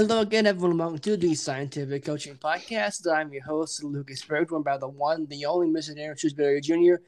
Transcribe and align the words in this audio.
Hello 0.00 0.20
again, 0.20 0.46
everyone. 0.46 0.78
Welcome 0.78 0.98
to 1.00 1.16
the 1.18 1.34
Scientific 1.34 2.06
Coaching 2.06 2.36
Podcast. 2.36 3.06
I'm 3.06 3.30
your 3.34 3.42
host, 3.42 3.84
Lucas 3.84 4.24
Berg, 4.24 4.48
joined 4.48 4.64
by 4.64 4.78
the 4.78 4.88
one, 4.88 5.26
the 5.26 5.44
only 5.44 5.68
Mr. 5.68 5.94
Darren 5.94 6.18
Shrewsbury 6.18 6.62
Jr. 6.62 7.04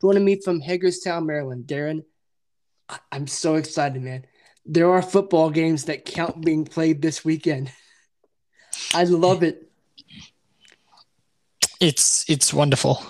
Joining 0.00 0.24
me 0.24 0.40
from 0.40 0.58
Hagerstown, 0.58 1.26
Maryland. 1.26 1.66
Darren, 1.66 2.02
I- 2.88 3.00
I'm 3.12 3.26
so 3.26 3.56
excited, 3.56 4.00
man. 4.00 4.24
There 4.64 4.90
are 4.90 5.02
football 5.02 5.50
games 5.50 5.84
that 5.84 6.06
count 6.06 6.42
being 6.42 6.64
played 6.64 7.02
this 7.02 7.26
weekend. 7.26 7.70
I 8.94 9.04
love 9.04 9.42
it. 9.42 9.70
It's 11.78 12.24
it's 12.26 12.54
wonderful. 12.54 13.04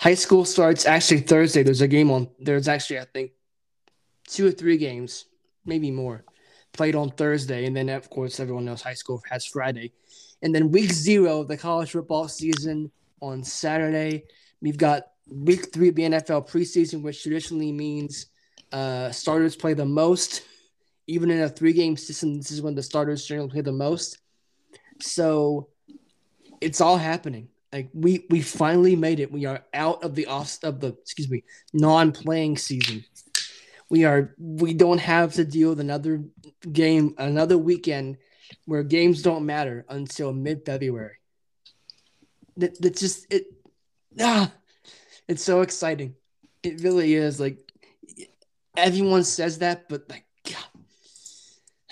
High 0.00 0.16
school 0.16 0.44
starts 0.44 0.84
actually 0.84 1.20
Thursday. 1.20 1.62
There's 1.62 1.80
a 1.80 1.88
game 1.88 2.10
on. 2.10 2.28
There's 2.38 2.68
actually, 2.68 2.98
I 2.98 3.06
think, 3.06 3.30
two 4.28 4.46
or 4.46 4.52
three 4.52 4.76
games, 4.76 5.24
maybe 5.64 5.90
more, 5.90 6.26
played 6.74 6.94
on 6.94 7.10
Thursday, 7.10 7.64
and 7.64 7.74
then 7.74 7.88
of 7.88 8.10
course 8.10 8.38
everyone 8.38 8.66
knows 8.66 8.82
high 8.82 8.94
school 8.94 9.22
has 9.30 9.46
Friday, 9.46 9.92
and 10.42 10.54
then 10.54 10.70
week 10.70 10.92
zero 10.92 11.40
of 11.40 11.48
the 11.48 11.56
college 11.56 11.92
football 11.92 12.28
season 12.28 12.90
on 13.22 13.42
Saturday. 13.42 14.24
We've 14.60 14.76
got 14.76 15.04
week 15.28 15.72
three 15.72 15.88
of 15.88 15.94
the 15.94 16.02
NFL 16.02 16.50
preseason, 16.50 17.02
which 17.02 17.22
traditionally 17.22 17.72
means 17.72 18.26
uh, 18.72 19.10
starters 19.10 19.56
play 19.56 19.72
the 19.72 19.86
most. 19.86 20.42
Even 21.06 21.30
in 21.30 21.42
a 21.42 21.48
three-game 21.48 21.96
system, 21.96 22.36
this 22.36 22.50
is 22.50 22.62
when 22.62 22.74
the 22.74 22.82
starters 22.82 23.26
generally 23.26 23.50
play 23.50 23.60
the 23.60 23.72
most. 23.72 24.18
So 25.00 25.68
it's 26.60 26.80
all 26.80 26.96
happening. 26.96 27.48
Like 27.72 27.90
we 27.92 28.24
we 28.30 28.40
finally 28.40 28.94
made 28.94 29.20
it. 29.20 29.32
We 29.32 29.46
are 29.46 29.64
out 29.74 30.04
of 30.04 30.14
the 30.14 30.26
off 30.26 30.58
of 30.62 30.80
the 30.80 30.88
excuse 30.88 31.28
me 31.28 31.42
non-playing 31.72 32.56
season. 32.56 33.04
We 33.90 34.04
are 34.04 34.34
we 34.38 34.74
don't 34.74 35.00
have 35.00 35.34
to 35.34 35.44
deal 35.44 35.70
with 35.70 35.80
another 35.80 36.24
game 36.70 37.14
another 37.18 37.58
weekend 37.58 38.18
where 38.66 38.82
games 38.82 39.22
don't 39.22 39.46
matter 39.46 39.84
until 39.88 40.32
mid-February. 40.32 41.16
That 42.56 42.80
that 42.80 42.96
just 42.96 43.32
it 43.32 43.46
ah 44.20 44.52
it's 45.28 45.42
so 45.42 45.60
exciting. 45.60 46.14
It 46.62 46.82
really 46.82 47.14
is 47.14 47.40
like 47.40 47.58
everyone 48.76 49.24
says 49.24 49.58
that, 49.58 49.88
but 49.88 50.08
like 50.08 50.24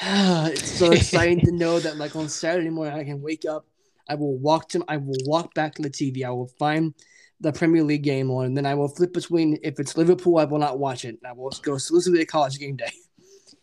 God, 0.00 0.52
it's 0.52 0.70
so 0.70 0.90
exciting 0.92 1.40
to 1.40 1.52
know 1.52 1.78
that 1.78 1.98
like 1.98 2.16
on 2.16 2.28
Saturday 2.28 2.70
morning 2.70 2.98
I 2.98 3.04
can 3.04 3.20
wake 3.22 3.44
up 3.44 3.66
I 4.08 4.14
will 4.14 4.36
walk 4.36 4.68
to 4.70 4.84
I 4.88 4.96
will 4.98 5.16
walk 5.24 5.54
back 5.54 5.74
to 5.77 5.82
the 5.82 5.90
TV. 5.90 6.24
I 6.24 6.30
will 6.30 6.48
find 6.58 6.94
the 7.42 7.52
Premier 7.52 7.82
League 7.82 8.02
game 8.02 8.30
on, 8.30 8.46
and 8.46 8.56
then 8.56 8.64
I 8.64 8.74
will 8.74 8.88
flip 8.88 9.12
between. 9.12 9.58
If 9.62 9.78
it's 9.78 9.96
Liverpool, 9.96 10.38
I 10.38 10.44
will 10.44 10.58
not 10.58 10.78
watch 10.78 11.04
it. 11.04 11.18
I 11.26 11.32
will 11.32 11.50
go 11.62 11.74
exclusively 11.74 12.20
to 12.20 12.26
college 12.26 12.58
game 12.58 12.76
day. 12.76 12.92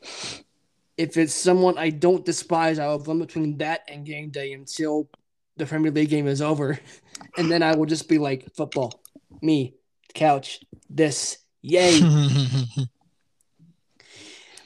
If 0.97 1.15
it's 1.15 1.33
someone 1.33 1.77
I 1.77 1.91
don't 1.91 2.25
despise, 2.25 2.77
I 2.77 2.87
will 2.87 2.99
flip 2.99 3.19
between 3.19 3.57
that 3.59 3.83
and 3.87 4.05
game 4.05 4.31
day 4.31 4.51
until 4.51 5.07
the 5.55 5.65
Premier 5.65 5.91
League 5.91 6.09
game 6.09 6.27
is 6.27 6.41
over, 6.41 6.77
and 7.37 7.49
then 7.49 7.63
I 7.63 7.73
will 7.73 7.85
just 7.85 8.09
be 8.09 8.17
like 8.17 8.53
football, 8.53 9.01
me, 9.41 9.75
couch, 10.13 10.59
this, 10.89 11.37
yay. 11.61 12.01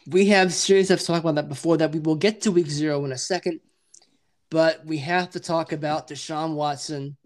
we 0.08 0.26
have 0.30 0.52
series 0.52 0.90
of 0.90 1.04
talk 1.04 1.22
about 1.22 1.36
that 1.36 1.50
before 1.50 1.78
that. 1.78 1.92
We 1.92 2.00
will 2.00 2.16
get 2.16 2.42
to 2.42 2.52
week 2.52 2.66
zero 2.66 3.06
in 3.06 3.12
a 3.12 3.18
second 3.18 3.60
but 4.54 4.86
we 4.86 5.00
have 5.00 5.32
to 5.32 5.40
talk 5.40 5.72
about 5.72 6.08
Deshaun 6.08 6.54
Watson 6.54 7.18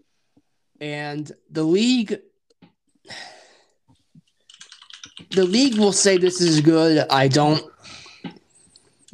and 0.80 1.30
the 1.50 1.62
league. 1.62 2.20
The 5.30 5.44
league 5.44 5.78
will 5.78 5.92
say 5.92 6.16
this 6.16 6.40
is 6.40 6.60
good. 6.60 7.06
I 7.10 7.28
don't. 7.28 7.62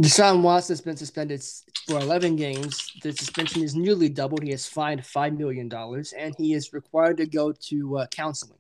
Deshaun 0.01 0.43
Watson 0.43 0.75
has 0.75 0.81
been 0.81 0.97
suspended 0.97 1.43
for 1.87 1.99
11 1.99 2.37
games. 2.37 2.93
The 3.03 3.13
suspension 3.13 3.63
is 3.63 3.75
nearly 3.75 4.09
doubled. 4.09 4.43
He 4.43 4.51
is 4.51 4.67
fined 4.67 5.03
$5 5.03 5.37
million 5.37 5.71
and 5.73 6.35
he 6.37 6.53
is 6.53 6.73
required 6.73 7.19
to 7.19 7.27
go 7.27 7.53
to 7.53 7.99
uh, 7.99 8.07
counseling. 8.09 8.59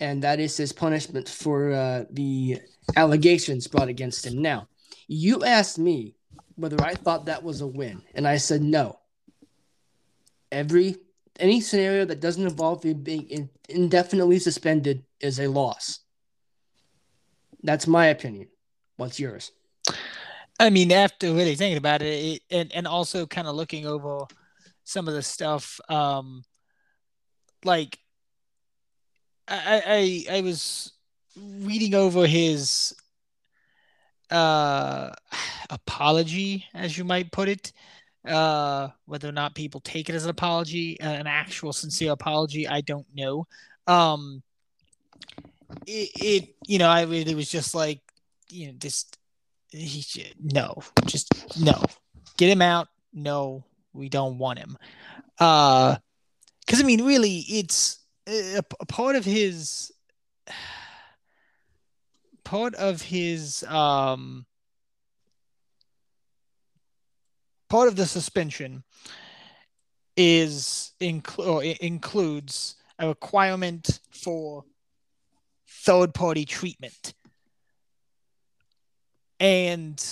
And 0.00 0.22
that 0.22 0.40
is 0.40 0.56
his 0.56 0.72
punishment 0.72 1.28
for 1.28 1.72
uh, 1.72 2.04
the 2.10 2.58
allegations 2.96 3.66
brought 3.66 3.88
against 3.88 4.26
him. 4.26 4.40
Now, 4.40 4.68
you 5.08 5.44
asked 5.44 5.78
me 5.78 6.14
whether 6.56 6.80
I 6.82 6.94
thought 6.94 7.26
that 7.26 7.42
was 7.42 7.60
a 7.60 7.66
win, 7.66 8.02
and 8.14 8.26
I 8.26 8.36
said 8.36 8.62
no. 8.62 8.98
Every 10.52 10.96
any 11.38 11.60
scenario 11.60 12.04
that 12.04 12.20
doesn't 12.20 12.46
involve 12.46 12.84
you 12.84 12.94
being 12.94 13.48
indefinitely 13.68 14.38
suspended 14.38 15.04
is 15.20 15.38
a 15.38 15.48
loss. 15.48 16.00
That's 17.62 17.86
my 17.86 18.06
opinion. 18.06 18.48
What's 18.96 19.20
yours? 19.20 19.52
I 20.60 20.70
mean, 20.70 20.90
after 20.90 21.32
really 21.32 21.54
thinking 21.54 21.78
about 21.78 22.02
it, 22.02 22.06
it 22.06 22.42
and 22.50 22.72
and 22.72 22.86
also 22.86 23.26
kind 23.26 23.46
of 23.46 23.54
looking 23.54 23.86
over 23.86 24.26
some 24.84 25.06
of 25.06 25.14
the 25.14 25.22
stuff, 25.22 25.80
um, 25.88 26.42
like 27.64 27.98
I 29.46 30.26
I 30.30 30.38
I 30.38 30.40
was 30.40 30.92
reading 31.36 31.94
over 31.94 32.26
his 32.26 32.94
uh 34.30 35.10
apology, 35.70 36.64
as 36.74 36.98
you 36.98 37.04
might 37.04 37.30
put 37.30 37.48
it. 37.48 37.72
Uh, 38.26 38.88
whether 39.06 39.28
or 39.28 39.32
not 39.32 39.54
people 39.54 39.80
take 39.80 40.08
it 40.08 40.14
as 40.14 40.24
an 40.24 40.30
apology, 40.30 41.00
uh, 41.00 41.08
an 41.08 41.26
actual 41.26 41.72
sincere 41.72 42.12
apology, 42.12 42.66
I 42.66 42.80
don't 42.80 43.06
know. 43.14 43.46
Um, 43.86 44.42
it, 45.86 46.10
it 46.16 46.54
you 46.66 46.78
know, 46.78 46.88
I 46.88 47.06
it 47.06 47.36
was 47.36 47.50
just 47.50 47.74
like, 47.74 48.00
you 48.50 48.68
know, 48.68 48.74
just 48.78 49.18
he 49.70 50.00
should, 50.02 50.34
no, 50.40 50.78
just 51.06 51.32
no, 51.60 51.82
get 52.36 52.50
him 52.50 52.62
out. 52.62 52.88
No, 53.12 53.64
we 53.92 54.08
don't 54.08 54.38
want 54.38 54.58
him. 54.58 54.76
Uh, 55.38 55.96
because 56.60 56.80
I 56.80 56.84
mean, 56.84 57.04
really, 57.04 57.38
it's 57.48 57.98
a, 58.26 58.60
a 58.80 58.86
part 58.86 59.16
of 59.16 59.24
his 59.24 59.92
part 62.44 62.74
of 62.74 63.02
his 63.02 63.62
um 63.64 64.46
part 67.68 67.88
of 67.88 67.96
the 67.96 68.06
suspension 68.06 68.82
is 70.16 70.92
incl- 71.00 71.78
includes 71.78 72.76
a 72.98 73.08
requirement 73.08 74.00
for 74.10 74.64
third 75.68 76.12
party 76.12 76.44
treatment. 76.44 77.14
And 79.40 80.02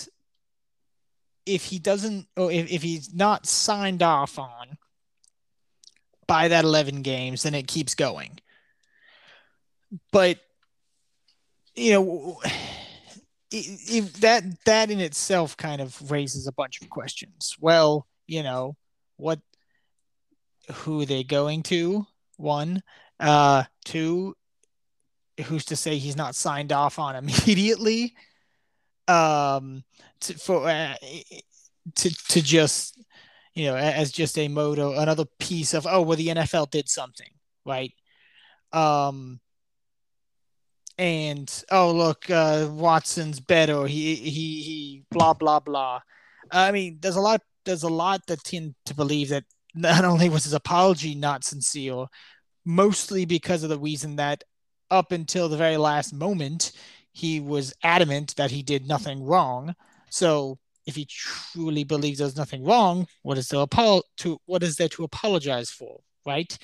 if 1.45 1.65
he 1.65 1.79
doesn't, 1.79 2.29
or 2.37 2.53
if, 2.53 2.71
if 2.71 2.83
he's 2.83 3.13
not 3.13 3.47
signed 3.47 4.03
off 4.03 4.39
on 4.39 4.79
by 6.27 6.49
that 6.49 6.65
11 6.65 7.03
games, 7.03 7.43
then 7.43 7.55
it 7.55 7.67
keeps 7.67 7.95
going. 7.95 8.39
But, 10.13 10.39
you 11.75 11.93
know, 11.93 12.41
if 13.51 14.15
that 14.21 14.45
that 14.65 14.91
in 14.91 15.01
itself 15.01 15.57
kind 15.57 15.81
of 15.81 16.11
raises 16.11 16.47
a 16.47 16.53
bunch 16.53 16.81
of 16.83 16.91
questions. 16.91 17.57
Well, 17.61 18.07
you 18.27 18.43
know, 18.43 18.77
what 19.17 19.41
who 20.73 21.03
are 21.03 21.07
they 21.07 21.23
going 21.23 21.63
to? 21.65 22.07
One, 22.37 22.83
uh, 23.21 23.65
two, 23.85 24.37
who's 25.45 25.65
to 25.67 25.77
say 25.77 25.97
he's 25.97 26.17
not 26.17 26.35
signed 26.35 26.73
off 26.73 26.99
on 26.99 27.17
immediately? 27.17 28.15
Um, 29.09 29.85
to, 30.21 30.35
for 30.35 30.69
uh, 30.69 30.95
to 31.95 32.11
to 32.11 32.43
just 32.43 32.99
you 33.55 33.67
know 33.67 33.77
as 33.77 34.11
just 34.13 34.39
a 34.39 34.49
moto 34.49 34.99
another 34.99 35.25
piece 35.39 35.75
of 35.75 35.87
oh 35.87 36.03
well 36.03 36.17
the 36.17 36.29
NFL 36.29 36.71
did 36.71 36.89
something 36.89 37.31
right 37.65 37.93
um 38.73 39.41
and 40.99 41.65
oh 41.71 41.93
look, 41.93 42.31
uh, 42.31 42.69
Watson's 42.71 43.41
better. 43.41 43.87
He 43.87 44.15
he 44.15 44.63
he. 44.63 45.03
Blah 45.11 45.35
blah 45.35 45.61
blah. 45.61 46.01
I 46.51 46.73
mean, 46.73 46.99
there's 47.01 47.17
a 47.17 47.21
lot. 47.21 47.43
There's 47.65 47.83
a 47.83 47.89
lot 47.89 48.27
that 48.27 48.45
tend 48.45 48.75
to 48.87 48.95
believe 48.95 49.29
that 49.31 49.45
not 49.75 50.05
only 50.13 50.29
was 50.29 50.45
his 50.45 50.53
apology 50.53 51.15
not 51.15 51.45
sincere, 51.45 52.07
mostly 52.65 53.25
because 53.25 53.63
of 53.63 53.69
the 53.69 53.79
reason 53.79 54.17
that 54.17 54.45
up 54.91 55.13
until 55.13 55.49
the 55.49 55.57
very 55.57 55.77
last 55.77 56.15
moment, 56.15 56.73
he 57.13 57.41
was 57.41 57.75
adamant 57.83 58.35
that 58.37 58.51
he 58.51 58.63
did 58.63 58.87
nothing 58.87 59.25
wrong. 59.25 59.75
So 60.11 60.59
if 60.87 60.95
he 60.95 61.07
truly 61.07 61.85
believes 61.85 62.19
there's 62.19 62.37
nothing 62.37 62.65
wrong, 62.65 63.07
what 63.23 63.39
is 63.39 63.49
there 63.49 63.61
apo- 63.61 64.03
to 64.19 64.39
what 64.47 64.63
is 64.63 64.77
there 64.77 64.89
to 64.91 65.05
apologize 65.05 65.71
for, 65.71 66.01
right? 66.25 66.57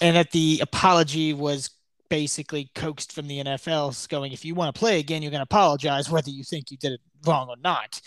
And 0.00 0.16
that 0.16 0.32
the 0.32 0.58
apology 0.60 1.32
was 1.32 1.70
basically 2.08 2.70
coaxed 2.74 3.12
from 3.12 3.28
the 3.28 3.42
NFL, 3.42 4.08
going, 4.08 4.32
if 4.32 4.44
you 4.44 4.54
want 4.54 4.74
to 4.74 4.78
play 4.78 4.98
again, 4.98 5.22
you're 5.22 5.30
going 5.30 5.40
to 5.40 5.44
apologize 5.44 6.10
whether 6.10 6.30
you 6.30 6.44
think 6.44 6.70
you 6.70 6.76
did 6.76 6.92
it 6.92 7.00
wrong 7.26 7.48
or 7.48 7.56
not. 7.62 8.00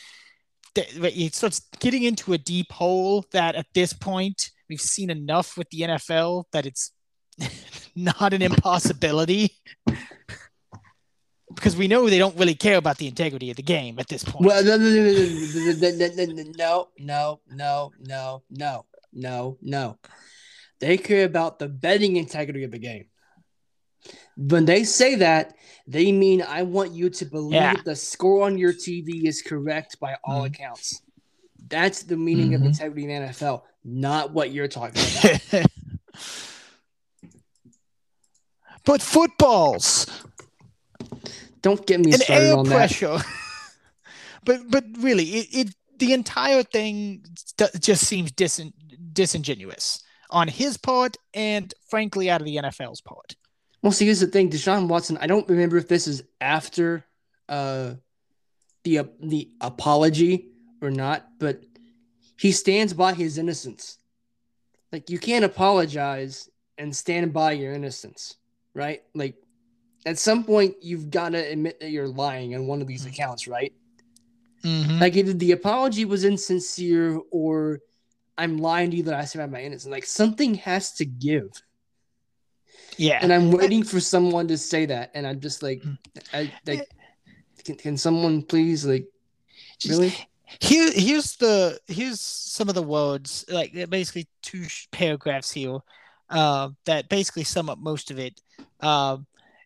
It 0.76 1.34
starts 1.34 1.62
getting 1.80 2.04
into 2.04 2.34
a 2.34 2.38
deep 2.38 2.72
hole 2.72 3.26
that 3.32 3.56
at 3.56 3.66
this 3.74 3.94
point, 3.94 4.52
we've 4.70 4.82
seen 4.82 5.10
enough 5.10 5.58
with 5.58 5.70
the 5.70 5.82
NFL 5.82 6.46
that 6.52 6.66
it's 6.66 6.92
not 7.96 8.34
an 8.34 8.42
impossibility. 8.42 9.58
because 11.56 11.76
we 11.76 11.88
know 11.88 12.10
they 12.10 12.20
don't 12.20 12.38
really 12.38 12.54
care 12.54 12.78
about 12.78 12.98
the 12.98 13.08
integrity 13.08 13.50
of 13.50 13.58
the 13.58 13.64
game 13.64 13.98
at 14.00 14.08
this 14.08 14.24
point. 14.24 14.46
Well, 14.46 14.64
no, 14.64 14.78
no, 14.78 14.90
no, 14.90 15.02
no, 15.02 15.20
no, 17.00 17.42
no, 17.50 17.92
no, 18.00 18.42
no, 18.50 18.86
no, 19.14 19.58
no. 19.62 19.98
They 20.80 20.98
care 20.98 21.26
about 21.26 21.58
the 21.58 21.68
betting 21.68 22.18
integrity 22.18 22.64
of 22.64 22.72
the 22.72 22.80
game. 22.80 23.06
When 24.38 24.66
they 24.66 24.84
say 24.84 25.16
that, 25.16 25.56
they 25.88 26.12
mean 26.12 26.42
I 26.42 26.62
want 26.64 26.92
you 26.92 27.10
to 27.10 27.26
believe 27.26 27.54
Yeah. 27.54 27.74
the 27.84 27.96
score 27.96 28.46
on 28.46 28.58
your 28.58 28.72
TV 28.74 29.26
is 29.28 29.42
correct 29.42 30.00
by 30.00 30.16
all 30.24 30.44
Mhm. 30.44 30.48
accounts. 30.48 31.02
That's 31.68 32.04
the 32.04 32.16
meaning 32.18 32.54
of 32.54 32.62
Mhm. 32.62 32.68
integrity 32.68 33.04
in 33.04 33.10
the 33.10 33.16
NFL, 33.16 33.66
not 33.84 34.32
what 34.34 34.52
you're 34.52 34.68
talking 34.68 35.02
about. 35.20 35.66
but 38.86 39.02
footballs 39.02 40.06
Don't 41.62 41.86
get 41.86 42.00
me 42.00 42.12
and 42.14 42.22
started 42.22 42.46
air 42.50 42.56
on 42.58 42.66
that. 42.70 42.76
pressure. 42.76 43.18
but 44.46 44.62
but 44.70 44.86
really, 45.00 45.24
it, 45.26 45.48
it 45.68 45.76
the 45.98 46.14
entire 46.14 46.64
thing 46.64 47.26
just 47.80 48.06
seems 48.06 48.32
disin- 48.32 48.74
disingenuous 49.14 50.04
on 50.30 50.48
his 50.48 50.78
part 50.78 51.18
and 51.34 51.74
frankly 51.90 52.30
out 52.30 52.40
of 52.42 52.46
the 52.46 52.58
NFL's 52.58 53.02
part. 53.02 53.36
Well, 53.88 53.94
see, 53.94 54.04
here's 54.04 54.20
the 54.20 54.28
thing, 54.28 54.50
Deshaun 54.50 54.90
Watson. 54.90 55.18
I 55.22 55.28
don't 55.28 55.48
remember 55.48 55.78
if 55.78 55.88
this 55.88 56.10
is 56.10 56.22
after 56.42 57.06
uh, 57.48 57.94
the 58.84 59.00
uh, 59.00 59.04
the 59.22 59.50
apology 59.62 60.50
or 60.82 60.92
not, 60.92 61.26
but 61.40 61.64
he 62.38 62.52
stands 62.52 62.92
by 62.92 63.14
his 63.14 63.38
innocence. 63.38 63.98
Like 64.92 65.10
you 65.10 65.18
can't 65.18 65.46
apologize 65.46 66.50
and 66.78 66.94
stand 66.94 67.32
by 67.32 67.54
your 67.54 67.72
innocence, 67.72 68.36
right? 68.74 69.04
Like 69.16 69.36
at 70.06 70.18
some 70.20 70.44
point 70.44 70.76
you've 70.82 71.10
got 71.10 71.30
to 71.30 71.38
admit 71.38 71.80
that 71.80 71.90
you're 71.90 72.10
lying 72.10 72.56
on 72.56 72.68
one 72.68 72.82
of 72.82 72.88
these 72.88 73.06
Mhm. 73.06 73.14
accounts, 73.14 73.48
right? 73.48 73.72
Mm-hmm. 74.66 75.00
Like 75.00 75.16
either 75.16 75.32
the 75.32 75.54
apology 75.54 76.04
was 76.04 76.26
insincere 76.26 77.22
or 77.32 77.80
I'm 78.38 78.58
lying 78.58 78.92
to 78.92 78.98
you 78.98 79.04
that 79.04 79.14
I 79.14 79.24
stand 79.24 79.50
by 79.50 79.60
my 79.60 79.64
innocence. 79.64 79.90
Like 79.90 80.06
something 80.06 80.56
has 80.56 80.92
to 80.96 81.06
give. 81.06 81.52
Yeah. 82.98 83.20
and 83.22 83.32
I'm 83.32 83.52
waiting 83.52 83.84
for 83.84 84.00
someone 84.00 84.48
to 84.48 84.58
say 84.58 84.86
that, 84.88 85.12
and 85.14 85.26
I'm 85.28 85.40
just 85.40 85.64
like. 85.64 85.84
I 86.34 86.52
like, 86.66 86.90
can, 87.64 87.76
can 87.76 87.98
someone 87.98 88.44
please 88.44 88.86
like, 88.86 89.06
Just- 89.80 89.92
really? 89.92 90.16
Here, 90.62 90.90
here's 90.94 91.36
the 91.36 91.78
here's 91.88 92.22
some 92.22 92.70
of 92.70 92.76
the 92.76 92.82
words 92.82 93.44
like 93.50 93.74
basically 93.90 94.30
two 94.42 94.64
sh- 94.64 94.88
paragraphs 94.92 95.52
here 95.52 95.80
uh, 96.30 96.70
that 96.86 97.10
basically 97.10 97.44
sum 97.44 97.70
up 97.70 97.80
most 97.80 98.12
of 98.12 98.18
it. 98.18 98.40
Uh, 98.80 99.18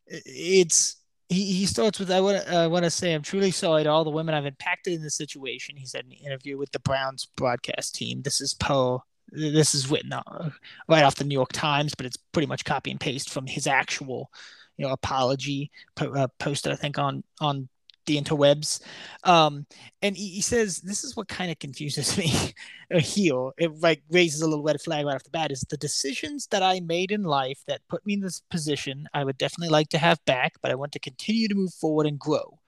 it's 0.08 0.98
he, 1.30 1.54
he 1.54 1.66
starts 1.68 2.00
with 2.00 2.10
I 2.10 2.20
want 2.20 2.44
to 2.44 2.56
I 2.56 2.66
want 2.66 2.84
to 2.86 2.90
say 2.90 3.14
I'm 3.14 3.22
truly 3.22 3.52
sorry 3.52 3.84
to 3.84 3.92
all 3.92 4.04
the 4.04 4.10
women 4.10 4.34
I've 4.34 4.48
impacted 4.48 4.94
in 4.94 5.04
this 5.04 5.16
situation. 5.16 5.78
He 5.78 5.86
said 5.86 6.06
in 6.06 6.14
an 6.14 6.18
interview 6.26 6.58
with 6.58 6.72
the 6.72 6.80
Browns 6.80 7.28
broadcast 7.36 7.94
team. 7.94 8.24
This 8.24 8.42
is 8.42 8.56
Poe. 8.56 9.04
This 9.32 9.74
is 9.74 9.90
written 9.90 10.14
uh, 10.14 10.50
right 10.88 11.04
off 11.04 11.16
the 11.16 11.24
New 11.24 11.34
York 11.34 11.54
Times, 11.54 11.94
but 11.96 12.06
it's 12.06 12.18
pretty 12.18 12.48
much 12.48 12.66
copy 12.66 12.92
and 12.92 13.00
paste 13.00 13.30
from 13.30 13.48
his 13.48 13.68
actual 13.68 14.30
you 14.78 14.86
know 14.86 14.92
apology 14.92 15.72
po- 15.96 16.14
uh, 16.14 16.28
posted 16.40 16.72
I 16.72 16.76
think 16.76 16.98
on 16.98 17.24
on 17.40 17.70
the 18.06 18.20
interwebs. 18.20 18.82
Um, 19.24 19.66
and 20.02 20.18
he, 20.18 20.30
he 20.30 20.42
says 20.42 20.78
this 20.78 21.04
is 21.04 21.16
what 21.16 21.28
kind 21.28 21.52
of 21.52 21.60
confuses 21.60 22.18
me 22.18 22.54
uh, 22.94 23.00
here. 23.00 23.52
It 23.58 23.80
like 23.80 24.04
raises 24.10 24.42
a 24.42 24.48
little 24.48 24.64
red 24.64 24.82
flag 24.82 25.06
right 25.06 25.16
off 25.16 25.24
the 25.24 25.30
bat 25.30 25.52
is 25.52 25.62
the 25.62 25.78
decisions 25.78 26.48
that 26.48 26.64
i 26.64 26.80
made 26.80 27.12
in 27.12 27.24
life 27.24 27.60
that 27.68 27.88
put 27.88 28.06
me 28.06 28.14
in 28.14 28.22
this 28.22 28.42
position 28.50 29.08
i 29.14 29.24
would 29.24 29.38
definitely 29.38 29.70
like 29.70 29.90
to 29.90 29.98
have 29.98 30.24
back 30.26 30.54
but 30.62 30.72
i 30.72 30.76
want 30.76 30.92
to 30.92 31.00
continue 31.00 31.48
to 31.48 31.56
move 31.56 31.74
forward 31.74 32.08
and 32.08 32.20
grow. 32.20 32.60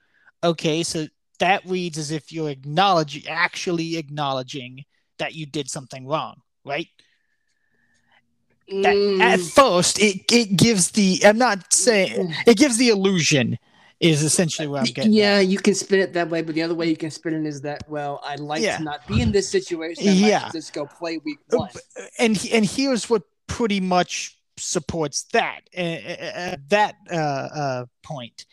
Okay 0.42 0.82
so 0.82 1.06
that 1.40 1.64
reads 1.66 1.98
as 1.98 2.10
if 2.10 2.32
you're 2.32 2.50
acknowledging 2.50 3.26
actually 3.28 3.96
acknowledging 3.96 4.84
that 5.18 5.34
you 5.34 5.46
did 5.46 5.68
something 5.68 6.06
wrong 6.06 6.40
right 6.64 6.88
Mm, 8.72 9.20
at 9.20 9.40
first 9.40 10.00
it, 10.00 10.24
it 10.32 10.56
gives 10.56 10.92
the 10.92 11.20
i'm 11.26 11.36
not 11.36 11.70
saying 11.70 12.32
it 12.46 12.56
gives 12.56 12.78
the 12.78 12.88
illusion 12.88 13.58
is 14.00 14.22
essentially 14.22 14.66
what 14.66 14.80
i'm 14.80 14.86
getting 14.86 15.12
at. 15.12 15.16
yeah, 15.18 15.38
you 15.38 15.58
can 15.58 15.74
spin 15.74 16.00
it 16.00 16.14
that 16.14 16.30
way, 16.30 16.40
but 16.40 16.54
the 16.54 16.62
other 16.62 16.74
way 16.74 16.86
you 16.88 16.96
can 16.96 17.10
spin 17.10 17.34
it 17.34 17.46
is 17.46 17.60
that 17.60 17.82
well, 17.88 18.20
I'd 18.24 18.40
like 18.40 18.62
Yeah. 18.62 18.78
to 18.78 18.82
not 18.82 19.06
be 19.06 19.20
in 19.20 19.32
this 19.32 19.48
situation. 19.48 20.08
I'd 20.08 20.16
Yeah. 20.16 20.42
like 20.44 20.52
just 20.52 20.72
go 20.72 20.86
play 20.86 21.18
week 21.18 21.40
Uh, 21.52 21.58
one. 21.58 21.70
and 22.18 22.48
and 22.52 22.64
here's 22.64 23.08
what 23.10 23.22
pretty 23.46 23.80
much 23.80 24.38
supports 24.56 25.24
that 25.32 25.60
uh, 25.76 26.56
that 26.68 26.94
uh, 27.10 27.14
uh, 27.14 27.84
point 28.02 28.46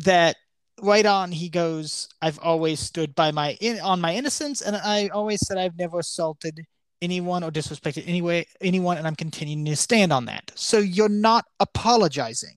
that 0.00 0.36
right 0.82 1.06
on 1.06 1.30
he 1.32 1.48
goes 1.48 2.08
i've 2.20 2.38
always 2.40 2.80
stood 2.80 3.14
by 3.14 3.30
my 3.30 3.56
in, 3.60 3.78
on 3.80 4.00
my 4.00 4.14
innocence 4.14 4.60
and 4.60 4.74
i 4.76 5.08
always 5.08 5.40
said 5.46 5.56
i've 5.56 5.78
never 5.78 6.00
assaulted 6.00 6.64
anyone 7.02 7.42
or 7.42 7.50
disrespected 7.50 8.06
anyway 8.08 8.46
anyone 8.60 8.96
and 8.96 9.06
i'm 9.06 9.16
continuing 9.16 9.64
to 9.64 9.76
stand 9.76 10.12
on 10.12 10.26
that. 10.26 10.50
So 10.54 10.78
you're 10.78 11.08
not 11.08 11.46
apologizing. 11.60 12.56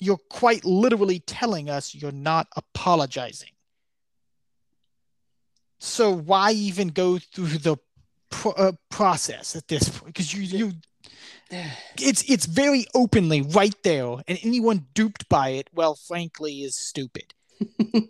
You're 0.00 0.20
quite 0.30 0.64
literally 0.64 1.20
telling 1.20 1.68
us 1.68 1.94
you're 1.94 2.12
not 2.12 2.46
apologizing. 2.56 3.50
So 5.80 6.12
why 6.12 6.52
even 6.52 6.88
go 6.88 7.18
through 7.18 7.58
the 7.58 7.76
pro- 8.30 8.52
uh, 8.52 8.72
process 8.90 9.56
at 9.56 9.68
this 9.68 9.88
point? 9.88 10.06
Because 10.06 10.32
you 10.32 10.42
you 10.42 10.72
it's 11.98 12.22
it's 12.28 12.46
very 12.46 12.86
openly 12.94 13.42
right 13.42 13.74
there 13.82 14.16
and 14.26 14.38
anyone 14.42 14.86
duped 14.94 15.28
by 15.28 15.50
it 15.50 15.68
well 15.72 15.94
frankly 15.94 16.62
is 16.62 16.76
stupid 16.76 17.34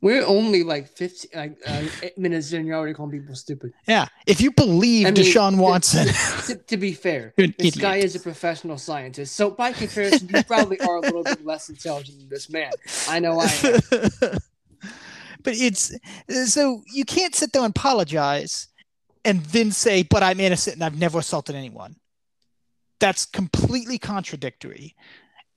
We're 0.00 0.26
only 0.26 0.64
like 0.64 0.88
15 0.88 1.30
like, 1.32 1.56
uh, 1.64 1.84
eight 2.02 2.18
minutes 2.18 2.52
in. 2.52 2.66
You're 2.66 2.76
already 2.76 2.92
calling 2.92 3.12
people 3.12 3.34
stupid. 3.36 3.72
yeah 3.86 4.08
if 4.26 4.40
you 4.40 4.50
believe 4.50 5.06
I 5.06 5.10
mean, 5.10 5.22
deshaun 5.24 5.58
watson 5.58 6.08
To, 6.46 6.56
to 6.56 6.76
be 6.76 6.92
fair, 6.92 7.34
this 7.58 7.76
guy 7.76 7.96
is 7.96 8.16
a 8.16 8.20
professional 8.20 8.78
scientist, 8.78 9.36
so 9.36 9.50
by 9.50 9.72
comparison, 9.72 10.28
you 10.28 10.42
probably 10.42 10.80
are 10.80 10.96
a 10.96 11.00
little 11.00 11.22
bit 11.22 11.44
less 11.44 11.68
intelligent 11.68 12.18
than 12.18 12.28
this 12.28 12.50
man. 12.50 12.72
I 13.08 13.20
know 13.20 13.38
I 13.38 13.50
am. 13.62 13.80
but 15.44 15.54
it's 15.54 15.92
so 16.46 16.82
you 16.92 17.04
can't 17.04 17.34
sit 17.34 17.52
there 17.52 17.62
and 17.62 17.74
apologize 17.76 18.68
and 19.24 19.44
then 19.46 19.70
say 19.70 20.02
but 20.02 20.22
i'm 20.22 20.40
innocent 20.40 20.76
and 20.76 20.84
i've 20.84 20.98
never 20.98 21.18
assaulted 21.18 21.54
anyone 21.54 21.96
that's 23.00 23.26
completely 23.26 23.98
contradictory 23.98 24.94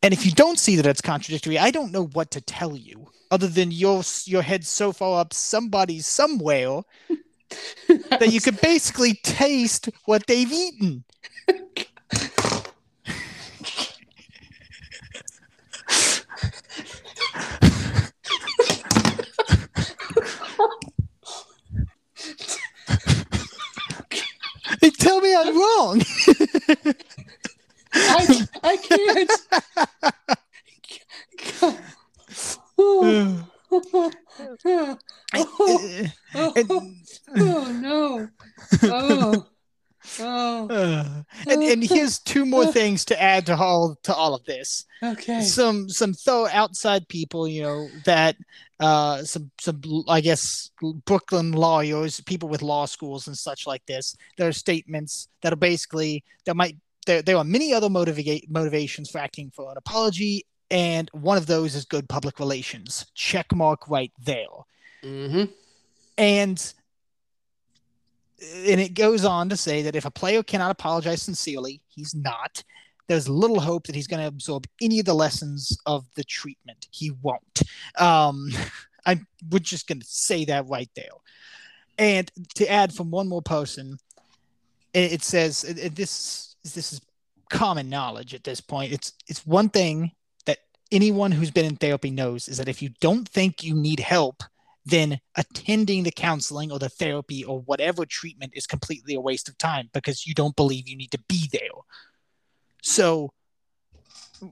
and 0.06 0.14
if 0.14 0.24
you 0.24 0.32
don't 0.32 0.60
see 0.60 0.76
that 0.76 0.86
it's 0.86 1.02
contradictory 1.02 1.58
i 1.58 1.72
don't 1.72 1.92
know 1.92 2.06
what 2.14 2.30
to 2.30 2.40
tell 2.40 2.78
you 2.78 3.08
other 3.32 3.48
than 3.48 3.72
your 3.72 4.04
your 4.26 4.44
head's 4.44 4.70
so 4.70 4.92
far 4.92 5.20
up 5.20 5.34
somebody's 5.34 6.06
somewhere 6.06 6.82
that 7.88 8.32
you 8.32 8.40
could 8.40 8.62
basically 8.62 9.16
taste 9.24 9.90
what 10.06 10.28
they've 10.28 10.52
eaten 10.52 11.04
They 24.82 24.90
tell 24.92 25.20
me 25.22 25.34
I'm 25.36 25.58
wrong. 25.58 26.02
I, 27.96 28.48
I 28.64 28.78
can't. 28.78 29.32
oh, 32.78 33.50
oh, 33.72 34.12
oh, 37.38 37.72
no. 37.82 38.28
Oh, 38.84 39.46
oh, 40.20 40.68
Uh, 40.70 41.24
and 41.48 41.64
and 41.64 41.84
here's 41.84 42.20
two 42.20 42.46
more 42.46 42.66
things 42.72 43.06
to 43.06 43.22
add 43.22 43.46
to 43.48 43.56
all 43.56 43.98
to 44.04 44.14
all 44.14 44.34
of 44.34 44.44
this. 44.46 44.86
okay. 45.02 45.42
Some 45.42 45.90
some 45.90 46.14
throw 46.14 46.48
outside 46.48 47.08
people, 47.08 47.48
you 47.48 47.64
know, 47.64 47.88
that 48.06 48.36
uh 48.80 49.24
some 49.24 49.52
some 49.60 49.82
I 50.08 50.22
guess 50.22 50.70
Brooklyn 51.06 51.54
lawyers, 51.54 52.20
people 52.22 52.50
with 52.50 52.62
law 52.62 52.86
schools 52.86 53.28
and 53.28 53.38
such 53.38 53.66
like 53.66 53.86
this. 53.86 54.16
There 54.38 54.48
are 54.48 54.54
statements 54.54 55.28
that 55.42 55.54
are 55.54 55.58
basically 55.58 56.24
there 56.46 56.56
might 56.56 56.78
there 57.06 57.22
there 57.22 57.38
are 57.38 57.44
many 57.44 57.74
other 57.74 57.90
motivate 57.90 58.50
motivations 58.50 59.10
for 59.10 59.20
acting 59.20 59.52
for 59.56 59.72
an 59.72 59.78
apology, 59.78 60.46
and 60.72 61.10
one 61.14 61.38
of 61.38 61.46
those 61.46 61.76
is 61.76 61.86
good 61.86 62.10
public 62.10 62.40
relations. 62.40 63.06
Check 63.14 63.54
mark 63.54 63.88
right 63.88 64.12
there. 64.24 64.46
Mm-hmm. 65.04 65.52
And 66.18 66.74
and 68.42 68.82
it 68.82 68.94
goes 68.94 69.24
on 69.24 69.50
to 69.50 69.58
say 69.58 69.82
that 69.84 69.96
if 69.96 70.06
a 70.06 70.12
player 70.12 70.44
cannot 70.44 70.72
apologize 70.72 71.22
sincerely, 71.22 71.82
he's 71.88 72.14
not. 72.14 72.64
There's 73.08 73.30
little 73.30 73.60
hope 73.60 73.86
that 73.88 73.96
he's 73.96 74.08
going 74.08 74.22
to 74.22 74.28
absorb 74.28 74.66
any 74.82 75.00
of 75.00 75.06
the 75.06 75.14
lessons 75.14 75.78
of 75.86 76.06
the 76.16 76.24
treatment. 76.24 76.88
He 76.92 77.12
won't. 77.22 77.62
Um, 77.98 78.50
I'm 79.06 79.28
we're 79.52 79.60
just 79.60 79.88
going 79.88 80.00
to 80.00 80.08
say 80.08 80.46
that 80.46 80.68
right 80.68 80.90
there. 80.96 81.12
And 81.98 82.30
to 82.56 82.70
add 82.70 82.94
from 82.94 83.12
one 83.12 83.28
more 83.28 83.44
person, 83.44 83.98
it, 84.94 85.14
it 85.14 85.24
says 85.24 85.64
it, 85.64 85.78
it- 85.78 85.96
this 85.96 86.45
this 86.74 86.94
is 86.94 87.02
common 87.50 87.90
knowledge 87.90 88.34
at 88.34 88.44
this 88.44 88.62
point. 88.62 88.92
It's 88.92 89.14
it's 89.28 89.46
one 89.46 89.70
thing 89.70 90.12
that 90.46 90.60
anyone 90.92 91.32
who's 91.32 91.52
been 91.52 91.66
in 91.66 91.76
therapy 91.76 92.12
knows 92.12 92.48
is 92.48 92.58
that 92.58 92.70
if 92.70 92.82
you 92.82 92.90
don't 93.02 93.28
think 93.28 93.64
you 93.64 93.76
need 93.76 94.00
help, 94.00 94.44
then 94.86 95.20
attending 95.36 96.04
the 96.04 96.12
counseling 96.12 96.72
or 96.72 96.80
the 96.80 96.90
therapy 96.90 97.44
or 97.44 97.62
whatever 97.62 98.06
treatment 98.06 98.54
is 98.56 98.68
completely 98.68 99.16
a 99.16 99.22
waste 99.22 99.50
of 99.50 99.58
time 99.58 99.90
because 99.94 100.28
you 100.28 100.34
don't 100.34 100.56
believe 100.56 100.88
you 100.88 100.98
need 100.98 101.12
to 101.12 101.24
be 101.28 101.50
there. 101.52 101.62
So 102.82 103.34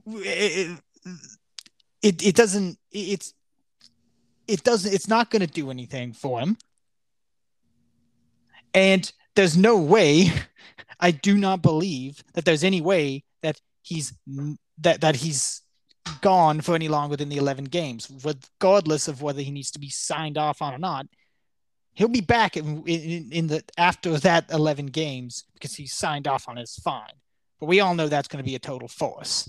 it, 0.06 0.78
it, 2.02 2.26
it 2.26 2.34
doesn't 2.34 2.78
it's 2.90 3.34
it 4.48 4.62
doesn't 4.62 4.92
it's 4.92 5.08
not 5.08 5.30
going 5.30 5.40
to 5.40 5.46
do 5.46 5.70
anything 5.70 6.12
for 6.12 6.40
him. 6.40 6.56
And 8.72 9.10
there's 9.36 9.56
no 9.56 9.78
way 9.78 10.32
I 11.00 11.10
do 11.10 11.36
not 11.36 11.62
believe 11.62 12.22
that 12.34 12.44
there's 12.44 12.64
any 12.64 12.80
way 12.80 13.24
that 13.42 13.60
he's 13.82 14.12
that 14.78 15.00
that 15.00 15.16
he's 15.16 15.62
gone 16.20 16.60
for 16.60 16.74
any 16.74 16.88
longer 16.88 17.16
than 17.16 17.28
the 17.28 17.36
11 17.36 17.64
games, 17.64 18.10
regardless 18.24 19.08
of 19.08 19.22
whether 19.22 19.40
he 19.40 19.50
needs 19.50 19.70
to 19.72 19.78
be 19.78 19.88
signed 19.88 20.38
off 20.38 20.60
on 20.62 20.74
or 20.74 20.78
not. 20.78 21.06
He'll 21.94 22.08
be 22.08 22.20
back 22.20 22.56
in, 22.56 22.82
in, 22.86 23.30
in 23.32 23.46
the 23.46 23.62
after 23.78 24.18
that 24.18 24.50
11 24.50 24.86
games 24.86 25.44
because 25.54 25.74
he's 25.74 25.92
signed 25.92 26.26
off 26.26 26.48
on 26.48 26.56
his 26.56 26.74
fine. 26.76 27.12
But 27.60 27.66
we 27.66 27.80
all 27.80 27.94
know 27.94 28.08
that's 28.08 28.28
going 28.28 28.42
to 28.42 28.48
be 28.48 28.56
a 28.56 28.58
total 28.58 28.88
force. 28.88 29.48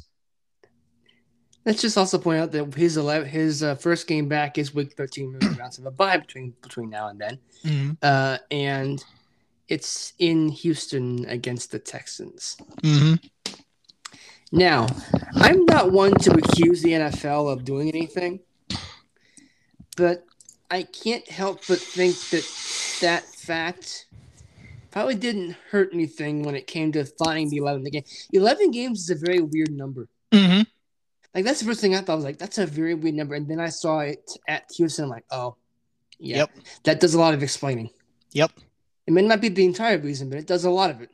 Let's 1.65 1.81
just 1.81 1.97
also 1.97 2.19
point 2.19 2.39
out 2.39 2.51
that 2.51 2.75
his 2.75 2.97
11, 2.97 3.27
his 3.27 3.63
uh, 3.63 3.73
first 3.73 4.05
game 4.05 4.27
back 4.27 4.59
is 4.59 4.75
week 4.75 4.93
13 4.93 5.39
rounds 5.59 5.79
of 5.79 5.87
a 5.87 5.91
bye 5.91 6.17
between 6.17 6.53
between 6.61 6.91
now 6.91 7.07
and 7.07 7.19
then, 7.19 7.39
mm-hmm. 7.63 7.91
uh, 8.03 8.37
and 8.51 9.03
it's 9.67 10.13
in 10.19 10.49
Houston 10.49 11.25
against 11.25 11.71
the 11.71 11.79
Texans. 11.79 12.57
Mm-hmm. 12.83 13.15
Now, 14.51 14.87
I'm 15.35 15.65
not 15.65 15.91
one 15.91 16.13
to 16.13 16.31
accuse 16.31 16.81
the 16.81 16.91
NFL 16.91 17.51
of 17.51 17.65
doing 17.65 17.89
anything, 17.89 18.39
but 19.97 20.23
I 20.69 20.83
can't 20.83 21.27
help 21.29 21.61
but 21.67 21.79
think 21.79 22.15
that 22.29 22.47
that 23.01 23.23
fact 23.23 24.05
probably 24.91 25.15
didn't 25.15 25.57
hurt 25.69 25.89
anything 25.93 26.43
when 26.43 26.55
it 26.55 26.67
came 26.67 26.91
to 26.93 27.05
finding 27.05 27.49
the 27.49 27.57
11th 27.57 27.91
game. 27.91 28.03
11 28.31 28.71
games 28.71 29.01
is 29.01 29.09
a 29.09 29.25
very 29.25 29.41
weird 29.41 29.71
number. 29.71 30.07
Mm-hmm. 30.31 30.61
Like, 31.33 31.43
that's 31.43 31.59
the 31.59 31.65
first 31.65 31.81
thing 31.81 31.95
I 31.95 31.99
thought. 31.99 32.13
I 32.13 32.15
was 32.15 32.23
like, 32.23 32.37
that's 32.37 32.59
a 32.59 32.65
very 32.65 32.93
weird 32.93 33.15
number. 33.15 33.35
And 33.35 33.45
then 33.45 33.59
I 33.59 33.67
saw 33.67 33.99
it 33.99 34.31
at 34.47 34.63
Houston. 34.77 35.05
I'm 35.05 35.09
like, 35.11 35.25
oh, 35.31 35.57
yeah. 36.17 36.37
Yep. 36.37 36.51
That 36.83 36.99
does 37.01 37.13
a 37.13 37.19
lot 37.19 37.33
of 37.33 37.43
explaining. 37.43 37.89
Yep. 38.31 38.51
It 39.07 39.13
may 39.13 39.21
not 39.21 39.41
be 39.41 39.49
the 39.49 39.65
entire 39.65 39.99
reason, 39.99 40.29
but 40.29 40.39
it 40.39 40.47
does 40.47 40.65
a 40.65 40.69
lot 40.69 40.89
of 40.89 41.01
it. 41.01 41.11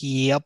Yep. 0.00 0.44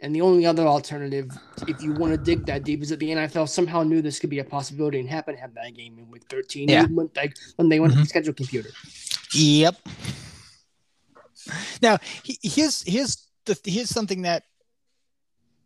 And 0.00 0.14
the 0.14 0.20
only 0.20 0.44
other 0.44 0.66
alternative, 0.66 1.30
if 1.66 1.82
you 1.82 1.94
want 1.94 2.12
to 2.12 2.18
dig 2.18 2.46
that 2.46 2.64
deep, 2.64 2.82
is 2.82 2.90
that 2.90 2.98
the 2.98 3.10
NFL 3.10 3.48
somehow 3.48 3.82
knew 3.82 4.02
this 4.02 4.18
could 4.18 4.30
be 4.30 4.38
a 4.38 4.44
possibility 4.44 5.00
and 5.00 5.08
happened 5.08 5.38
to 5.38 5.40
have 5.40 5.54
that 5.54 5.74
game 5.74 5.98
in 5.98 6.10
week 6.10 6.24
13 6.28 6.68
yeah. 6.68 6.86
when, 6.86 7.10
like, 7.16 7.36
when 7.56 7.68
they 7.68 7.80
went 7.80 7.92
mm-hmm. 7.92 8.00
to 8.00 8.04
the 8.04 8.08
schedule 8.08 8.34
computer. 8.34 8.70
Yep. 9.32 9.76
Now, 11.82 11.98
here's 12.22 12.82
here's 12.82 13.28
the 13.44 13.58
here's 13.64 13.90
something 13.90 14.22
that 14.22 14.44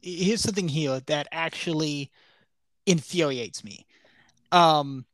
here's 0.01 0.41
something 0.41 0.69
here 0.69 1.01
that 1.07 1.29
actually 1.33 2.11
infuriates 2.87 3.63
me. 3.65 3.87
Um, 4.51 5.05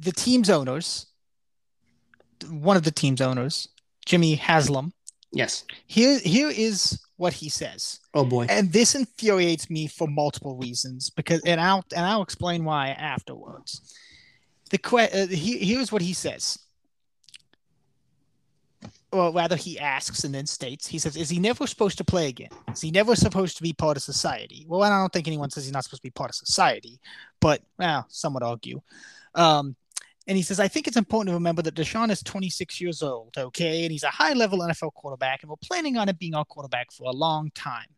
the 0.00 0.12
team's 0.12 0.50
owners, 0.50 1.06
one 2.48 2.76
of 2.76 2.82
the 2.82 2.90
team's 2.90 3.20
owners, 3.20 3.68
Jimmy 4.06 4.34
Haslam, 4.34 4.92
Yes. 5.32 5.64
Here, 5.86 6.18
here 6.18 6.50
is 6.50 7.00
what 7.16 7.32
he 7.32 7.48
says. 7.48 8.00
Oh 8.14 8.24
boy. 8.24 8.46
And 8.48 8.72
this 8.72 8.94
infuriates 8.94 9.70
me 9.70 9.86
for 9.86 10.08
multiple 10.08 10.56
reasons 10.56 11.10
because, 11.10 11.40
and 11.46 11.60
I'll 11.60 11.84
and 11.94 12.04
I'll 12.04 12.22
explain 12.22 12.64
why 12.64 12.88
afterwards. 12.88 13.94
The 14.70 14.78
que- 14.78 14.98
uh, 15.12 15.26
he, 15.26 15.58
here's 15.58 15.92
what 15.92 16.02
he 16.02 16.12
says. 16.12 16.58
Or 19.12 19.32
rather, 19.32 19.56
he 19.56 19.76
asks 19.78 20.22
and 20.22 20.32
then 20.32 20.46
states. 20.46 20.86
He 20.86 21.00
says, 21.00 21.16
"Is 21.16 21.28
he 21.28 21.40
never 21.40 21.66
supposed 21.66 21.98
to 21.98 22.04
play 22.04 22.28
again? 22.28 22.50
Is 22.72 22.80
he 22.80 22.92
never 22.92 23.16
supposed 23.16 23.56
to 23.56 23.62
be 23.62 23.72
part 23.72 23.96
of 23.96 24.04
society?" 24.04 24.64
Well, 24.68 24.84
I 24.84 24.88
don't 24.88 25.12
think 25.12 25.26
anyone 25.26 25.50
says 25.50 25.64
he's 25.64 25.72
not 25.72 25.82
supposed 25.82 26.02
to 26.02 26.06
be 26.06 26.12
part 26.12 26.30
of 26.30 26.36
society, 26.36 27.00
but 27.40 27.60
well, 27.76 28.06
some 28.08 28.34
would 28.34 28.44
argue. 28.44 28.80
Um, 29.34 29.74
and 30.30 30.36
he 30.36 30.44
says, 30.44 30.60
I 30.60 30.68
think 30.68 30.86
it's 30.86 30.96
important 30.96 31.30
to 31.30 31.34
remember 31.34 31.60
that 31.62 31.74
Deshaun 31.74 32.08
is 32.08 32.22
26 32.22 32.80
years 32.80 33.02
old, 33.02 33.34
okay? 33.36 33.82
And 33.82 33.90
he's 33.90 34.04
a 34.04 34.10
high 34.10 34.32
level 34.32 34.60
NFL 34.60 34.94
quarterback, 34.94 35.42
and 35.42 35.50
we're 35.50 35.56
planning 35.56 35.96
on 35.96 36.08
him 36.08 36.16
being 36.20 36.36
our 36.36 36.44
quarterback 36.44 36.92
for 36.92 37.08
a 37.08 37.12
long 37.12 37.50
time. 37.52 37.88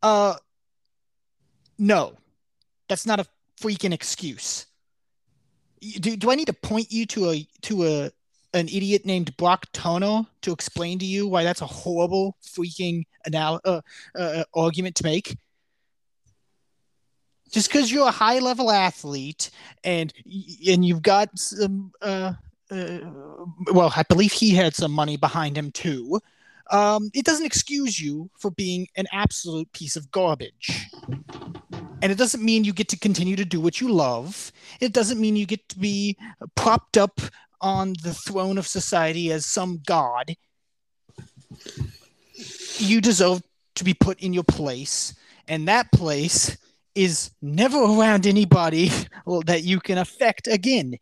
Uh, 0.00 0.36
no, 1.76 2.14
that's 2.88 3.04
not 3.04 3.18
a 3.18 3.26
freaking 3.60 3.92
excuse. 3.92 4.66
Do, 5.80 6.16
do 6.16 6.30
I 6.30 6.36
need 6.36 6.46
to 6.46 6.52
point 6.52 6.92
you 6.92 7.04
to 7.06 7.30
a 7.30 7.48
to 7.62 7.84
a 7.84 8.10
an 8.54 8.68
idiot 8.68 9.04
named 9.04 9.36
Brock 9.36 9.66
Turner 9.72 10.24
to 10.42 10.52
explain 10.52 11.00
to 11.00 11.04
you 11.04 11.26
why 11.26 11.42
that's 11.42 11.62
a 11.62 11.66
horrible 11.66 12.36
freaking 12.44 13.02
anal- 13.26 13.60
uh, 13.64 13.80
uh, 14.14 14.44
argument 14.54 14.94
to 14.96 15.04
make? 15.04 15.36
Just 17.50 17.68
because 17.68 17.90
you're 17.90 18.08
a 18.08 18.12
high 18.12 18.38
level 18.38 18.70
athlete 18.70 19.50
and 19.84 20.12
and 20.68 20.84
you've 20.84 21.02
got 21.02 21.36
some 21.38 21.92
uh, 22.02 22.32
uh, 22.70 22.98
well 23.72 23.92
i 23.96 24.02
believe 24.04 24.32
he 24.32 24.50
had 24.50 24.74
some 24.74 24.92
money 24.92 25.16
behind 25.16 25.56
him 25.56 25.70
too 25.70 26.20
um, 26.70 27.10
it 27.14 27.24
doesn't 27.24 27.46
excuse 27.46 28.00
you 28.00 28.30
for 28.38 28.50
being 28.50 28.88
an 28.96 29.06
absolute 29.12 29.70
piece 29.72 29.96
of 29.96 30.10
garbage. 30.10 30.88
And 32.02 32.12
it 32.12 32.18
doesn't 32.18 32.44
mean 32.44 32.64
you 32.64 32.72
get 32.72 32.88
to 32.88 32.98
continue 32.98 33.36
to 33.36 33.44
do 33.44 33.60
what 33.60 33.80
you 33.80 33.88
love. 33.88 34.52
It 34.80 34.92
doesn't 34.92 35.20
mean 35.20 35.36
you 35.36 35.46
get 35.46 35.68
to 35.70 35.78
be 35.78 36.16
propped 36.54 36.96
up 36.96 37.20
on 37.60 37.94
the 38.02 38.12
throne 38.12 38.58
of 38.58 38.66
society 38.66 39.32
as 39.32 39.46
some 39.46 39.80
god. 39.86 40.34
You 42.78 43.00
deserve 43.00 43.42
to 43.76 43.84
be 43.84 43.94
put 43.94 44.20
in 44.20 44.32
your 44.32 44.44
place 44.44 45.14
and 45.48 45.68
that 45.68 45.90
place 45.92 46.56
is 46.96 47.30
never 47.42 47.78
around 47.78 48.26
anybody 48.26 48.90
that 49.44 49.62
you 49.62 49.78
can 49.78 49.98
affect 49.98 50.48
again. 50.48 50.98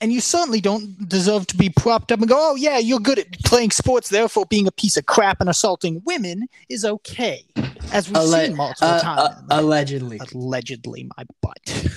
And 0.00 0.12
you 0.12 0.20
certainly 0.20 0.60
don't 0.60 1.08
deserve 1.08 1.46
to 1.48 1.56
be 1.56 1.70
propped 1.70 2.12
up 2.12 2.20
and 2.20 2.28
go, 2.28 2.36
oh, 2.38 2.56
yeah, 2.56 2.78
you're 2.78 2.98
good 2.98 3.18
at 3.18 3.32
playing 3.44 3.70
sports, 3.70 4.10
therefore 4.10 4.44
being 4.46 4.66
a 4.66 4.72
piece 4.72 4.96
of 4.96 5.06
crap 5.06 5.40
and 5.40 5.48
assaulting 5.48 6.02
women 6.04 6.46
is 6.68 6.84
okay. 6.84 7.44
As 7.92 8.10
we've 8.10 8.22
seen 8.22 8.56
multiple 8.56 8.88
uh, 8.88 9.00
times. 9.00 9.20
Uh, 9.20 9.42
allegedly. 9.50 10.20
Allegedly, 10.34 11.08
my 11.16 11.24
butt. 11.40 11.88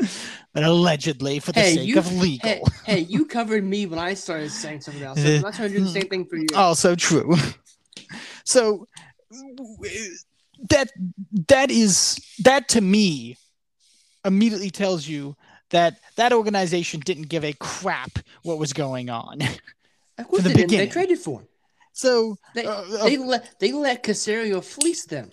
but 0.54 0.64
allegedly 0.64 1.38
for 1.38 1.52
the 1.52 1.60
hey, 1.60 1.74
sake 1.76 1.86
you, 1.86 1.98
of 1.98 2.12
legal. 2.16 2.50
Hey, 2.50 2.62
hey, 2.84 2.98
you 3.00 3.26
covered 3.26 3.62
me 3.62 3.86
when 3.86 3.98
I 3.98 4.14
started 4.14 4.50
saying 4.50 4.80
something 4.80 5.02
else. 5.02 5.22
So 5.22 5.36
I'm 5.36 5.42
not 5.42 5.54
trying 5.54 5.70
to 5.70 5.78
do 5.78 5.84
the 5.84 5.90
same 6.00 6.08
thing 6.08 6.24
for 6.26 6.36
you. 6.36 6.46
Also 6.56 6.96
true. 6.96 7.36
So 8.44 8.88
that 10.70 10.90
that 11.48 11.70
is 11.70 12.20
that 12.40 12.68
to 12.68 12.80
me 12.80 13.36
immediately 14.24 14.70
tells 14.70 15.06
you 15.06 15.36
that 15.70 15.98
that 16.16 16.32
organization 16.32 17.00
didn't 17.00 17.28
give 17.28 17.44
a 17.44 17.52
crap 17.54 18.18
what 18.42 18.58
was 18.58 18.72
going 18.72 19.10
on. 19.10 19.40
Of 20.18 20.28
course 20.28 20.44
the 20.44 20.48
they 20.48 20.62
beginning. 20.62 20.86
They 20.86 20.92
traded 20.92 21.18
for 21.18 21.40
him. 21.40 21.48
So 21.92 22.36
they 22.54 22.64
uh, 22.64 22.82
they 23.04 23.16
uh, 23.16 23.20
let 23.20 23.60
they 23.60 23.72
let 23.72 24.02
Caserio 24.02 24.64
fleece 24.64 25.04
them. 25.04 25.30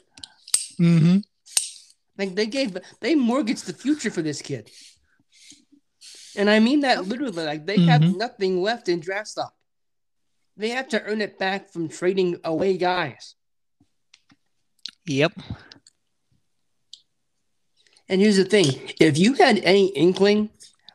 Mm-hmm. 0.79 1.17
Like 2.17 2.35
they 2.35 2.45
gave 2.47 2.77
they 2.99 3.15
mortgaged 3.15 3.65
the 3.65 3.73
future 3.73 4.11
for 4.11 4.21
this 4.21 4.41
kid. 4.41 4.69
And 6.35 6.49
I 6.49 6.59
mean 6.59 6.81
that 6.81 7.05
literally. 7.05 7.45
Like 7.45 7.65
they 7.65 7.77
mm-hmm. 7.77 7.87
have 7.87 8.15
nothing 8.15 8.61
left 8.61 8.89
in 8.89 8.99
draft 8.99 9.29
stock. 9.29 9.53
They 10.57 10.69
have 10.69 10.89
to 10.89 11.01
earn 11.01 11.21
it 11.21 11.39
back 11.39 11.69
from 11.69 11.89
trading 11.89 12.39
away 12.43 12.77
guys. 12.77 13.35
Yep. 15.05 15.33
And 18.09 18.21
here's 18.21 18.37
the 18.37 18.45
thing: 18.45 18.65
if 18.99 19.17
you 19.17 19.33
had 19.33 19.59
any 19.59 19.87
inkling, 19.87 20.49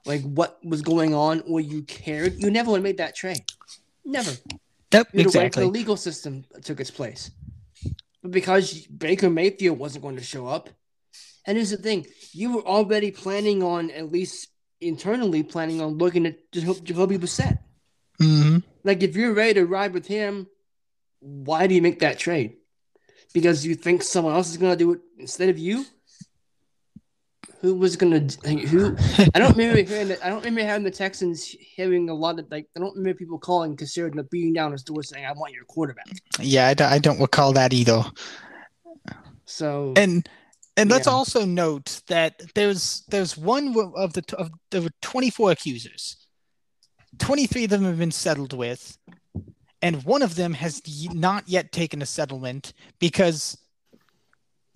like 0.05 0.23
what 0.23 0.59
was 0.65 0.83
going 0.83 1.15
on, 1.15 1.43
or 1.47 1.61
you 1.61 1.83
cared, 1.83 2.35
you 2.35 2.51
never 2.51 2.71
would 2.71 2.79
have 2.79 2.85
made 2.85 2.99
that 2.99 3.17
trade. 3.17 3.45
Never. 4.05 4.31
Yep, 4.93 5.09
exactly. 5.15 5.65
The 5.65 5.71
legal 5.71 5.97
system 5.97 6.45
took 6.63 6.81
its 6.81 6.91
place, 6.91 7.31
but 8.23 8.31
because 8.31 8.87
Baker 8.87 9.29
Mayfield 9.29 9.79
wasn't 9.79 10.03
going 10.03 10.17
to 10.17 10.23
show 10.23 10.47
up, 10.47 10.71
and 11.47 11.57
here's 11.57 11.71
the 11.71 11.77
thing: 11.77 12.07
you 12.33 12.55
were 12.55 12.67
already 12.67 13.11
planning 13.11 13.63
on 13.63 13.91
at 13.91 14.13
least 14.13 14.49
internally 14.81 15.43
planning 15.43 15.81
on 15.81 15.99
looking 15.99 16.27
at 16.27 16.53
Jacoby 16.53 17.19
Brissett. 17.19 17.59
Mm-hmm. 18.21 18.59
Like 18.85 19.03
if 19.03 19.17
you're 19.17 19.35
ready 19.35 19.55
to 19.55 19.67
ride 19.67 19.93
with 19.93 20.07
him, 20.07 20.47
why 21.21 21.67
do 21.67 21.75
you 21.75 21.83
make 21.83 21.99
that 22.01 22.19
trade? 22.19 22.58
Because 23.35 23.65
you 23.65 23.75
think 23.75 24.03
someone 24.03 24.35
else 24.35 24.51
is 24.51 24.57
going 24.57 24.73
to 24.73 24.77
do 24.77 24.93
it 24.93 25.01
instead 25.19 25.49
of 25.49 25.59
you? 25.59 25.85
who 27.61 27.75
was 27.75 27.97
gonna 27.97 28.21
who? 28.45 28.97
I 29.35 29.39
don't 29.39 29.57
remember 29.57 29.83
hearing 29.83 30.09
that. 30.09 30.25
I 30.25 30.29
don't 30.29 30.45
remember 30.45 30.63
having 30.63 30.85
the 30.85 30.91
Texans 30.91 31.45
hearing 31.45 32.09
a 32.09 32.15
lot 32.15 32.39
of 32.39 32.47
like. 32.51 32.67
I 32.77 32.81
don't 32.81 32.97
remember 32.97 33.19
people 33.19 33.39
calling 33.39 33.75
the 33.75 34.29
beating 34.31 34.53
down 34.53 34.73
his 34.73 34.83
door 34.83 35.03
saying, 35.03 35.25
"I 35.25 35.33
want 35.33 35.55
your 35.55 35.65
quarterback." 35.65 36.07
Yeah, 36.41 36.73
I 36.79 36.99
don't 36.99 37.21
recall 37.21 37.53
that 37.55 37.73
either. 37.73 38.05
So 39.45 39.95
And 39.97 40.29
and 40.77 40.91
let's 40.91 41.07
Yeah. 41.07 41.15
also 41.15 41.45
note 41.45 42.03
that 42.07 42.41
there's 42.55 43.03
there's 43.09 43.37
one 43.37 43.75
of 43.97 44.13
the 44.13 44.23
of 44.37 44.51
there 44.71 44.83
were 44.83 44.91
24 45.03 45.51
accusers. 45.51 46.17
23 47.19 47.65
of 47.65 47.71
them 47.71 47.85
have 47.85 47.99
been 47.99 48.13
settled 48.13 48.53
with, 48.53 48.97
and 49.83 50.03
one 50.05 50.23
of 50.23 50.35
them 50.35 50.55
has 50.55 50.83
not 51.13 51.49
yet 51.49 51.73
taken 51.73 52.03
a 52.03 52.07
settlement 52.07 52.73
because 52.99 53.57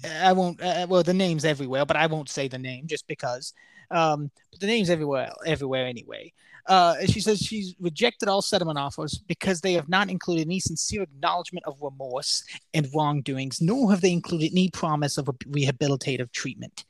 I 0.04 0.32
won't. 0.32 0.60
Uh, 0.60 0.86
well, 0.88 1.02
the 1.02 1.14
name's 1.14 1.44
everywhere, 1.44 1.84
but 1.86 1.96
I 1.96 2.06
won't 2.06 2.28
say 2.28 2.48
the 2.48 2.58
name 2.58 2.86
just 2.86 3.06
because. 3.06 3.52
Um, 3.90 4.30
but 4.50 4.60
the 4.60 4.66
name's 4.66 4.90
everywhere, 4.90 5.32
everywhere 5.44 5.86
anyway. 5.86 6.32
Uh, 6.66 6.94
she 7.06 7.20
says 7.20 7.40
she's 7.40 7.74
rejected 7.80 8.28
all 8.28 8.40
settlement 8.40 8.78
offers 8.78 9.18
because 9.26 9.60
they 9.60 9.72
have 9.72 9.88
not 9.88 10.08
included 10.08 10.46
any 10.46 10.60
sincere 10.60 11.02
acknowledgement 11.02 11.66
of 11.66 11.76
remorse 11.82 12.44
and 12.72 12.88
wrongdoings, 12.94 13.60
nor 13.60 13.90
have 13.90 14.00
they 14.00 14.12
included 14.12 14.52
any 14.52 14.70
promise 14.70 15.18
of 15.18 15.28
a 15.28 15.32
rehabilitative 15.32 16.30
treatment. 16.32 16.84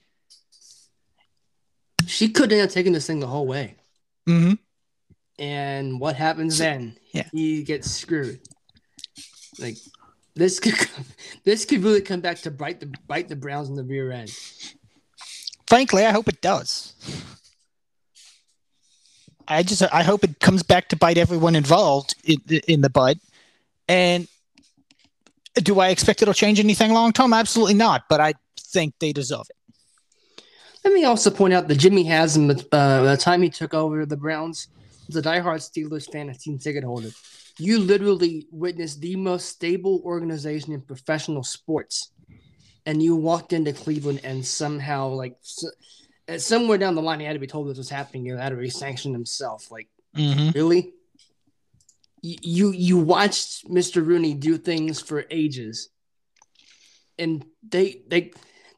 she 2.07 2.29
could 2.29 2.51
have 2.51 2.71
taken 2.71 2.93
this 2.93 3.07
thing 3.07 3.21
the 3.21 3.27
whole 3.27 3.47
way. 3.47 3.77
Mm-hmm. 4.29 4.55
And 5.39 6.01
what 6.01 6.17
happens 6.17 6.59
So- 6.59 6.65
then? 6.65 6.99
Yeah. 7.13 7.25
he 7.33 7.63
gets 7.63 7.91
screwed. 7.91 8.41
Like 9.59 9.77
this 10.35 10.61
could 10.61 10.75
this 11.45 11.65
could 11.65 11.83
really 11.83 12.01
come 12.01 12.21
back 12.21 12.39
to 12.41 12.51
bite 12.51 12.81
the 12.81 12.93
bite 13.07 13.29
the 13.29 13.37
Browns 13.37 13.69
in 13.69 13.75
the 13.75 13.85
rear 13.85 14.11
end. 14.13 14.31
Frankly, 15.67 16.05
I 16.05 16.11
hope 16.11 16.29
it 16.29 16.41
does. 16.41 16.95
I 19.49 19.63
just 19.63 19.83
I 19.83 20.03
hope 20.03 20.25
it 20.25 20.41
comes 20.41 20.63
back 20.63 20.89
to 20.89 20.97
bite 20.97 21.19
everyone 21.19 21.57
involved 21.57 22.15
in, 22.25 22.39
in 22.69 22.81
the 22.81 22.91
butt. 22.91 23.19
And 23.89 24.29
do 25.55 25.81
I 25.81 25.89
expect 25.89 26.23
it'll 26.23 26.35
change 26.35 26.61
anything 26.61 26.93
long 26.93 27.13
term? 27.13 27.33
Absolutely 27.33 27.75
not. 27.75 28.05
But 28.09 28.21
I 28.21 28.35
think 28.59 28.95
they 29.01 29.13
deserve 29.13 29.47
it. 29.51 29.57
Let 30.85 30.95
me 30.95 31.05
also 31.05 31.31
point 31.31 31.55
out 31.55 31.69
that 31.69 31.77
Jimmy 31.77 32.05
Haslam, 32.05 32.51
uh, 32.51 33.03
the 33.03 33.17
time 33.17 33.43
he 33.43 33.51
took 33.51 33.73
over 33.73 34.05
the 34.05 34.17
Browns, 34.17 34.69
was 35.07 35.17
a 35.17 35.23
diehard 35.23 35.59
Steelers 35.61 36.11
fan 36.11 36.29
and 36.29 36.41
season 36.41 36.59
ticket 36.59 36.85
holder. 36.85 37.11
You 37.59 37.79
literally 37.79 38.47
witnessed 38.51 39.01
the 39.01 39.17
most 39.17 39.47
stable 39.49 40.01
organization 40.05 40.73
in 40.73 40.81
professional 40.81 41.43
sports, 41.43 42.11
and 42.87 43.03
you 43.03 43.17
walked 43.17 43.53
into 43.53 43.73
Cleveland 43.73 44.21
and 44.25 44.45
somehow, 44.45 45.09
like, 45.09 45.37
s- 45.43 45.65
uh, 46.29 46.39
somewhere 46.39 46.79
down 46.79 46.95
the 46.95 47.03
line, 47.03 47.21
he 47.21 47.27
had 47.27 47.35
to 47.35 47.39
be 47.39 47.47
told 47.47 47.69
this 47.69 47.79
was 47.79 47.91
happening. 47.91 48.25
He 48.25 48.31
had 48.31 48.51
to 48.51 48.57
be 48.57 48.71
sanctioned 48.71 49.15
himself. 49.15 49.71
Like, 49.71 49.89
Mm-hmm. 50.17 50.51
really? 50.59 50.93
You, 52.21 52.37
you 52.43 52.71
you 52.71 52.97
watched 52.99 53.69
Mr. 53.69 54.03
Rooney 54.07 54.35
do 54.35 54.57
things 54.57 55.01
for 55.01 55.25
ages, 55.31 55.89
and 57.19 57.45
they 57.69 58.03
they 58.09 58.33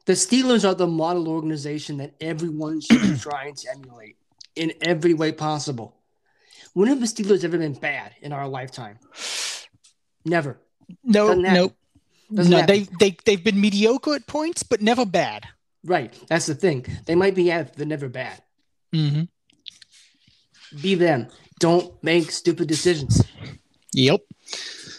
the 0.05 0.13
Steelers 0.13 0.67
are 0.67 0.73
the 0.75 0.87
model 0.87 1.27
organization 1.27 1.97
that 1.97 2.15
everyone 2.21 2.81
should 2.81 3.01
be 3.01 3.17
trying 3.19 3.53
to 3.55 3.69
emulate 3.71 4.17
in 4.55 4.73
every 4.81 5.13
way 5.13 5.31
possible. 5.31 5.95
When 6.75 6.89
have 6.89 6.99
the 6.99 7.05
Steelers 7.05 7.45
ever 7.45 7.57
been 7.57 7.73
bad 7.73 8.11
in 8.21 8.33
our 8.33 8.49
lifetime? 8.49 8.99
Never. 10.25 10.59
No, 11.05 11.27
Doesn't 11.27 11.41
no, 11.41 11.71
Doesn't 12.33 12.51
no. 12.51 12.57
happen. 12.57 12.87
They 12.99 13.09
they 13.11 13.17
they've 13.25 13.43
been 13.43 13.61
mediocre 13.61 14.13
at 14.15 14.27
points, 14.27 14.61
but 14.61 14.81
never 14.81 15.05
bad. 15.05 15.47
Right. 15.85 16.13
That's 16.27 16.47
the 16.47 16.53
thing. 16.55 16.85
They 17.05 17.15
might 17.15 17.33
be 17.33 17.47
bad, 17.47 17.67
but 17.67 17.77
they're 17.77 17.87
never 17.87 18.09
bad. 18.09 18.41
Mm-hmm. 18.93 19.23
Be 20.81 20.95
them. 20.95 21.29
Don't 21.61 22.03
make 22.03 22.29
stupid 22.29 22.67
decisions. 22.67 23.23
Yep. 23.93 24.19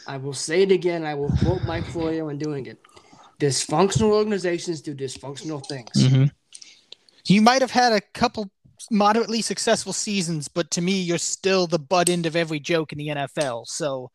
I 0.07 0.17
will 0.17 0.33
say 0.33 0.63
it 0.63 0.73
again. 0.73 1.05
I 1.05 1.13
will 1.15 1.31
quote 1.43 1.63
Mike 1.65 1.85
Florio 1.85 2.27
when 2.27 2.39
doing 2.39 2.65
it. 2.65 2.81
Dysfunctional 3.39 4.13
organizations 4.13 4.81
do 4.81 4.95
dysfunctional 4.95 5.65
things. 5.67 5.91
Mm-hmm. 5.95 6.25
You 7.27 7.43
might 7.43 7.61
have 7.61 7.73
had 7.73 7.93
a 7.93 8.01
couple 8.01 8.51
moderately 8.91 9.43
successful 9.43 9.93
seasons, 9.93 10.49
but 10.49 10.71
to 10.73 10.81
me, 10.81 11.01
you're 11.01 11.19
still 11.19 11.67
the 11.67 11.79
butt 11.79 12.09
end 12.09 12.27
of 12.27 12.37
every 12.37 12.61
joke 12.61 12.93
in 12.93 12.99
the 12.99 13.09
NFL. 13.09 13.67
So, 13.67 14.11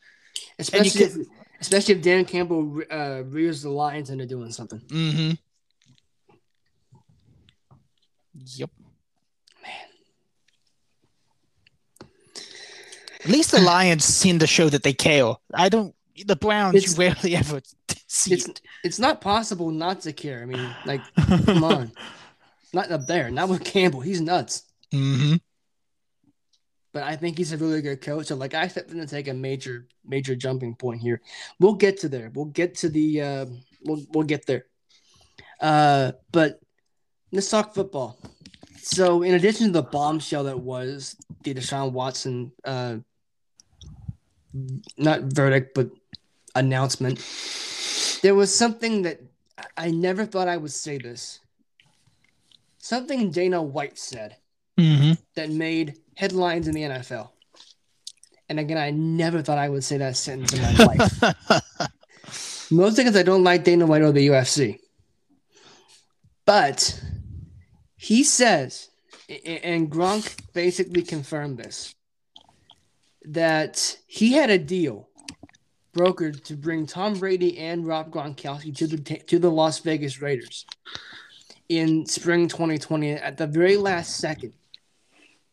Especially 0.60 1.04
if, 1.06 1.18
especially 1.60 1.96
if 1.96 2.02
Dan 2.02 2.26
Campbell 2.26 2.82
uh, 2.92 3.24
rears 3.26 3.62
the 3.64 3.70
Lions 3.70 4.10
into 4.10 4.26
doing 4.26 4.52
something. 4.52 4.80
mm-hmm. 4.88 5.32
Yep. 8.56 8.70
At 13.24 13.30
least 13.30 13.52
the 13.52 13.62
Lions 13.62 14.06
seem 14.06 14.40
to 14.40 14.48
show 14.48 14.70
that 14.70 14.84
they 14.84 14.94
care. 14.94 15.34
I 15.54 15.70
don't. 15.70 15.94
The 16.26 16.36
Browns 16.36 16.76
It's- 16.76 16.94
you 16.98 17.00
rarely 17.00 17.36
ever 17.42 17.62
see 18.08 18.34
It's 18.34 18.48
it. 18.48 18.62
it's 18.84 19.00
not 19.00 19.22
possible 19.22 19.70
not 19.72 20.02
to 20.02 20.14
care. 20.14 20.42
I 20.42 20.46
mean, 20.46 20.76
like, 20.86 21.02
come 21.46 21.64
on, 21.64 21.92
not 22.74 22.92
up 22.92 23.08
there. 23.08 23.30
Not 23.30 23.50
with 23.50 23.64
Campbell. 23.64 24.02
He's 24.02 24.22
nuts. 24.22 24.64
Mm-hmm. 24.94 25.36
But 26.94 27.04
I 27.04 27.16
think 27.16 27.38
he's 27.38 27.54
a 27.54 27.58
really 27.58 27.82
good 27.82 28.02
coach. 28.02 28.28
So, 28.28 28.36
like, 28.36 28.54
I 28.54 28.64
expect 28.64 28.92
him 28.92 29.00
to 29.00 29.08
take 29.08 29.30
a 29.30 29.34
major, 29.34 29.88
major 30.06 30.36
jumping 30.36 30.76
point 30.76 31.02
here. 31.02 31.22
We'll 31.60 31.76
get 31.76 32.00
to 32.02 32.10
there. 32.10 32.32
We'll 32.34 32.46
get 32.46 32.76
to 32.76 32.90
the. 32.90 33.22
Uh, 33.22 33.46
we'll 33.84 34.06
we'll 34.14 34.26
get 34.26 34.46
there. 34.46 34.66
Uh, 35.62 36.12
but 36.32 36.60
let's 37.32 37.50
talk 37.50 37.74
football. 37.74 38.20
So, 38.82 39.22
in 39.22 39.36
addition 39.36 39.68
to 39.68 39.74
the 39.74 39.84
bombshell 39.84 40.46
that 40.46 40.60
was 40.60 41.16
the 41.44 41.54
Deshaun 41.54 41.92
Watson, 41.92 42.52
uh, 42.66 42.98
not 44.98 45.22
verdict, 45.22 45.76
but 45.76 45.92
announcement, 46.56 47.20
there 48.22 48.36
was 48.36 48.54
something 48.54 49.04
that 49.04 49.22
I 49.78 49.92
never 49.92 50.26
thought 50.26 50.48
I 50.48 50.58
would 50.58 50.72
say 50.72 50.98
this. 50.98 51.41
Something 52.82 53.32
Dana 53.32 53.62
White 53.62 53.98
said 53.98 54.38
Mm-hmm. 54.80 55.12
that 55.36 55.50
made 55.52 55.98
headlines 56.16 56.68
in 56.68 56.74
the 56.74 56.82
NFL. 56.84 57.30
And 58.50 58.58
again, 58.60 58.78
I 58.78 58.90
never 58.90 59.42
thought 59.42 59.58
I 59.58 59.70
would 59.70 59.84
say 59.84 59.98
that 59.98 60.16
sentence 60.18 60.54
in 60.54 60.62
my 60.62 60.72
life. 60.86 62.72
Mostly 62.72 63.04
because 63.04 63.18
I 63.18 63.24
don't 63.24 63.44
like 63.44 63.64
Dana 63.66 63.86
White 63.86 64.02
or 64.02 64.12
the 64.14 64.28
UFC. 64.30 64.80
But 66.46 67.00
he 67.98 68.24
says, 68.24 68.90
and 69.46 69.92
Gronk 69.92 70.40
basically 70.54 71.04
confirmed 71.04 71.58
this, 71.58 71.94
that 73.26 73.98
he 74.08 74.34
had 74.34 74.50
a 74.50 74.58
deal 74.58 75.10
brokered 75.96 76.44
to 76.46 76.56
bring 76.56 76.88
Tom 76.88 77.20
Brady 77.20 77.58
and 77.60 77.86
Rob 77.86 78.10
Gronkowski 78.10 78.76
to 78.78 78.88
the 78.88 78.98
to 78.98 79.38
the 79.38 79.52
Las 79.52 79.80
Vegas 79.80 80.22
Raiders 80.22 80.66
in 81.72 82.06
spring 82.06 82.50
2020 82.50 83.12
at 83.12 83.38
the 83.38 83.48
very 83.48 83.78
last 83.78 84.18
second. 84.18 84.52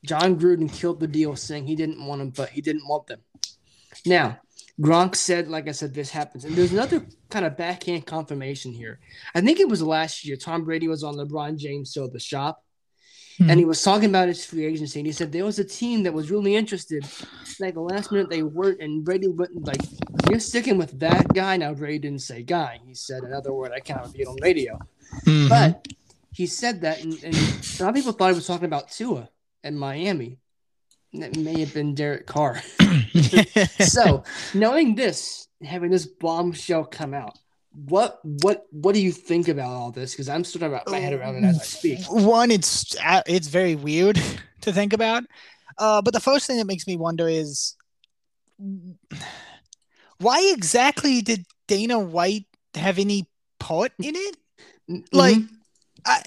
Jon 0.04 0.36
Gruden 0.36 0.72
killed 0.72 0.98
the 0.98 1.06
deal, 1.06 1.36
saying 1.36 1.66
he 1.66 1.76
didn't 1.76 2.04
want 2.04 2.18
them, 2.18 2.30
but 2.30 2.48
he 2.48 2.60
didn't 2.60 2.88
want 2.88 3.06
them. 3.06 3.20
Now, 4.04 4.40
Gronk 4.80 5.14
said, 5.14 5.46
like 5.48 5.68
I 5.68 5.72
said, 5.72 5.94
this 5.94 6.10
happens. 6.10 6.44
And 6.44 6.56
there's 6.56 6.72
another 6.72 7.06
kind 7.30 7.44
of 7.44 7.56
backhand 7.56 8.06
confirmation 8.06 8.72
here. 8.72 8.98
I 9.32 9.40
think 9.40 9.60
it 9.60 9.68
was 9.68 9.80
last 9.80 10.24
year. 10.24 10.36
Tom 10.36 10.64
Brady 10.64 10.88
was 10.88 11.04
on 11.04 11.14
LeBron 11.14 11.56
James' 11.56 11.92
show, 11.92 12.08
The 12.08 12.18
Shop, 12.18 12.64
and 13.40 13.56
he 13.60 13.64
was 13.64 13.80
talking 13.80 14.08
about 14.08 14.26
his 14.26 14.44
free 14.44 14.64
agency. 14.64 14.98
And 14.98 15.06
he 15.06 15.12
said 15.12 15.30
there 15.30 15.44
was 15.44 15.60
a 15.60 15.64
team 15.64 16.02
that 16.02 16.12
was 16.12 16.32
really 16.32 16.56
interested. 16.56 17.06
Like 17.60 17.74
the 17.74 17.80
last 17.80 18.10
minute, 18.10 18.28
they 18.28 18.42
weren't. 18.42 18.80
And 18.80 19.04
Brady 19.04 19.28
went, 19.28 19.64
like, 19.64 19.82
you're 20.28 20.40
sticking 20.40 20.78
with 20.78 20.98
that 20.98 21.32
guy. 21.32 21.56
Now, 21.56 21.74
Brady 21.74 22.00
didn't 22.00 22.22
say 22.22 22.42
guy. 22.42 22.80
He 22.84 22.94
said 22.94 23.22
another 23.22 23.52
word 23.52 23.70
I 23.72 23.78
can't 23.78 24.04
repeat 24.04 24.26
on 24.26 24.36
radio. 24.42 24.78
Mhm. 25.24 25.48
But 25.48 25.87
he 26.38 26.46
said 26.46 26.82
that, 26.82 27.02
and, 27.02 27.14
and 27.24 27.34
a 27.34 27.82
lot 27.82 27.88
of 27.88 27.94
people 27.96 28.12
thought 28.12 28.28
he 28.28 28.34
was 28.34 28.46
talking 28.46 28.66
about 28.66 28.92
Tua 28.92 29.28
in 29.64 29.76
Miami. 29.76 30.38
That 31.14 31.36
may 31.36 31.58
have 31.58 31.74
been 31.74 31.96
Derek 31.96 32.28
Carr. 32.28 32.62
so, 33.80 34.22
knowing 34.54 34.94
this, 34.94 35.48
having 35.64 35.90
this 35.90 36.06
bombshell 36.06 36.84
come 36.84 37.12
out, 37.12 37.36
what 37.72 38.20
what 38.22 38.66
what 38.70 38.94
do 38.94 39.02
you 39.02 39.10
think 39.10 39.48
about 39.48 39.72
all 39.72 39.90
this? 39.90 40.12
Because 40.12 40.28
I'm 40.28 40.44
still 40.44 40.60
trying 40.60 40.70
to 40.70 40.74
wrap 40.76 40.88
my 40.88 41.00
head 41.00 41.12
around 41.12 41.42
it 41.42 41.44
as 41.44 41.58
I 41.58 41.64
speak. 41.64 41.98
One, 42.08 42.52
it's 42.52 42.96
uh, 43.04 43.22
it's 43.26 43.48
very 43.48 43.74
weird 43.74 44.22
to 44.60 44.72
think 44.72 44.92
about. 44.92 45.24
Uh, 45.76 46.02
but 46.02 46.14
the 46.14 46.20
first 46.20 46.46
thing 46.46 46.58
that 46.58 46.68
makes 46.68 46.86
me 46.86 46.96
wonder 46.96 47.26
is 47.26 47.74
why 50.18 50.52
exactly 50.54 51.20
did 51.20 51.44
Dana 51.66 51.98
White 51.98 52.46
have 52.76 53.00
any 53.00 53.26
part 53.58 53.90
in 53.98 54.14
it? 54.14 54.36
Like, 55.12 55.38
Mhm. 56.08 56.22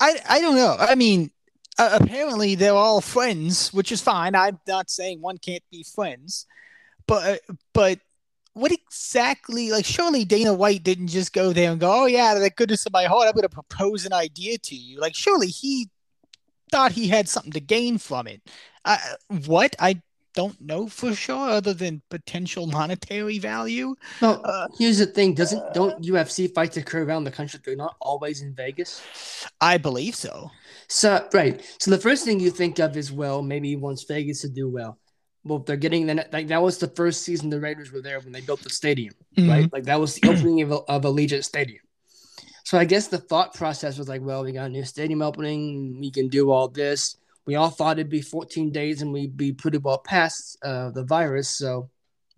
I, 0.00 0.18
I 0.28 0.40
don't 0.40 0.56
know. 0.56 0.76
I 0.78 0.94
mean, 0.94 1.30
uh, 1.78 1.98
apparently 2.00 2.54
they're 2.54 2.72
all 2.74 3.00
friends, 3.00 3.72
which 3.72 3.92
is 3.92 4.00
fine. 4.00 4.34
I'm 4.34 4.58
not 4.66 4.90
saying 4.90 5.20
one 5.20 5.38
can't 5.38 5.62
be 5.70 5.82
friends, 5.84 6.46
but 7.06 7.40
but 7.74 8.00
what 8.54 8.72
exactly? 8.72 9.70
Like, 9.72 9.86
surely 9.86 10.24
Dana 10.24 10.54
White 10.54 10.84
didn't 10.84 11.08
just 11.08 11.32
go 11.32 11.52
there 11.52 11.72
and 11.72 11.80
go, 11.80 12.04
"Oh 12.04 12.06
yeah, 12.06 12.34
the 12.34 12.50
goodness 12.50 12.86
of 12.86 12.92
my 12.92 13.04
heart, 13.04 13.28
I'm 13.28 13.34
going 13.34 13.42
to 13.42 13.48
propose 13.48 14.06
an 14.06 14.12
idea 14.12 14.58
to 14.58 14.76
you." 14.76 15.00
Like, 15.00 15.14
surely 15.16 15.48
he 15.48 15.90
thought 16.70 16.92
he 16.92 17.08
had 17.08 17.28
something 17.28 17.52
to 17.52 17.60
gain 17.60 17.98
from 17.98 18.26
it. 18.26 18.42
Uh, 18.84 18.98
what 19.46 19.76
I 19.80 20.02
don't 20.34 20.60
know 20.60 20.86
for 20.86 21.14
sure, 21.14 21.48
other 21.48 21.74
than 21.74 22.02
potential 22.10 22.66
monetary 22.66 23.38
value. 23.38 23.94
No, 24.22 24.32
uh, 24.32 24.68
here's 24.78 24.98
the 24.98 25.06
thing: 25.06 25.34
doesn't 25.34 25.74
don't 25.74 26.02
UFC 26.02 26.52
fights 26.52 26.76
occur 26.76 27.02
around 27.02 27.24
the 27.24 27.30
country? 27.30 27.60
They're 27.64 27.76
not 27.76 27.96
always 28.00 28.42
in 28.42 28.54
Vegas. 28.54 29.02
I 29.60 29.78
believe 29.78 30.14
so. 30.14 30.50
So 30.88 31.28
right. 31.32 31.64
So 31.78 31.90
the 31.90 31.98
first 31.98 32.24
thing 32.24 32.40
you 32.40 32.50
think 32.50 32.78
of 32.78 32.96
is 32.96 33.12
well, 33.12 33.42
maybe 33.42 33.68
he 33.68 33.76
wants 33.76 34.04
Vegas 34.04 34.42
to 34.42 34.48
do 34.48 34.68
well. 34.68 34.98
Well, 35.44 35.60
they're 35.60 35.76
getting 35.76 36.06
the 36.06 36.26
like 36.32 36.48
that 36.48 36.62
was 36.62 36.78
the 36.78 36.88
first 36.88 37.22
season 37.22 37.50
the 37.50 37.60
Raiders 37.60 37.92
were 37.92 38.02
there 38.02 38.20
when 38.20 38.32
they 38.32 38.40
built 38.40 38.62
the 38.62 38.70
stadium, 38.70 39.14
mm-hmm. 39.36 39.48
right? 39.48 39.72
Like 39.72 39.84
that 39.84 40.00
was 40.00 40.14
the 40.14 40.28
opening 40.30 40.62
of, 40.62 40.72
of 40.72 41.02
Allegiant 41.02 41.44
Stadium. 41.44 41.82
So 42.64 42.78
I 42.78 42.84
guess 42.84 43.08
the 43.08 43.18
thought 43.18 43.54
process 43.54 43.98
was 43.98 44.08
like, 44.08 44.20
well, 44.22 44.44
we 44.44 44.52
got 44.52 44.66
a 44.66 44.68
new 44.68 44.84
stadium 44.84 45.22
opening, 45.22 45.98
we 45.98 46.10
can 46.10 46.28
do 46.28 46.50
all 46.50 46.68
this 46.68 47.16
we 47.50 47.56
all 47.56 47.70
thought 47.70 47.98
it'd 47.98 48.08
be 48.08 48.22
14 48.22 48.70
days 48.70 49.02
and 49.02 49.12
we'd 49.12 49.36
be 49.36 49.52
pretty 49.52 49.78
well 49.78 49.98
past 49.98 50.56
uh, 50.62 50.90
the 50.90 51.02
virus. 51.02 51.48
So 51.48 51.90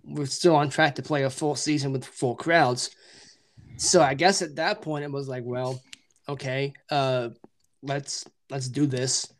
we're 0.02 0.24
still 0.24 0.56
on 0.56 0.70
track 0.70 0.94
to 0.94 1.02
play 1.02 1.24
a 1.24 1.28
full 1.28 1.54
season 1.54 1.92
with 1.92 2.06
full 2.06 2.34
crowds. 2.34 2.96
So 3.76 4.00
I 4.00 4.14
guess 4.14 4.40
at 4.40 4.56
that 4.56 4.80
point 4.80 5.04
it 5.04 5.12
was 5.12 5.28
like, 5.28 5.42
well, 5.44 5.82
okay, 6.26 6.72
uh, 6.90 7.28
let's 7.82 8.24
let's 8.48 8.70
do 8.70 8.86
this. 8.86 9.30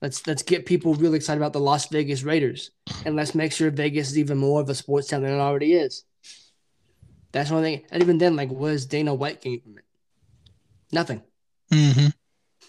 Let's 0.00 0.24
let's 0.28 0.44
get 0.44 0.64
people 0.64 0.94
really 0.94 1.16
excited 1.16 1.40
about 1.40 1.52
the 1.52 1.58
Las 1.58 1.88
Vegas 1.88 2.22
Raiders, 2.22 2.70
and 3.04 3.16
let's 3.16 3.34
make 3.34 3.50
sure 3.50 3.68
Vegas 3.72 4.10
is 4.10 4.18
even 4.18 4.38
more 4.38 4.60
of 4.60 4.68
a 4.68 4.76
sports 4.76 5.08
town 5.08 5.22
than 5.22 5.32
it 5.32 5.40
already 5.40 5.72
is. 5.72 6.04
That's 7.32 7.50
one 7.50 7.64
thing. 7.64 7.82
And 7.90 8.00
even 8.00 8.18
then, 8.18 8.36
like, 8.36 8.50
what 8.50 8.70
is 8.70 8.86
Dana 8.86 9.12
White 9.12 9.40
getting 9.40 9.60
from 9.60 9.78
it? 9.78 9.84
Nothing. 10.92 11.22
Mm-hmm 11.72 12.08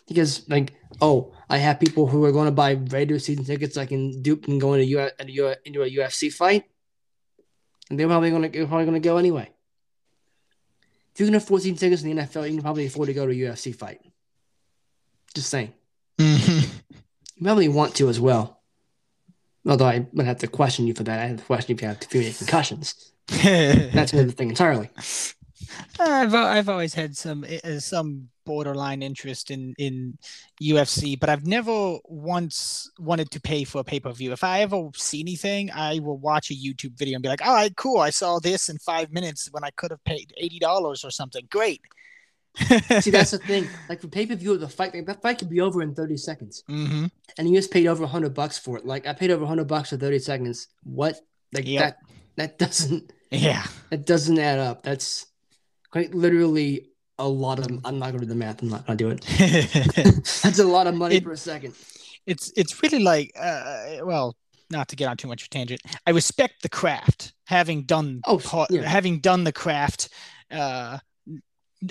because 0.08 0.48
like 0.50 0.74
oh 1.02 1.34
I 1.50 1.58
have 1.58 1.80
people 1.80 2.08
who 2.08 2.24
are 2.26 2.32
going 2.32 2.46
to 2.46 2.52
buy 2.52 2.72
Raiders 2.72 3.26
season 3.26 3.46
tickets 3.46 3.78
I 3.78 3.86
can 3.86 4.22
dupe 4.22 4.48
and 4.48 4.60
go 4.60 4.74
into 4.74 4.86
U- 4.86 5.56
into 5.66 5.84
a 5.84 5.90
UFC 5.90 6.32
fight, 6.32 6.66
and 7.90 8.00
they're 8.00 8.08
probably 8.08 8.30
going 8.30 8.52
to 8.52 8.68
probably 8.68 8.86
going 8.86 9.02
to 9.02 9.08
go 9.08 9.18
anyway. 9.18 9.50
If 11.14 11.22
you 11.22 11.26
can 11.26 11.36
afford 11.36 11.62
season 11.64 11.78
tickets 11.78 12.04
in 12.04 12.16
the 12.16 12.22
NFL, 12.22 12.48
you 12.48 12.56
can 12.56 12.62
probably 12.62 12.86
afford 12.86 13.08
to 13.08 13.14
go 13.14 13.26
to 13.26 13.32
a 13.32 13.36
UFC 13.36 13.76
fight. 13.76 14.02
Just 15.34 15.50
saying. 15.50 15.74
Mm-hmm. 16.20 16.78
You 17.38 17.44
probably 17.44 17.68
want 17.68 17.96
to 17.96 18.10
as 18.10 18.20
well. 18.20 18.62
Although 19.68 19.86
I 19.86 20.08
would 20.14 20.26
have 20.26 20.40
to 20.40 20.48
question 20.48 20.88
you 20.88 20.94
for 20.94 21.04
that. 21.04 21.20
I 21.20 21.26
have 21.28 21.38
to 21.38 21.44
question 21.44 21.76
if 21.76 21.82
you 21.82 21.88
have 21.88 22.00
too 22.00 22.20
many 22.20 22.34
concussions. 22.34 23.12
That's 23.28 24.14
another 24.14 24.32
thing 24.32 24.50
entirely. 24.50 24.90
I've 26.00 26.34
I've 26.34 26.70
always 26.70 26.94
had 26.94 27.16
some 27.16 27.46
uh, 27.64 27.80
some 27.80 28.30
borderline 28.46 29.02
interest 29.02 29.52
in 29.52 29.74
in 29.78 30.18
UFC, 30.62 31.20
but 31.20 31.30
I've 31.30 31.46
never 31.46 31.98
once 32.06 32.90
wanted 33.00 33.32
to 33.32 33.42
pay 33.42 33.64
for 33.64 33.80
a 33.80 33.84
pay 33.84 34.00
per 34.00 34.12
view. 34.12 34.32
If 34.32 34.44
I 34.44 34.62
ever 34.62 34.90
see 34.96 35.20
anything, 35.20 35.72
I 35.72 36.00
will 36.00 36.18
watch 36.18 36.52
a 36.52 36.54
YouTube 36.54 36.98
video 36.98 37.16
and 37.16 37.24
be 37.24 37.30
like, 37.30 37.46
"All 37.46 37.54
right, 37.54 37.76
cool. 37.76 38.00
I 38.00 38.10
saw 38.10 38.40
this 38.40 38.70
in 38.70 38.78
five 38.80 39.12
minutes 39.12 39.50
when 39.52 39.64
I 39.64 39.72
could 39.72 39.92
have 39.92 40.04
paid 40.04 40.34
eighty 40.38 40.60
dollars 40.60 41.04
or 41.04 41.12
something. 41.12 41.46
Great." 41.50 41.82
see, 43.02 43.12
that's 43.12 43.32
the 43.32 43.38
thing. 43.38 43.68
Like 43.90 44.02
for 44.02 44.08
pay 44.08 44.26
per 44.26 44.36
view, 44.36 44.58
the 44.58 44.68
fight 44.68 44.94
like, 44.94 45.06
that 45.06 45.22
fight 45.22 45.38
could 45.40 45.50
be 45.50 45.62
over 45.62 45.82
in 45.82 45.94
thirty 45.94 46.18
seconds, 46.18 46.64
mm-hmm. 46.70 47.06
and 47.38 47.50
you 47.50 47.56
just 47.56 47.72
paid 47.72 47.88
over 47.88 48.06
hundred 48.06 48.34
bucks 48.34 48.58
for 48.58 48.78
it. 48.78 48.86
Like 48.86 49.08
I 49.08 49.14
paid 49.14 49.32
over 49.32 49.46
hundred 49.46 49.68
bucks 49.68 49.90
for 49.90 49.98
thirty 49.98 50.20
seconds. 50.20 50.68
What? 50.84 51.20
Like 51.54 51.68
yep. 51.68 51.82
that? 51.82 51.98
That 52.36 52.58
doesn't. 52.58 53.14
Yeah. 53.32 53.66
That 53.90 54.06
doesn't 54.06 54.40
add 54.40 54.60
up. 54.60 54.84
That's 54.84 55.26
quite 55.98 56.14
literally 56.14 56.90
a 57.18 57.28
lot 57.28 57.58
of. 57.58 57.66
I'm 57.84 57.98
not 57.98 58.12
going 58.12 58.20
to 58.20 58.20
do 58.20 58.26
the 58.26 58.36
math. 58.36 58.62
I'm 58.62 58.70
not 58.70 58.86
going 58.86 58.98
to 58.98 59.04
do 59.04 59.10
it. 59.10 59.22
That's 60.44 60.60
a 60.60 60.64
lot 60.64 60.86
of 60.86 60.94
money 60.94 61.16
it, 61.16 61.24
for 61.24 61.32
a 61.32 61.38
second. 61.38 61.74
It's 62.28 62.52
it's 62.56 62.84
really 62.84 63.00
like 63.00 63.32
uh, 63.40 63.98
well, 64.04 64.36
not 64.70 64.90
to 64.90 64.96
get 64.96 65.08
on 65.08 65.18
too 65.18 65.28
much 65.28 65.42
of 65.42 65.48
a 65.48 65.50
tangent. 65.50 65.82
I 66.06 66.12
respect 66.12 66.62
the 66.62 66.70
craft, 66.70 67.34
having 67.48 67.84
done 67.84 68.22
oh, 68.28 68.38
part, 68.38 68.70
yeah. 68.70 68.84
having 68.84 69.22
done 69.22 69.44
the 69.44 69.52
craft, 69.52 70.10
uh, 70.52 71.00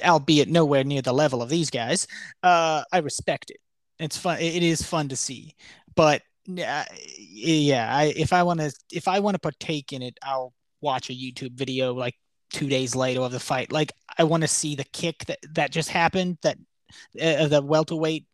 albeit 0.04 0.48
nowhere 0.48 0.84
near 0.84 1.02
the 1.02 1.12
level 1.12 1.42
of 1.42 1.48
these 1.48 1.70
guys. 1.70 2.06
Uh, 2.44 2.84
I 2.92 2.98
respect 2.98 3.50
it. 3.50 3.58
It's 3.98 4.16
fun. 4.16 4.38
It 4.38 4.62
is 4.62 4.82
fun 4.82 5.08
to 5.08 5.16
see, 5.16 5.56
but 5.96 6.22
uh, 6.48 6.84
yeah, 7.18 7.88
I, 7.90 8.14
if 8.16 8.32
I 8.32 8.44
want 8.44 8.60
to 8.60 8.72
if 8.92 9.08
I 9.08 9.18
want 9.18 9.34
to 9.34 9.40
partake 9.40 9.92
in 9.92 10.02
it, 10.02 10.16
I'll 10.22 10.52
watch 10.80 11.10
a 11.10 11.14
YouTube 11.14 11.54
video 11.54 11.92
like 11.92 12.14
two 12.50 12.68
days 12.68 12.94
later 12.94 13.20
of 13.20 13.32
the 13.32 13.40
fight. 13.40 13.72
Like 13.72 13.92
I 14.18 14.24
want 14.24 14.42
to 14.42 14.48
see 14.48 14.74
the 14.74 14.84
kick 14.84 15.24
that 15.26 15.38
that 15.54 15.70
just 15.70 15.90
happened 15.90 16.38
that 16.42 16.58
uh, 17.20 17.48
the 17.48 17.62
welterweight 17.62 18.26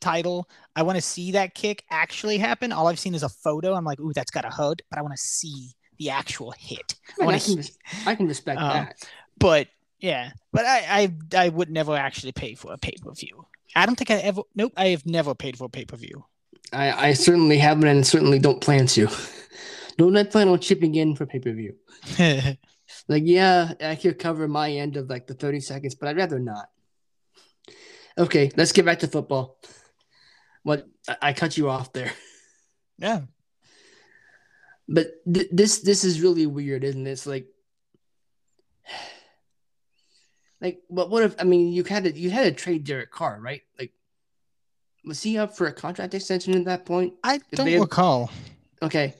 title. 0.00 0.48
I 0.76 0.82
want 0.82 0.96
to 0.96 1.02
see 1.02 1.32
that 1.32 1.54
kick 1.54 1.84
actually 1.90 2.38
happen. 2.38 2.72
All 2.72 2.88
I've 2.88 2.98
seen 2.98 3.14
is 3.14 3.22
a 3.22 3.28
photo. 3.28 3.74
I'm 3.74 3.84
like, 3.84 4.00
ooh, 4.00 4.12
that's 4.12 4.30
got 4.30 4.44
a 4.44 4.50
HUD, 4.50 4.82
but 4.90 4.98
I 4.98 5.02
want 5.02 5.14
to 5.14 5.22
see 5.22 5.70
the 5.98 6.10
actual 6.10 6.52
hit. 6.58 6.94
I, 7.20 7.26
I, 7.26 7.38
can, 7.38 7.64
I 8.06 8.14
can 8.14 8.26
respect 8.26 8.60
um, 8.60 8.72
that. 8.72 9.08
But 9.38 9.68
yeah, 10.00 10.32
but 10.52 10.66
I, 10.66 11.12
I 11.32 11.44
I 11.46 11.48
would 11.48 11.70
never 11.70 11.96
actually 11.96 12.32
pay 12.32 12.54
for 12.54 12.72
a 12.72 12.78
pay 12.78 12.94
per 13.00 13.12
view. 13.12 13.46
I 13.74 13.86
don't 13.86 13.96
think 13.96 14.10
I 14.10 14.16
ever. 14.16 14.42
Nope, 14.54 14.72
I 14.76 14.88
have 14.88 15.06
never 15.06 15.34
paid 15.34 15.56
for 15.56 15.64
a 15.64 15.70
pay 15.70 15.84
per 15.84 15.96
view. 15.96 16.24
I, 16.72 17.08
I 17.08 17.12
certainly 17.12 17.58
haven't, 17.58 17.88
and 17.88 18.06
certainly 18.06 18.38
don't 18.38 18.60
plan 18.60 18.86
to. 18.88 19.08
don't 19.98 20.16
I 20.16 20.24
plan 20.24 20.48
on 20.48 20.58
chipping 20.58 20.94
in 20.94 21.14
for 21.14 21.26
pay 21.26 21.38
per 21.38 21.52
view. 21.52 21.76
like, 23.08 23.22
yeah, 23.26 23.72
I 23.80 23.94
could 23.96 24.18
cover 24.18 24.46
my 24.48 24.70
end 24.70 24.96
of 24.96 25.08
like 25.08 25.26
the 25.26 25.34
30 25.34 25.60
seconds, 25.60 25.94
but 25.94 26.08
I'd 26.08 26.16
rather 26.16 26.38
not. 26.38 26.68
Okay, 28.16 28.50
let's 28.56 28.72
get 28.72 28.84
back 28.84 29.00
to 29.00 29.08
football. 29.08 29.58
What 30.62 30.86
I 31.20 31.32
cut 31.32 31.56
you 31.56 31.68
off 31.68 31.92
there. 31.92 32.12
Yeah. 32.98 33.22
But 34.88 35.08
th- 35.32 35.48
this 35.50 35.80
this 35.80 36.04
is 36.04 36.20
really 36.20 36.46
weird, 36.46 36.84
isn't 36.84 37.06
it? 37.06 37.26
Like 37.26 37.46
like 40.60 40.82
but 40.90 41.10
what 41.10 41.24
if 41.24 41.34
I 41.38 41.44
mean 41.44 41.72
you 41.72 41.82
had 41.84 42.04
to 42.04 42.12
you 42.12 42.30
had 42.30 42.44
to 42.44 42.52
trade 42.52 42.84
Derek 42.84 43.10
Carr, 43.10 43.40
right? 43.40 43.62
Like 43.78 43.92
was 45.04 45.22
he 45.22 45.38
up 45.38 45.56
for 45.56 45.66
a 45.66 45.72
contract 45.72 46.14
extension 46.14 46.54
at 46.54 46.66
that 46.66 46.84
point? 46.84 47.14
I 47.24 47.40
don't 47.52 47.80
recall. 47.80 48.30
Okay. 48.80 49.14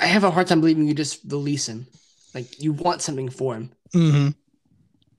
I 0.00 0.06
have 0.06 0.24
a 0.24 0.30
hard 0.30 0.46
time 0.46 0.60
believing 0.60 0.86
you 0.86 0.94
just 0.94 1.20
release 1.26 1.68
him. 1.68 1.86
Like 2.34 2.60
you 2.60 2.72
want 2.72 3.00
something 3.00 3.28
for 3.30 3.54
him, 3.54 3.70
mm-hmm. 3.94 4.28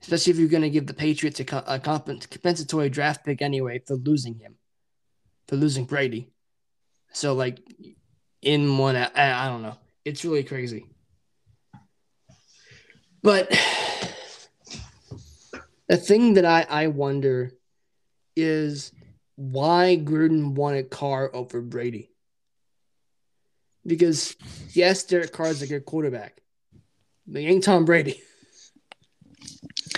especially 0.01 0.31
if 0.31 0.39
you're 0.39 0.49
going 0.49 0.63
to 0.63 0.69
give 0.69 0.87
the 0.87 0.93
Patriots 0.93 1.39
a, 1.39 1.63
a 1.65 1.79
compensatory 1.79 2.89
draft 2.89 3.23
pick 3.23 3.41
anyway 3.41 3.81
for 3.85 3.95
losing 3.95 4.37
him, 4.37 4.55
for 5.47 5.55
losing 5.55 5.85
Brady. 5.85 6.29
So 7.13 7.33
like, 7.33 7.59
in 8.41 8.77
one, 8.77 8.95
I, 8.97 9.09
I 9.15 9.47
don't 9.47 9.61
know. 9.61 9.77
It's 10.03 10.25
really 10.25 10.43
crazy. 10.43 10.85
But 13.23 13.49
the 15.87 15.97
thing 15.97 16.35
that 16.35 16.45
I, 16.45 16.65
I 16.69 16.87
wonder 16.87 17.51
is 18.35 18.91
why 19.35 19.99
Gruden 20.01 20.53
wanted 20.53 20.89
Carr 20.89 21.33
over 21.33 21.61
Brady. 21.61 22.11
Because 23.85 24.35
yes, 24.73 25.03
Derek 25.03 25.31
Carr 25.31 25.47
is 25.47 25.61
a 25.61 25.67
good 25.67 25.85
quarterback, 25.85 26.41
he 27.31 27.47
ain't 27.47 27.63
Tom 27.63 27.85
Brady. 27.85 28.21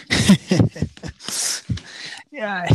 yeah, 2.32 2.68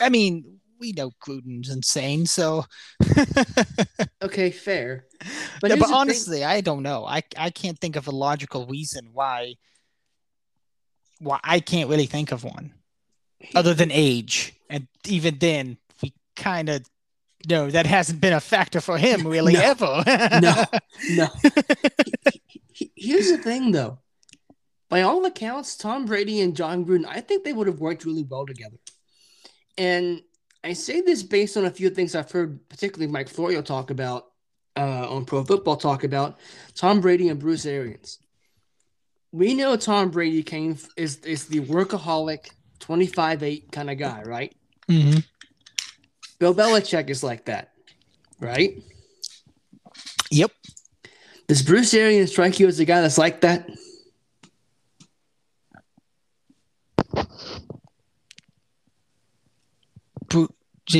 I 0.00 0.08
mean, 0.08 0.60
we 0.78 0.92
know 0.92 1.10
Gruden's 1.26 1.70
insane, 1.70 2.26
so 2.26 2.64
okay, 4.22 4.50
fair. 4.50 5.06
But, 5.60 5.78
but 5.78 5.90
honestly, 5.90 6.38
thing. 6.38 6.46
I 6.46 6.60
don't 6.60 6.82
know. 6.82 7.06
I 7.06 7.22
I 7.36 7.50
can't 7.50 7.78
think 7.78 7.96
of 7.96 8.06
a 8.06 8.12
logical 8.12 8.66
reason 8.66 9.10
why. 9.12 9.54
Why 11.20 11.38
I 11.44 11.60
can't 11.60 11.88
really 11.88 12.06
think 12.06 12.32
of 12.32 12.44
one, 12.44 12.74
hmm. 13.40 13.56
other 13.56 13.72
than 13.72 13.90
age, 13.90 14.54
and 14.68 14.88
even 15.06 15.38
then, 15.38 15.78
we 16.02 16.12
kind 16.36 16.68
of 16.68 16.84
no, 17.48 17.70
that 17.70 17.86
hasn't 17.86 18.20
been 18.20 18.32
a 18.32 18.40
factor 18.40 18.80
for 18.80 18.98
him 18.98 19.26
really 19.26 19.54
no, 19.54 19.60
ever. 19.60 20.04
no, 20.40 20.64
no. 21.10 21.28
Here's 22.96 23.30
the 23.30 23.38
thing, 23.38 23.72
though. 23.72 23.98
By 24.88 25.02
all 25.02 25.24
accounts, 25.24 25.76
Tom 25.76 26.06
Brady 26.06 26.40
and 26.40 26.54
Jon 26.56 26.84
Gruden, 26.84 27.06
I 27.06 27.20
think 27.20 27.44
they 27.44 27.52
would 27.52 27.66
have 27.66 27.80
worked 27.80 28.04
really 28.04 28.22
well 28.22 28.46
together. 28.46 28.76
And 29.76 30.22
I 30.62 30.72
say 30.72 31.00
this 31.00 31.22
based 31.22 31.56
on 31.56 31.64
a 31.64 31.70
few 31.70 31.90
things 31.90 32.14
I've 32.14 32.30
heard, 32.30 32.68
particularly 32.68 33.10
Mike 33.12 33.28
Florio 33.28 33.60
talk 33.60 33.90
about 33.90 34.26
uh, 34.76 35.08
on 35.08 35.24
Pro 35.24 35.44
Football 35.44 35.76
talk 35.76 36.04
about 36.04 36.38
Tom 36.74 37.00
Brady 37.00 37.28
and 37.28 37.38
Bruce 37.38 37.66
Arians. 37.66 38.18
We 39.32 39.54
know 39.54 39.76
Tom 39.76 40.10
Brady 40.10 40.42
came 40.42 40.78
is 40.96 41.18
is 41.18 41.46
the 41.46 41.60
workaholic, 41.60 42.50
twenty 42.78 43.06
five 43.06 43.42
eight 43.42 43.72
kind 43.72 43.90
of 43.90 43.98
guy, 43.98 44.22
right? 44.22 44.54
Mm-hmm. 44.88 45.18
Bill 46.44 46.54
Belichick 46.54 47.08
is 47.08 47.24
like 47.24 47.46
that, 47.46 47.70
right? 48.38 48.82
Yep. 50.30 50.50
Does 51.46 51.62
Bruce 51.62 51.94
Arians 51.94 52.32
strike 52.32 52.60
you 52.60 52.68
as 52.68 52.78
a 52.80 52.84
guy 52.84 53.00
that's 53.00 53.16
like 53.16 53.40
that? 53.40 53.66
Bruce. 60.28 60.50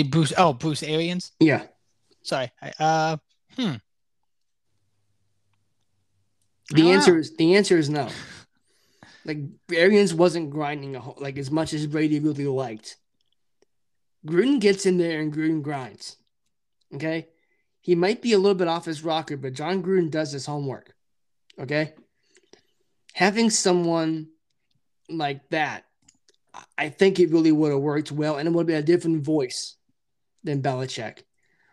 Bruce. 0.09 0.33
Oh, 0.39 0.55
Bruce 0.55 0.83
Arians. 0.83 1.33
Yeah. 1.39 1.65
Sorry. 2.23 2.51
Uh, 2.81 3.19
hmm. 3.55 3.75
The 6.71 6.91
answer 6.91 7.13
know. 7.13 7.19
is 7.19 7.37
the 7.37 7.55
answer 7.57 7.77
is 7.77 7.91
no. 7.91 8.09
Like 9.27 9.41
Arians 9.71 10.15
wasn't 10.15 10.49
grinding 10.49 10.97
a 10.97 11.01
whole, 11.01 11.19
like 11.19 11.37
as 11.37 11.51
much 11.51 11.75
as 11.75 11.87
Brady 11.87 12.19
really 12.19 12.47
liked. 12.47 12.97
Gruden 14.27 14.61
gets 14.61 14.87
in 14.87 14.99
there 14.99 15.21
and 15.21 15.33
Gruden 15.33 15.63
grinds. 15.63 16.17
Okay, 16.95 17.29
he 17.81 17.95
might 17.95 18.23
be 18.23 18.33
a 18.33 18.39
little 18.39 18.55
bit 18.55 18.69
off 18.69 18.85
his 18.85 19.03
rocker, 19.05 19.37
but 19.37 19.55
Jon 19.55 19.83
Gruden 19.83 20.11
does 20.11 20.33
his 20.33 20.47
homework. 20.47 20.95
Okay, 21.59 21.93
having 23.13 23.51
someone 23.51 24.29
like 25.09 25.49
that, 25.51 25.85
I- 26.79 26.89
think 26.89 27.19
it 27.19 27.31
really 27.31 27.53
would 27.53 27.73
have 27.73 27.81
worked 27.81 28.13
well, 28.13 28.37
and 28.37 28.49
it 28.49 28.53
would 28.53 28.63
have 28.63 28.67
been 28.67 28.77
a 28.77 28.83
different 28.83 29.23
voice 29.23 29.77
than 30.43 30.63
Belichick. 30.63 31.23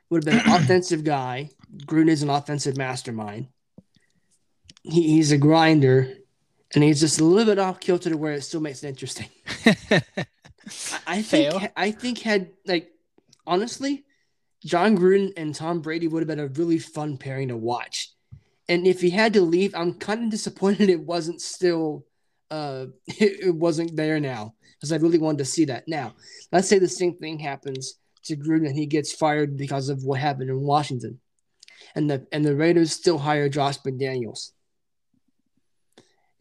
Would 0.10 0.26
have 0.26 0.34
been 0.46 0.54
an 0.54 0.62
offensive 0.62 1.04
guy. 1.04 1.50
Gruden 1.86 2.10
is 2.10 2.24
an 2.24 2.30
offensive 2.30 2.78
mastermind 2.78 3.48
he, 4.84 5.04
he's 5.16 5.32
a 5.32 5.38
grinder 5.38 6.14
and 6.74 6.84
he's 6.84 7.00
just 7.00 7.20
a 7.20 7.24
little 7.24 7.54
bit 7.54 7.60
off 7.60 7.80
kilter 7.80 8.10
to 8.10 8.18
where 8.18 8.34
it 8.34 8.42
still 8.42 8.62
makes 8.62 8.84
it 8.84 8.90
interesting. 8.90 9.30
I, 11.08 11.22
think 11.22 11.54
Fair. 11.54 11.72
I 11.76 11.92
think 11.92 12.20
had 12.20 12.52
like 12.66 12.92
honestly, 13.46 14.06
Jon 14.66 14.98
Gruden 14.98 15.34
and 15.38 15.54
Tom 15.54 15.82
Brady 15.82 16.08
would 16.08 16.22
have 16.22 16.28
been 16.28 16.40
a 16.40 16.48
really 16.48 16.80
fun 16.80 17.18
pairing 17.18 17.50
to 17.50 17.58
watch. 17.58 18.12
And 18.70 18.88
if 18.88 19.02
he 19.02 19.10
had 19.10 19.34
to 19.34 19.42
leave, 19.42 19.74
I'm 19.76 19.96
kind 19.96 20.26
of 20.26 20.30
disappointed 20.30 20.90
it 20.90 21.02
wasn't 21.02 21.42
still 21.42 22.06
uh 22.50 22.88
it, 23.08 23.48
it 23.48 23.56
wasn't 23.56 23.96
there 23.96 24.20
now 24.20 24.56
because 24.74 24.92
I 24.92 24.98
really 24.98 25.18
wanted 25.20 25.40
to 25.40 25.46
see 25.46 25.66
that. 25.66 25.88
Now, 25.88 26.14
let's 26.52 26.68
say 26.68 26.80
the 26.80 26.88
same 26.88 27.16
thing 27.18 27.40
happens 27.40 27.96
to 28.24 28.36
Gruden 28.36 28.68
and 28.68 28.76
he 28.76 28.86
gets 28.86 29.14
fired 29.14 29.58
because 29.58 29.90
of 29.90 30.04
what 30.04 30.20
happened 30.20 30.50
in 30.50 30.62
Washington. 30.62 31.20
And 31.96 32.10
the 32.10 32.28
and 32.32 32.46
the 32.46 32.56
Raiders 32.56 32.92
still 32.92 33.18
hire 33.18 33.50
Josh 33.50 33.80
McDaniels. 33.80 34.52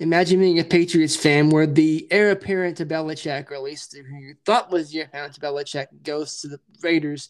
Imagine 0.00 0.40
being 0.40 0.58
a 0.58 0.64
Patriots 0.64 1.14
fan 1.14 1.50
where 1.50 1.66
the 1.66 2.08
heir 2.10 2.30
apparent 2.30 2.78
to 2.78 2.86
Belichick, 2.86 3.50
or 3.50 3.54
at 3.54 3.62
least 3.62 3.94
who 3.94 4.16
you 4.16 4.34
thought 4.46 4.70
was 4.70 4.90
the 4.90 5.00
heir 5.00 5.04
apparent 5.04 5.34
to 5.34 5.40
Belichick, 5.40 5.88
goes 6.02 6.40
to 6.40 6.48
the 6.48 6.58
Raiders, 6.82 7.28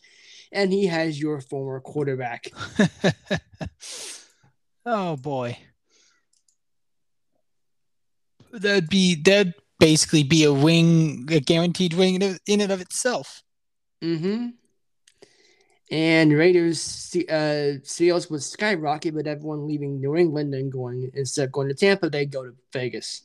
and 0.53 0.73
he 0.73 0.87
has 0.87 1.21
your 1.21 1.41
former 1.41 1.81
quarterback. 1.81 2.47
oh 4.87 5.17
boy. 5.17 5.59
That'd 8.53 8.89
be 8.89 9.17
that'd 9.17 9.55
basically 9.81 10.23
be 10.23 10.45
a 10.45 10.53
wing, 10.53 11.27
a 11.29 11.41
guaranteed 11.41 11.95
wing 11.95 12.23
in, 12.23 12.39
in 12.47 12.61
and 12.61 12.71
of 12.71 12.81
itself. 12.81 13.43
Mm-hmm. 14.03 14.51
And 15.90 16.33
Raiders 16.33 17.16
uh, 17.29 17.72
sales 17.83 18.31
would 18.31 18.44
skyrocket, 18.44 19.12
but 19.14 19.26
everyone 19.26 19.66
leaving 19.66 20.00
New 20.00 20.14
England 20.16 20.55
and 20.55 20.70
going 20.70 21.11
instead 21.14 21.46
of 21.46 21.53
going 21.53 21.66
to 21.68 21.74
Tampa, 21.74 22.09
they 22.09 22.26
go 22.26 22.44
to 22.44 22.55
Vegas. 22.72 23.22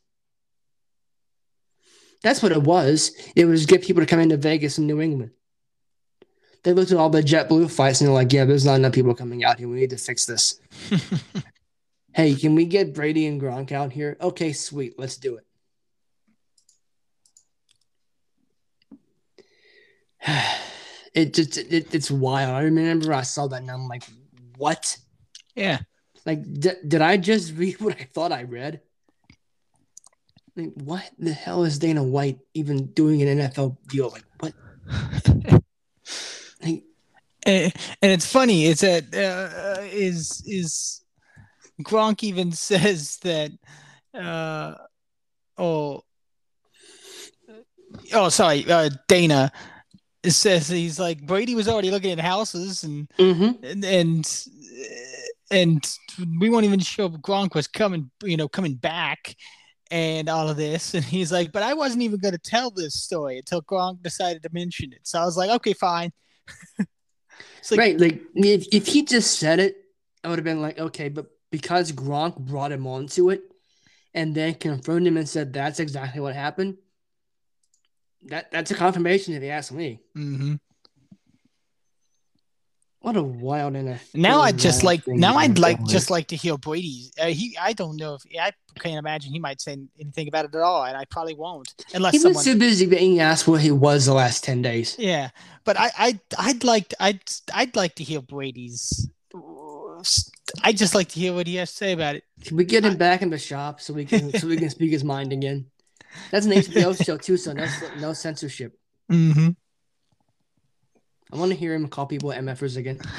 That's 2.24 2.42
what 2.42 2.52
it 2.52 2.64
was. 2.64 3.12
It 3.36 3.46
was 3.46 3.68
get 3.68 3.84
people 3.84 4.02
to 4.02 4.08
come 4.08 4.20
into 4.20 4.38
Vegas 4.38 4.80
and 4.80 4.88
New 4.88 5.00
England. 5.00 5.32
They 6.64 6.74
looked 6.74 6.92
at 6.92 6.98
all 6.98 7.12
the 7.12 7.22
JetBlue 7.22 7.70
flights 7.70 8.02
and 8.02 8.08
they're 8.08 8.16
like, 8.16 8.34
"Yeah, 8.34 8.46
there's 8.46 8.66
not 8.66 8.78
enough 8.78 8.94
people 8.94 9.14
coming 9.14 9.44
out 9.44 9.60
here. 9.60 9.68
We 9.68 9.82
need 9.82 9.92
to 9.92 9.98
fix 9.98 10.26
this." 10.26 10.60
hey, 12.16 12.34
can 12.34 12.56
we 12.56 12.66
get 12.66 12.96
Brady 12.96 13.28
and 13.28 13.40
Gronk 13.40 13.72
out 13.72 13.92
here? 13.92 14.18
Okay, 14.20 14.54
sweet, 14.54 14.98
let's 14.98 15.18
do 15.18 15.38
it. 15.38 15.46
it 21.16 21.34
just 21.34 21.58
it, 21.58 21.96
it's 21.96 22.12
wild. 22.12 22.54
I 22.54 22.62
remember 22.64 23.14
I 23.14 23.22
saw 23.24 23.48
that 23.48 23.62
and 23.62 23.72
I'm 23.72 23.88
like, 23.88 24.04
what? 24.58 24.98
yeah. 25.56 25.80
Like, 26.26 26.42
d- 26.60 26.82
did 26.88 27.02
I 27.02 27.18
just 27.18 27.56
read 27.56 27.80
what 27.82 27.96
I 28.00 28.08
thought 28.14 28.32
I 28.32 28.44
read? 28.44 28.82
Like, 30.56 30.74
what 30.74 31.10
the 31.18 31.34
hell 31.34 31.64
is 31.64 31.80
Dana 31.80 32.04
White 32.04 32.40
even 32.54 32.88
doing 32.88 33.22
an 33.22 33.40
NFL 33.40 33.78
deal? 33.88 34.10
Like, 34.10 34.26
what? 34.40 34.54
Like, 36.64 36.84
and, 37.46 37.74
and 38.02 38.12
it's 38.12 38.32
funny 38.32 38.66
It's 38.66 38.82
that 38.82 39.14
uh, 39.14 39.82
is 39.84 40.42
is 40.48 41.04
Gronk 41.82 42.24
even 42.24 42.52
says 42.54 43.18
that 43.18 43.52
uh 44.14 44.76
oh 45.58 46.02
oh 48.14 48.30
sorry 48.30 48.66
uh, 48.72 48.90
Dana 49.08 49.52
says 50.32 50.68
he's 50.68 51.00
like 51.00 51.26
Brady 51.26 51.56
was 51.56 51.68
already 51.68 51.92
looking 51.92 52.12
at 52.12 52.20
houses 52.20 52.84
and 52.84 53.10
mhm. 53.18 53.64
and 53.64 53.86
and, 53.86 54.38
and 55.52 55.98
we 56.40 56.50
weren't 56.50 56.66
even 56.66 56.80
sure 56.80 57.10
Gronk 57.10 57.56
was 57.56 57.68
coming 57.68 58.10
you 58.24 58.38
know 58.38 58.48
coming 58.48 58.76
back 58.76 59.36
and 59.92 60.30
all 60.30 60.50
of 60.50 60.58
this 60.58 60.94
and 60.94 61.04
he's 61.04 61.32
like 61.32 61.52
but 61.52 61.64
I 61.64 61.74
wasn't 61.74 62.04
even 62.04 62.20
going 62.20 62.34
to 62.34 62.40
tell 62.40 62.72
this 62.72 63.02
story 63.02 63.38
until 63.38 63.62
Gronk 63.62 64.02
decided 64.02 64.44
to 64.44 64.50
mention 64.52 64.94
it 64.94 65.02
so 65.04 65.20
I 65.20 65.26
was 65.26 65.38
like 65.38 65.50
okay 65.52 65.74
fine 65.74 66.12
It's 67.60 67.72
like, 67.72 67.80
right. 67.80 68.00
Like, 68.00 68.22
if, 68.36 68.68
if 68.72 68.86
he 68.86 69.04
just 69.04 69.40
said 69.40 69.60
it, 69.60 69.76
I 70.24 70.30
would 70.30 70.38
have 70.38 70.46
been 70.46 70.62
like, 70.62 70.78
okay, 70.78 71.10
but 71.10 71.26
because 71.52 71.92
Gronk 71.92 72.38
brought 72.38 72.72
him 72.72 72.86
onto 72.86 73.32
it 73.32 73.42
and 74.14 74.36
then 74.36 74.54
confirmed 74.56 75.08
him 75.08 75.18
and 75.18 75.28
said 75.28 75.52
that's 75.52 75.80
exactly 75.80 76.22
what 76.22 76.36
happened, 76.36 76.78
that 78.26 78.52
that's 78.52 78.72
a 78.72 78.76
confirmation 78.76 79.34
if 79.34 79.44
you 79.44 79.50
ask 79.50 79.72
me. 79.72 80.00
mhm. 80.16 80.60
What 83.02 83.18
a 83.18 83.22
wild 83.22 83.76
a 83.76 84.00
Now 84.16 84.42
I'd 84.42 84.58
just 84.58 84.82
like 84.84 85.08
now 85.08 85.36
I'd 85.38 85.60
like 85.60 85.84
just 85.86 86.10
like 86.10 86.28
to 86.30 86.36
hear 86.36 86.58
Brady's. 86.58 87.12
Uh, 87.22 87.28
he 87.28 87.56
I 87.62 87.74
don't 87.74 87.98
know 87.98 88.16
if 88.16 88.24
I 88.42 88.52
can't 88.80 88.98
imagine 88.98 89.32
he 89.32 89.38
might 89.38 89.62
say 89.62 89.78
anything 90.00 90.28
about 90.28 90.46
it 90.46 90.56
at 90.56 90.62
all, 90.62 90.86
and 90.86 90.98
I 90.98 91.06
probably 91.06 91.36
won't 91.36 91.72
unless 91.94 92.14
He 92.14 92.18
someone. 92.18 92.38
was 92.38 92.46
too 92.46 92.58
busy 92.58 92.88
being 92.88 93.20
asked 93.20 93.48
what 93.48 93.62
he 93.62 93.70
was 93.70 94.08
the 94.08 94.14
last 94.16 94.44
ten 94.44 94.64
days. 94.64 94.96
yeah, 94.98 95.30
but 95.66 95.78
I 95.80 95.92
I 95.96 96.20
I'd 96.40 96.64
like 96.64 96.90
to, 96.90 97.04
I'd 97.04 97.22
I'd 97.54 97.76
like 97.76 97.94
to 97.96 98.04
hear 98.04 98.22
Brady's. 98.22 99.08
I 100.64 100.74
just 100.74 100.96
like 100.96 101.10
to 101.10 101.20
hear 101.20 101.34
what 101.34 101.46
he 101.48 101.56
has 101.56 101.70
to 101.72 101.78
say 101.78 101.92
about 101.92 102.16
it. 102.16 102.24
Can 102.44 102.58
we 102.58 102.66
get 102.66 102.84
him 102.86 102.98
back 102.98 103.22
in 103.22 103.30
the 103.30 103.38
shop 103.38 103.82
so 103.82 103.94
we 103.94 104.06
can 104.06 104.32
so 104.38 104.48
we 104.48 104.58
can 104.58 104.70
speak 104.72 104.92
his 104.92 105.04
mind 105.04 105.32
again? 105.32 105.68
That's 106.32 106.46
an 106.46 106.54
HBO 106.54 107.04
show 107.04 107.18
too, 107.18 107.38
so 107.38 107.54
no 107.54 107.68
no 108.00 108.14
censorship. 108.14 108.78
Mm-hmm. 109.12 109.50
I 111.32 111.38
want 111.38 111.52
to 111.52 111.58
hear 111.58 111.74
him 111.74 111.88
call 111.88 112.06
people 112.06 112.30
MFers 112.30 112.78
again. 112.78 113.00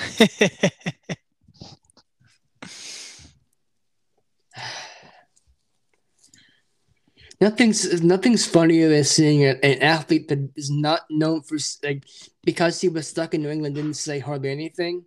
Nothing's 7.39 8.03
nothing's 8.03 8.47
funnier 8.47 8.89
than 8.89 9.05
seeing 9.05 9.43
a- 9.45 9.63
an 9.63 9.83
athlete 9.83 10.29
that 10.29 10.49
is 10.57 10.71
not 10.71 11.03
known 11.11 11.43
for 11.43 11.59
like 11.85 12.05
because 12.45 12.81
he 12.81 12.89
was 12.89 13.07
stuck 13.09 13.35
in 13.35 13.43
New 13.43 13.51
England 13.51 13.75
didn't 13.75 13.95
say 13.95 14.19
hardly 14.21 14.51
anything. 14.51 15.05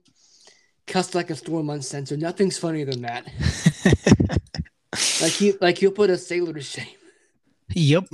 Cussed 0.85 1.15
like 1.15 1.31
a 1.31 1.35
storm 1.35 1.65
month 1.65 1.85
censor. 1.85 2.17
Nothing's 2.17 2.57
funnier 2.57 2.85
than 2.85 3.01
that. 3.01 3.25
Like 5.21 5.33
he 5.33 5.53
like 5.61 5.77
he'll 5.77 5.91
put 5.91 6.09
a 6.09 6.17
sailor 6.17 6.53
to 6.53 6.61
shame. 6.61 6.98
Yep. 7.73 8.05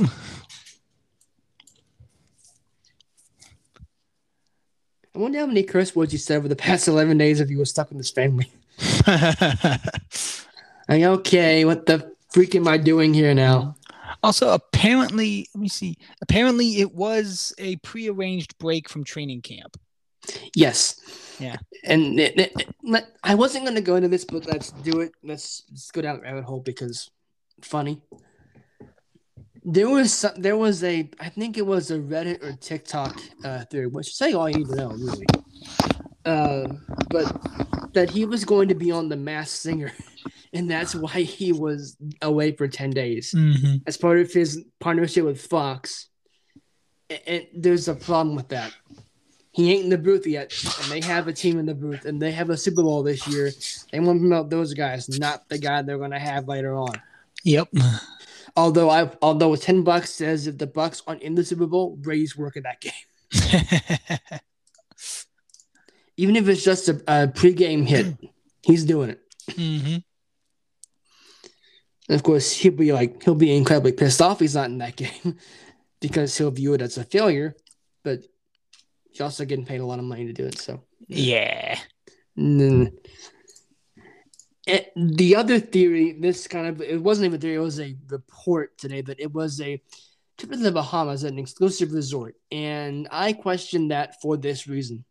I 5.14 5.20
wonder 5.20 5.40
how 5.40 5.46
many 5.46 5.64
curse 5.64 5.96
words 5.96 6.12
you 6.12 6.20
said 6.20 6.38
over 6.38 6.48
the 6.48 6.56
past 6.56 6.88
eleven 6.90 7.18
days 7.18 7.40
if 7.40 7.50
you 7.50 7.58
were 7.58 7.66
stuck 7.66 7.92
in 7.92 7.98
this 7.98 8.12
family. 8.12 8.52
Like, 10.88 11.02
okay, 11.02 11.66
what 11.66 11.88
the 11.88 12.14
freak 12.32 12.54
am 12.54 12.68
I 12.68 12.78
doing 12.78 13.12
here 13.12 13.34
now? 13.34 13.76
also, 14.22 14.54
apparently, 14.54 15.48
let 15.56 15.60
me 15.62 15.68
see. 15.68 15.98
Apparently, 16.22 16.80
it 16.80 16.94
was 16.94 17.56
a 17.58 17.78
prearranged 17.78 18.56
break 18.60 18.88
from 18.88 19.04
training 19.04 19.42
camp. 19.42 19.78
Yes. 20.56 21.00
Yeah. 21.40 21.56
And 21.86 22.20
it, 22.20 22.40
it- 22.40 22.54
it- 22.84 23.06
I 23.24 23.34
wasn't 23.34 23.66
going 23.66 23.74
to 23.78 23.82
go 23.82 23.96
into 23.96 24.10
this, 24.10 24.26
but 24.26 24.46
let's 24.46 24.70
do 24.74 25.00
it. 25.00 25.12
Let's, 25.24 25.64
let's 25.72 25.90
go 25.90 26.04
down 26.04 26.18
the 26.18 26.22
rabbit 26.22 26.44
hole 26.44 26.60
because 26.60 27.10
funny. 27.64 28.00
There 29.68 29.90
was 29.90 30.14
some, 30.14 30.34
there 30.38 30.56
was 30.58 30.84
a 30.84 31.10
I 31.20 31.30
think 31.30 31.58
it 31.58 31.66
was 31.66 31.90
a 31.92 31.98
Reddit 31.98 32.44
or 32.44 32.54
TikTok 32.54 33.20
uh, 33.44 33.66
theory, 33.66 33.88
which 33.88 34.14
say 34.14 34.34
all 34.34 34.48
you 34.50 34.60
need 34.60 34.68
to 34.70 34.76
know 34.76 34.90
really. 34.90 35.26
Uh, 36.24 36.68
but 37.10 37.94
that 37.94 38.10
he 38.10 38.26
was 38.26 38.46
going 38.46 38.68
to 38.68 38.76
be 38.76 38.92
on 38.92 39.10
the 39.10 39.16
Masked 39.16 39.58
Singer, 39.62 39.92
and 40.54 40.70
that's 40.70 40.94
why 40.96 41.22
he 41.22 41.52
was 41.52 41.98
away 42.22 42.52
for 42.52 42.68
ten 42.68 42.92
days 42.92 43.34
Mm-hmm. 43.36 43.78
as 43.88 43.98
part 43.98 44.20
of 44.20 44.32
his 44.32 44.64
partnership 44.80 45.26
with 45.26 45.42
Fox. 45.42 46.08
A- 47.10 47.30
And 47.30 47.48
there's 47.56 47.88
a 47.88 47.96
problem 47.96 48.36
with 48.36 48.50
that. 48.50 48.72
He 49.52 49.72
ain't 49.72 49.86
in 49.86 49.90
the 49.90 49.98
booth 49.98 50.28
yet, 50.28 50.52
and 50.84 50.92
they 50.92 51.00
have 51.08 51.28
a 51.28 51.34
team 51.34 51.58
in 51.60 51.66
the 51.66 51.74
booth, 51.76 52.06
and 52.06 52.22
they 52.22 52.32
have 52.34 52.50
a 52.50 52.58
Super 52.58 52.84
Bowl 52.84 53.02
this 53.04 53.26
year. 53.28 53.52
They 53.92 54.00
want 54.00 54.18
to 54.18 54.22
promote 54.22 54.50
those 54.50 54.74
guys, 54.74 55.08
not 55.20 55.48
the 55.50 55.58
guy 55.58 55.82
they're 55.82 55.98
going 55.98 56.12
to 56.12 56.20
have 56.20 56.48
later 56.48 56.76
on. 56.76 56.94
Yep. 57.46 57.70
Although 58.58 58.90
I, 58.90 59.12
although 59.22 59.56
ten 59.56 59.84
bucks 59.84 60.12
says 60.12 60.48
if 60.48 60.58
the 60.58 60.68
Bucks 60.68 61.02
aren't 61.06 61.22
in 61.22 61.36
the 61.36 61.44
Super 61.44 61.68
Bowl, 61.68 61.96
Brady's 61.98 62.38
working 62.38 62.64
that 62.64 62.80
game. 62.82 62.94
Even 66.18 66.38
if 66.38 66.48
it's 66.48 66.64
just 66.64 66.88
a, 66.88 66.94
a 67.08 67.28
pregame 67.28 67.86
hit, 67.86 68.16
he's 68.62 68.86
doing 68.86 69.10
it. 69.10 69.20
hmm 69.54 69.98
And 72.08 72.16
of 72.16 72.24
course, 72.24 72.54
he'll 72.54 72.72
be 72.72 72.94
like 72.94 73.24
he'll 73.24 73.36
be 73.36 73.56
incredibly 73.56 73.92
pissed 73.92 74.22
off 74.22 74.40
he's 74.40 74.56
not 74.56 74.70
in 74.70 74.78
that 74.78 74.96
game 75.04 75.38
because 76.00 76.38
he'll 76.38 76.52
view 76.52 76.74
it 76.74 76.82
as 76.82 76.98
a 76.98 77.04
failure. 77.04 77.56
But 78.04 78.20
he's 79.10 79.22
also 79.22 79.44
getting 79.44 79.66
paid 79.66 79.82
a 79.82 79.86
lot 79.86 80.00
of 80.00 80.06
money 80.06 80.28
to 80.28 80.34
do 80.34 80.46
it. 80.46 80.60
So 80.60 80.82
Yeah. 81.08 81.78
And 84.68 85.18
the 85.18 85.36
other 85.36 85.60
theory, 85.60 86.14
this 86.14 86.48
kind 86.48 86.68
of 86.68 86.82
it 86.82 87.02
wasn't 87.02 87.26
even 87.26 87.38
a 87.38 87.42
theory, 87.42 87.56
it 87.56 87.60
was 87.60 87.80
a 87.80 87.96
report 88.10 88.78
today 88.78 89.02
but 89.02 89.20
it 89.20 89.32
was 89.32 89.62
a 89.62 89.82
trip 90.38 90.52
to 90.52 90.58
the 90.58 90.72
Bahamas 90.72 91.24
at 91.24 91.32
an 91.32 91.40
exclusive 91.40 91.94
resort. 91.94 92.36
And 92.52 93.08
I 93.12 93.34
question 93.34 93.90
that 93.90 94.22
for 94.22 94.38
this 94.38 94.68
reason. 94.68 95.06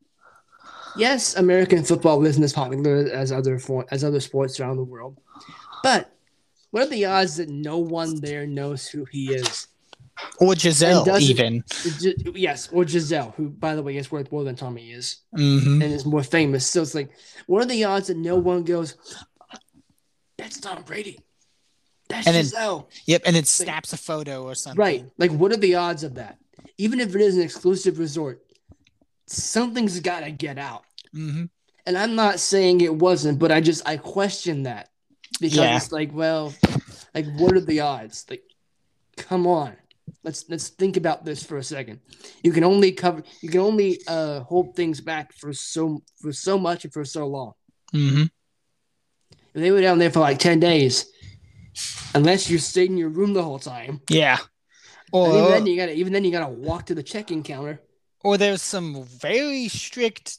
Yes, 0.96 1.36
American 1.36 1.82
football 1.82 2.24
isn't 2.24 2.42
as 2.42 2.52
popular 2.52 3.08
as 3.12 3.32
other 3.32 3.58
for, 3.58 3.84
as 3.90 4.04
other 4.04 4.20
sports 4.20 4.60
around 4.60 4.76
the 4.76 4.84
world. 4.84 5.16
But 5.82 6.10
what 6.70 6.84
are 6.84 6.90
the 6.90 7.04
odds 7.06 7.36
that 7.36 7.48
no 7.48 7.78
one 7.78 8.20
there 8.20 8.46
knows 8.46 8.86
who 8.86 9.04
he 9.04 9.32
is? 9.32 9.68
Or 10.40 10.54
Gisele, 10.54 11.06
even. 11.20 11.64
Yes, 12.34 12.68
or 12.72 12.84
Gisele, 12.84 13.34
who, 13.36 13.48
by 13.48 13.74
the 13.74 13.82
way, 13.82 13.96
is 13.96 14.10
worth 14.10 14.30
more 14.32 14.44
than 14.44 14.56
Tommy 14.56 14.92
is 14.92 15.18
hmm 15.32 15.82
and 15.82 15.92
is 15.92 16.04
more 16.04 16.22
famous. 16.22 16.66
So 16.66 16.82
it's 16.82 16.94
like, 16.94 17.10
what 17.46 17.62
are 17.62 17.66
the 17.66 17.84
odds 17.84 18.08
that 18.08 18.16
no 18.16 18.36
one 18.36 18.64
goes, 18.64 18.96
that's 20.36 20.58
Tom 20.60 20.82
Brady? 20.82 21.18
That's 22.08 22.26
And 22.26 22.36
then- 22.36 22.84
Yep. 23.06 23.22
And 23.26 23.36
it 23.36 23.46
snaps 23.46 23.92
a 23.92 23.96
photo 23.96 24.44
or 24.44 24.54
something. 24.54 24.78
Right. 24.78 25.04
Like, 25.18 25.30
what 25.30 25.52
are 25.52 25.56
the 25.56 25.74
odds 25.76 26.02
of 26.04 26.14
that? 26.16 26.38
Even 26.78 27.00
if 27.00 27.14
it 27.14 27.20
is 27.20 27.36
an 27.36 27.42
exclusive 27.42 27.98
resort, 27.98 28.42
something's 29.26 30.00
got 30.00 30.20
to 30.20 30.30
get 30.30 30.58
out. 30.58 30.84
hmm 31.12 31.44
And 31.86 31.96
I'm 31.98 32.14
not 32.14 32.40
saying 32.40 32.80
it 32.80 32.94
wasn't, 32.94 33.38
but 33.38 33.52
I 33.52 33.60
just, 33.60 33.86
I 33.86 33.96
question 33.96 34.64
that 34.64 34.90
because 35.40 35.58
Yeah. 35.58 35.76
it's 35.76 35.92
like, 35.92 36.12
well, 36.12 36.52
like, 37.14 37.26
what 37.36 37.52
are 37.54 37.60
the 37.60 37.80
odds? 37.80 38.24
Like, 38.28 38.42
come 39.16 39.46
on. 39.46 39.76
Let's 40.22 40.44
let's 40.48 40.68
think 40.68 40.96
about 40.96 41.24
this 41.24 41.42
for 41.42 41.56
a 41.58 41.62
second. 41.62 42.00
You 42.42 42.52
can 42.52 42.64
only 42.64 42.92
cover 42.92 43.22
you 43.42 43.48
can 43.50 43.60
only 43.60 44.00
uh 44.08 44.40
hold 44.40 44.74
things 44.76 45.00
back 45.00 45.32
for 45.34 45.52
so 45.52 46.02
for 46.20 46.32
so 46.32 46.58
much 46.58 46.84
and 46.84 46.92
for 46.92 47.04
so 47.04 47.26
long. 47.26 47.52
hmm 47.92 48.22
If 48.22 48.30
they 49.62 49.70
were 49.70 49.80
down 49.80 49.98
there 49.98 50.10
for 50.10 50.20
like 50.20 50.38
10 50.38 50.60
days, 50.60 51.06
unless 52.14 52.50
you 52.50 52.58
stayed 52.58 52.90
in 52.90 52.96
your 52.96 53.08
room 53.08 53.32
the 53.34 53.42
whole 53.42 53.58
time, 53.58 54.00
Yeah. 54.08 54.38
and 55.12 55.32
even 55.34 55.50
then 55.52 55.66
you 55.66 55.76
gotta 55.76 55.92
even 55.94 56.12
then 56.12 56.24
you 56.24 56.30
gotta 56.32 56.52
walk 56.52 56.86
to 56.86 56.94
the 56.94 57.02
check-in 57.02 57.42
counter. 57.42 57.80
or 58.22 58.38
there's 58.38 58.62
some 58.62 59.04
very 59.04 59.68
strict, 59.68 60.38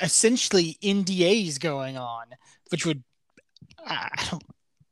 essentially 0.00 0.78
NDAs 0.82 1.58
going 1.60 1.96
on, 1.96 2.26
which 2.70 2.84
would 2.86 3.02
I 3.84 4.08
don't. 4.30 4.42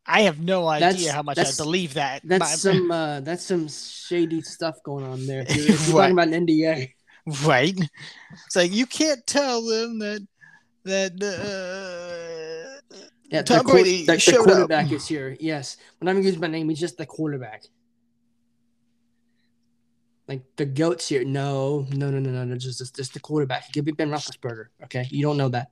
I 0.06 0.22
have 0.22 0.40
no 0.40 0.66
idea 0.66 0.88
That's- 0.88 1.10
how 1.10 1.22
much 1.22 1.38
I 1.38 1.44
believe 1.58 1.94
that. 1.94 2.22
That's 2.24 2.40
My- 2.40 2.46
some 2.72 2.90
uh 3.00 3.20
that's 3.20 3.44
some 3.44 3.68
shady 3.68 4.40
stuff 4.42 4.76
going 4.82 5.04
on 5.04 5.26
there. 5.26 5.44
You're, 5.50 5.66
you're 5.66 5.76
Right. 5.76 5.88
talking 5.90 6.12
about 6.12 6.28
an 6.28 6.46
NDA. 6.46 6.92
right. 7.44 7.76
It's 8.46 8.56
like 8.56 8.72
you 8.72 8.86
can't 8.86 9.26
tell 9.26 9.62
them 9.66 9.98
that 9.98 10.26
that 10.84 11.12
uh, 11.22 12.47
Yeah, 13.28 13.42
Tom 13.42 13.66
the, 13.66 13.72
Brady 13.72 14.06
the, 14.06 14.12
the 14.12 14.18
showed 14.18 14.40
up. 14.40 14.46
quarterback 14.46 14.90
is 14.90 15.06
here. 15.06 15.36
Yes. 15.38 15.76
When 15.98 16.08
I'm 16.08 16.22
using 16.22 16.40
my 16.40 16.46
name, 16.46 16.68
he's 16.68 16.80
just 16.80 16.96
the 16.96 17.06
quarterback. 17.06 17.64
Like 20.26 20.42
the 20.56 20.64
goat's 20.66 21.08
here. 21.08 21.24
No, 21.24 21.86
no, 21.92 22.10
no, 22.10 22.18
no, 22.18 22.30
no, 22.30 22.44
no. 22.44 22.56
Just, 22.56 22.78
just, 22.78 22.96
just 22.96 23.14
the 23.14 23.20
quarterback. 23.20 23.68
It 23.68 23.72
could 23.72 23.84
be 23.84 23.92
Ben 23.92 24.10
Roethlisberger. 24.10 24.66
Okay, 24.84 25.06
you 25.10 25.22
don't 25.22 25.36
know 25.36 25.50
that. 25.50 25.70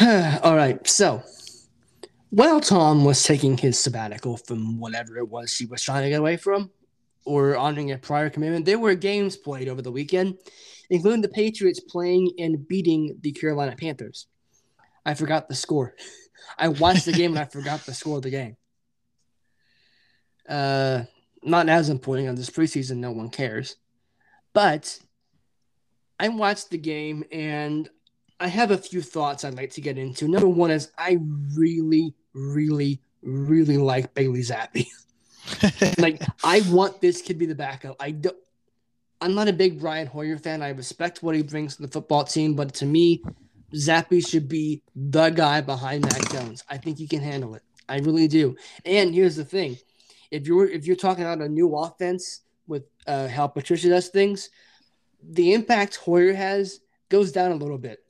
All 0.42 0.56
right. 0.56 0.84
So, 0.86 1.22
while 2.30 2.60
Tom 2.60 3.04
was 3.04 3.22
taking 3.22 3.56
his 3.56 3.78
sabbatical 3.78 4.36
from 4.36 4.80
whatever 4.80 5.18
it 5.18 5.28
was 5.28 5.56
he 5.56 5.66
was 5.66 5.82
trying 5.82 6.02
to 6.04 6.08
get 6.08 6.20
away 6.20 6.36
from, 6.36 6.70
or 7.24 7.56
honoring 7.56 7.92
a 7.92 7.98
prior 7.98 8.30
commitment, 8.30 8.64
there 8.64 8.78
were 8.78 8.94
games 8.94 9.36
played 9.36 9.68
over 9.68 9.82
the 9.82 9.92
weekend, 9.92 10.38
including 10.92 11.22
the 11.22 11.28
Patriots 11.28 11.80
playing 11.80 12.32
and 12.38 12.68
beating 12.68 13.16
the 13.22 13.32
Carolina 13.32 13.74
Panthers. 13.74 14.26
I 15.06 15.14
forgot 15.14 15.48
the 15.48 15.54
score. 15.54 15.94
I 16.58 16.68
watched 16.68 17.06
the 17.06 17.12
game 17.12 17.30
and 17.30 17.40
I 17.40 17.44
forgot 17.50 17.80
the 17.86 17.94
score 17.94 18.18
of 18.18 18.22
the 18.22 18.30
game. 18.30 18.56
Uh, 20.46 21.04
not 21.42 21.70
as 21.70 21.88
important 21.88 22.28
on 22.28 22.34
this 22.34 22.50
preseason. 22.50 22.98
No 22.98 23.10
one 23.10 23.30
cares, 23.30 23.76
but 24.52 24.98
I 26.20 26.28
watched 26.28 26.68
the 26.68 26.78
game 26.78 27.24
and 27.32 27.88
I 28.38 28.48
have 28.48 28.70
a 28.70 28.76
few 28.76 29.00
thoughts 29.00 29.44
I'd 29.44 29.54
like 29.54 29.70
to 29.70 29.80
get 29.80 29.96
into. 29.96 30.28
Number 30.28 30.48
one 30.48 30.70
is 30.70 30.90
I 30.98 31.16
really, 31.56 32.12
really, 32.34 33.00
really 33.22 33.78
like 33.78 34.12
Bailey 34.12 34.40
Zappe. 34.40 34.86
like 35.98 36.20
I 36.44 36.60
want 36.68 37.00
this 37.00 37.22
kid 37.22 37.34
to 37.34 37.38
be 37.38 37.46
the 37.46 37.54
backup. 37.54 37.96
I 37.98 38.10
don't. 38.10 38.36
I'm 39.22 39.34
not 39.34 39.48
a 39.48 39.52
big 39.52 39.80
Brian 39.80 40.08
Hoyer 40.08 40.36
fan. 40.36 40.62
I 40.62 40.70
respect 40.70 41.22
what 41.22 41.36
he 41.36 41.42
brings 41.42 41.76
to 41.76 41.82
the 41.82 41.88
football 41.88 42.24
team, 42.24 42.54
but 42.54 42.74
to 42.74 42.86
me, 42.86 43.22
Zappe 43.72 44.26
should 44.28 44.48
be 44.48 44.82
the 44.96 45.30
guy 45.30 45.60
behind 45.60 46.02
Mac 46.02 46.30
Jones. 46.32 46.64
I 46.68 46.76
think 46.76 46.98
he 46.98 47.06
can 47.06 47.20
handle 47.20 47.54
it. 47.54 47.62
I 47.88 47.98
really 47.98 48.26
do. 48.28 48.56
And 48.84 49.14
here's 49.14 49.36
the 49.36 49.44
thing: 49.44 49.78
if 50.32 50.46
you're 50.48 50.68
if 50.68 50.86
you're 50.86 50.96
talking 50.96 51.24
about 51.24 51.40
a 51.40 51.48
new 51.48 51.74
offense 51.76 52.40
with 52.66 52.82
uh, 53.06 53.28
how 53.28 53.46
Patricia 53.46 53.88
does 53.88 54.08
things, 54.08 54.50
the 55.22 55.54
impact 55.54 55.96
Hoyer 55.96 56.34
has 56.34 56.80
goes 57.08 57.30
down 57.32 57.52
a 57.52 57.56
little 57.56 57.78
bit. 57.78 58.00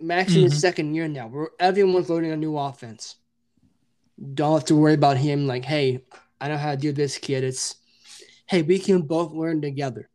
Max 0.00 0.36
in 0.36 0.42
his 0.42 0.54
Mhm. 0.54 0.60
second 0.60 0.94
year 0.94 1.08
now, 1.08 1.28
where 1.28 1.50
everyone's 1.58 2.08
learning 2.08 2.32
a 2.32 2.36
new 2.36 2.56
offense. 2.56 3.16
Don't 4.34 4.52
have 4.54 4.64
to 4.66 4.76
worry 4.76 4.94
about 4.94 5.16
him 5.16 5.46
like, 5.46 5.64
hey, 5.64 6.04
I 6.40 6.48
know 6.48 6.56
how 6.56 6.70
to 6.70 6.76
do 6.76 6.92
this, 6.92 7.18
kid. 7.18 7.44
It's 7.44 7.76
hey, 8.50 8.62
we 8.62 8.80
can 8.80 9.02
both 9.02 9.32
learn 9.32 9.62
together. 9.62 10.08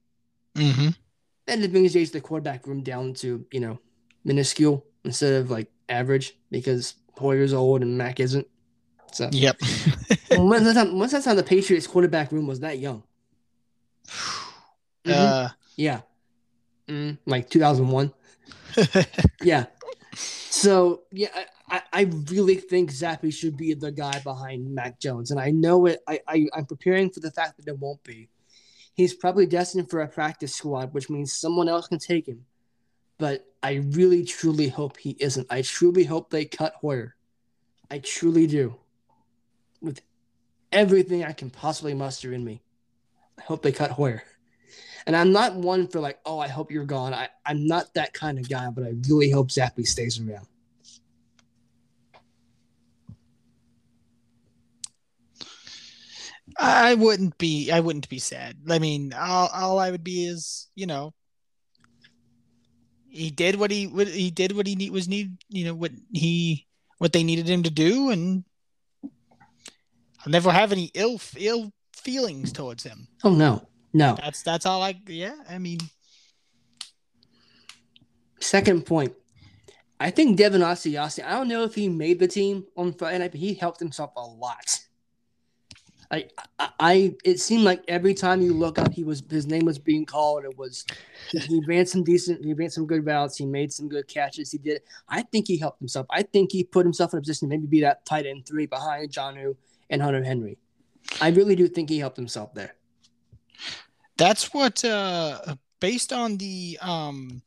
hmm 0.58 0.90
And 1.48 1.64
it 1.64 1.72
brings 1.72 1.94
the 2.12 2.20
quarterback 2.20 2.68
room 2.68 2.84
down 2.84 3.14
to, 3.16 3.46
you 3.52 3.60
know, 3.62 3.80
minuscule 4.26 4.86
instead 5.06 5.34
of 5.42 5.50
like 5.50 5.72
average 5.88 6.38
because 6.52 6.96
Hoyer's 7.18 7.54
old 7.54 7.82
and 7.82 7.98
Mac 7.98 8.20
isn't. 8.20 8.46
So 9.14 9.30
Yep. 9.32 9.58
when's 10.32 10.66
the 10.66 10.74
time 10.74 10.98
that 11.14 11.24
time 11.24 11.38
the 11.38 11.44
Patriots 11.44 11.88
quarterback 11.88 12.32
room 12.34 12.46
was 12.46 12.60
that 12.60 12.78
young? 12.80 13.04
Mhm. 15.06 15.14
uh, 15.14 15.50
yeah. 15.78 16.02
Mm, 16.90 17.18
like 17.26 17.50
2001. 17.50 18.12
Yeah. 19.42 19.66
So 20.50 21.04
yeah, 21.12 21.30
I, 21.70 21.82
I, 21.92 22.02
really 22.30 22.56
think 22.56 22.92
Zappe 22.92 23.34
should 23.34 23.58
be 23.58 23.74
the 23.74 23.92
guy 23.92 24.20
behind 24.20 24.74
Mac 24.74 25.00
Jones, 25.00 25.32
and 25.32 25.40
I 25.40 25.50
know 25.50 25.88
it. 25.88 26.00
I, 26.08 26.20
I 26.28 26.46
I'm 26.54 26.66
preparing 26.66 27.10
for 27.10 27.22
the 27.22 27.32
fact 27.32 27.58
that 27.58 27.68
it 27.68 27.80
won't 27.80 28.04
be. 28.04 28.30
He's 28.94 29.14
probably 29.14 29.46
destined 29.46 29.90
for 29.90 30.02
a 30.02 30.08
practice 30.08 30.56
squad, 30.56 30.94
which 30.94 31.10
means 31.10 31.34
someone 31.34 31.68
else 31.68 31.88
can 31.88 32.00
take 32.00 32.28
him. 32.28 32.46
But 33.18 33.46
I 33.64 33.76
really 33.92 34.24
truly 34.24 34.70
hope 34.70 34.98
he 34.98 35.18
isn't. 35.20 35.48
I 35.50 35.64
truly 35.64 36.04
hope 36.04 36.30
they 36.30 36.46
cut 36.46 36.76
Hoyer. 36.76 37.16
I 37.90 38.00
truly 38.00 38.48
do. 38.48 38.76
With 39.82 40.02
everything 40.72 41.24
I 41.24 41.34
can 41.34 41.50
possibly 41.50 41.94
muster 41.94 42.32
in 42.32 42.44
me, 42.44 42.62
I 43.40 43.42
hope 43.44 43.64
they 43.64 43.72
cut 43.72 43.92
Hoyer. 43.92 44.24
And 45.08 45.16
I'm 45.16 45.32
not 45.32 45.56
one 45.56 45.88
for 45.88 46.00
like, 46.00 46.20
oh, 46.26 46.40
I 46.40 46.48
hope 46.48 46.72
you're 46.72 46.86
gone. 46.86 47.14
I, 47.14 47.30
I'm 47.46 47.68
not 47.68 47.94
that 47.94 48.14
kind 48.14 48.40
of 48.40 48.50
guy, 48.50 48.70
but 48.70 48.84
I 48.84 48.94
really 49.08 49.30
hope 49.30 49.50
Zappe 49.50 49.86
stays 49.86 50.20
around. 50.20 50.48
I 56.58 56.94
wouldn't 56.94 57.38
be. 57.38 57.72
I 57.72 57.80
wouldn't 57.80 58.10
be 58.10 58.20
sad. 58.20 58.58
I 58.70 58.80
mean, 58.80 59.14
all, 59.14 59.50
all 59.54 59.80
I 59.80 59.92
would 59.92 60.04
be 60.04 60.26
is, 60.26 60.68
you 60.76 60.86
know, 60.86 61.14
he 63.10 63.30
did 63.30 63.58
what 63.58 63.72
he 63.72 63.88
what 63.88 64.08
he 64.08 64.32
did 64.32 64.56
what 64.56 64.68
he 64.68 64.76
need 64.76 64.92
was 64.92 65.08
need. 65.08 65.38
You 65.50 65.66
know 65.66 65.74
what 65.74 65.92
he 66.14 66.68
what 66.98 67.12
they 67.14 67.24
needed 67.24 67.48
him 67.48 67.64
to 67.64 67.70
do, 67.70 68.10
and 68.10 68.44
I'll 69.04 70.32
never 70.32 70.52
have 70.52 70.72
any 70.72 70.92
ill 70.94 71.20
ill 71.38 71.72
feelings 71.94 72.54
towards 72.54 72.84
him. 72.84 73.08
Oh 73.24 73.34
no, 73.34 73.68
no. 73.94 74.16
That's 74.22 74.42
that's 74.42 74.66
all 74.66 74.82
I. 74.82 75.00
Yeah, 75.08 75.36
I 75.50 75.58
mean, 75.58 75.80
Second 78.46 78.86
point. 78.86 79.14
I 80.00 80.12
think 80.12 80.38
Devin 80.38 80.62
Asiasi, 80.62 81.26
I 81.26 81.32
don't 81.32 81.48
know 81.48 81.64
if 81.64 81.74
he 81.74 81.90
made 81.90 82.20
the 82.20 82.28
team 82.28 82.66
on 82.78 82.94
Friday 82.94 83.18
night, 83.18 83.32
but 83.32 83.40
he 83.40 83.54
helped 83.56 83.80
himself 83.80 84.12
a 84.16 84.22
lot. 84.22 84.82
I, 86.16 86.70
I, 86.80 87.16
it 87.24 87.40
seemed 87.40 87.64
like 87.64 87.84
every 87.88 88.14
time 88.14 88.42
you 88.42 88.54
look 88.54 88.80
up, 88.80 88.94
he 88.94 89.04
was 89.04 89.24
his 89.30 89.48
name 89.48 89.66
was 89.66 89.80
being 89.80 90.06
called. 90.06 90.46
It 90.46 90.58
was 90.58 90.86
he 91.32 91.62
ran 91.68 91.86
some 91.86 92.04
decent, 92.04 92.44
he 92.44 92.54
ran 92.54 92.70
some 92.70 92.86
good 92.86 93.06
routes, 93.06 93.38
he 93.38 93.46
made 93.46 93.74
some 93.74 93.90
good 93.90 94.08
catches. 94.08 94.52
He 94.52 94.58
did. 94.58 94.82
I 95.10 95.24
think 95.24 95.48
he 95.48 95.58
helped 95.58 95.80
himself. 95.80 96.06
I 96.10 96.24
think 96.24 96.52
he 96.52 96.64
put 96.64 96.86
himself 96.86 97.14
in 97.14 97.20
a 97.20 97.22
position 97.22 97.50
to 97.50 97.56
maybe 97.56 97.68
be 97.68 97.82
that 97.82 98.06
tight 98.06 98.26
end 98.26 98.46
three 98.46 98.66
behind 98.66 99.12
Jonnu 99.12 99.56
and 99.90 100.02
Hunter 100.02 100.24
Henry. 100.24 100.58
I 101.22 101.30
really 101.30 101.56
do 101.56 101.68
think 101.68 101.90
he 101.90 102.00
helped 102.00 102.18
himself 102.18 102.54
there. 102.54 102.76
That's 104.18 104.54
what, 104.54 104.84
uh, 104.86 105.56
based 105.80 106.14
on 106.14 106.38
the 106.38 106.78
um, 106.82 107.42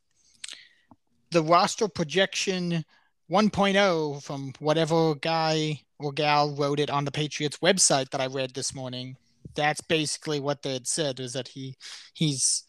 the 1.31 1.43
roster 1.43 1.89
projection 1.89 2.85
1.0 3.31 4.23
from 4.23 4.53
whatever 4.59 5.15
guy 5.15 5.81
or 5.99 6.13
gal 6.13 6.55
wrote 6.55 6.81
it 6.81 6.91
on 6.91 7.05
the 7.05 7.11
Patriots 7.11 7.59
website 7.59 8.11
that 8.11 8.21
I 8.21 8.27
read 8.27 8.55
this 8.55 8.75
morning. 8.75 9.17
That's 9.55 9.81
basically 9.81 10.41
what 10.41 10.63
they 10.63 10.75
had 10.75 10.87
said 10.87 11.21
is 11.21 11.33
that 11.33 11.49
he 11.49 11.75
he's 12.15 12.65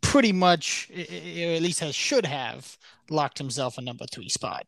pretty 0.00 0.32
much, 0.32 0.90
or 0.90 1.54
at 1.54 1.62
least 1.62 1.80
has 1.80 1.94
should 1.94 2.26
have 2.26 2.76
locked 3.10 3.38
himself 3.38 3.78
a 3.78 3.82
number 3.82 4.06
three 4.10 4.28
spot. 4.28 4.66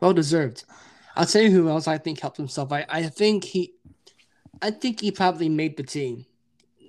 Well 0.00 0.14
deserved. 0.14 0.64
I'll 1.16 1.26
tell 1.26 1.42
you 1.42 1.50
who 1.50 1.68
else 1.68 1.86
I 1.86 1.98
think 1.98 2.20
helped 2.20 2.36
himself. 2.36 2.72
I, 2.72 2.86
I 2.88 3.02
think 3.02 3.44
he, 3.44 3.74
I 4.62 4.70
think 4.70 5.00
he 5.00 5.10
probably 5.10 5.48
made 5.48 5.76
the 5.76 5.82
team 5.82 6.24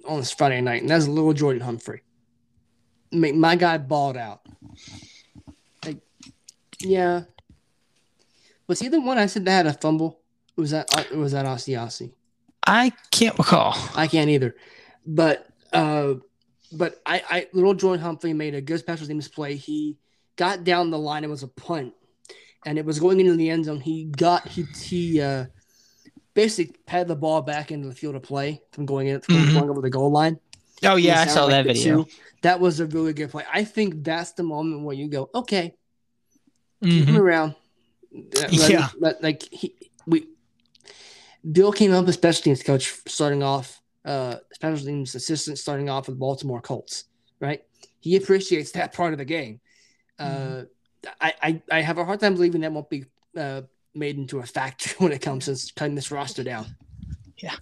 on 0.07 0.19
this 0.19 0.31
Friday 0.31 0.61
night, 0.61 0.81
and 0.81 0.89
that's 0.89 1.07
Lil'Jordan 1.07 1.61
Humphrey. 1.61 2.03
My 3.11 3.55
guy 3.55 3.77
balled 3.77 4.15
out. 4.15 4.41
Like, 5.85 5.97
yeah, 6.79 7.23
was 8.67 8.79
he 8.79 8.87
the 8.87 9.01
one 9.01 9.17
I 9.17 9.25
said 9.25 9.45
that 9.45 9.65
had 9.65 9.67
a 9.67 9.73
fumble? 9.73 10.19
Was 10.55 10.71
that 10.71 10.89
uh, 10.97 11.17
was 11.17 11.31
that 11.31 11.45
Asiasi? 11.45 12.13
I 12.65 12.91
can't 13.09 13.37
recall. 13.37 13.75
I 13.95 14.07
can't 14.07 14.29
either. 14.29 14.55
But 15.05 15.47
uh, 15.73 16.15
but 16.71 17.01
I, 17.05 17.23
I 17.29 17.47
Lil'Jordan 17.53 17.99
Humphrey 17.99 18.33
made 18.33 18.55
a 18.55 18.61
good 18.61 18.79
special 18.79 19.07
teams 19.07 19.27
play. 19.27 19.55
He 19.55 19.97
got 20.35 20.63
down 20.63 20.91
the 20.91 20.99
line. 20.99 21.23
It 21.23 21.29
was 21.29 21.43
a 21.43 21.47
punt, 21.47 21.93
and 22.65 22.77
it 22.77 22.85
was 22.85 22.99
going 22.99 23.19
into 23.19 23.35
the 23.35 23.49
end 23.49 23.65
zone. 23.65 23.79
He 23.79 24.05
got 24.05 24.47
he 24.47 24.63
he 24.63 25.21
uh, 25.21 25.45
basically 26.33 26.75
had 26.87 27.07
the 27.07 27.15
ball 27.15 27.41
back 27.41 27.71
into 27.71 27.87
the 27.87 27.95
field 27.95 28.15
of 28.15 28.23
play 28.23 28.61
from 28.71 28.85
going 28.85 29.07
in 29.07 29.21
from 29.21 29.35
mm-hmm. 29.35 29.57
going 29.57 29.69
over 29.69 29.81
the 29.81 29.89
goal 29.89 30.11
line. 30.11 30.39
Oh 30.83 30.95
yeah, 30.95 31.21
I 31.21 31.27
saw 31.27 31.47
that 31.47 31.65
video. 31.65 32.03
Two. 32.03 32.09
That 32.41 32.59
was 32.59 32.79
a 32.79 32.87
really 32.87 33.13
good 33.13 33.29
play. 33.29 33.43
I 33.51 33.63
think 33.63 34.03
that's 34.03 34.31
the 34.33 34.43
moment 34.43 34.83
where 34.83 34.95
you 34.95 35.07
go, 35.09 35.29
okay, 35.33 35.75
mm-hmm. 36.83 36.89
keep 36.89 37.07
him 37.07 37.17
around. 37.17 37.55
Yeah, 38.11 38.89
like 39.21 39.43
he, 39.51 39.75
we, 40.05 40.27
Bill 41.49 41.71
came 41.71 41.93
up 41.93 42.07
as 42.07 42.15
special 42.15 42.43
teams 42.43 42.63
coach 42.63 42.93
starting 43.07 43.43
off, 43.43 43.81
uh, 44.05 44.37
special 44.53 44.85
teams 44.85 45.15
assistant 45.15 45.57
starting 45.57 45.89
off 45.89 46.07
with 46.07 46.19
Baltimore 46.19 46.61
Colts, 46.61 47.05
right? 47.39 47.63
He 47.99 48.15
appreciates 48.15 48.71
that 48.71 48.93
part 48.93 49.13
of 49.13 49.19
the 49.19 49.25
game. 49.25 49.59
Mm-hmm. 50.19 50.59
Uh, 50.59 51.11
I, 51.19 51.33
I, 51.41 51.61
I 51.71 51.81
have 51.81 51.97
a 51.97 52.05
hard 52.05 52.19
time 52.19 52.35
believing 52.35 52.61
that 52.61 52.71
won't 52.71 52.89
be 52.89 53.05
uh, 53.37 53.61
made 53.95 54.17
into 54.17 54.39
a 54.39 54.45
fact 54.45 54.95
when 54.99 55.11
it 55.11 55.21
comes 55.21 55.45
to 55.45 55.73
cutting 55.75 55.95
this 55.95 56.11
roster 56.11 56.43
down. 56.43 56.65
Yeah. 57.37 57.55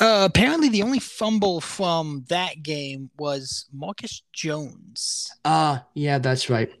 Uh, 0.00 0.26
apparently, 0.28 0.68
the 0.68 0.82
only 0.82 0.98
fumble 0.98 1.60
from 1.60 2.24
that 2.28 2.62
game 2.62 3.10
was 3.16 3.66
Marcus 3.72 4.22
Jones. 4.32 5.30
Ah, 5.44 5.80
uh, 5.80 5.82
yeah, 5.94 6.18
that's 6.18 6.50
right. 6.50 6.72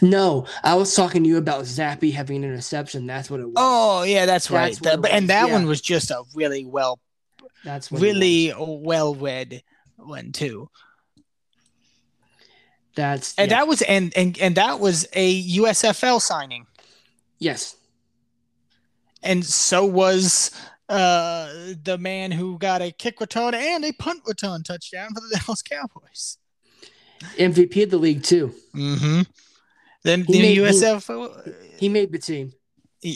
No, 0.00 0.46
I 0.62 0.74
was 0.74 0.94
talking 0.94 1.22
to 1.24 1.28
you 1.28 1.38
about 1.38 1.64
Zappe 1.64 2.12
having 2.12 2.36
an 2.36 2.44
interception. 2.44 3.06
That's 3.06 3.30
what 3.30 3.40
it 3.40 3.46
was. 3.46 3.54
Oh 3.56 4.02
yeah, 4.02 4.26
that's, 4.26 4.48
that's 4.48 4.80
right. 4.82 5.00
The, 5.00 5.12
and 5.12 5.28
that 5.28 5.48
yeah. 5.48 5.52
one 5.52 5.66
was 5.66 5.80
just 5.80 6.10
a 6.10 6.22
really 6.34 6.64
well, 6.64 7.00
that's 7.64 7.90
really 7.90 8.52
well 8.58 9.14
read 9.14 9.62
one 9.96 10.32
too. 10.32 10.68
That's 12.94 13.34
and 13.36 13.50
yeah. 13.50 13.58
that 13.58 13.68
was 13.68 13.82
and 13.82 14.12
and 14.16 14.38
and 14.38 14.54
that 14.56 14.80
was 14.80 15.06
a 15.12 15.42
USFL 15.56 16.20
signing. 16.20 16.66
Yes. 17.38 17.76
And 19.22 19.44
so 19.44 19.84
was 19.84 20.50
uh 20.88 21.74
the 21.82 21.98
man 21.98 22.30
who 22.30 22.58
got 22.58 22.80
a 22.80 22.92
kick 22.92 23.20
return 23.20 23.54
and 23.54 23.84
a 23.84 23.92
punt 23.92 24.22
return 24.26 24.62
touchdown 24.62 25.08
for 25.14 25.20
the 25.20 25.40
Dallas 25.46 25.62
Cowboys. 25.62 26.38
MVP 27.36 27.84
of 27.84 27.90
the 27.90 27.98
league 27.98 28.22
too. 28.22 28.54
Mm-hmm. 28.74 29.22
Then 30.06 30.22
the 30.22 30.40
made, 30.40 30.58
USF. 30.58 31.44
He, 31.44 31.78
he, 31.78 31.88
made 31.88 32.12
the 32.12 32.18
team. 32.20 32.52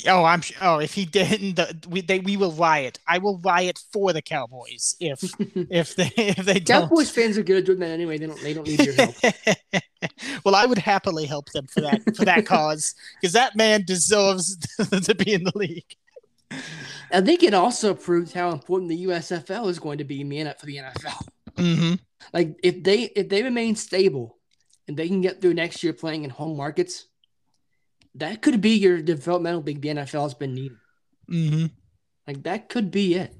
oh, 0.08 0.24
I'm. 0.24 0.40
Sure. 0.40 0.56
Oh, 0.60 0.78
if 0.80 0.92
he 0.92 1.04
didn't, 1.04 1.54
the, 1.54 1.72
we 1.88 2.00
they 2.00 2.18
we 2.18 2.36
will 2.36 2.50
riot. 2.50 2.98
I 3.06 3.18
will 3.18 3.38
riot 3.38 3.80
for 3.92 4.12
the 4.12 4.20
Cowboys 4.20 4.96
if 4.98 5.22
if 5.70 5.94
they 5.94 6.10
if 6.16 6.44
they 6.44 6.58
don't. 6.58 6.88
Cowboys 6.88 7.08
fans 7.08 7.38
are 7.38 7.44
good 7.44 7.58
at 7.58 7.64
doing 7.64 7.78
that 7.78 7.90
anyway. 7.90 8.18
They 8.18 8.26
don't 8.26 8.40
they 8.40 8.54
don't 8.54 8.66
need 8.66 8.84
your 8.84 8.94
help. 8.94 9.14
well, 10.44 10.56
I 10.56 10.66
would 10.66 10.78
happily 10.78 11.26
help 11.26 11.52
them 11.52 11.68
for 11.68 11.80
that 11.82 12.02
for 12.16 12.24
that 12.24 12.44
cause 12.44 12.96
because 13.20 13.34
that 13.34 13.54
man 13.54 13.84
deserves 13.84 14.56
to 15.04 15.14
be 15.14 15.32
in 15.32 15.44
the 15.44 15.52
league. 15.54 15.96
I 17.12 17.20
think 17.20 17.44
it 17.44 17.54
also 17.54 17.94
proves 17.94 18.32
how 18.32 18.50
important 18.50 18.88
the 18.88 19.04
USFL 19.06 19.68
is 19.68 19.78
going 19.78 19.98
to 19.98 20.04
be 20.04 20.22
in 20.22 20.52
for 20.58 20.66
the 20.66 20.78
NFL. 20.78 21.28
Mm-hmm. 21.54 21.94
Like 22.32 22.58
if 22.64 22.82
they 22.82 23.02
if 23.02 23.28
they 23.28 23.44
remain 23.44 23.76
stable 23.76 24.39
and 24.90 24.96
they 24.96 25.06
can 25.06 25.20
get 25.20 25.40
through 25.40 25.54
next 25.54 25.84
year 25.84 25.92
playing 25.92 26.24
in 26.24 26.30
home 26.30 26.56
markets, 26.56 27.06
that 28.16 28.42
could 28.42 28.60
be 28.60 28.70
your 28.70 29.00
developmental 29.00 29.60
big 29.60 29.80
the 29.80 29.90
NFL 29.90 30.24
has 30.24 30.34
been 30.34 30.52
needing. 30.52 30.78
Mm-hmm. 31.30 31.66
Like 32.26 32.42
that 32.42 32.68
could 32.68 32.90
be 32.90 33.14
it. 33.14 33.32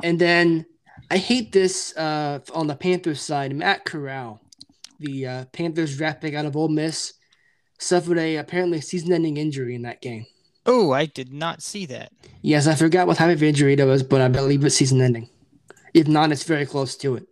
And 0.00 0.20
then 0.20 0.64
I 1.10 1.16
hate 1.16 1.50
this 1.50 1.92
uh, 1.96 2.38
on 2.54 2.68
the 2.68 2.76
Panthers 2.76 3.20
side. 3.20 3.52
Matt 3.52 3.84
Corral, 3.84 4.40
the 5.00 5.26
uh, 5.26 5.44
Panthers 5.46 5.96
draft 5.96 6.20
pick 6.20 6.34
out 6.34 6.46
of 6.46 6.54
Ole 6.54 6.68
Miss, 6.68 7.14
suffered 7.80 8.18
a 8.18 8.36
apparently 8.36 8.80
season-ending 8.80 9.38
injury 9.38 9.74
in 9.74 9.82
that 9.82 10.00
game. 10.00 10.24
Oh, 10.66 10.92
I 10.92 11.06
did 11.06 11.32
not 11.32 11.62
see 11.62 11.84
that. 11.86 12.12
Yes, 12.42 12.68
I 12.68 12.76
forgot 12.76 13.08
what 13.08 13.16
type 13.16 13.32
of 13.32 13.42
injury 13.42 13.72
it 13.72 13.84
was, 13.84 14.04
but 14.04 14.20
I 14.20 14.28
believe 14.28 14.64
it's 14.64 14.76
season-ending. 14.76 15.28
If 15.98 16.08
not, 16.08 16.32
it's 16.32 16.44
very 16.44 16.64
close 16.66 16.96
to 16.98 17.16
it. 17.16 17.26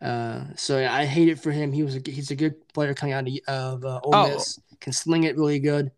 Uh, 0.00 0.44
so 0.54 0.78
yeah, 0.78 0.94
I 0.94 1.04
hate 1.04 1.28
it 1.28 1.40
for 1.40 1.50
him. 1.50 1.72
He 1.72 1.82
was 1.82 1.96
a, 1.96 2.00
he's 2.04 2.30
a 2.30 2.36
good 2.36 2.68
player 2.68 2.94
coming 2.94 3.14
out 3.14 3.26
of 3.48 3.84
uh, 3.84 4.00
Ole 4.04 4.14
oh. 4.14 4.28
Miss. 4.28 4.60
Can 4.80 4.92
sling 4.92 5.24
it 5.24 5.36
really 5.36 5.58
good, 5.58 5.90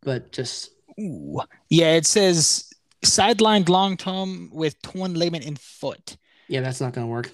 but 0.00 0.32
just 0.32 0.70
Ooh. 0.98 1.40
yeah. 1.68 1.92
It 1.94 2.06
says 2.06 2.72
sidelined 3.04 3.68
long 3.68 3.96
term 3.96 4.50
with 4.52 4.80
torn 4.82 5.14
ligament 5.14 5.44
in 5.44 5.56
foot. 5.56 6.16
Yeah, 6.48 6.62
that's 6.62 6.80
not 6.80 6.92
gonna 6.92 7.06
work. 7.06 7.30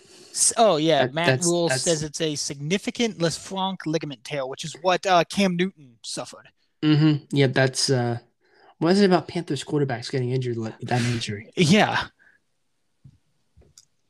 Oh 0.57 0.77
yeah, 0.77 1.07
that, 1.07 1.15
Matt 1.15 1.27
that's, 1.27 1.51
that's... 1.51 1.83
says 1.83 2.03
it's 2.03 2.21
a 2.21 2.35
significant 2.35 3.19
Lisfranc 3.19 3.79
ligament 3.87 4.25
tear, 4.25 4.47
which 4.47 4.65
is 4.65 4.77
what 4.83 5.07
uh, 5.07 5.25
Cam 5.25 5.57
Newton 5.57 5.99
suffered. 6.03 6.49
Mm-hmm. 6.83 7.25
Yeah, 7.31 7.47
that's 7.47 7.91
uh, 7.91 8.19
what 8.79 8.93
is 8.93 9.01
it 9.01 9.07
about 9.07 9.29
Panthers 9.29 9.65
quarterbacks 9.65 10.11
getting 10.11 10.31
injured? 10.31 10.59
With 10.59 10.75
that 10.83 11.03
injury. 11.03 11.51
Yeah, 11.57 12.07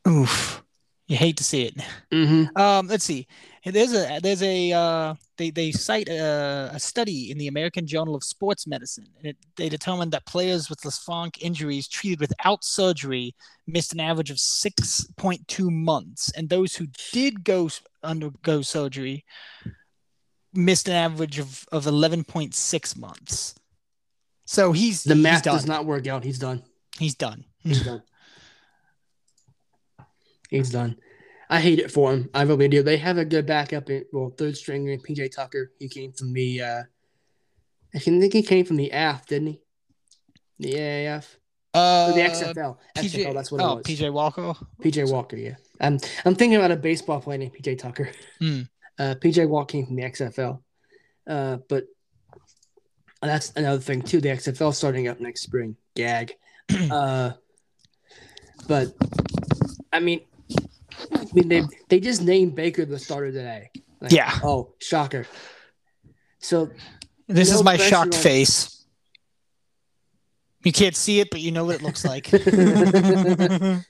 Oof. 0.09 0.63
You 1.07 1.17
hate 1.17 1.37
to 1.37 1.43
see 1.43 1.63
it. 1.63 1.75
Mm-hmm. 2.11 2.55
Um, 2.55 2.87
let's 2.87 3.03
see. 3.03 3.27
There's 3.65 3.93
a 3.93 4.19
there's 4.21 4.43
a 4.43 4.71
uh, 4.71 5.15
they 5.37 5.49
they 5.49 5.71
cite 5.71 6.07
a, 6.07 6.69
a, 6.73 6.79
study 6.79 7.31
in 7.31 7.37
the 7.37 7.47
American 7.47 7.85
Journal 7.85 8.15
of 8.15 8.23
Sports 8.23 8.67
Medicine, 8.67 9.07
and 9.17 9.27
it, 9.27 9.37
they 9.55 9.69
determined 9.69 10.11
that 10.11 10.25
players 10.25 10.69
with 10.69 10.79
Lisfranc 10.81 11.41
injuries 11.41 11.87
treated 11.87 12.19
without 12.19 12.63
surgery 12.63 13.35
missed 13.67 13.91
an 13.91 13.99
average 13.99 14.29
of 14.29 14.37
6.2 14.37 15.71
months, 15.71 16.31
and 16.37 16.47
those 16.47 16.75
who 16.75 16.87
did 17.11 17.43
go 17.43 17.69
undergo 18.03 18.61
surgery 18.61 19.25
missed 20.53 20.87
an 20.87 20.95
average 20.95 21.39
of, 21.39 21.65
of 21.71 21.85
11.6 21.85 22.97
months. 22.97 23.55
So 24.45 24.71
he's 24.71 25.03
the 25.03 25.15
math 25.15 25.43
he's 25.45 25.53
does 25.53 25.65
not 25.65 25.85
work 25.85 26.07
out. 26.07 26.23
He's 26.23 26.39
done. 26.39 26.63
He's 26.97 27.15
done. 27.15 27.45
He's 27.59 27.83
done. 27.83 28.01
He's 30.49 30.71
done. 30.71 30.97
I 31.49 31.59
hate 31.59 31.79
it 31.79 31.91
for 31.91 32.11
him. 32.11 32.29
I 32.33 32.43
really 32.43 32.67
do. 32.67 32.83
They 32.83 32.97
have 32.97 33.17
a 33.17 33.25
good 33.25 33.45
backup 33.45 33.89
in 33.89 34.05
well, 34.11 34.33
third 34.37 34.55
stringer 34.55 34.97
PJ 34.97 35.35
Tucker. 35.35 35.71
He 35.79 35.89
came 35.89 36.11
from 36.11 36.33
the 36.33 36.61
uh 36.61 36.83
I 37.93 37.99
think 37.99 38.33
he 38.33 38.43
came 38.43 38.65
from 38.65 38.77
the 38.77 38.91
AF, 38.91 39.25
didn't 39.25 39.47
he? 39.47 39.61
The 40.59 40.73
AAF. 40.73 41.25
Uh, 41.73 42.09
or 42.09 42.13
the 42.13 42.21
XFL. 42.21 42.77
PJ, 42.97 43.25
XFL, 43.25 43.33
that's 43.33 43.51
what 43.51 43.61
oh, 43.61 43.73
it 43.73 43.75
was. 43.77 43.85
PJ 43.85 44.13
Walker. 44.13 44.53
PJ 44.81 45.11
Walker, 45.11 45.37
yeah. 45.37 45.55
I'm 45.79 45.99
I'm 46.25 46.35
thinking 46.35 46.57
about 46.57 46.71
a 46.71 46.75
baseball 46.75 47.21
player 47.21 47.37
named 47.37 47.53
PJ 47.53 47.79
Tucker. 47.79 48.09
Mm. 48.41 48.67
Uh, 48.99 49.15
PJ 49.15 49.47
Walker 49.47 49.71
came 49.71 49.85
from 49.85 49.95
the 49.95 50.01
XFL. 50.01 50.59
Uh, 51.25 51.55
but 51.69 51.85
that's 53.21 53.53
another 53.55 53.79
thing 53.79 54.01
too. 54.01 54.19
The 54.19 54.27
XFL 54.27 54.73
starting 54.73 55.07
up 55.07 55.21
next 55.21 55.41
spring. 55.41 55.77
Gag. 55.95 56.33
uh, 56.91 57.31
but 58.67 58.93
I 59.93 60.01
mean, 60.01 60.19
I 61.31 61.33
mean, 61.33 61.47
they 61.47 61.63
they 61.89 61.99
just 61.99 62.21
named 62.21 62.55
Baker 62.55 62.85
the 62.85 62.99
starter 62.99 63.31
today. 63.31 63.69
Like, 64.01 64.11
yeah. 64.11 64.39
Oh, 64.43 64.73
shocker. 64.79 65.25
So 66.39 66.69
This 67.27 67.51
is 67.51 67.63
my 67.63 67.77
shocked 67.77 68.15
on- 68.15 68.21
face. 68.21 68.75
You 70.63 70.71
can't 70.73 70.95
see 70.95 71.19
it, 71.21 71.29
but 71.31 71.39
you 71.39 71.51
know 71.51 71.63
what 71.65 71.75
it 71.75 71.81
looks 71.81 72.03
like. 72.03 72.27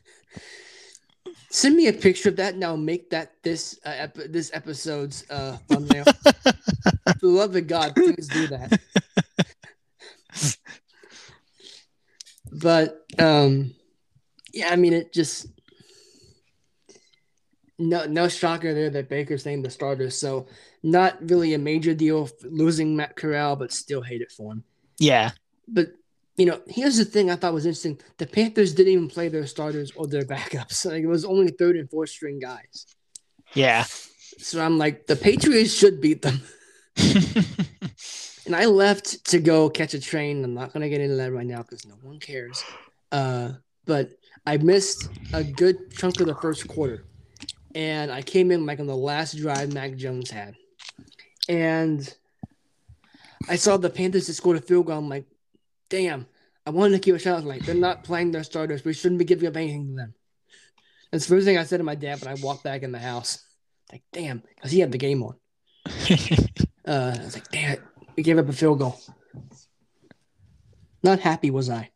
Send 1.51 1.75
me 1.75 1.87
a 1.87 1.93
picture 1.93 2.29
of 2.29 2.35
that 2.35 2.53
and 2.53 2.63
I'll 2.63 2.77
make 2.77 3.09
that 3.09 3.33
this 3.41 3.79
uh, 3.83 3.89
ep- 3.89 4.29
this 4.29 4.51
episode's 4.53 5.25
uh, 5.31 5.57
thumbnail. 5.67 6.03
For 6.05 6.13
the 7.21 7.27
love 7.27 7.55
of 7.55 7.65
God, 7.65 7.95
please 7.95 8.27
do 8.27 8.45
that. 8.47 8.79
but 12.51 13.03
um, 13.17 13.73
yeah, 14.53 14.69
I 14.71 14.75
mean, 14.75 14.93
it 14.93 15.11
just 15.11 15.47
no 17.79 18.05
no 18.05 18.27
shocker 18.27 18.73
there 18.73 18.89
that 18.91 19.09
Baker's 19.09 19.45
named 19.45 19.65
the 19.65 19.69
starter. 19.69 20.09
So 20.09 20.47
not 20.83 21.17
really 21.29 21.53
a 21.53 21.57
major 21.57 21.93
deal 21.93 22.29
losing 22.43 22.95
Matt 22.95 23.15
Corral, 23.15 23.55
but 23.55 23.71
still 23.71 24.01
hate 24.01 24.21
it 24.21 24.31
for 24.31 24.53
him. 24.53 24.63
yeah. 24.97 25.31
But 25.67 25.93
you 26.35 26.45
know, 26.45 26.61
here's 26.67 26.97
the 26.97 27.05
thing 27.05 27.29
I 27.29 27.35
thought 27.35 27.53
was 27.53 27.65
interesting: 27.65 27.99
the 28.17 28.27
Panthers 28.27 28.73
didn't 28.73 28.93
even 28.93 29.07
play 29.07 29.27
their 29.29 29.47
starters 29.47 29.91
or 29.95 30.07
their 30.07 30.23
backups. 30.35 30.85
Like 30.85 31.03
it 31.03 31.07
was 31.07 31.25
only 31.25 31.51
third 31.51 31.75
and 31.77 31.89
fourth 31.89 32.09
string 32.09 32.39
guys. 32.39 32.85
Yeah. 33.53 33.85
So 34.37 34.63
I'm 34.63 34.77
like, 34.77 35.07
the 35.07 35.15
Patriots 35.15 35.73
should 35.73 35.99
beat 36.01 36.21
them. 36.21 36.41
And 38.49 38.55
I 38.55 38.65
left 38.65 39.25
to 39.25 39.39
go 39.39 39.69
catch 39.69 39.93
a 39.93 39.99
train. 39.99 40.43
I'm 40.43 40.55
not 40.55 40.73
gonna 40.73 40.89
get 40.89 41.01
into 41.01 41.17
that 41.17 41.31
right 41.31 41.45
now 41.45 41.61
because 41.61 41.85
no 41.85 41.93
one 42.01 42.19
cares. 42.19 42.63
Uh, 43.11 43.51
but 43.85 44.09
I 44.47 44.57
missed 44.57 45.07
a 45.33 45.43
good 45.43 45.91
chunk 45.95 46.19
of 46.19 46.25
the 46.25 46.33
first 46.33 46.67
quarter, 46.67 47.05
and 47.75 48.11
I 48.11 48.21
came 48.21 48.51
in 48.51 48.65
like 48.65 48.79
on 48.79 48.87
the 48.87 48.95
last 48.95 49.37
drive 49.37 49.73
Mac 49.73 49.95
Jones 49.95 50.31
had, 50.31 50.55
and 51.47 52.13
I 53.47 53.55
saw 53.55 53.77
the 53.77 53.89
Panthers 53.89 54.27
had 54.27 54.35
scored 54.35 54.57
a 54.57 54.61
field 54.61 54.87
goal. 54.87 54.97
I'm 54.97 55.09
like, 55.09 55.25
damn. 55.89 56.27
I 56.65 56.71
wanted 56.71 56.93
to 56.93 56.99
keep 56.99 57.15
a 57.15 57.19
shot. 57.19 57.43
Like 57.45 57.65
they're 57.65 57.73
not 57.73 58.03
playing 58.03 58.31
their 58.31 58.43
starters. 58.43 58.85
We 58.85 58.93
shouldn't 58.93 59.17
be 59.17 59.25
giving 59.25 59.47
up 59.47 59.57
anything 59.57 59.87
to 59.87 59.95
them. 59.95 60.13
That's 61.11 61.25
the 61.25 61.35
first 61.35 61.45
thing 61.45 61.57
I 61.57 61.63
said 61.63 61.77
to 61.77 61.83
my 61.83 61.95
dad 61.95 62.21
when 62.21 62.31
I 62.31 62.39
walked 62.41 62.63
back 62.63 62.83
in 62.83 62.91
the 62.91 62.99
house. 62.99 63.43
Like, 63.91 64.03
damn, 64.13 64.43
because 64.55 64.71
he 64.71 64.79
had 64.79 64.91
the 64.91 64.97
game 64.97 65.23
on. 65.23 65.35
Uh, 66.87 67.15
I 67.15 67.23
was 67.23 67.35
like, 67.35 67.47
damn 67.49 67.73
it, 67.73 67.81
we 68.15 68.23
gave 68.23 68.39
up 68.39 68.49
a 68.49 68.53
field 68.53 68.79
goal. 68.79 68.99
Not 71.03 71.19
happy 71.19 71.51
was 71.51 71.69
I. 71.69 71.91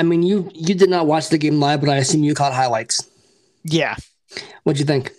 I 0.00 0.02
mean, 0.02 0.22
you 0.22 0.50
you 0.54 0.74
did 0.74 0.88
not 0.88 1.06
watch 1.06 1.28
the 1.28 1.36
game 1.38 1.60
live, 1.60 1.80
but 1.80 1.90
I 1.90 1.96
assume 1.96 2.24
you 2.24 2.34
caught 2.34 2.54
highlights. 2.54 3.08
yeah. 3.64 3.96
What'd 4.62 4.80
you 4.80 4.86
think? 4.86 5.12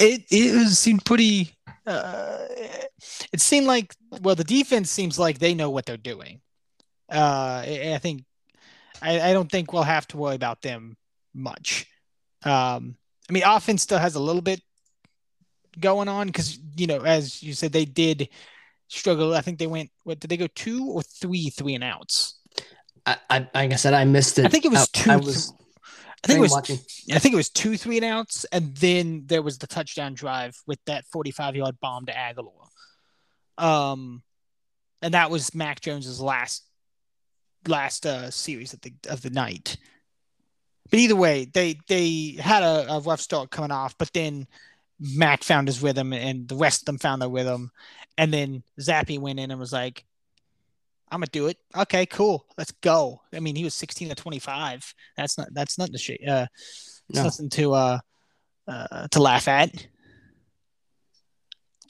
It 0.00 0.24
it 0.30 0.54
was 0.54 0.78
seemed 0.78 1.04
pretty. 1.04 1.52
Uh, 1.86 2.46
it 3.32 3.40
seemed 3.40 3.66
like 3.66 3.94
well, 4.20 4.34
the 4.34 4.44
defense 4.44 4.90
seems 4.90 5.18
like 5.18 5.38
they 5.38 5.54
know 5.54 5.70
what 5.70 5.86
they're 5.86 5.96
doing. 5.96 6.40
Uh, 7.10 7.62
I, 7.64 7.92
I 7.94 7.98
think 7.98 8.24
I, 9.00 9.30
I 9.30 9.32
don't 9.32 9.50
think 9.50 9.72
we'll 9.72 9.84
have 9.84 10.08
to 10.08 10.16
worry 10.16 10.34
about 10.34 10.62
them 10.62 10.96
much. 11.34 11.86
Um, 12.44 12.96
I 13.28 13.32
mean, 13.32 13.44
offense 13.46 13.82
still 13.82 13.98
has 13.98 14.16
a 14.16 14.20
little 14.20 14.42
bit 14.42 14.60
going 15.78 16.08
on 16.08 16.26
because 16.26 16.58
you 16.76 16.86
know, 16.88 17.00
as 17.02 17.42
you 17.42 17.52
said, 17.52 17.72
they 17.72 17.84
did 17.84 18.28
struggle. 18.88 19.34
I 19.34 19.40
think 19.42 19.58
they 19.58 19.66
went. 19.68 19.90
What 20.04 20.18
did 20.18 20.30
they 20.30 20.36
go 20.36 20.48
two 20.48 20.86
or 20.90 21.02
three 21.02 21.50
three 21.50 21.74
and 21.74 21.84
outs? 21.84 22.40
I, 23.06 23.16
I 23.30 23.38
like 23.54 23.72
I 23.72 23.76
said, 23.76 23.94
I 23.94 24.04
missed 24.04 24.38
it. 24.38 24.44
I 24.44 24.48
think 24.48 24.64
it 24.64 24.70
was 24.70 24.82
I, 24.82 24.86
two. 24.92 25.10
I 25.10 25.16
was 25.16 25.52
I 26.24 26.26
think 26.26 26.38
it 26.38 26.42
was 26.42 26.52
watching. 26.52 26.78
I 27.12 27.18
think 27.20 27.34
it 27.34 27.36
was 27.36 27.50
two 27.50 27.76
three 27.76 27.96
and 27.98 28.04
outs, 28.04 28.44
and 28.50 28.76
then 28.76 29.22
there 29.26 29.42
was 29.42 29.58
the 29.58 29.68
touchdown 29.68 30.14
drive 30.14 30.56
with 30.66 30.80
that 30.86 31.04
45 31.06 31.54
yard 31.54 31.76
bomb 31.80 32.06
to 32.06 32.12
Agholor. 32.12 32.66
Um, 33.58 34.22
and 35.02 35.14
that 35.14 35.30
was 35.30 35.54
Mac 35.54 35.80
Jones's 35.80 36.20
last 36.20 36.64
last 37.68 38.06
uh, 38.06 38.30
series 38.30 38.72
of 38.72 38.80
the 38.80 38.92
of 39.08 39.22
the 39.22 39.30
night. 39.30 39.76
But 40.90 40.98
either 40.98 41.16
way, 41.16 41.44
they 41.44 41.78
they 41.86 42.36
had 42.40 42.62
a, 42.62 42.94
a 42.94 43.00
rough 43.00 43.20
start 43.20 43.50
coming 43.50 43.70
off, 43.70 43.96
but 43.96 44.12
then 44.12 44.48
Mac 44.98 45.44
found 45.44 45.68
his 45.68 45.82
rhythm, 45.82 46.12
and 46.12 46.48
the 46.48 46.56
rest 46.56 46.82
of 46.82 46.86
them 46.86 46.98
found 46.98 47.22
their 47.22 47.28
rhythm, 47.28 47.70
and 48.18 48.32
then 48.32 48.64
Zappe 48.80 49.18
went 49.20 49.38
in 49.38 49.50
and 49.52 49.60
was 49.60 49.72
like, 49.72 50.04
"I'm 51.10 51.20
gonna 51.20 51.26
do 51.32 51.46
it. 51.46 51.58
Okay, 51.76 52.06
cool, 52.06 52.46
let's 52.58 52.72
go." 52.72 53.22
I 53.32 53.40
mean, 53.40 53.56
he 53.56 53.64
was 53.64 53.74
16 53.74 54.08
to 54.08 54.14
25. 54.14 54.94
That's 55.16 55.38
not 55.38 55.48
that's 55.52 55.78
nothing 55.78 55.92
to 55.92 55.98
sh- 55.98 56.28
uh, 56.28 56.46
it's 57.08 57.16
No. 57.18 57.24
nothing 57.24 57.50
to 57.50 57.74
uh, 57.74 57.98
uh 58.68 59.08
to 59.08 59.20
laugh 59.22 59.48
at. 59.48 59.86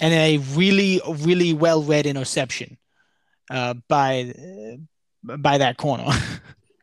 And 0.01 0.13
a 0.13 0.39
really 0.55 1.01
really 1.07 1.55
well 1.55 1.83
read 1.83 2.07
interception 2.07 2.77
uh, 3.51 3.75
by 3.89 4.35
uh, 4.39 5.37
by 5.37 5.59
that 5.59 5.77
corner. 5.77 6.07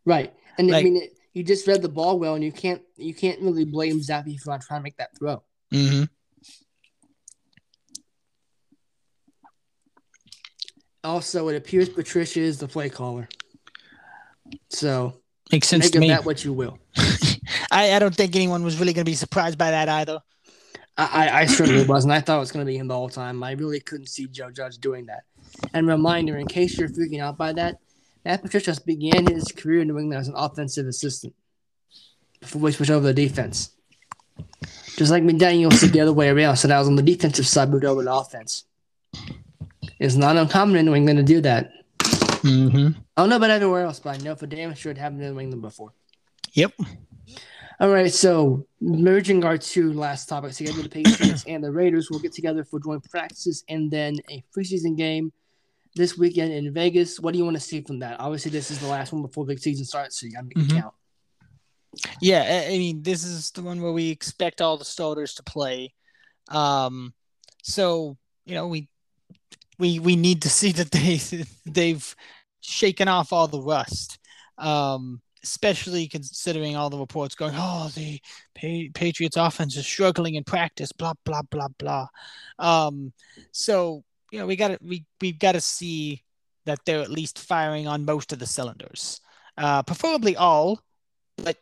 Right, 0.06 0.34
and 0.58 0.76
I 0.76 0.84
mean, 0.84 0.98
it, 0.98 1.18
you 1.34 1.44
just 1.44 1.66
read 1.66 1.82
the 1.82 1.88
ball 1.88 2.20
well, 2.20 2.36
and 2.36 2.44
you 2.44 2.52
can't 2.52 2.82
you 2.98 3.14
can't 3.14 3.40
really 3.40 3.64
blame 3.64 4.02
Zappe 4.02 4.38
for 4.40 4.50
not 4.50 4.62
trying 4.62 4.82
to 4.82 4.84
make 4.84 4.98
that 4.98 5.18
throw. 5.18 5.44
mm-hmm. 5.72 6.04
Also, 11.04 11.48
it 11.50 11.56
appears 11.56 11.90
Patricia 11.90 12.40
is 12.40 12.58
the 12.60 12.68
play 12.68 12.90
caller. 12.90 13.28
So 14.70 15.14
Makes 15.52 15.68
sense 15.68 15.86
make 15.86 15.92
to 15.94 16.00
me. 16.00 16.08
that 16.10 16.26
what 16.26 16.44
you 16.44 16.54
will. 16.54 16.80
I, 17.72 17.94
I 17.94 18.00
don't 18.00 18.16
think 18.16 18.36
anyone 18.36 18.64
was 18.64 18.80
really 18.80 18.94
going 18.94 19.06
to 19.06 19.10
be 19.12 19.16
surprised 19.16 19.58
by 19.58 19.72
that 19.72 19.90
either. 19.90 20.20
I, 20.98 21.28
I- 21.28 21.40
I 21.42 21.46
certainly 21.46 21.86
wasn't. 21.86 22.14
I 22.14 22.22
thought 22.22 22.38
it 22.38 22.40
was 22.42 22.52
going 22.52 22.66
to 22.66 22.72
be 22.72 22.78
him 22.78 22.88
the 22.88 22.96
whole 22.96 23.10
time. 23.10 23.44
I 23.44 23.52
really 23.52 23.80
couldn't 23.80 24.08
see 24.08 24.28
Joe 24.28 24.52
Judge 24.52 24.78
doing 24.78 25.08
that. 25.08 25.24
And 25.74 25.88
reminder, 25.88 26.38
in 26.38 26.48
case 26.48 26.78
you're 26.78 26.90
freaking 26.90 27.20
out 27.22 27.38
by 27.38 27.54
that, 27.54 27.78
Matt 28.26 28.42
Patricia 28.42 28.76
began 28.86 29.28
his 29.28 29.46
career 29.52 29.82
in 29.82 29.88
New 29.90 29.98
England 30.00 30.20
as 30.20 30.28
an 30.28 30.36
offensive 30.38 30.88
assistant 30.88 31.34
before 32.40 32.62
we 32.62 32.72
switched 32.72 32.92
over 32.92 33.08
to 33.08 33.14
defense. 33.14 33.72
Just 34.96 35.12
like 35.12 35.24
McDaniels 35.24 35.80
did 35.80 35.92
the 35.94 36.00
other 36.00 36.14
way 36.14 36.30
around. 36.30 36.56
So 36.58 36.68
that 36.68 36.80
was 36.80 36.88
on 36.88 36.96
the 36.96 37.02
defensive 37.04 37.46
side, 37.48 37.70
moved 37.70 37.86
over 37.86 38.04
to 38.04 38.14
offense. 38.14 38.66
It's 40.04 40.16
not 40.16 40.36
uncommon 40.36 40.76
in 40.76 40.86
New 40.86 40.96
England 40.96 41.18
to 41.18 41.24
do 41.24 41.40
that. 41.42 41.72
Mm-hmm. 42.00 42.88
I 43.16 43.22
don't 43.22 43.30
know 43.30 43.38
about 43.38 43.52
everywhere 43.52 43.86
else, 43.86 44.02
but 44.02 44.20
I 44.20 44.24
know 44.24 44.36
for 44.36 44.48
damn 44.48 44.74
sure 44.76 44.92
it 44.92 44.98
happened 44.98 45.22
in 45.24 45.34
New 45.34 45.40
England 45.40 45.62
before. 45.62 45.94
Yep. 46.52 46.74
All 47.80 47.88
right, 47.90 48.12
so 48.12 48.68
merging 48.82 49.46
our 49.46 49.58
two 49.58 49.94
last 49.94 50.28
topics 50.28 50.58
together, 50.58 50.82
the 50.82 50.90
Patriots 50.90 51.44
and 51.48 51.64
the 51.64 51.72
Raiders 51.72 52.12
will 52.12 52.20
get 52.20 52.34
together 52.34 52.66
for 52.66 52.82
joint 52.82 53.10
practices 53.10 53.64
and 53.70 53.90
then 53.90 54.16
a 54.30 54.44
preseason 54.56 54.98
game 54.98 55.32
this 55.96 56.18
weekend 56.18 56.52
in 56.52 56.74
Vegas. 56.74 57.18
What 57.22 57.32
do 57.32 57.38
you 57.40 57.46
want 57.46 57.56
to 57.56 57.62
see 57.62 57.80
from 57.82 58.00
that? 58.00 58.20
Obviously, 58.20 58.52
this 58.52 58.72
is 58.72 58.80
the 58.80 58.88
last 58.88 59.14
one 59.14 59.22
before 59.22 59.46
the 59.46 59.56
season 59.56 59.86
starts, 59.86 60.20
so 60.20 60.26
you 60.26 60.34
got 60.34 60.40
to 60.42 60.46
make 60.46 60.58
it 60.58 60.74
Mhm. 60.74 60.82
count. 60.82 60.94
Yeah, 62.20 62.42
I- 62.42 62.74
I 62.74 62.78
mean, 62.78 63.04
this 63.04 63.24
is 63.24 63.52
the 63.52 63.62
one 63.62 63.82
where 63.82 63.94
we 63.94 64.10
expect 64.10 64.60
all 64.62 64.76
the 64.78 64.84
starters 64.86 65.34
to 65.36 65.44
play. 65.44 65.94
Um, 66.50 67.14
so 67.64 68.18
you 68.46 68.56
know, 68.56 68.68
we 68.68 68.90
we 69.84 70.00
we 70.00 70.16
need 70.16 70.42
to 70.44 70.50
see 70.50 70.72
that 70.72 70.92
they 70.92 71.20
they've 71.66 72.16
shaken 72.62 73.08
off 73.10 73.34
all 73.34 73.48
the 73.48 73.62
rust. 73.62 74.18
Um, 74.58 75.22
especially 75.44 76.08
considering 76.08 76.78
all 76.78 76.90
the 76.90 76.98
reports 76.98 77.36
going, 77.36 77.54
oh, 77.54 77.92
the 77.96 78.18
Pa- 78.56 78.92
Patriots 78.98 79.36
offense 79.36 79.76
is 79.76 79.86
struggling 79.86 80.36
in 80.36 80.44
practice, 80.46 80.94
blah 80.94 81.14
blah 81.26 81.42
blah 81.52 81.68
blah. 81.78 82.08
Um, 82.60 83.12
so 83.52 84.04
you 84.32 84.40
know, 84.40 84.48
we 84.48 84.56
got 84.56 84.70
to 84.70 84.78
we 84.82 85.06
we've 85.20 85.40
got 85.40 85.52
to 85.52 85.62
see 85.62 86.24
that 86.66 86.80
they're 86.86 87.02
at 87.02 87.10
least 87.10 87.40
firing 87.40 87.88
on 87.88 88.06
most 88.06 88.32
of 88.32 88.40
the 88.40 88.48
cylinders, 88.48 89.20
uh, 89.58 89.84
preferably 89.84 90.38
all, 90.38 90.80
but 91.36 91.58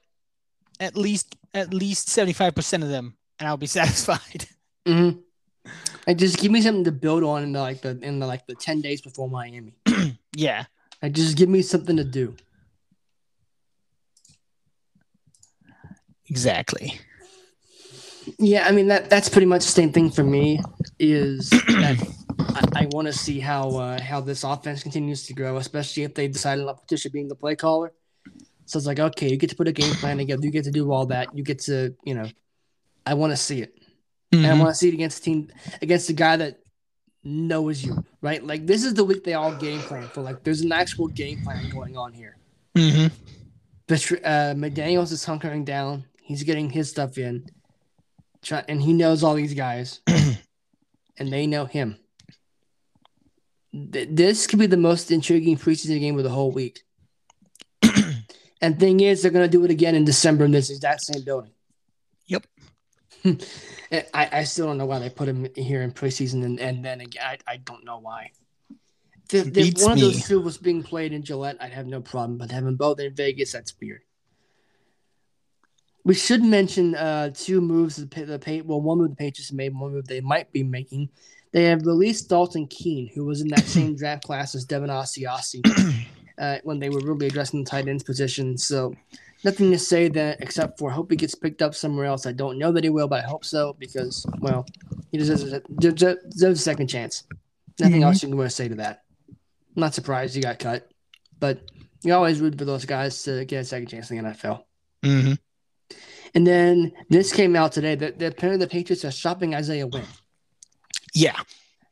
at 0.79 0.95
least 0.95 1.35
at 1.55 1.73
least 1.73 2.07
75% 2.07 2.83
of 2.83 2.89
them 2.89 3.17
and 3.39 3.47
I'll 3.47 3.57
be 3.57 3.67
satisfied. 3.79 4.47
Mm-hmm. 4.85 5.19
Like, 6.07 6.17
just 6.17 6.39
give 6.39 6.51
me 6.51 6.61
something 6.61 6.83
to 6.85 6.91
build 6.91 7.23
on 7.23 7.43
in 7.43 7.51
the, 7.51 7.59
like 7.59 7.81
the 7.81 7.99
in 8.01 8.19
the 8.19 8.27
like 8.27 8.45
the 8.47 8.55
ten 8.55 8.81
days 8.81 9.01
before 9.01 9.29
Miami. 9.29 9.73
yeah. 10.35 10.65
Like, 11.01 11.13
just 11.13 11.37
give 11.37 11.49
me 11.49 11.61
something 11.61 11.97
to 11.97 12.03
do. 12.03 12.35
Exactly. 16.27 16.99
Yeah, 18.37 18.67
I 18.67 18.71
mean 18.71 18.87
that 18.87 19.09
that's 19.09 19.29
pretty 19.29 19.47
much 19.47 19.65
the 19.65 19.71
same 19.71 19.91
thing 19.91 20.09
for 20.09 20.23
me. 20.23 20.61
Is 20.99 21.49
that 21.67 21.97
I, 22.39 22.83
I 22.83 22.87
want 22.91 23.07
to 23.07 23.13
see 23.13 23.39
how 23.39 23.69
uh, 23.77 24.01
how 24.01 24.21
this 24.21 24.43
offense 24.43 24.83
continues 24.83 25.25
to 25.27 25.33
grow, 25.33 25.57
especially 25.57 26.03
if 26.03 26.13
they 26.13 26.27
decide 26.27 26.59
on 26.59 26.73
Patricia 26.75 27.09
being 27.09 27.27
the 27.27 27.35
play 27.35 27.55
caller. 27.55 27.91
So 28.65 28.77
it's 28.77 28.87
like, 28.87 28.99
okay, 28.99 29.29
you 29.29 29.37
get 29.37 29.49
to 29.49 29.55
put 29.55 29.67
a 29.67 29.73
game 29.73 29.93
plan 29.95 30.17
together. 30.17 30.45
You 30.45 30.51
get 30.51 30.63
to 30.63 30.71
do 30.71 30.91
all 30.91 31.05
that. 31.07 31.35
You 31.35 31.43
get 31.43 31.59
to, 31.63 31.93
you 32.05 32.13
know, 32.13 32.29
I 33.05 33.15
want 33.15 33.31
to 33.31 33.37
see 33.37 33.61
it, 33.61 33.73
and 34.31 34.45
I 34.47 34.49
Mhm. 34.51 34.59
want 34.59 34.69
to 34.71 34.75
see 34.75 34.87
it 34.89 34.93
against 34.93 35.19
a 35.19 35.21
team 35.21 35.51
against 35.81 36.09
a 36.09 36.13
guy 36.13 36.37
that 36.37 36.59
knows 37.23 37.83
you, 37.83 38.03
right? 38.21 38.43
Like 38.45 38.65
this 38.65 38.83
is 38.83 38.93
the 38.93 39.03
week 39.03 39.23
they 39.23 39.33
all 39.33 39.53
game 39.55 39.79
plan 39.81 40.07
for. 40.09 40.21
Like 40.21 40.43
there's 40.43 40.61
an 40.61 40.71
actual 40.71 41.07
game 41.07 41.41
plan 41.43 41.69
going 41.69 41.97
on 41.97 42.13
here. 42.13 42.37
Mhm. 42.75 43.11
Patri- 43.87 44.23
uh, 44.23 44.53
McDaniels 44.55 45.11
is 45.11 45.25
hunkering 45.25 45.65
down. 45.65 46.05
He's 46.23 46.43
getting 46.43 46.69
his 46.69 46.89
stuff 46.89 47.17
in, 47.17 47.45
try- 48.41 48.63
and 48.67 48.81
he 48.81 48.93
knows 48.93 49.21
all 49.23 49.35
these 49.35 49.53
guys. 49.53 49.99
and 51.17 51.31
they 51.31 51.45
know 51.45 51.65
him. 51.65 51.97
Th- 53.73 54.07
This 54.09 54.47
could 54.47 54.59
be 54.59 54.65
the 54.67 54.77
most 54.77 55.11
intriguing 55.11 55.57
preseason 55.57 55.99
game 55.99 56.17
of 56.17 56.23
the 56.23 56.29
whole 56.29 56.51
week. 56.51 56.83
and 58.61 58.79
thing 58.79 58.99
is, 59.01 59.21
they're 59.21 59.31
going 59.31 59.45
to 59.49 59.51
do 59.57 59.63
it 59.65 59.71
again 59.71 59.95
in 59.95 60.05
December 60.05 60.45
in 60.45 60.51
this 60.51 60.69
exact 60.69 61.01
same 61.01 61.23
building. 61.23 61.51
Yep. 62.27 62.45
I, 63.91 64.29
I 64.31 64.43
still 64.45 64.67
don't 64.67 64.77
know 64.77 64.85
why 64.85 64.99
they 64.99 65.09
put 65.09 65.27
him 65.27 65.47
here 65.55 65.81
in 65.81 65.91
preseason, 65.91 66.45
and, 66.45 66.59
and 66.59 66.83
then 66.83 67.01
again, 67.01 67.23
I, 67.23 67.37
I 67.45 67.57
don't 67.57 67.83
know 67.83 67.99
why. 67.99 68.31
If, 69.31 69.47
if 69.47 69.53
Beats 69.53 69.83
one 69.83 69.93
of 69.93 69.99
those 69.99 70.27
two 70.27 70.39
was 70.41 70.57
being 70.57 70.83
played 70.83 71.13
in 71.13 71.23
Gillette, 71.23 71.57
I'd 71.59 71.73
have 71.73 71.87
no 71.87 72.01
problem. 72.01 72.37
But 72.37 72.51
having 72.51 72.75
both 72.75 72.99
in 72.99 73.13
Vegas, 73.13 73.51
that's 73.51 73.73
weird. 73.81 74.01
We 76.03 76.15
should 76.15 76.43
mention 76.43 76.95
uh, 76.95 77.31
two 77.33 77.61
moves 77.61 77.97
the 77.97 78.05
the 78.05 78.61
well, 78.65 78.81
one 78.81 78.97
move 78.97 79.11
the 79.11 79.15
Patriots 79.15 79.51
made, 79.51 79.77
one 79.77 79.93
move 79.93 80.07
they 80.07 80.21
might 80.21 80.51
be 80.51 80.63
making. 80.63 81.09
They 81.51 81.65
have 81.65 81.85
released 81.85 82.29
Dalton 82.29 82.67
Keene, 82.67 83.09
who 83.13 83.25
was 83.25 83.41
in 83.41 83.49
that 83.49 83.59
same 83.65 83.95
draft 83.95 84.23
class 84.23 84.55
as 84.55 84.65
Devin 84.65 84.89
Asiasi 84.89 85.61
uh, 86.37 86.57
when 86.63 86.79
they 86.79 86.89
were 86.89 87.01
really 87.01 87.27
addressing 87.27 87.63
the 87.63 87.69
tight 87.69 87.87
ends 87.87 88.03
position. 88.03 88.57
So 88.57 88.95
nothing 89.43 89.71
to 89.71 89.79
say 89.79 90.07
that 90.09 90.41
except 90.41 90.79
for 90.79 90.91
I 90.91 90.93
hope 90.93 91.11
he 91.11 91.17
gets 91.17 91.35
picked 91.35 91.61
up 91.61 91.75
somewhere 91.75 92.05
else. 92.05 92.25
I 92.25 92.31
don't 92.31 92.57
know 92.57 92.71
that 92.71 92.83
he 92.83 92.89
will, 92.89 93.07
but 93.07 93.23
I 93.23 93.27
hope 93.27 93.45
so 93.45 93.75
because 93.79 94.25
well, 94.39 94.65
he 95.11 95.17
deserves 95.17 95.43
a, 95.43 95.59
deserves 95.79 96.59
a 96.59 96.63
second 96.63 96.87
chance. 96.87 97.23
Nothing 97.79 98.01
Mhm. 98.01 98.05
else 98.05 98.23
you 98.23 98.29
can 98.29 98.37
to 98.37 98.49
say 98.49 98.67
to 98.67 98.75
that. 98.75 99.03
I'm 99.29 99.81
not 99.81 99.93
surprised 99.93 100.35
he 100.35 100.41
got 100.41 100.59
cut, 100.59 100.89
but 101.39 101.61
you 102.03 102.13
always 102.13 102.39
root 102.41 102.57
for 102.57 102.65
those 102.65 102.85
guys 102.85 103.23
to 103.23 103.45
get 103.45 103.61
a 103.61 103.65
second 103.65 103.87
chance 103.87 104.11
in 104.11 104.17
the 104.17 104.23
NFL. 104.29 104.65
Mm-hmm. 105.03 105.33
And 106.33 106.47
then 106.47 106.93
this 107.09 107.33
came 107.33 107.55
out 107.55 107.71
today 107.71 107.95
that, 107.95 108.19
that 108.19 108.33
apparently 108.33 108.65
the 108.65 108.69
Patriots 108.69 109.03
are 109.03 109.11
shopping 109.11 109.53
Isaiah 109.55 109.87
Wynn. 109.87 110.05
Yeah. 111.13 111.39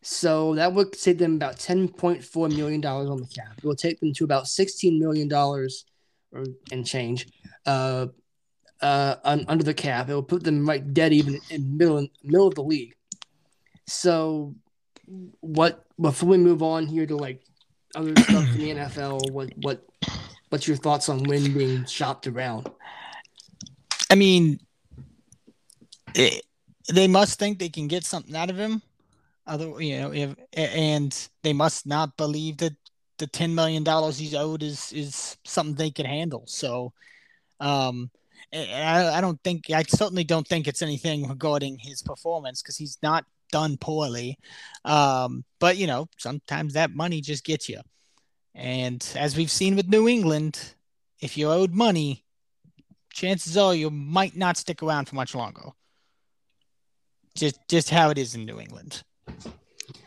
So 0.01 0.55
that 0.55 0.73
would 0.73 0.95
save 0.95 1.17
them 1.17 1.35
about 1.35 1.57
$10.4 1.57 2.55
million 2.55 2.83
on 2.85 3.17
the 3.21 3.27
cap. 3.27 3.57
It 3.57 3.65
will 3.65 3.75
take 3.75 3.99
them 3.99 4.13
to 4.13 4.23
about 4.23 4.45
$16 4.45 4.97
million 4.97 5.29
or, 6.31 6.45
and 6.71 6.85
change 6.85 7.27
uh, 7.65 8.07
uh, 8.81 9.15
un, 9.23 9.45
under 9.47 9.63
the 9.63 9.73
cap. 9.73 10.09
It 10.09 10.13
will 10.13 10.23
put 10.23 10.43
them 10.43 10.67
right 10.67 10.93
dead 10.93 11.13
even 11.13 11.39
in 11.49 11.77
middle 11.77 12.07
middle 12.23 12.47
of 12.47 12.55
the 12.55 12.63
league. 12.63 12.95
So 13.87 14.55
what 15.39 15.85
before 15.99 16.29
we 16.29 16.37
move 16.37 16.61
on 16.61 16.85
here 16.85 17.05
to 17.05 17.15
like 17.15 17.41
other 17.95 18.13
stuff 18.15 18.47
in 18.55 18.57
the 18.57 18.69
NFL, 18.75 19.31
what 19.31 19.49
what 19.61 19.85
what's 20.49 20.67
your 20.67 20.77
thoughts 20.77 21.09
on 21.09 21.23
Wynn 21.23 21.53
being 21.53 21.85
shopped 21.85 22.27
around? 22.27 22.69
I 24.09 24.15
mean, 24.15 24.59
it, 26.15 26.43
they 26.91 27.07
must 27.07 27.37
think 27.37 27.59
they 27.59 27.69
can 27.69 27.87
get 27.87 28.03
something 28.03 28.35
out 28.35 28.49
of 28.49 28.57
him. 28.57 28.81
Other, 29.45 29.81
you 29.81 29.99
know, 29.99 30.13
if 30.13 30.35
and 30.53 31.29
they 31.43 31.53
must 31.53 31.87
not 31.87 32.17
believe 32.17 32.57
that 32.57 32.73
the 33.19 33.27
ten 33.27 33.53
million 33.53 33.83
dollars 33.83 34.17
he's 34.17 34.33
owed 34.33 34.63
is 34.63 34.91
is 34.91 35.37
something 35.45 35.75
they 35.75 35.91
can 35.91 36.05
handle. 36.05 36.43
So, 36.47 36.93
um, 37.59 38.09
I, 38.53 39.11
I 39.15 39.21
don't 39.21 39.41
think 39.43 39.69
I 39.69 39.83
certainly 39.83 40.23
don't 40.23 40.47
think 40.47 40.67
it's 40.67 40.81
anything 40.81 41.27
regarding 41.27 41.77
his 41.77 42.01
performance 42.01 42.61
because 42.61 42.77
he's 42.77 42.97
not 43.03 43.25
done 43.51 43.77
poorly. 43.77 44.37
Um, 44.85 45.43
but 45.59 45.77
you 45.77 45.87
know, 45.87 46.07
sometimes 46.17 46.73
that 46.73 46.91
money 46.91 47.21
just 47.21 47.43
gets 47.43 47.69
you. 47.69 47.81
And 48.55 49.05
as 49.15 49.37
we've 49.37 49.51
seen 49.51 49.75
with 49.75 49.87
New 49.87 50.07
England, 50.07 50.73
if 51.21 51.37
you're 51.37 51.53
owed 51.53 51.73
money, 51.73 52.25
chances 53.13 53.57
are 53.57 53.75
you 53.75 53.89
might 53.89 54.35
not 54.35 54.57
stick 54.57 54.81
around 54.81 55.05
for 55.07 55.15
much 55.15 55.35
longer. 55.35 55.69
Just 57.35 57.59
just 57.67 57.89
how 57.89 58.09
it 58.09 58.17
is 58.17 58.35
in 58.35 58.45
New 58.45 58.59
England. 58.59 59.03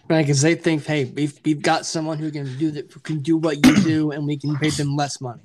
Right, 0.08 0.22
because 0.22 0.42
they 0.42 0.56
think, 0.56 0.84
hey, 0.84 1.04
we've 1.04 1.38
we've 1.44 1.62
got 1.62 1.86
someone 1.86 2.18
who 2.18 2.30
can 2.30 2.56
do 2.58 2.70
that, 2.72 2.90
who 2.92 3.00
can 3.00 3.20
do 3.20 3.36
what 3.36 3.64
you 3.64 3.76
do, 3.82 4.10
and 4.10 4.26
we 4.26 4.36
can 4.36 4.56
pay 4.56 4.70
them 4.70 4.96
less 4.96 5.20
money. 5.20 5.42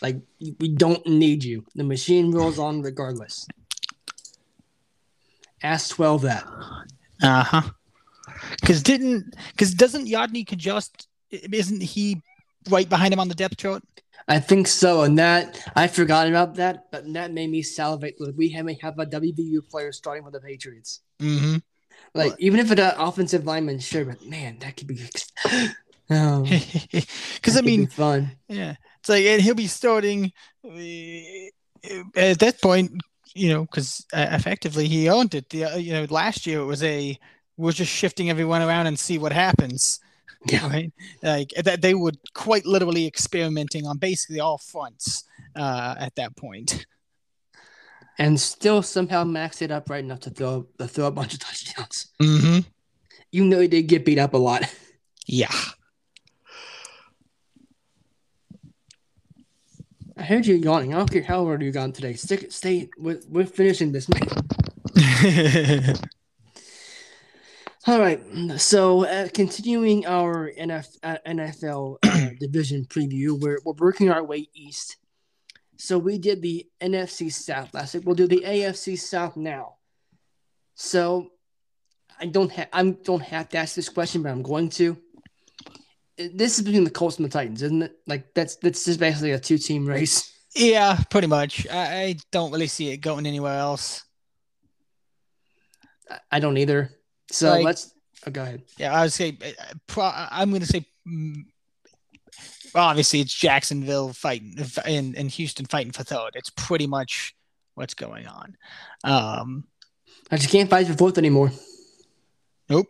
Like 0.00 0.16
we 0.58 0.68
don't 0.68 1.04
need 1.06 1.44
you. 1.44 1.64
The 1.74 1.84
machine 1.84 2.30
rolls 2.30 2.58
on 2.58 2.82
regardless. 2.82 3.46
Ask 5.62 5.96
twelve 5.96 6.22
that. 6.22 6.44
Uh 7.22 7.42
huh. 7.42 7.62
Because 8.60 8.82
didn't 8.82 9.34
because 9.52 9.74
doesn't 9.74 10.06
Yodny 10.06 10.46
just 10.56 11.08
isn't 11.30 11.82
he 11.82 12.22
right 12.70 12.88
behind 12.88 13.12
him 13.12 13.20
on 13.20 13.28
the 13.28 13.34
depth 13.34 13.56
chart? 13.56 13.82
I 14.28 14.38
think 14.38 14.68
so, 14.68 15.02
and 15.02 15.18
that 15.18 15.60
I 15.74 15.88
forgot 15.88 16.28
about 16.28 16.54
that, 16.54 16.90
but 16.92 17.12
that 17.12 17.32
made 17.32 17.50
me 17.50 17.62
salivate. 17.62 18.14
We 18.36 18.50
have 18.50 18.68
have 18.80 18.98
a 18.98 19.06
WVU 19.06 19.68
player 19.68 19.92
starting 19.92 20.24
with 20.24 20.34
the 20.34 20.40
Patriots. 20.40 21.00
Mm-hmm. 21.20 21.56
Like 22.14 22.34
even 22.38 22.60
if 22.60 22.70
it's 22.70 22.80
an 22.80 22.92
offensive 22.98 23.46
lineman, 23.46 23.78
sure, 23.78 24.04
but 24.04 24.24
man, 24.24 24.58
that 24.60 24.76
could 24.76 24.86
be. 24.86 24.94
Because 24.94 25.24
that 26.08 27.64
I 27.64 27.66
be 27.66 27.76
mean, 27.76 27.86
fun. 27.86 28.32
yeah, 28.48 28.74
it's 29.00 29.08
like 29.08 29.24
and 29.24 29.40
he'll 29.40 29.54
be 29.54 29.66
starting 29.66 30.32
uh, 30.64 30.68
at 32.14 32.38
that 32.40 32.60
point, 32.62 32.92
you 33.34 33.48
know, 33.48 33.62
because 33.62 34.04
uh, 34.12 34.26
effectively 34.30 34.88
he 34.88 35.08
owned 35.08 35.34
it. 35.34 35.48
The 35.48 35.64
uh, 35.64 35.76
you 35.76 35.92
know 35.94 36.06
last 36.10 36.46
year 36.46 36.60
it 36.60 36.66
was 36.66 36.82
a 36.82 37.18
we're 37.56 37.72
just 37.72 37.92
shifting 37.92 38.28
everyone 38.28 38.62
around 38.62 38.86
and 38.88 38.98
see 38.98 39.18
what 39.18 39.32
happens. 39.32 40.00
Yeah. 40.46 40.68
right? 40.70 40.92
Like 41.22 41.50
that, 41.64 41.80
they 41.82 41.94
were 41.94 42.12
quite 42.34 42.66
literally 42.66 43.06
experimenting 43.06 43.86
on 43.86 43.98
basically 43.98 44.40
all 44.40 44.58
fronts 44.58 45.24
uh, 45.56 45.94
at 45.98 46.14
that 46.16 46.36
point. 46.36 46.84
And 48.18 48.38
still 48.38 48.82
somehow 48.82 49.24
max 49.24 49.62
it 49.62 49.70
up 49.70 49.90
right 49.90 50.04
enough 50.04 50.20
to 50.20 50.30
throw 50.30 50.66
to 50.78 50.86
throw 50.86 51.06
a 51.06 51.10
bunch 51.10 51.34
of 51.34 51.40
touchdowns. 51.40 52.08
Mm-hmm. 52.20 52.60
You 53.30 53.44
know 53.44 53.60
he 53.60 53.68
did 53.68 53.82
get 53.84 54.04
beat 54.04 54.18
up 54.18 54.34
a 54.34 54.38
lot. 54.38 54.62
Yeah. 55.26 55.52
I 60.16 60.24
heard 60.24 60.46
you 60.46 60.54
yawning. 60.54 60.94
I 60.94 60.98
don't 60.98 61.10
care 61.10 61.22
how 61.22 61.44
hard 61.44 61.62
you 61.62 61.72
got 61.72 61.94
today. 61.94 62.12
Stick, 62.14 62.52
stay. 62.52 62.90
We're, 62.98 63.20
we're 63.28 63.46
finishing 63.46 63.92
this, 63.92 64.08
man. 64.08 64.22
All 67.88 67.98
right. 67.98 68.20
So, 68.60 69.04
uh, 69.04 69.28
continuing 69.34 70.06
our 70.06 70.52
NF, 70.52 70.96
uh, 71.02 71.16
NFL 71.26 71.96
uh, 72.04 72.28
division 72.40 72.84
preview, 72.84 73.40
we're, 73.40 73.58
we're 73.64 73.72
working 73.72 74.10
our 74.10 74.22
way 74.22 74.48
east. 74.54 74.96
So, 75.82 75.98
we 75.98 76.16
did 76.16 76.42
the 76.42 76.64
NFC 76.80 77.32
South 77.32 77.74
last 77.74 77.94
week. 77.94 78.04
We'll 78.06 78.14
do 78.14 78.28
the 78.28 78.44
AFC 78.46 78.96
South 78.96 79.36
now. 79.36 79.78
So, 80.76 81.32
I 82.20 82.26
don't 82.26 82.52
have 82.52 82.68
I 82.72 82.84
don't 82.84 83.22
have 83.22 83.48
to 83.48 83.58
ask 83.58 83.74
this 83.74 83.88
question, 83.88 84.22
but 84.22 84.30
I'm 84.30 84.42
going 84.42 84.68
to. 84.70 84.96
This 86.16 86.56
is 86.56 86.64
between 86.64 86.84
the 86.84 86.90
Colts 86.90 87.16
and 87.16 87.24
the 87.24 87.30
Titans, 87.30 87.62
isn't 87.62 87.82
it? 87.82 87.96
Like 88.06 88.32
that's 88.32 88.54
that's 88.56 88.84
just 88.84 89.00
basically 89.00 89.32
a 89.32 89.40
two 89.40 89.58
team 89.58 89.84
race. 89.84 90.32
yeah, 90.54 91.00
pretty 91.10 91.26
much. 91.26 91.66
I, 91.68 92.02
I 92.02 92.16
don't 92.30 92.52
really 92.52 92.68
see 92.68 92.90
it 92.90 92.98
going 92.98 93.26
anywhere 93.26 93.58
else. 93.58 94.04
I- 96.08 96.20
I 96.30 96.38
don't 96.38 96.58
either. 96.58 96.92
So 97.32 97.50
Like- 97.50 97.64
let's 97.64 97.92
oh, 98.24 98.30
go 98.30 98.42
ahead. 98.42 98.62
Yeah, 98.78 98.94
I 98.94 99.02
would 99.02 99.12
say 99.12 99.36
uh, 99.96 100.28
I'm 100.30 100.50
going 100.50 100.62
to 100.62 100.68
say. 100.68 100.86
Well, 102.74 102.84
obviously, 102.84 103.20
it's 103.20 103.34
Jacksonville 103.34 104.12
fighting 104.12 104.56
and, 104.86 105.16
and 105.16 105.30
Houston 105.30 105.66
fighting 105.66 105.92
for 105.92 106.04
third. 106.04 106.30
It's 106.34 106.50
pretty 106.50 106.86
much 106.86 107.34
what's 107.74 107.94
going 107.94 108.26
on. 108.26 108.56
Um, 109.04 109.64
I 110.30 110.36
just 110.36 110.50
can't 110.50 110.70
fight 110.70 110.86
for 110.86 110.94
fourth 110.94 111.18
anymore. 111.18 111.52
nope. 112.68 112.86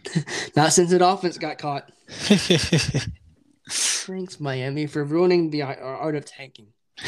Not 0.56 0.72
since 0.72 0.90
the 0.90 1.06
offense 1.06 1.38
got 1.38 1.58
caught. 1.58 1.90
Thanks, 3.70 4.40
Miami, 4.40 4.86
for 4.86 5.04
ruining 5.04 5.50
the 5.50 5.62
art 5.62 5.78
art 5.80 6.16
of 6.16 6.24
tanking. 6.24 6.66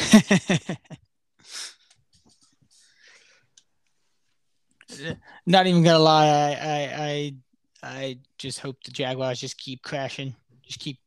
Not 5.45 5.67
even 5.67 5.83
gonna 5.83 5.99
lie, 5.99 6.27
I, 6.27 6.55
I 6.63 7.05
I 7.05 7.35
I 7.83 8.17
just 8.37 8.59
hope 8.59 8.83
the 8.83 8.91
Jaguars 8.91 9.39
just 9.39 9.57
keep 9.57 9.83
crashing. 9.83 10.35
Just 10.63 10.79
keep. 10.79 10.97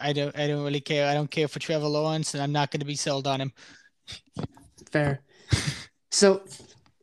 I 0.00 0.12
don't 0.12 0.36
I 0.38 0.46
don't 0.46 0.64
really 0.64 0.80
care. 0.80 1.08
I 1.08 1.14
don't 1.14 1.30
care 1.30 1.48
for 1.48 1.58
Trevor 1.58 1.88
Lawrence, 1.88 2.34
and 2.34 2.42
I'm 2.42 2.52
not 2.52 2.70
going 2.70 2.80
to 2.80 2.86
be 2.86 2.96
sold 2.96 3.26
on 3.26 3.40
him. 3.40 3.52
Fair. 4.90 5.20
so 6.10 6.42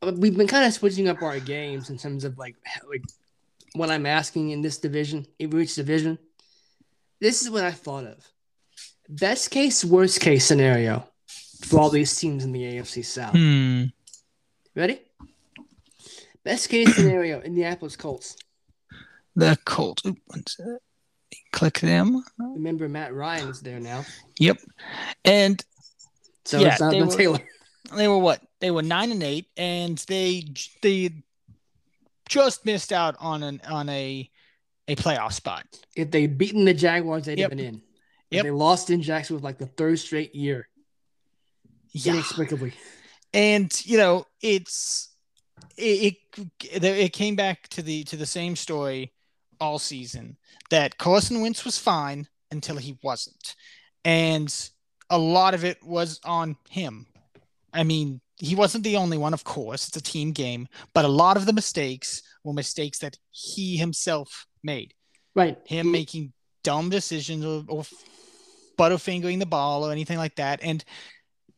we've 0.01 0.37
been 0.37 0.47
kind 0.47 0.65
of 0.65 0.73
switching 0.73 1.07
up 1.07 1.21
our 1.21 1.39
games 1.39 1.89
in 1.89 1.97
terms 1.97 2.23
of 2.23 2.37
like 2.37 2.55
like 2.89 3.03
what 3.73 3.89
I'm 3.89 4.05
asking 4.05 4.51
in 4.51 4.61
this 4.61 4.77
division, 4.77 5.25
in 5.39 5.59
each 5.59 5.75
division. 5.75 6.17
This 7.19 7.41
is 7.41 7.49
what 7.49 7.63
I 7.63 7.71
thought 7.71 8.05
of. 8.05 8.31
Best 9.07 9.51
case, 9.51 9.85
worst 9.85 10.19
case 10.19 10.45
scenario 10.45 11.07
for 11.61 11.79
all 11.79 11.89
these 11.89 12.15
teams 12.15 12.43
in 12.43 12.51
the 12.51 12.61
AFC 12.61 13.05
South. 13.05 13.33
Hmm. 13.33 13.85
Ready? 14.75 14.99
Best 16.43 16.69
case 16.69 16.95
scenario, 16.95 17.41
Indianapolis 17.41 17.95
Colts. 17.95 18.35
The 19.35 19.57
Colts. 19.65 20.05
Oop, 20.05 20.17
one 20.27 20.43
sec. 20.47 20.65
Click 21.55 21.79
them. 21.79 22.21
Remember, 22.37 22.89
Matt 22.89 23.13
Ryan 23.13 23.47
is 23.47 23.61
there 23.61 23.79
now, 23.79 24.05
Yep. 24.39 24.57
And 25.23 25.63
so 26.43 26.59
Yeah, 26.59 26.73
it's 26.73 26.81
not 26.81 26.91
they 26.91 26.99
the 26.99 27.05
were- 27.05 27.15
Taylor. 27.15 27.39
they 27.95 28.07
were 28.09 28.17
what? 28.19 28.41
They 28.59 28.71
were 28.71 28.81
nine 28.83 29.11
and 29.11 29.23
eight, 29.23 29.47
and 29.55 29.97
they 30.09 30.43
they 30.81 31.11
just 32.27 32.65
missed 32.65 32.91
out 32.91 33.15
on 33.19 33.41
an 33.41 33.61
on 33.69 33.87
a 33.87 34.29
a 34.89 34.95
playoff 34.97 35.31
spot. 35.33 35.65
If 35.95 36.11
they'd 36.11 36.37
beaten 36.37 36.65
the 36.65 36.73
Jaguars, 36.73 37.25
they'd 37.25 37.39
Yep. 37.39 37.51
have 37.51 37.57
been 37.57 37.65
in. 37.67 37.75
If 38.29 38.35
Yep. 38.37 38.43
they 38.43 38.51
lost 38.51 38.89
in 38.89 39.01
Jacksonville 39.01 39.41
like 39.43 39.57
the 39.57 39.65
third 39.67 39.97
straight 39.99 40.35
year, 40.35 40.67
Yeah. 41.93 42.13
inexplicably. 42.13 42.73
and 43.33 43.71
you 43.85 43.97
know 43.97 44.25
it's 44.41 45.09
it, 45.77 46.17
it 46.37 46.83
it 46.83 47.13
came 47.13 47.35
back 47.37 47.67
to 47.69 47.81
the 47.81 48.03
to 48.05 48.17
the 48.17 48.25
same 48.25 48.55
story 48.57 49.13
all 49.59 49.79
season 49.79 50.37
that 50.69 50.97
Carson 50.97 51.41
Wentz 51.41 51.65
was 51.65 51.77
fine 51.77 52.27
until 52.51 52.77
he 52.77 52.97
wasn't, 53.03 53.55
and 54.03 54.53
a 55.09 55.17
lot 55.17 55.53
of 55.53 55.63
it 55.63 55.77
was 55.83 56.19
on 56.23 56.57
him. 56.69 57.05
I 57.73 57.83
mean, 57.83 58.21
he 58.37 58.55
wasn't 58.55 58.83
the 58.83 58.97
only 58.97 59.17
one, 59.17 59.33
of 59.33 59.43
course. 59.43 59.87
It's 59.87 59.97
a 59.97 60.01
team 60.01 60.31
game, 60.31 60.67
but 60.93 61.05
a 61.05 61.09
lot 61.09 61.37
of 61.37 61.45
the 61.45 61.53
mistakes 61.53 62.21
were 62.43 62.53
mistakes 62.53 62.99
that 62.99 63.17
he 63.31 63.77
himself 63.77 64.47
made. 64.63 64.93
Right. 65.35 65.57
Him 65.65 65.91
making 65.91 66.33
dumb 66.63 66.89
decisions 66.89 67.45
or, 67.45 67.63
or 67.67 67.83
butterfingering 68.77 69.39
the 69.39 69.45
ball 69.45 69.85
or 69.85 69.91
anything 69.91 70.17
like 70.17 70.35
that. 70.35 70.59
And 70.63 70.83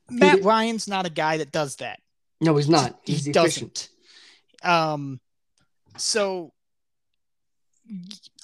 Matt 0.10 0.44
Ryan's 0.44 0.88
not 0.88 1.06
a 1.06 1.12
guy 1.12 1.38
that 1.38 1.52
does 1.52 1.78
that. 1.78 2.00
No, 2.42 2.56
he's 2.56 2.70
not. 2.70 3.00
He 3.04 3.14
He's 3.14 3.26
doesn't. 3.26 3.90
Um, 4.64 5.20
so 5.98 6.54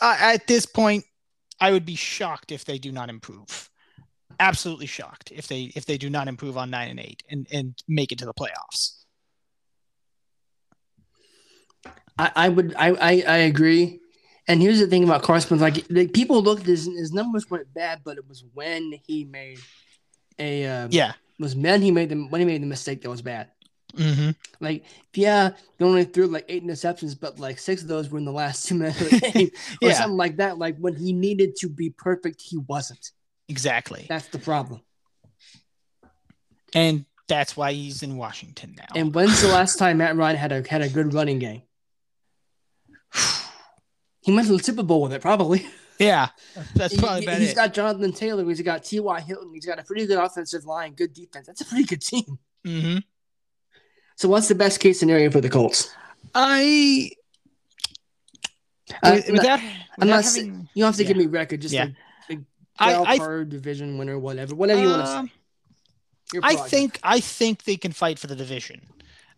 at 0.02 0.48
this 0.48 0.66
point, 0.66 1.06
I 1.60 1.72
would 1.72 1.86
be 1.86 1.96
shocked 1.96 2.52
if 2.52 2.66
they 2.66 2.78
do 2.78 2.92
not 2.92 3.10
improve. 3.10 3.70
Absolutely 4.40 4.88
shocked 4.88 5.32
if 5.32 5.48
they 5.48 5.72
if 5.76 5.86
they 5.86 5.98
do 5.98 6.10
not 6.10 6.28
improve 6.28 6.58
on 6.58 6.70
nine 6.70 6.90
and 6.90 7.00
eight 7.00 7.24
and 7.30 7.48
and 7.54 7.76
make 7.88 8.12
it 8.12 8.18
to 8.20 8.26
the 8.26 8.34
playoffs. 8.34 9.04
I, 12.18 12.32
I 12.36 12.50
would 12.50 12.74
I, 12.78 12.90
I 12.90 13.24
I 13.28 13.38
agree. 13.38 14.00
And 14.48 14.62
here's 14.62 14.80
the 14.80 14.88
thing 14.88 15.06
about 15.06 15.24
Carson, 15.24 15.58
like, 15.60 15.86
like 15.90 16.12
people 16.12 16.42
looked 16.44 16.62
at 16.62 16.68
his 16.68 16.86
his 16.86 17.14
numbers 17.14 17.50
weren't 17.50 17.74
bad, 17.74 18.02
but 18.04 18.18
it 18.18 18.28
was 18.28 18.44
when 18.54 18.94
he 19.06 19.24
made 19.24 19.60
a 20.38 20.66
uh, 20.66 20.88
Yeah. 20.90 21.12
it 21.12 21.42
was 21.42 21.56
when 21.56 21.82
he 21.82 21.92
made 21.92 22.10
the 22.10 22.16
when 22.16 22.42
he 22.42 22.46
made 22.46 22.62
the 22.62 22.68
mistake 22.68 23.02
that 23.04 23.10
was 23.10 23.22
bad. 23.22 23.52
Mm-hmm. 23.98 24.32
Like, 24.60 24.86
yeah, 25.14 25.52
he 25.78 25.86
only 25.86 26.04
threw 26.04 26.28
like 26.28 26.46
eight 26.50 26.64
interceptions, 26.66 27.20
but 27.20 27.40
like 27.40 27.60
six 27.60 27.82
of 27.84 27.88
those 27.88 28.10
were 28.10 28.18
in 28.18 28.26
the 28.26 28.32
last 28.32 28.68
two 28.68 28.76
minutes 28.76 29.00
of 29.02 29.10
the 29.12 29.20
game, 29.34 29.52
or 29.82 29.90
Yeah. 29.90 29.94
something 29.96 30.18
like 30.18 30.38
that. 30.38 30.58
Like 30.58 30.78
when 30.78 30.96
he 30.96 31.14
needed 31.14 31.56
to 31.58 31.70
be 31.70 31.90
perfect, 31.92 32.42
he 32.42 32.58
wasn't. 32.58 33.12
Exactly. 33.50 34.06
That's 34.10 34.28
the 34.28 34.40
problem. 34.40 34.82
And 36.74 37.06
that's 37.28 37.56
why 37.56 37.72
he's 37.74 38.02
in 38.04 38.18
Washington 38.18 38.76
now. 38.78 38.86
And 38.96 39.14
when's 39.14 39.42
the 39.42 39.48
last 39.50 39.78
time 39.78 39.98
Matt 40.00 40.16
Ryan 40.16 40.36
had 40.38 40.52
a 40.52 40.68
had 40.68 40.82
a 40.82 40.90
good 40.90 41.14
running 41.14 41.40
game? 41.40 41.62
He 44.22 44.32
went 44.34 44.48
to 44.48 44.58
the 44.58 44.64
Super 44.64 44.84
Bowl 44.84 45.02
with 45.04 45.14
it, 45.14 45.22
probably. 45.22 45.66
yeah, 46.00 46.30
that's 46.76 46.96
probably 46.98 47.22
he, 47.22 47.26
about 47.28 47.40
has 47.42 47.52
it. 47.52 47.56
got 47.56 47.74
Jonathan 47.74 48.14
Taylor. 48.14 48.46
He's 48.46 48.62
got 48.62 48.84
T.Y. 48.86 49.20
Hilton. 49.22 49.52
He's 49.54 49.66
got 49.66 49.80
a 49.80 49.84
pretty 49.84 50.06
good 50.08 50.18
offensive 50.18 50.66
line, 50.66 50.94
good 50.94 51.14
defense. 51.14 51.48
That's 51.48 51.62
a 51.62 51.66
pretty 51.66 51.84
good 51.84 52.02
team. 52.02 52.40
mm-hmm. 52.66 52.98
So, 54.24 54.30
what's 54.30 54.48
the 54.48 54.56
best 54.56 54.80
case 54.80 55.02
scenario 55.02 55.30
for 55.30 55.42
the 55.42 55.50
Colts? 55.50 55.94
I 56.34 57.12
Uh, 59.04 59.12
with- 59.16 59.30
without, 59.32 59.60
I'm 59.60 59.74
without 59.98 60.16
not 60.16 60.24
sa- 60.24 60.38
having, 60.40 60.70
You 60.74 60.84
don't 60.84 60.88
have 60.88 60.96
to 60.96 61.04
Yeah. 61.04 61.08
give 61.10 61.18
me 61.18 61.26
record, 61.26 61.62
just 61.62 61.74
Yeah. 61.74 61.88
a, 62.30 62.34
a 62.36 62.38
I- 62.80 62.92
wild 62.94 63.08
I- 63.10 63.18
card 63.18 63.50
division 63.50 63.98
winner, 63.98 64.18
whatever, 64.18 64.56
whatever 64.56 64.80
you 64.82 64.88
want 64.88 65.06
to 65.06 65.12
Um, 65.12 65.32
say. 66.32 66.40
I 66.42 66.56
think 66.70 67.00
I 67.04 67.20
think 67.20 67.64
they 67.66 67.76
can 67.76 67.92
fight 67.92 68.18
for 68.18 68.28
the 68.28 68.36
division. 68.38 68.88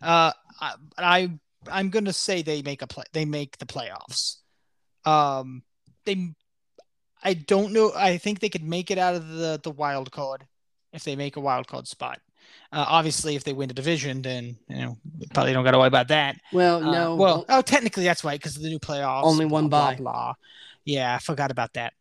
Uh, 0.00 0.32
I, 0.60 0.74
I 0.96 1.30
I'm 1.68 1.90
gonna 1.90 2.12
say 2.12 2.42
they 2.42 2.62
make 2.62 2.80
a 2.80 2.86
play. 2.86 3.06
They 3.12 3.24
make 3.24 3.58
the 3.58 3.66
playoffs. 3.66 4.36
Um, 5.04 5.64
they. 6.04 6.32
I 7.24 7.34
don't 7.34 7.72
know. 7.72 7.92
I 7.92 8.18
think 8.18 8.38
they 8.38 8.48
could 8.50 8.62
make 8.62 8.92
it 8.92 8.98
out 8.98 9.16
of 9.16 9.26
the 9.30 9.58
the 9.60 9.72
wild 9.72 10.12
card 10.12 10.46
if 10.92 11.02
they 11.02 11.16
make 11.16 11.34
a 11.34 11.40
wild 11.40 11.66
card 11.66 11.88
spot. 11.88 12.20
Uh, 12.72 12.84
obviously, 12.88 13.36
if 13.36 13.44
they 13.44 13.52
win 13.52 13.68
the 13.68 13.74
division, 13.74 14.22
then 14.22 14.56
you 14.68 14.76
know 14.76 14.98
probably 15.32 15.52
don't 15.52 15.64
got 15.64 15.70
to 15.72 15.78
worry 15.78 15.88
about 15.88 16.08
that. 16.08 16.36
Well, 16.52 16.82
Uh, 16.86 16.92
no. 16.92 17.14
well, 17.16 17.44
oh, 17.48 17.62
technically 17.62 18.04
that's 18.04 18.24
right 18.24 18.38
because 18.38 18.56
of 18.56 18.62
the 18.62 18.68
new 18.68 18.78
playoffs. 18.78 19.24
Only 19.24 19.44
one 19.46 19.68
blah, 19.68 19.90
bye. 19.92 19.96
Blah. 19.96 20.34
Yeah, 20.84 21.14
I 21.14 21.18
forgot 21.18 21.50
about 21.50 21.72
that. 21.74 21.94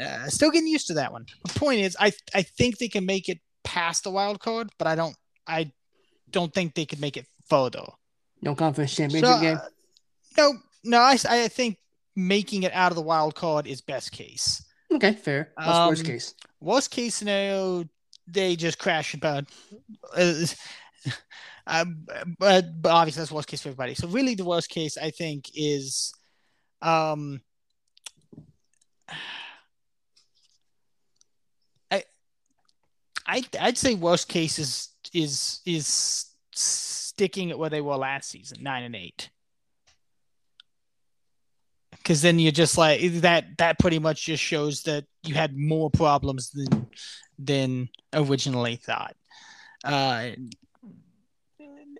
Uh, 0.00 0.26
still 0.28 0.50
getting 0.50 0.68
used 0.68 0.86
to 0.88 0.94
that 0.94 1.12
one. 1.12 1.26
The 1.44 1.58
point 1.58 1.80
is, 1.80 1.96
I 1.98 2.12
I 2.34 2.42
think 2.42 2.78
they 2.78 2.88
can 2.88 3.04
make 3.06 3.28
it 3.28 3.38
past 3.64 4.04
the 4.04 4.10
wild 4.10 4.40
card, 4.40 4.70
but 4.78 4.86
I 4.86 4.94
don't 4.94 5.16
I 5.46 5.72
don't 6.30 6.52
think 6.54 6.74
they 6.74 6.86
could 6.86 7.00
make 7.00 7.16
it 7.16 7.26
further. 7.48 7.84
no 8.42 8.54
conference 8.54 8.94
championship 8.94 9.28
So, 9.28 9.40
game. 9.40 9.56
uh, 9.56 9.60
no, 10.38 10.54
no, 10.84 10.98
I 11.00 11.18
I 11.28 11.48
think 11.48 11.76
making 12.16 12.62
it 12.62 12.72
out 12.72 12.92
of 12.92 12.96
the 12.96 13.02
wild 13.02 13.34
card 13.34 13.66
is 13.66 13.80
best 13.80 14.12
case. 14.12 14.62
Okay, 14.92 15.12
fair. 15.12 15.52
What's 15.56 15.68
worst 15.88 16.02
um, 16.02 16.06
case? 16.06 16.34
Worst 16.60 16.90
case 16.90 17.14
scenario, 17.14 17.84
they 18.32 18.56
just 18.56 18.78
crash 18.78 19.14
about. 19.14 19.44
Uh, 20.16 20.44
um, 21.66 22.06
but, 22.38 22.82
but 22.82 22.90
obviously 22.90 23.20
that's 23.20 23.32
worst 23.32 23.48
case 23.48 23.62
for 23.62 23.68
everybody. 23.68 23.94
So 23.94 24.08
really, 24.08 24.34
the 24.34 24.44
worst 24.44 24.68
case 24.68 24.96
I 24.96 25.10
think 25.10 25.50
is, 25.54 26.12
um, 26.82 27.40
I, 31.90 32.04
I 33.26 33.42
I'd 33.60 33.78
say 33.78 33.94
worst 33.94 34.28
case 34.28 34.58
is 34.58 34.88
is 35.12 35.60
is 35.64 36.26
sticking 36.52 37.50
at 37.50 37.58
where 37.58 37.70
they 37.70 37.80
were 37.80 37.96
last 37.96 38.30
season, 38.30 38.62
nine 38.62 38.84
and 38.84 38.96
eight. 38.96 39.30
Because 41.90 42.22
then 42.22 42.38
you're 42.38 42.50
just 42.50 42.78
like 42.78 43.00
that. 43.20 43.58
That 43.58 43.78
pretty 43.78 43.98
much 43.98 44.24
just 44.24 44.42
shows 44.42 44.82
that 44.84 45.04
you 45.22 45.34
had 45.34 45.56
more 45.56 45.90
problems 45.90 46.50
than 46.50 46.88
than 47.42 47.88
originally 48.12 48.76
thought. 48.76 49.16
Uh, 49.84 50.30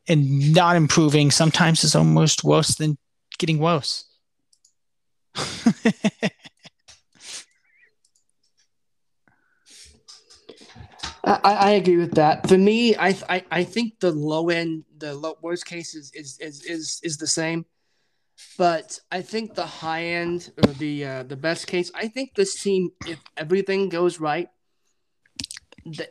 and 0.08 0.52
not 0.54 0.76
improving 0.76 1.30
sometimes 1.30 1.84
is 1.84 1.94
almost 1.94 2.44
worse 2.44 2.74
than 2.76 2.98
getting 3.38 3.58
worse. 3.58 4.04
I, 11.22 11.38
I 11.42 11.70
agree 11.72 11.96
with 11.98 12.14
that. 12.14 12.48
For 12.48 12.58
me, 12.58 12.96
I, 12.96 13.16
I 13.28 13.44
I 13.50 13.64
think 13.64 14.00
the 14.00 14.10
low 14.10 14.48
end, 14.48 14.84
the 14.98 15.14
low, 15.14 15.36
worst 15.42 15.66
case 15.66 15.94
is 15.94 16.10
is, 16.14 16.38
is 16.40 16.62
is 16.64 17.00
is 17.02 17.16
the 17.18 17.26
same, 17.26 17.66
but 18.58 18.98
I 19.12 19.22
think 19.22 19.54
the 19.54 19.66
high 19.66 20.04
end 20.04 20.50
or 20.58 20.72
the 20.72 21.04
uh, 21.04 21.22
the 21.24 21.36
best 21.36 21.66
case, 21.66 21.90
I 21.94 22.08
think 22.08 22.34
this 22.34 22.60
team, 22.60 22.90
if 23.06 23.20
everything 23.36 23.90
goes 23.90 24.18
right, 24.18 24.48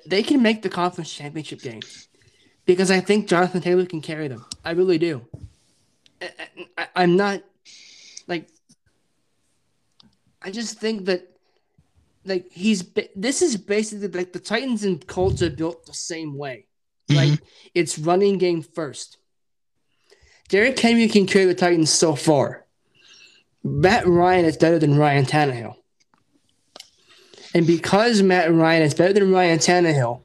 they 0.05 0.23
can 0.23 0.41
make 0.41 0.61
the 0.61 0.69
conference 0.69 1.13
championship 1.13 1.61
game, 1.61 1.81
because 2.65 2.91
I 2.91 2.99
think 2.99 3.27
Jonathan 3.27 3.61
Taylor 3.61 3.85
can 3.85 4.01
carry 4.01 4.27
them. 4.27 4.45
I 4.65 4.71
really 4.71 4.97
do. 4.97 5.25
I, 6.77 6.87
I'm 6.95 7.15
not 7.15 7.41
like. 8.27 8.47
I 10.41 10.51
just 10.51 10.79
think 10.79 11.05
that 11.05 11.27
like 12.25 12.51
he's 12.51 12.83
this 13.15 13.41
is 13.41 13.57
basically 13.57 14.07
like 14.07 14.33
the 14.33 14.39
Titans 14.39 14.83
and 14.83 15.05
Colts 15.05 15.41
are 15.41 15.49
built 15.49 15.85
the 15.85 15.93
same 15.93 16.37
way. 16.37 16.65
Mm-hmm. 17.09 17.31
Like 17.31 17.39
it's 17.73 17.99
running 17.99 18.37
game 18.37 18.61
first. 18.61 19.17
Derrick 20.47 20.79
Henry 20.79 21.07
can 21.07 21.27
carry 21.27 21.45
the 21.45 21.53
Titans 21.53 21.89
so 21.91 22.15
far. 22.15 22.65
Matt 23.63 24.07
Ryan 24.07 24.45
is 24.45 24.57
better 24.57 24.79
than 24.79 24.97
Ryan 24.97 25.25
Tannehill. 25.25 25.75
And 27.55 27.65
because 27.65 28.21
Matt 28.21 28.53
Ryan 28.53 28.83
is 28.83 28.93
better 28.93 29.13
than 29.13 29.31
Ryan 29.31 29.59
Tannehill, 29.59 30.21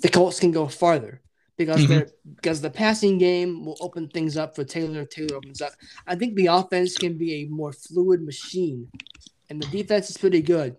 the 0.00 0.08
Colts 0.08 0.38
can 0.40 0.52
go 0.52 0.68
farther 0.68 1.20
because 1.56 1.82
Mhm. 1.82 1.88
they're 1.88 2.08
because 2.36 2.60
the 2.60 2.70
passing 2.70 3.18
game 3.18 3.64
will 3.64 3.76
open 3.80 4.08
things 4.08 4.36
up 4.36 4.54
for 4.54 4.64
Taylor. 4.64 5.04
Taylor 5.04 5.36
opens 5.36 5.60
up. 5.60 5.72
I 6.06 6.14
think 6.16 6.34
the 6.34 6.46
offense 6.46 6.96
can 6.96 7.18
be 7.18 7.34
a 7.42 7.44
more 7.48 7.72
fluid 7.72 8.22
machine, 8.22 8.88
and 9.50 9.62
the 9.62 9.66
defense 9.66 10.10
is 10.10 10.16
pretty 10.18 10.40
good. 10.42 10.76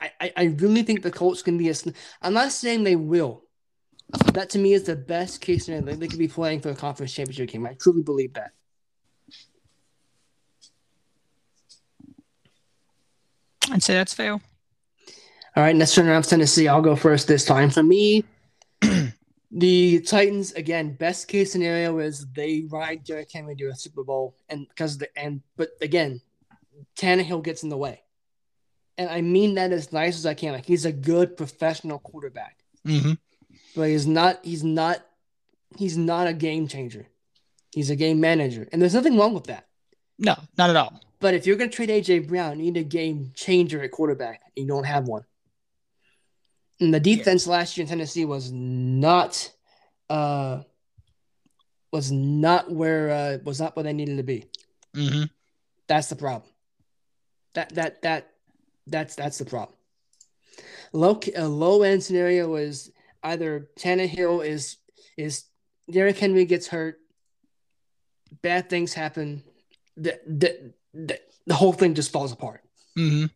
I, 0.00 0.10
I, 0.20 0.32
I 0.36 0.44
really 0.44 0.82
think 0.82 1.02
the 1.02 1.10
Colts 1.10 1.42
can 1.42 1.58
be 1.58 1.68
a. 1.68 1.74
sn- 1.74 1.94
I'm 2.22 2.32
not 2.34 2.52
saying 2.52 2.84
they 2.84 2.96
will. 2.96 3.44
That 4.34 4.50
to 4.50 4.58
me 4.58 4.74
is 4.74 4.84
the 4.84 4.96
best 4.96 5.40
case 5.40 5.64
scenario. 5.66 5.84
They, 5.86 5.94
they 5.96 6.08
could 6.08 6.18
be 6.18 6.28
playing 6.28 6.60
for 6.60 6.70
a 6.70 6.74
conference 6.74 7.12
championship 7.12 7.48
game. 7.50 7.66
I 7.66 7.74
truly 7.74 8.02
believe 8.02 8.34
that. 8.34 8.52
I'd 13.70 13.82
say 13.82 13.94
that's 13.94 14.14
fair. 14.14 14.40
All 15.56 15.62
right, 15.62 15.76
let's 15.76 15.94
turn 15.94 16.08
around 16.08 16.22
to 16.24 16.28
Tennessee. 16.30 16.66
I'll 16.68 16.82
go 16.82 16.96
first 16.96 17.28
this 17.28 17.44
time. 17.44 17.70
For 17.70 17.82
me, 17.82 18.24
the 19.52 20.00
Titans 20.00 20.52
again. 20.52 20.94
Best 20.94 21.28
case 21.28 21.52
scenario 21.52 21.98
is 21.98 22.26
they 22.34 22.64
ride 22.68 23.04
Derrick 23.04 23.30
Henry 23.32 23.54
to 23.56 23.66
a 23.68 23.74
Super 23.76 24.02
Bowl, 24.02 24.34
and 24.48 24.68
because 24.68 24.98
the 24.98 25.08
and 25.16 25.42
but 25.56 25.70
again, 25.80 26.20
Tannehill 26.98 27.44
gets 27.44 27.62
in 27.62 27.68
the 27.68 27.76
way, 27.76 28.02
and 28.98 29.08
I 29.08 29.20
mean 29.20 29.54
that 29.54 29.70
as 29.72 29.92
nice 29.92 30.16
as 30.16 30.26
I 30.26 30.34
can. 30.34 30.52
Like 30.54 30.66
he's 30.66 30.84
a 30.86 30.92
good 30.92 31.36
professional 31.36 31.98
quarterback, 32.00 32.56
Mm-hmm. 32.86 33.12
but 33.76 33.88
he's 33.88 34.06
not. 34.08 34.40
He's 34.44 34.64
not. 34.64 35.04
He's 35.76 35.96
not 35.96 36.26
a 36.26 36.32
game 36.32 36.66
changer. 36.66 37.06
He's 37.72 37.90
a 37.90 37.96
game 37.96 38.20
manager, 38.20 38.68
and 38.72 38.82
there's 38.82 38.94
nothing 38.94 39.16
wrong 39.16 39.34
with 39.34 39.44
that. 39.44 39.66
No, 40.18 40.34
not 40.58 40.70
at 40.70 40.76
all. 40.76 41.00
But 41.20 41.34
if 41.34 41.46
you're 41.46 41.56
going 41.56 41.70
to 41.70 41.74
trade 41.76 41.88
AJ 41.88 42.28
Brown, 42.28 42.58
you 42.58 42.72
need 42.72 42.80
a 42.80 42.84
game 42.84 43.30
changer 43.34 43.82
at 43.82 43.90
quarterback. 43.92 44.40
You 44.56 44.66
don't 44.66 44.84
have 44.84 45.06
one. 45.08 45.24
And 46.84 46.92
the 46.92 47.00
defense 47.00 47.46
yeah. 47.46 47.52
last 47.52 47.76
year 47.76 47.82
in 47.82 47.88
Tennessee 47.88 48.26
was 48.26 48.52
not, 48.52 49.50
uh, 50.10 50.60
was 51.92 52.12
not 52.12 52.70
where 52.70 53.10
uh, 53.10 53.38
was 53.42 53.58
not 53.60 53.74
where 53.74 53.84
they 53.84 53.92
needed 53.92 54.18
to 54.18 54.22
be. 54.22 54.44
Mm-hmm. 54.94 55.24
That's 55.86 56.08
the 56.08 56.16
problem. 56.16 56.50
That 57.54 57.74
that 57.74 58.02
that 58.02 58.32
that's 58.86 59.14
that's 59.14 59.38
the 59.38 59.44
problem. 59.44 59.78
Low 60.92 61.18
a 61.34 61.48
low 61.48 61.82
end 61.82 62.02
scenario 62.02 62.54
is 62.56 62.90
either 63.22 63.68
Tannehill 63.78 64.44
is 64.44 64.76
is 65.16 65.44
Derrick 65.90 66.18
Henry 66.18 66.44
gets 66.44 66.66
hurt, 66.66 66.98
bad 68.42 68.68
things 68.68 68.92
happen, 68.92 69.42
the 69.96 70.20
the 70.26 70.74
the, 70.92 71.20
the 71.46 71.54
whole 71.54 71.72
thing 71.72 71.94
just 71.94 72.12
falls 72.12 72.32
apart. 72.32 72.62
Mm-hmm. 72.98 73.26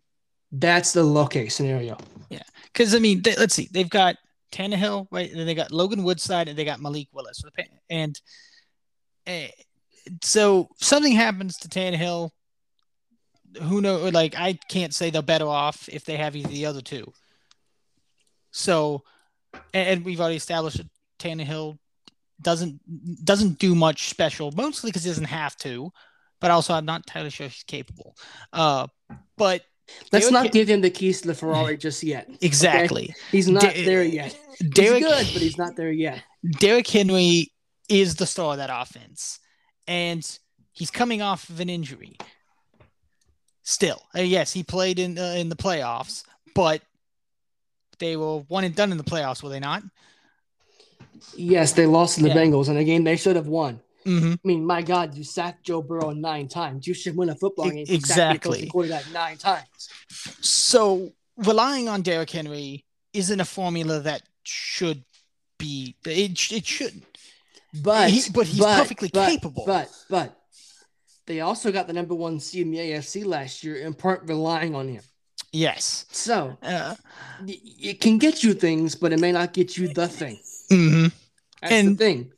That's 0.52 0.92
the 0.92 1.02
low 1.02 1.26
case 1.26 1.54
scenario. 1.54 1.96
Yeah, 2.30 2.42
because 2.72 2.94
I 2.94 2.98
mean, 2.98 3.22
they, 3.22 3.34
let's 3.36 3.54
see, 3.54 3.68
they've 3.72 3.88
got 3.88 4.16
Tannehill, 4.52 5.08
right? 5.10 5.30
And 5.30 5.38
then 5.38 5.46
they 5.46 5.54
got 5.54 5.72
Logan 5.72 6.04
Woodside, 6.04 6.48
and 6.48 6.56
they 6.56 6.64
got 6.64 6.80
Malik 6.80 7.08
Willis. 7.12 7.42
And 7.90 8.18
uh, 9.26 9.48
so 10.22 10.68
something 10.80 11.12
happens 11.12 11.56
to 11.58 11.68
Tannehill. 11.68 12.30
Who 13.62 13.80
know? 13.80 14.08
Like 14.08 14.34
I 14.36 14.58
can't 14.68 14.94
say 14.94 15.10
they're 15.10 15.22
better 15.22 15.46
off 15.46 15.88
if 15.90 16.04
they 16.04 16.16
have 16.16 16.36
either 16.36 16.48
the 16.48 16.66
other 16.66 16.80
two. 16.80 17.12
So, 18.50 19.02
and 19.74 20.04
we've 20.04 20.20
already 20.20 20.36
established 20.36 20.78
that 20.78 20.88
Tannehill 21.18 21.78
doesn't 22.40 23.24
doesn't 23.24 23.58
do 23.58 23.74
much 23.74 24.08
special, 24.08 24.52
mostly 24.52 24.90
because 24.90 25.04
he 25.04 25.10
doesn't 25.10 25.24
have 25.24 25.56
to, 25.58 25.90
but 26.40 26.50
also 26.50 26.74
I'm 26.74 26.84
not 26.84 27.00
entirely 27.00 27.30
sure 27.30 27.48
he's 27.48 27.64
capable. 27.64 28.16
Uh, 28.52 28.86
but 29.36 29.62
let's 30.12 30.30
not 30.30 30.52
give 30.52 30.68
him 30.68 30.80
the 30.80 30.90
keys 30.90 31.22
to 31.22 31.28
the 31.28 31.34
Ferrari 31.34 31.76
just 31.86 32.02
yet. 32.02 32.28
Exactly, 32.40 33.04
okay? 33.04 33.14
he's 33.30 33.48
not 33.48 33.62
there 33.62 34.02
yet. 34.02 34.36
Derrick, 34.70 35.04
he's 35.04 35.06
good, 35.06 35.26
but 35.32 35.42
he's 35.42 35.58
not 35.58 35.76
there 35.76 35.92
yet. 35.92 36.22
Derrick 36.58 36.88
Henry 36.88 37.52
is 37.88 38.16
the 38.16 38.26
star 38.26 38.52
of 38.52 38.58
that 38.58 38.70
offense, 38.72 39.38
and 39.86 40.38
he's 40.72 40.90
coming 40.90 41.22
off 41.22 41.48
of 41.48 41.60
an 41.60 41.70
injury. 41.70 42.16
Still, 43.62 44.00
uh, 44.16 44.22
yes, 44.22 44.52
he 44.52 44.62
played 44.62 44.98
in 44.98 45.18
uh, 45.18 45.34
in 45.36 45.48
the 45.48 45.56
playoffs, 45.56 46.24
but 46.54 46.82
they 47.98 48.16
were 48.16 48.38
one 48.48 48.64
and 48.64 48.74
done 48.74 48.92
in 48.92 48.98
the 48.98 49.04
playoffs, 49.04 49.42
were 49.42 49.50
they 49.50 49.60
not? 49.60 49.82
Yes, 51.36 51.72
they 51.72 51.86
lost 51.86 52.16
to 52.16 52.22
the 52.22 52.28
yeah. 52.28 52.36
Bengals 52.36 52.68
in 52.68 52.76
a 52.76 52.84
game 52.84 53.04
they 53.04 53.16
should 53.16 53.36
have 53.36 53.48
won. 53.48 53.80
Mm-hmm. 54.08 54.32
I 54.32 54.38
mean, 54.44 54.64
my 54.64 54.82
God, 54.82 55.14
you 55.14 55.24
sacked 55.24 55.64
Joe 55.64 55.82
Burrow 55.82 56.10
nine 56.10 56.48
times. 56.48 56.86
You 56.86 56.94
should 56.94 57.16
win 57.16 57.28
a 57.28 57.34
football 57.34 57.70
game. 57.70 57.84
Exactly. 57.88 58.66
Quarterback 58.68 59.04
nine 59.12 59.36
times. 59.36 59.88
So 60.40 61.12
relying 61.36 61.88
on 61.88 62.02
Derrick 62.02 62.30
Henry 62.30 62.84
isn't 63.12 63.40
a 63.40 63.44
formula 63.44 64.00
that 64.00 64.22
should 64.44 65.04
be. 65.58 65.94
It 66.06 66.52
it 66.52 66.66
shouldn't. 66.66 67.04
But 67.82 68.10
he, 68.10 68.30
but 68.30 68.46
he's 68.46 68.60
but, 68.60 68.78
perfectly 68.78 69.10
but, 69.12 69.28
capable. 69.28 69.64
But 69.66 69.90
but 70.08 70.34
they 71.26 71.40
also 71.40 71.70
got 71.70 71.86
the 71.86 71.92
number 71.92 72.14
one 72.14 72.40
seed 72.40 72.62
in 72.62 72.70
the 72.70 72.78
AFC 72.78 73.26
last 73.26 73.62
year, 73.62 73.76
in 73.76 73.92
part 73.92 74.22
relying 74.26 74.74
on 74.74 74.88
him. 74.88 75.02
Yes. 75.52 76.06
So 76.10 76.56
uh, 76.62 76.94
it 77.46 78.00
can 78.00 78.18
get 78.18 78.42
you 78.42 78.54
things, 78.54 78.94
but 78.94 79.12
it 79.12 79.20
may 79.20 79.32
not 79.32 79.52
get 79.52 79.76
you 79.76 79.88
the 79.92 80.08
thing. 80.08 80.38
Mm-hmm. 80.70 81.08
That's 81.60 81.72
and, 81.72 81.88
the 81.90 81.96
thing. 81.96 82.32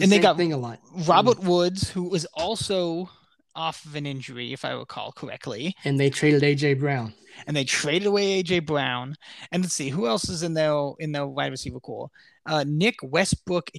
I'm 0.00 0.04
and 0.04 0.12
they 0.12 0.18
got 0.18 0.36
thing 0.36 0.52
a 0.52 0.56
lot. 0.56 0.80
Robert 1.06 1.38
mm. 1.38 1.44
Woods, 1.44 1.90
who 1.90 2.08
was 2.08 2.24
also 2.34 3.10
off 3.54 3.84
of 3.84 3.94
an 3.96 4.06
injury, 4.06 4.52
if 4.52 4.64
I 4.64 4.70
recall 4.70 5.12
correctly. 5.12 5.74
And 5.84 5.98
they 5.98 6.10
traded 6.10 6.42
AJ 6.42 6.80
Brown. 6.80 7.12
And 7.46 7.56
they 7.56 7.64
traded 7.64 8.06
away 8.06 8.42
AJ 8.42 8.66
Brown. 8.66 9.16
And 9.52 9.62
let's 9.62 9.74
see 9.74 9.90
who 9.90 10.06
else 10.06 10.28
is 10.28 10.42
in 10.42 10.54
their 10.54 10.92
in 10.98 11.12
their 11.12 11.26
wide 11.26 11.50
receiver 11.50 11.80
core. 11.80 12.08
Uh, 12.46 12.64
Nick 12.66 12.96
Westbrook 13.02 13.70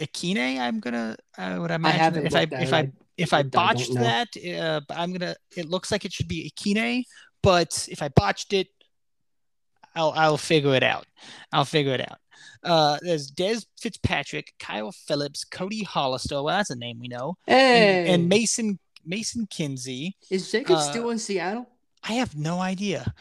Ikhine. 0.00 0.58
I'm 0.58 0.80
gonna 0.80 1.16
uh, 1.36 1.56
what 1.56 1.70
I 1.70 1.76
imagine 1.76 2.24
I 2.24 2.26
if 2.26 2.34
I 2.34 2.42
if 2.42 2.72
I, 2.72 2.78
I 2.78 2.92
if 3.16 3.32
I, 3.32 3.38
I 3.38 3.42
botched 3.42 3.94
that, 3.94 4.28
uh, 4.36 4.80
I'm 4.90 5.12
gonna. 5.12 5.36
It 5.56 5.68
looks 5.68 5.92
like 5.92 6.04
it 6.04 6.12
should 6.12 6.28
be 6.28 6.50
Ikhine, 6.50 7.04
but 7.42 7.88
if 7.90 8.02
I 8.02 8.08
botched 8.08 8.52
it, 8.52 8.68
I'll 9.94 10.12
I'll 10.14 10.38
figure 10.38 10.74
it 10.74 10.82
out. 10.82 11.06
I'll 11.52 11.64
figure 11.64 11.94
it 11.94 12.00
out. 12.00 12.18
Uh, 12.62 12.98
there's 13.02 13.30
Dez 13.30 13.66
Fitzpatrick, 13.80 14.52
Kyle 14.58 14.92
Phillips, 14.92 15.44
Cody 15.44 15.82
Hollister. 15.82 16.42
Well, 16.42 16.56
that's 16.56 16.70
a 16.70 16.76
name 16.76 16.98
we 16.98 17.08
know. 17.08 17.36
Hey. 17.46 18.00
And, 18.00 18.08
and 18.08 18.28
Mason 18.28 18.78
Mason 19.04 19.46
Kinsey. 19.46 20.16
Is 20.30 20.50
Jacob 20.50 20.76
uh, 20.76 20.80
still 20.80 21.10
in 21.10 21.18
Seattle? 21.18 21.68
I 22.04 22.14
have 22.14 22.36
no 22.36 22.60
idea. 22.60 23.12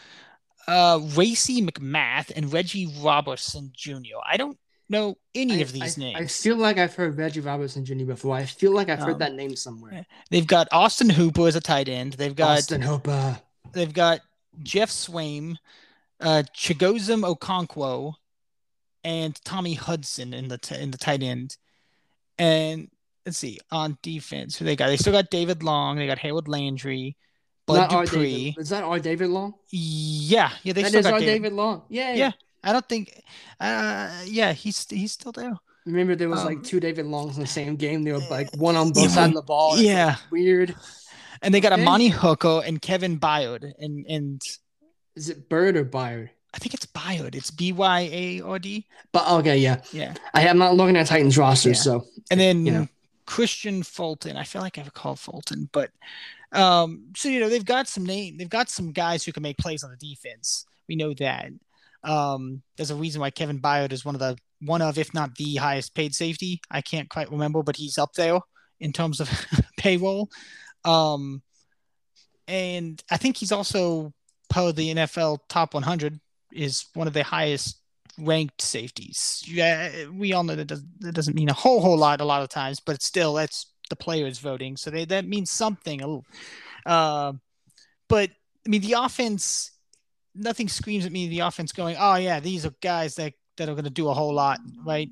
Uh, 0.67 0.99
Racey 1.15 1.61
McMath 1.61 2.31
and 2.35 2.51
Reggie 2.51 2.93
Robertson 3.01 3.71
Jr. 3.73 4.17
I 4.25 4.37
don't 4.37 4.57
know 4.89 5.17
any 5.33 5.55
I, 5.55 5.57
of 5.57 5.71
these 5.71 5.97
I, 5.97 6.01
names. 6.01 6.17
I 6.19 6.25
feel 6.25 6.57
like 6.57 6.77
I've 6.77 6.93
heard 6.93 7.17
Reggie 7.17 7.39
Robertson 7.39 7.85
Jr. 7.85 8.05
before. 8.05 8.35
I 8.35 8.45
feel 8.45 8.73
like 8.73 8.89
I've 8.89 8.99
heard 8.99 9.13
um, 9.13 9.19
that 9.19 9.33
name 9.33 9.55
somewhere. 9.55 10.05
They've 10.29 10.47
got 10.47 10.67
Austin 10.71 11.09
Hooper 11.09 11.47
as 11.47 11.55
a 11.55 11.61
tight 11.61 11.89
end. 11.89 12.13
They've 12.13 12.35
got 12.35 12.57
Austin 12.57 12.81
Hooper. 12.81 13.39
They've 13.71 13.93
got 13.93 14.21
Geoff 14.63 14.89
Swaim, 14.89 15.55
uh, 16.19 16.43
Chigoziem 16.53 17.23
Okonkwo, 17.23 18.13
and 19.07 19.41
Tommy 19.45 19.73
Hudson 19.73 20.33
in 20.33 20.49
the 20.49 20.57
t- 20.57 20.75
in 20.75 20.91
the 20.91 20.97
tight 20.97 21.23
end. 21.23 21.55
And 22.37 22.89
let's 23.25 23.37
see 23.37 23.57
on 23.71 23.97
defense 24.01 24.57
who 24.57 24.65
they 24.65 24.75
got. 24.75 24.87
They 24.87 24.97
still 24.97 25.13
got 25.13 25.31
David 25.31 25.63
Long. 25.63 25.95
They 25.95 26.07
got 26.07 26.19
Harold 26.19 26.49
Landry. 26.49 27.15
Bud 27.65 27.89
Dupree. 27.89 28.53
Is 28.57 28.69
that 28.69 28.83
our 28.83 28.99
David 28.99 29.29
Long? 29.29 29.53
Yeah, 29.71 30.51
yeah. 30.63 30.73
They 30.73 30.83
that 30.83 30.89
still 30.89 30.99
is 30.99 31.05
got 31.05 31.13
our 31.13 31.19
David. 31.19 31.43
David 31.43 31.53
Long. 31.53 31.83
Yeah, 31.87 32.13
yeah. 32.13 32.31
I 32.63 32.73
don't 32.73 32.87
think. 32.87 33.23
Uh, 33.59 34.11
yeah, 34.25 34.51
he's 34.51 34.85
he's 34.89 35.13
still 35.13 35.31
there. 35.31 35.53
Remember, 35.85 36.15
there 36.15 36.27
was 36.27 36.41
um, 36.41 36.47
like 36.47 36.63
two 36.63 36.81
David 36.81 37.05
Longs 37.05 37.37
in 37.37 37.41
the 37.41 37.47
same 37.47 37.77
game. 37.77 38.03
They 38.03 38.11
were 38.11 38.19
like 38.29 38.53
one 38.57 38.75
on 38.75 38.91
both 38.91 39.03
yeah, 39.03 39.09
sides 39.09 39.29
of 39.29 39.35
the 39.35 39.41
ball. 39.41 39.77
Yeah, 39.77 40.17
weird. 40.31 40.75
And 41.41 41.53
they 41.53 41.61
got. 41.61 41.71
Amani 41.71 42.09
Hooker 42.09 42.61
and 42.65 42.81
Kevin 42.81 43.19
Byard 43.19 43.71
and 43.79 44.05
and. 44.05 44.41
Is 45.15 45.29
it 45.29 45.47
Bird 45.47 45.77
or 45.77 45.85
Byard? 45.85 46.29
I 46.57 46.59
think 46.59 46.73
it's 46.73 46.87
Byard. 46.87 47.35
It's 47.35 47.51
B 47.51 47.71
Y 47.71 48.09
A 48.11 48.41
R 48.41 48.57
D. 48.57 48.87
But 49.11 49.29
okay, 49.29 49.57
yeah, 49.57 49.81
yeah. 49.93 50.15
I 50.33 50.41
am 50.47 50.57
not 50.57 50.75
looking 50.75 50.97
at 50.97 51.05
Titans 51.05 51.37
roster, 51.37 51.69
yeah. 51.69 51.75
so 51.75 52.05
and 52.31 52.39
then 52.39 52.65
you 52.65 52.71
know 52.71 52.87
Kristian 53.27 53.85
Fulton. 53.85 54.35
I 54.35 54.43
feel 54.43 54.63
like 54.63 54.79
I've 54.79 54.93
called 54.93 55.19
Fulton, 55.19 55.69
but 55.71 55.91
um, 56.51 57.09
so 57.15 57.29
you 57.29 57.39
know 57.39 57.47
they've 57.47 57.63
got 57.63 57.87
some 57.87 58.03
name. 58.03 58.37
They've 58.37 58.49
got 58.49 58.71
some 58.71 58.91
guys 58.91 59.23
who 59.23 59.31
can 59.31 59.43
make 59.43 59.59
plays 59.59 59.83
on 59.83 59.91
the 59.91 59.97
defense. 59.97 60.65
We 60.89 60.95
know 60.95 61.13
that. 61.13 61.51
Um, 62.03 62.63
there's 62.75 62.91
a 62.91 62.95
reason 62.95 63.21
why 63.21 63.29
Kevin 63.29 63.59
Byard 63.59 63.91
is 63.91 64.03
one 64.03 64.15
of 64.15 64.19
the 64.19 64.35
one 64.61 64.81
of, 64.81 64.97
if 64.97 65.13
not 65.13 65.35
the 65.35 65.57
highest 65.57 65.93
paid 65.93 66.15
safety. 66.15 66.59
I 66.71 66.81
can't 66.81 67.07
quite 67.07 67.31
remember, 67.31 67.61
but 67.61 67.75
he's 67.75 67.99
up 67.99 68.13
there 68.13 68.39
in 68.79 68.93
terms 68.93 69.19
of 69.19 69.29
payroll. 69.77 70.31
Um, 70.83 71.43
and 72.47 73.03
I 73.11 73.17
think 73.17 73.37
he's 73.37 73.51
also 73.51 74.11
part 74.49 74.69
of 74.69 74.75
the 74.75 74.95
NFL 74.95 75.39
top 75.49 75.75
100 75.75 76.19
is 76.51 76.85
one 76.93 77.07
of 77.07 77.13
the 77.13 77.23
highest 77.23 77.79
ranked 78.19 78.61
safeties. 78.61 79.43
Yeah, 79.45 80.07
we 80.07 80.33
all 80.33 80.43
know 80.43 80.55
that, 80.55 80.65
does, 80.65 80.83
that 80.99 81.13
doesn't 81.13 81.35
mean 81.35 81.49
a 81.49 81.53
whole 81.53 81.81
whole 81.81 81.97
lot 81.97 82.21
a 82.21 82.25
lot 82.25 82.41
of 82.41 82.49
times, 82.49 82.79
but 82.79 83.01
still 83.01 83.33
that's 83.33 83.67
the 83.89 83.95
players 83.95 84.39
voting, 84.39 84.77
so 84.77 84.89
they, 84.89 85.05
that 85.05 85.27
means 85.27 85.51
something. 85.51 86.23
Uh, 86.85 87.33
but 88.09 88.29
I 88.65 88.69
mean, 88.69 88.81
the 88.81 88.93
offense, 88.93 89.71
nothing 90.35 90.67
screams 90.67 91.05
at 91.05 91.11
me. 91.11 91.27
The 91.27 91.39
offense 91.39 91.71
going, 91.71 91.95
oh 91.99 92.15
yeah, 92.15 92.39
these 92.39 92.65
are 92.65 92.73
guys 92.81 93.15
that 93.15 93.33
that 93.57 93.69
are 93.69 93.73
going 93.73 93.85
to 93.85 93.89
do 93.89 94.07
a 94.07 94.13
whole 94.13 94.33
lot, 94.33 94.59
right? 94.85 95.09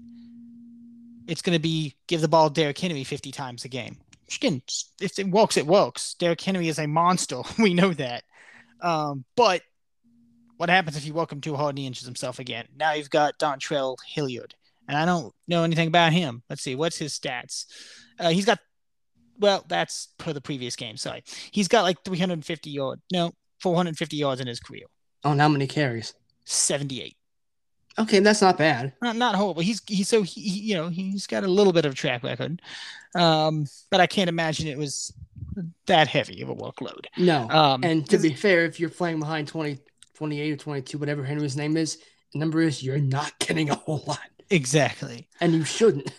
It's 1.27 1.41
going 1.41 1.55
to 1.55 1.61
be 1.61 1.95
give 2.07 2.21
the 2.21 2.27
ball 2.27 2.49
Derrick 2.49 2.77
Henry 2.77 3.03
50 3.03 3.31
times 3.31 3.65
a 3.65 3.69
game. 3.69 3.97
If 5.01 5.19
it 5.19 5.27
works, 5.27 5.57
it 5.57 5.65
works. 5.65 6.15
Derrick 6.15 6.41
Henry 6.41 6.67
is 6.67 6.79
a 6.79 6.87
monster. 6.87 7.41
we 7.59 7.73
know 7.73 7.93
that. 7.93 8.23
Um, 8.81 9.25
but 9.35 9.61
what 10.57 10.69
happens 10.69 10.97
if 10.97 11.05
you 11.05 11.13
welcome 11.13 11.41
too 11.41 11.55
hard 11.55 11.71
and 11.71 11.79
he 11.79 11.85
injures 11.85 12.05
himself 12.05 12.39
again? 12.39 12.67
Now 12.75 12.93
you've 12.93 13.09
got 13.09 13.37
Dontrell 13.39 13.97
Hilliard, 14.05 14.55
and 14.87 14.97
I 14.97 15.05
don't 15.05 15.33
know 15.47 15.63
anything 15.63 15.87
about 15.87 16.13
him. 16.13 16.43
Let's 16.49 16.61
see, 16.61 16.75
what's 16.75 16.97
his 16.97 17.17
stats? 17.17 17.65
Uh, 18.19 18.29
he's 18.29 18.45
got, 18.45 18.59
well, 19.39 19.65
that's 19.67 20.09
per 20.17 20.33
the 20.33 20.41
previous 20.41 20.75
game. 20.75 20.97
Sorry, 20.97 21.23
he's 21.51 21.67
got 21.67 21.83
like 21.83 22.03
350 22.03 22.69
yards, 22.69 23.01
no, 23.11 23.31
450 23.61 24.15
yards 24.15 24.41
in 24.41 24.47
his 24.47 24.59
career. 24.59 24.85
Oh, 25.23 25.31
and 25.31 25.41
how 25.41 25.49
many 25.49 25.67
carries? 25.67 26.13
78. 26.45 27.15
Okay, 27.97 28.19
that's 28.19 28.41
not 28.41 28.57
bad. 28.57 28.93
Not 29.01 29.15
not 29.15 29.35
horrible. 29.35 29.61
He's 29.61 29.81
he's 29.87 30.09
so 30.09 30.21
he, 30.21 30.41
he 30.41 30.59
you 30.59 30.75
know 30.75 30.89
he's 30.89 31.27
got 31.27 31.45
a 31.45 31.47
little 31.47 31.71
bit 31.71 31.85
of 31.85 31.95
track 31.95 32.23
record, 32.23 32.61
um, 33.15 33.67
but 33.89 34.01
I 34.01 34.07
can't 34.07 34.27
imagine 34.27 34.67
it 34.67 34.77
was 34.77 35.13
that 35.85 36.07
heavy 36.07 36.41
of 36.41 36.49
a 36.49 36.55
workload. 36.55 37.05
No. 37.17 37.49
Um, 37.49 37.83
and 37.83 38.07
to 38.09 38.17
be 38.17 38.33
fair, 38.33 38.65
if 38.65 38.79
you're 38.79 38.89
playing 38.89 39.19
behind 39.19 39.47
20, 39.47 39.79
28 40.15 40.51
or 40.51 40.57
22, 40.57 40.97
whatever 40.97 41.23
Henry's 41.23 41.57
name 41.57 41.77
is, 41.77 41.99
the 42.33 42.39
number 42.39 42.61
is 42.61 42.83
you're 42.83 42.97
not 42.97 43.33
getting 43.39 43.69
a 43.69 43.75
whole 43.75 44.03
lot. 44.07 44.19
Exactly. 44.49 45.27
And 45.41 45.53
you 45.53 45.63
shouldn't. 45.63 46.11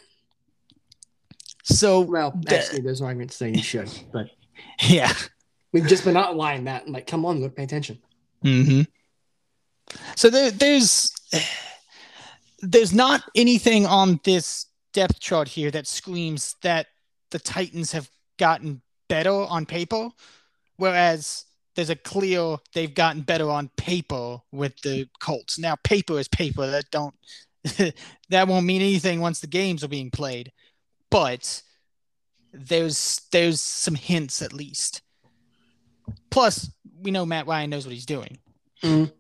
So, 1.63 2.01
well, 2.01 2.39
actually, 2.49 2.81
there's 2.81 3.01
no 3.01 3.09
argument 3.09 3.31
to 3.33 3.37
say 3.37 3.51
you 3.51 3.63
should, 3.63 3.91
but 4.13 4.31
Yeah. 4.83 5.13
We've 5.73 5.87
just 5.87 6.05
been 6.05 6.17
outlining 6.17 6.65
that. 6.65 6.85
I'm 6.87 6.93
like, 6.93 7.07
come 7.07 7.25
on, 7.27 7.41
look, 7.41 7.57
pay 7.57 7.65
attention. 7.65 7.99
Mm-hmm. 8.45 8.83
So 10.15 10.31
there, 10.31 10.51
there's 10.51 11.13
there's 12.61 12.95
not 12.95 13.23
anything 13.35 13.87
on 13.87 14.21
this 14.25 14.67
depth 14.93 15.21
chart 15.21 15.49
here 15.49 15.71
that 15.71 15.87
screams 15.87 16.57
that 16.63 16.87
the 17.31 17.39
Titans 17.39 17.93
have 17.93 18.11
gotten 18.39 18.81
better 19.09 19.33
on 19.33 19.67
paper, 19.67 20.11
whereas 20.77 21.45
there's 21.77 21.91
a 21.91 21.97
clear 21.97 22.57
they've 22.75 22.95
gotten 22.95 23.23
better 23.23 23.51
on 23.51 23.71
paper 23.77 24.39
with 24.51 24.81
the 24.81 25.09
Colts. 25.21 25.59
Now 25.59 25.77
paper 25.85 26.19
is 26.19 26.27
paper. 26.27 26.67
That 26.67 26.91
don't 26.91 27.15
that 28.31 28.49
won't 28.49 28.67
mean 28.67 28.83
anything 28.83 29.21
once 29.21 29.41
the 29.41 29.47
games 29.47 29.85
are 29.85 29.89
being 29.89 30.11
played. 30.11 30.53
But 31.11 31.63
there's 32.53 33.21
there's 33.31 33.61
some 33.61 33.95
hints 33.95 34.43
at 34.43 34.53
least. 34.53 35.03
Plus, 36.31 36.71
we 37.01 37.11
know 37.11 37.27
Matt 37.27 37.47
Ryan 37.47 37.71
knows 37.71 37.87
what 37.87 37.95
he's 37.95 38.07
doing. 38.07 38.39
Mm. 38.83 39.13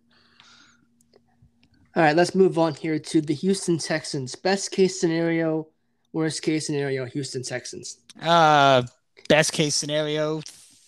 All 1.94 2.02
right, 2.02 2.16
let's 2.16 2.34
move 2.34 2.58
on 2.58 2.74
here 2.74 2.98
to 2.98 3.20
the 3.20 3.34
Houston 3.34 3.78
Texans. 3.78 4.34
Best 4.34 4.70
case 4.70 5.00
scenario, 5.00 5.68
worst 6.12 6.42
case 6.42 6.66
scenario, 6.66 7.06
Houston 7.06 7.42
Texans. 7.42 7.98
Uh, 8.20 8.82
best 9.28 9.52
case 9.52 9.74
scenario, 9.74 10.42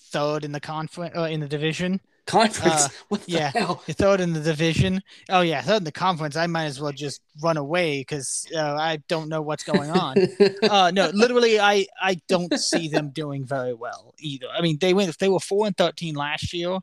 third 0.09 0.45
in 0.45 0.53
the 0.53 0.61
conference 0.61 1.17
uh, 1.17 1.23
in 1.23 1.41
the 1.41 1.49
division. 1.49 2.01
Conference? 2.27 2.85
Uh, 2.85 2.89
what 3.09 3.25
the 3.25 3.33
yeah. 3.33 3.51
hell? 3.55 3.77
Third 3.89 4.21
in 4.21 4.35
the 4.35 4.41
division. 4.41 5.03
Oh 5.31 5.41
yeah, 5.41 5.63
third 5.63 5.79
in 5.79 5.85
the 5.85 5.93
conference. 5.93 6.37
I 6.37 6.47
might 6.47 6.67
as 6.67 6.81
well 6.81 6.93
just 6.93 7.23
run 7.43 7.57
away 7.57 8.01
because 8.01 8.47
uh, 8.55 8.75
I 8.75 8.99
don't 9.09 9.31
know 9.31 9.41
what's 9.41 9.65
going 9.65 9.91
on. 9.91 10.17
uh, 10.63 10.91
no, 10.93 11.09
literally, 11.15 11.59
I 11.59 11.87
I 12.01 12.21
don't 12.29 12.53
see 12.59 12.89
them 12.89 13.11
doing 13.11 13.47
very 13.47 13.73
well 13.73 14.15
either. 14.19 14.47
I 14.53 14.61
mean, 14.61 14.77
they 14.79 14.93
went 14.93 15.09
if 15.09 15.17
they 15.17 15.31
were 15.31 15.41
four 15.41 15.67
and 15.67 15.77
thirteen 15.77 16.15
last 16.15 16.53
year. 16.53 16.79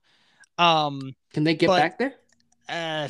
Um, 0.57 1.15
Can 1.33 1.43
they 1.43 1.55
get 1.55 1.67
but- 1.67 1.79
back 1.79 1.99
there? 1.99 2.15
uh, 2.67 3.07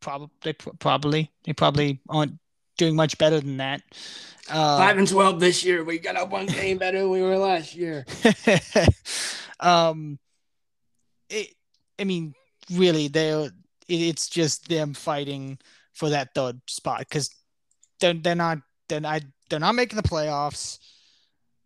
probably 0.00 0.30
they 0.42 0.52
pr- 0.52 0.70
probably 0.78 1.32
they 1.44 1.52
probably 1.52 2.00
aren't 2.08 2.38
doing 2.76 2.96
much 2.96 3.18
better 3.18 3.40
than 3.40 3.58
that. 3.58 3.82
Uh, 4.48 4.78
Five 4.78 4.98
and 4.98 5.08
twelve 5.08 5.40
this 5.40 5.64
year. 5.64 5.84
We 5.84 5.98
got 5.98 6.16
up 6.16 6.30
one 6.30 6.46
game 6.46 6.78
better 6.78 7.00
than 7.00 7.10
we 7.10 7.22
were 7.22 7.36
last 7.36 7.74
year. 7.74 8.06
um, 9.60 10.18
it, 11.28 11.48
I 11.98 12.04
mean, 12.04 12.34
really, 12.72 13.08
they're 13.08 13.46
it, 13.46 13.52
it's 13.88 14.28
just 14.28 14.68
them 14.68 14.94
fighting 14.94 15.58
for 15.94 16.10
that 16.10 16.34
third 16.34 16.60
spot 16.68 17.00
because 17.00 17.30
they're 18.00 18.14
they're 18.14 18.34
not 18.34 18.58
they're 18.88 19.00
not 19.00 19.22
they're 19.50 19.60
not 19.60 19.74
making 19.74 19.96
the 19.96 20.08
playoffs. 20.08 20.78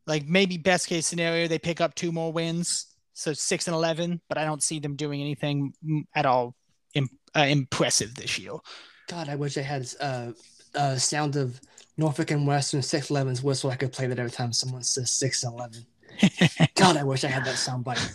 Like 0.07 0.27
maybe 0.27 0.57
best 0.57 0.89
case 0.89 1.07
scenario, 1.07 1.47
they 1.47 1.59
pick 1.59 1.81
up 1.81 1.95
two 1.95 2.13
more 2.13 2.33
wins, 2.33 2.87
so 3.13 3.33
six 3.33 3.67
and 3.67 3.75
eleven. 3.75 4.21
But 4.29 4.39
I 4.39 4.45
don't 4.45 4.63
see 4.63 4.79
them 4.79 4.97
doing 4.97 5.21
anything 5.21 5.75
at 6.15 6.25
all 6.25 6.55
im- 6.95 7.11
uh, 7.37 7.41
impressive 7.41 8.15
this 8.15 8.39
year. 8.39 8.53
God, 9.09 9.29
I 9.29 9.37
wish 9.37 9.59
I 9.59 9.63
had 9.63 9.89
uh, 10.01 10.33
uh 10.75 10.97
sound 10.97 11.37
of 11.37 11.61
Norfolk 11.97 12.31
and 12.31 12.47
Western 12.47 12.83
six 12.83 13.11
elevens 13.11 13.43
whistle. 13.43 13.71
I 13.71 13.77
could 13.77 13.93
play 13.93 14.07
that 14.07 14.19
every 14.19 14.31
time 14.31 14.53
someone 14.53 14.83
says 14.83 15.11
six 15.11 15.45
eleven. 15.45 15.85
God, 16.75 16.97
I 16.97 17.05
wish 17.05 17.25
I 17.25 17.29
had 17.29 17.45
that 17.45 17.57
sound 17.57 17.85
bite. 17.85 18.13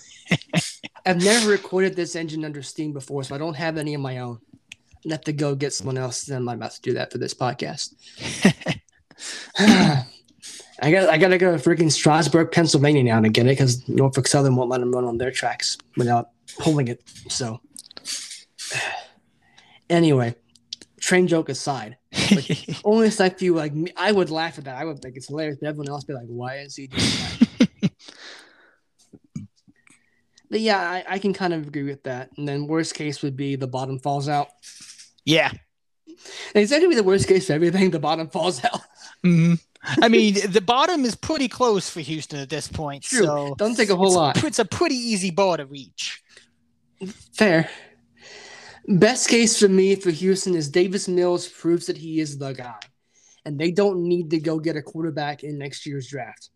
I've 1.06 1.24
never 1.24 1.50
recorded 1.50 1.96
this 1.96 2.16
engine 2.16 2.44
under 2.44 2.64
Steam 2.64 2.92
before, 2.92 3.24
so 3.24 3.36
I 3.36 3.38
don't 3.38 3.54
have 3.56 3.78
any 3.78 3.94
of 3.94 4.02
my 4.02 4.20
own. 4.20 4.40
I 5.06 5.12
have 5.12 5.22
to 5.22 5.34
go 5.34 5.54
get 5.54 5.74
someone 5.74 5.98
else. 5.98 6.24
Then 6.24 6.48
I'm 6.48 6.50
about 6.50 6.72
to 6.72 6.82
do 6.82 6.94
that 6.94 7.12
for 7.12 7.20
this 7.20 7.34
podcast. 7.34 7.94
I 10.82 10.92
got 10.92 11.10
I 11.10 11.18
gotta 11.18 11.38
go 11.38 11.56
to 11.56 11.64
freaking 11.64 11.92
Strasburg, 11.92 12.52
Pennsylvania 12.52 13.04
now 13.04 13.22
to 13.22 13.30
get 13.30 13.46
it 13.46 13.50
because 13.50 13.88
Norfolk 13.88 14.28
Southern 14.28 14.56
won't 14.56 14.70
let 14.70 14.80
them 14.80 14.92
run 14.92 15.06
on 15.06 15.18
their 15.18 15.32
tracks 15.32 15.78
without 15.96 16.30
pulling 16.60 16.88
it. 16.88 17.02
So 17.30 17.62
anyway, 19.90 20.36
train 21.06 21.28
joke 21.28 21.50
aside, 21.50 21.98
only 22.84 23.08
a 23.08 23.30
few 23.30 23.54
like 23.54 23.74
me, 23.74 23.92
I 23.96 24.12
would 24.12 24.32
laugh 24.32 24.58
at 24.58 24.64
that. 24.64 24.76
I 24.76 24.86
would 24.86 25.00
think 25.02 25.16
it's 25.16 25.28
hilarious. 25.28 25.58
But 25.62 25.70
everyone 25.70 25.90
else 25.90 26.04
be 26.04 26.14
like, 26.14 26.26
"Why 26.26 26.58
is 26.58 26.76
he 26.76 26.88
doing 26.88 27.04
that?" 27.04 27.92
but 30.50 30.60
yeah, 30.60 30.80
I, 30.80 31.06
I 31.08 31.20
can 31.20 31.34
kind 31.34 31.54
of 31.54 31.68
agree 31.68 31.84
with 31.84 32.04
that. 32.04 32.32
And 32.38 32.48
then 32.48 32.68
worst 32.68 32.96
case 32.96 33.22
would 33.22 33.38
be 33.38 33.56
the 33.56 33.68
bottom 33.68 34.00
falls 34.00 34.28
out. 34.28 34.50
yeah. 35.24 35.52
And 36.56 36.64
it's 36.64 36.72
actually 36.72 36.96
the 36.96 37.04
worst 37.04 37.28
case 37.28 37.48
for 37.48 37.54
everything. 37.54 37.92
The 37.92 38.00
bottom 38.00 38.30
falls 38.30 38.64
out. 38.64 38.82
Mhm. 39.24 39.60
I 40.02 40.08
mean, 40.08 40.34
the 40.50 40.62
bottom 40.62 41.06
is 41.06 41.14
pretty 41.14 41.48
close 41.48 41.90
for 41.90 42.00
Houston 42.00 42.40
at 42.40 42.50
this 42.50 42.68
point. 42.68 43.04
True. 43.04 43.26
So 43.26 43.56
Doesn't 43.58 43.76
take 43.76 43.90
a 43.90 43.96
whole 43.96 44.08
it's, 44.08 44.16
lot. 44.16 44.44
It's 44.44 44.60
a 44.60 44.66
pretty 44.66 44.96
easy 44.96 45.30
bar 45.30 45.58
to 45.58 45.66
reach. 45.66 46.24
Fair. 47.34 47.70
Best 48.88 49.30
case 49.30 49.60
for 49.60 49.68
me 49.68 49.96
for 49.96 50.12
Houston 50.12 50.54
is 50.54 50.70
Davis 50.70 51.08
Mills 51.08 51.48
proves 51.48 51.88
that 51.88 51.98
he 51.98 52.20
is 52.20 52.38
the 52.38 52.54
guy, 52.54 52.80
and 53.44 53.58
they 53.58 53.72
don't 53.72 54.08
need 54.08 54.30
to 54.30 54.40
go 54.40 54.60
get 54.60 54.76
a 54.76 54.82
quarterback 54.82 55.44
in 55.44 55.58
next 55.58 55.88
year's 55.88 56.08
draft. 56.08 56.50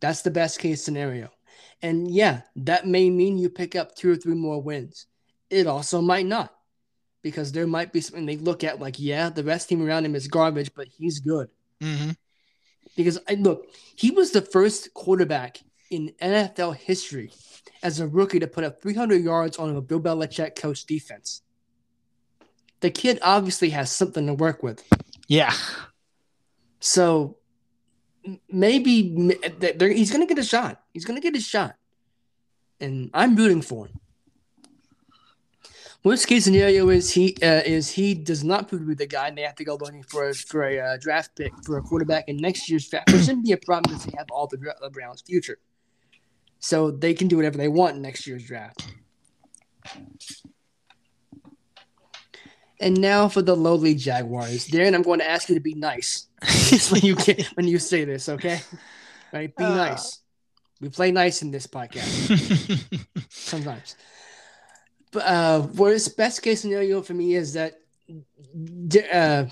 That's 0.00 0.20
the 0.20 0.30
best 0.30 0.58
case 0.58 0.84
scenario. 0.84 1.30
And 1.80 2.10
yeah, 2.10 2.42
that 2.56 2.86
may 2.86 3.08
mean 3.08 3.38
you 3.38 3.48
pick 3.48 3.74
up 3.74 3.94
two 3.94 4.12
or 4.12 4.16
three 4.16 4.34
more 4.34 4.60
wins. 4.60 5.06
It 5.48 5.66
also 5.66 6.02
might 6.02 6.26
not, 6.26 6.54
because 7.22 7.52
there 7.52 7.66
might 7.66 7.92
be 7.92 8.02
something 8.02 8.26
they 8.26 8.36
look 8.36 8.62
at 8.62 8.78
like, 8.78 8.98
yeah, 8.98 9.30
the 9.30 9.44
rest 9.44 9.70
team 9.70 9.82
around 9.82 10.04
him 10.04 10.14
is 10.14 10.28
garbage, 10.28 10.72
but 10.74 10.88
he's 10.88 11.20
good. 11.20 11.48
Mm-hmm. 11.80 12.10
Because 12.96 13.18
I 13.28 13.34
look, 13.34 13.66
he 13.94 14.10
was 14.10 14.32
the 14.32 14.42
first 14.42 14.92
quarterback 14.92 15.58
in 15.90 16.12
NFL 16.20 16.76
history 16.76 17.32
as 17.82 18.00
a 18.00 18.06
rookie 18.06 18.40
to 18.40 18.46
put 18.46 18.64
up 18.64 18.80
300 18.80 19.22
yards 19.22 19.56
on 19.56 19.74
a 19.74 19.80
Bill 19.80 20.00
Belichick 20.00 20.56
coach 20.56 20.84
defense. 20.84 21.42
The 22.80 22.90
kid 22.90 23.18
obviously 23.22 23.70
has 23.70 23.90
something 23.90 24.26
to 24.26 24.34
work 24.34 24.62
with. 24.62 24.84
Yeah. 25.28 25.54
So 26.80 27.38
maybe 28.48 29.02
he's 29.02 30.10
going 30.10 30.26
to 30.26 30.26
get 30.26 30.38
a 30.38 30.44
shot. 30.44 30.82
He's 30.92 31.04
going 31.04 31.16
to 31.16 31.22
get 31.22 31.34
his 31.34 31.46
shot. 31.46 31.76
And 32.80 33.10
I'm 33.14 33.34
rooting 33.36 33.62
for 33.62 33.86
him. 33.86 34.00
Worst 36.06 36.28
case 36.28 36.44
scenario 36.44 36.88
is 36.90 37.10
he 37.10 37.36
uh, 37.42 37.62
is 37.66 37.90
he 37.90 38.14
does 38.14 38.44
not 38.44 38.68
prove 38.68 38.82
to 38.82 38.86
be 38.86 38.94
the 38.94 39.06
guy, 39.06 39.26
and 39.26 39.36
they 39.36 39.42
have 39.42 39.56
to 39.56 39.64
go 39.64 39.74
looking 39.74 40.04
for 40.04 40.28
a, 40.28 40.34
for 40.34 40.62
a 40.62 40.78
uh, 40.78 40.96
draft 41.00 41.34
pick 41.34 41.52
for 41.64 41.78
a 41.78 41.82
quarterback 41.82 42.28
in 42.28 42.36
next 42.36 42.70
year's 42.70 42.88
draft. 42.88 43.10
Which 43.10 43.22
shouldn't 43.22 43.44
be 43.44 43.50
a 43.50 43.56
problem 43.56 43.92
because 43.92 44.04
they 44.04 44.16
have 44.16 44.28
all 44.30 44.46
the, 44.46 44.56
the 44.56 44.90
Browns' 44.90 45.22
future, 45.22 45.58
so 46.60 46.90
they 46.90 47.14
can 47.14 47.28
do 47.28 47.36
whatever 47.36 47.58
they 47.58 47.68
want 47.68 47.96
in 47.96 48.02
next 48.02 48.26
year's 48.26 48.44
draft. 48.44 48.86
And 52.78 53.00
now 53.00 53.28
for 53.28 53.40
the 53.40 53.56
lowly 53.56 53.94
Jaguars, 53.94 54.68
Darren. 54.68 54.94
I'm 54.94 55.02
going 55.02 55.20
to 55.20 55.28
ask 55.30 55.48
you 55.48 55.54
to 55.54 55.60
be 55.60 55.74
nice 55.74 56.26
when 56.90 57.02
you 57.02 57.14
get 57.16 57.46
when 57.56 57.66
you 57.66 57.78
say 57.78 58.04
this, 58.04 58.28
okay? 58.28 58.60
Right? 59.32 59.54
Be 59.56 59.64
Uh. 59.64 59.74
nice. 59.76 60.20
We 60.80 60.90
play 60.90 61.10
nice 61.10 61.40
in 61.40 61.50
this 61.50 61.66
podcast 61.66 62.04
sometimes. 63.30 63.96
But 65.10 65.20
uh, 65.26 65.66
worst 65.74 66.18
best 66.18 66.42
case 66.42 66.60
scenario 66.60 67.00
for 67.00 67.14
me 67.14 67.34
is 67.34 67.54
that 67.54 67.80
uh, 69.10 69.46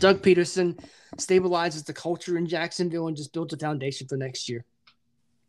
Doug 0.00 0.22
Pederson 0.22 0.82
stabilizes 1.18 1.84
the 1.84 1.92
culture 1.92 2.38
in 2.38 2.46
Jacksonville 2.46 3.08
and 3.08 3.16
just 3.16 3.34
builds 3.34 3.52
a 3.52 3.58
foundation 3.58 4.08
for 4.08 4.16
next 4.16 4.48
year. 4.48 4.64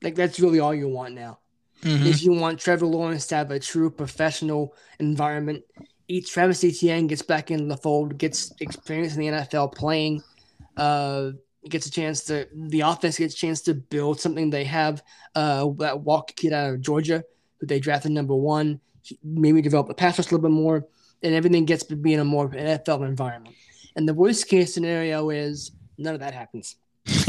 Like 0.02 0.16
that's 0.16 0.40
really 0.40 0.60
all 0.60 0.74
you 0.74 0.88
want 0.88 1.14
now. 1.16 1.40
Mhm. 1.82 2.06
If 2.06 2.24
you 2.24 2.34
want 2.34 2.60
Trevor 2.60 2.86
Lawrence 2.86 3.28
to 3.28 3.36
have 3.36 3.52
a 3.52 3.60
true 3.60 3.90
professional 3.90 4.74
environment, 5.00 5.64
each 6.08 6.32
Travis 6.32 6.64
Etienne 6.64 7.08
gets 7.08 7.22
back 7.22 7.52
in 7.52 7.68
the 7.68 7.78
fold, 7.78 8.18
gets 8.18 8.52
experience 8.60 9.14
in 9.16 9.22
the 9.22 9.28
NFL 9.28 9.70
playing, 9.74 10.22
uh, 10.78 11.32
gets 11.70 11.86
a 11.86 11.92
chance 11.92 12.24
to 12.26 12.48
the 12.54 12.82
offense 12.82 13.18
gets 13.18 13.34
a 13.34 13.38
chance 13.38 13.62
to 13.62 13.74
build 13.74 14.20
something 14.20 14.50
they 14.50 14.64
have. 14.66 15.04
Uh, 15.36 15.70
that 15.78 16.02
Walk 16.02 16.36
kid 16.36 16.54
out 16.54 16.74
of 16.74 16.82
Georgia, 16.82 17.24
who 17.60 17.68
they 17.68 17.80
drafted 17.80 18.12
number 18.12 18.36
one, 18.36 18.80
he- 19.02 19.20
maybe 19.24 19.62
develop 19.62 19.88
the 19.88 19.94
pass 19.94 20.18
rush 20.18 20.28
a 20.28 20.36
little 20.36 20.50
bit 20.50 20.54
more, 20.54 20.88
and 21.22 21.34
everything 21.36 21.66
gets 21.66 21.84
to 21.86 21.96
be 21.96 22.14
in 22.14 22.20
a 22.20 22.26
more 22.26 22.50
NFL 22.50 23.04
environment. 23.04 23.56
And 23.96 24.08
the 24.08 24.14
worst 24.14 24.48
case 24.48 24.74
scenario 24.74 25.30
is 25.30 25.72
none 25.98 26.14
of 26.14 26.22
that 26.22 26.34
happens. 26.34 26.76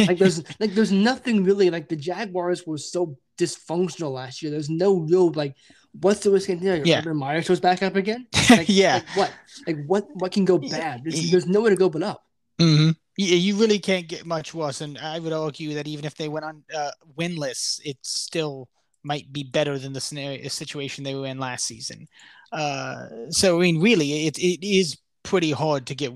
Like 0.06 0.18
there's 0.18 0.42
like 0.58 0.74
there's 0.74 0.92
nothing 0.92 1.44
really 1.44 1.70
like 1.70 1.88
the 1.88 1.96
Jaguars 1.96 2.66
were 2.66 2.78
so 2.78 3.16
dysfunctional 3.38 4.12
last 4.12 4.42
year. 4.42 4.50
There's 4.50 4.70
no 4.70 4.98
real 4.98 5.30
like 5.32 5.56
what's 5.92 6.20
the 6.20 6.30
worst 6.30 6.46
case 6.46 6.58
scenario? 6.58 6.84
Yeah. 6.84 7.00
Urban 7.00 7.16
Meyer 7.16 7.42
shows 7.42 7.60
back 7.60 7.82
up 7.82 7.96
again. 7.96 8.26
Like, 8.50 8.68
yeah. 8.68 8.94
Like 8.94 9.16
what? 9.16 9.32
Like 9.66 9.86
what? 9.86 10.06
What 10.14 10.32
can 10.32 10.44
go 10.44 10.58
bad? 10.58 11.02
There's, 11.04 11.30
there's 11.30 11.46
nowhere 11.46 11.70
to 11.70 11.76
go 11.76 11.88
but 11.88 12.02
up. 12.02 12.24
hmm 12.58 12.90
Yeah, 13.16 13.36
you 13.36 13.56
really 13.56 13.78
can't 13.78 14.08
get 14.08 14.26
much 14.26 14.54
worse, 14.54 14.80
and 14.80 14.98
I 14.98 15.18
would 15.18 15.32
argue 15.32 15.74
that 15.74 15.86
even 15.86 16.04
if 16.04 16.16
they 16.16 16.28
went 16.28 16.44
on 16.44 16.64
uh, 16.74 16.90
winless, 17.18 17.80
it 17.84 17.98
still 18.02 18.68
might 19.02 19.32
be 19.32 19.44
better 19.44 19.78
than 19.78 19.92
the 19.92 20.00
scenario 20.00 20.46
situation 20.48 21.04
they 21.04 21.14
were 21.14 21.26
in 21.26 21.38
last 21.38 21.64
season. 21.66 22.08
Uh, 22.52 23.06
so 23.30 23.58
I 23.58 23.62
mean, 23.62 23.80
really, 23.80 24.26
it 24.26 24.38
it 24.38 24.66
is 24.66 24.98
pretty 25.22 25.52
hard 25.52 25.86
to 25.86 25.94
get 25.94 26.12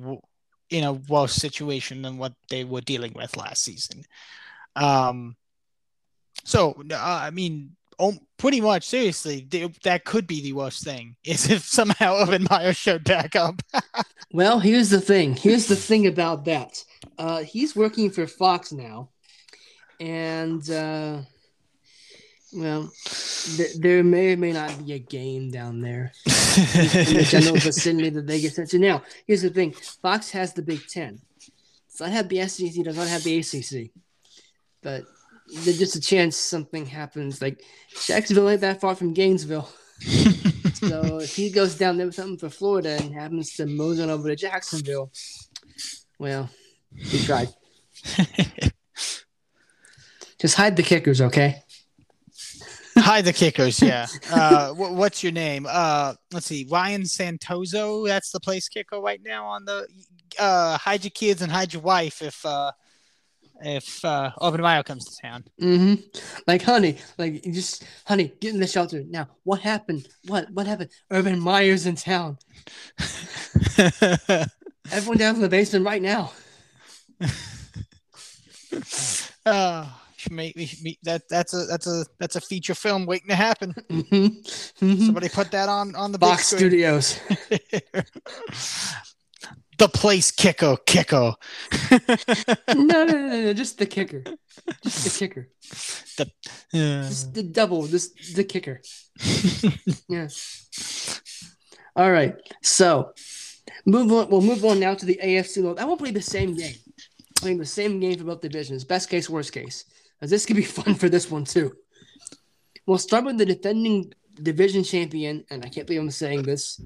in 0.70 0.84
a 0.84 0.92
worse 0.92 1.34
situation 1.34 2.02
than 2.02 2.18
what 2.18 2.32
they 2.50 2.64
were 2.64 2.80
dealing 2.80 3.12
with 3.14 3.36
last 3.36 3.62
season. 3.62 4.04
Um, 4.76 5.36
So 6.44 6.74
uh, 6.92 6.96
I 6.98 7.30
mean, 7.30 7.76
oh, 7.98 8.14
pretty 8.38 8.60
much 8.60 8.84
seriously, 8.84 9.42
th- 9.42 9.78
that 9.84 10.04
could 10.04 10.26
be 10.26 10.42
the 10.42 10.52
worst 10.52 10.84
thing 10.84 11.16
is 11.24 11.48
if 11.50 11.62
somehow 11.64 12.16
Urban 12.22 12.46
Meyer 12.50 12.72
showed 12.72 13.04
back 13.04 13.36
up. 13.36 13.62
Well, 14.32 14.58
here's 14.58 14.90
the 14.90 15.00
thing. 15.00 15.36
Here's 15.36 15.68
the 15.68 15.76
thing 15.76 16.08
about 16.08 16.44
that. 16.46 16.82
Uh, 17.18 17.44
he's 17.44 17.76
working 17.76 18.10
for 18.10 18.26
Fox 18.26 18.72
now, 18.72 19.10
and 20.00 20.68
uh, 20.68 21.18
well, 22.54 22.92
th- 23.56 23.74
there 23.76 24.04
may 24.04 24.34
or 24.34 24.36
may 24.36 24.52
not 24.52 24.84
be 24.84 24.92
a 24.92 24.98
game 24.98 25.50
down 25.50 25.80
there 25.80 26.12
in 26.26 27.16
the 27.16 27.26
general 27.28 27.56
vicinity 27.56 28.10
that 28.10 28.26
they 28.26 28.40
get 28.40 28.54
sent 28.54 28.70
to. 28.70 28.78
Now, 28.78 29.02
here's 29.26 29.42
the 29.42 29.50
thing: 29.50 29.72
Fox 29.72 30.30
has 30.30 30.52
the 30.52 30.62
Big 30.62 30.86
Ten. 30.88 31.20
Does 31.90 32.00
not 32.00 32.10
have 32.10 32.28
the 32.28 32.46
SEC. 32.48 32.84
Does 32.84 32.96
not 32.96 33.08
have 33.08 33.22
the 33.22 33.38
ACC. 33.38 33.90
But 34.82 35.04
there's 35.46 35.78
just 35.78 35.96
a 35.96 36.00
chance 36.00 36.36
something 36.36 36.86
happens. 36.86 37.42
Like 37.42 37.60
Jacksonville 38.06 38.48
ain't 38.48 38.60
that 38.62 38.80
far 38.80 38.94
from 38.94 39.14
Gainesville. 39.14 39.68
so 40.74 41.18
if 41.18 41.34
he 41.34 41.50
goes 41.50 41.76
down 41.76 41.96
there 41.96 42.06
with 42.06 42.14
something 42.14 42.38
for 42.38 42.50
Florida 42.50 42.98
and 43.00 43.14
happens 43.14 43.54
to 43.56 43.66
mosey 43.66 44.02
on 44.02 44.10
over 44.10 44.28
to 44.28 44.36
Jacksonville, 44.36 45.10
well, 46.18 46.50
he 46.96 47.24
tried. 47.24 47.48
Just 50.40 50.56
hide 50.56 50.76
the 50.76 50.82
kickers, 50.82 51.20
okay? 51.22 51.63
Hide 53.10 53.26
the 53.26 53.34
kickers, 53.34 53.82
yeah. 53.82 54.06
Uh, 54.32 54.72
wh- 54.72 54.96
what's 54.96 55.22
your 55.22 55.32
name? 55.32 55.66
Uh, 55.68 56.14
let's 56.32 56.46
see, 56.46 56.66
Ryan 56.70 57.02
Santoso. 57.02 58.06
That's 58.06 58.30
the 58.30 58.40
place 58.40 58.66
kicker 58.68 58.98
right 58.98 59.20
now 59.22 59.44
on 59.44 59.66
the. 59.66 59.86
Uh, 60.38 60.78
hide 60.78 61.04
your 61.04 61.10
kids 61.10 61.42
and 61.42 61.52
hide 61.52 61.74
your 61.74 61.82
wife 61.82 62.22
if 62.22 62.44
uh, 62.46 62.72
if 63.60 64.02
uh, 64.06 64.30
Urban 64.42 64.62
Meyer 64.62 64.82
comes 64.82 65.04
to 65.04 65.16
town. 65.20 65.44
Mm-hmm. 65.60 66.02
Like, 66.46 66.62
honey, 66.62 66.96
like, 67.18 67.42
just, 67.44 67.84
honey, 68.06 68.32
get 68.40 68.54
in 68.54 68.60
the 68.60 68.66
shelter 68.66 69.04
now. 69.06 69.28
What 69.42 69.60
happened? 69.60 70.08
What? 70.26 70.50
What 70.50 70.66
happened? 70.66 70.90
Urban 71.10 71.38
Meyer's 71.38 71.84
in 71.84 71.96
town. 71.96 72.38
Everyone 74.90 75.18
down 75.18 75.34
in 75.34 75.42
the 75.42 75.48
basement 75.50 75.84
right 75.84 76.00
now. 76.02 76.32
uh, 79.44 79.90
make, 80.30 80.56
we 80.56 80.98
that 81.02 81.22
that's 81.28 81.54
a 81.54 81.66
that's 81.66 81.86
a 81.86 82.04
that's 82.18 82.36
a 82.36 82.40
feature 82.40 82.74
film 82.74 83.06
waiting 83.06 83.28
to 83.28 83.36
happen. 83.36 83.74
Mm-hmm. 83.94 84.84
Mm-hmm. 84.84 85.06
Somebody 85.06 85.28
put 85.28 85.50
that 85.52 85.68
on 85.68 85.94
on 85.94 86.12
the 86.12 86.18
screen. 86.36 86.58
Studios. 86.58 87.20
the 89.78 89.88
place 89.88 90.30
kicker 90.30 90.76
kicker. 90.86 91.34
no, 91.90 91.98
no, 92.74 93.04
no, 93.04 93.28
no, 93.28 93.52
just 93.52 93.78
the 93.78 93.86
kicker. 93.86 94.22
Just 94.82 95.04
the 95.04 95.18
kicker. 95.18 95.48
the 96.16 96.30
Yeah. 96.72 97.02
Just 97.02 97.34
the 97.34 97.42
double. 97.42 97.86
Just 97.86 98.34
the 98.34 98.44
kicker. 98.44 98.80
yes. 100.08 101.20
All 101.96 102.10
right. 102.10 102.34
So 102.62 103.12
move 103.86 104.12
on. 104.12 104.28
We'll 104.28 104.40
move 104.40 104.64
on 104.64 104.80
now 104.80 104.94
to 104.94 105.06
the 105.06 105.20
AFC. 105.22 105.78
I 105.78 105.84
won't 105.84 106.00
play 106.00 106.10
the 106.10 106.22
same 106.22 106.56
game. 106.56 106.74
Playing 107.36 107.58
the 107.58 107.66
same 107.66 108.00
game 108.00 108.18
for 108.18 108.24
both 108.24 108.40
divisions. 108.40 108.84
Best 108.84 109.10
case, 109.10 109.28
worst 109.28 109.52
case. 109.52 109.84
'Cause 110.20 110.30
this 110.30 110.46
could 110.46 110.56
be 110.56 110.64
fun 110.78 110.94
for 110.94 111.08
this 111.08 111.30
one 111.30 111.44
too. 111.44 111.76
We'll 112.86 112.98
start 112.98 113.24
with 113.24 113.38
the 113.38 113.46
defending 113.46 114.12
division 114.42 114.84
champion, 114.84 115.44
and 115.50 115.64
I 115.64 115.68
can't 115.68 115.86
believe 115.86 116.02
I'm 116.02 116.10
saying 116.10 116.42
this. 116.42 116.80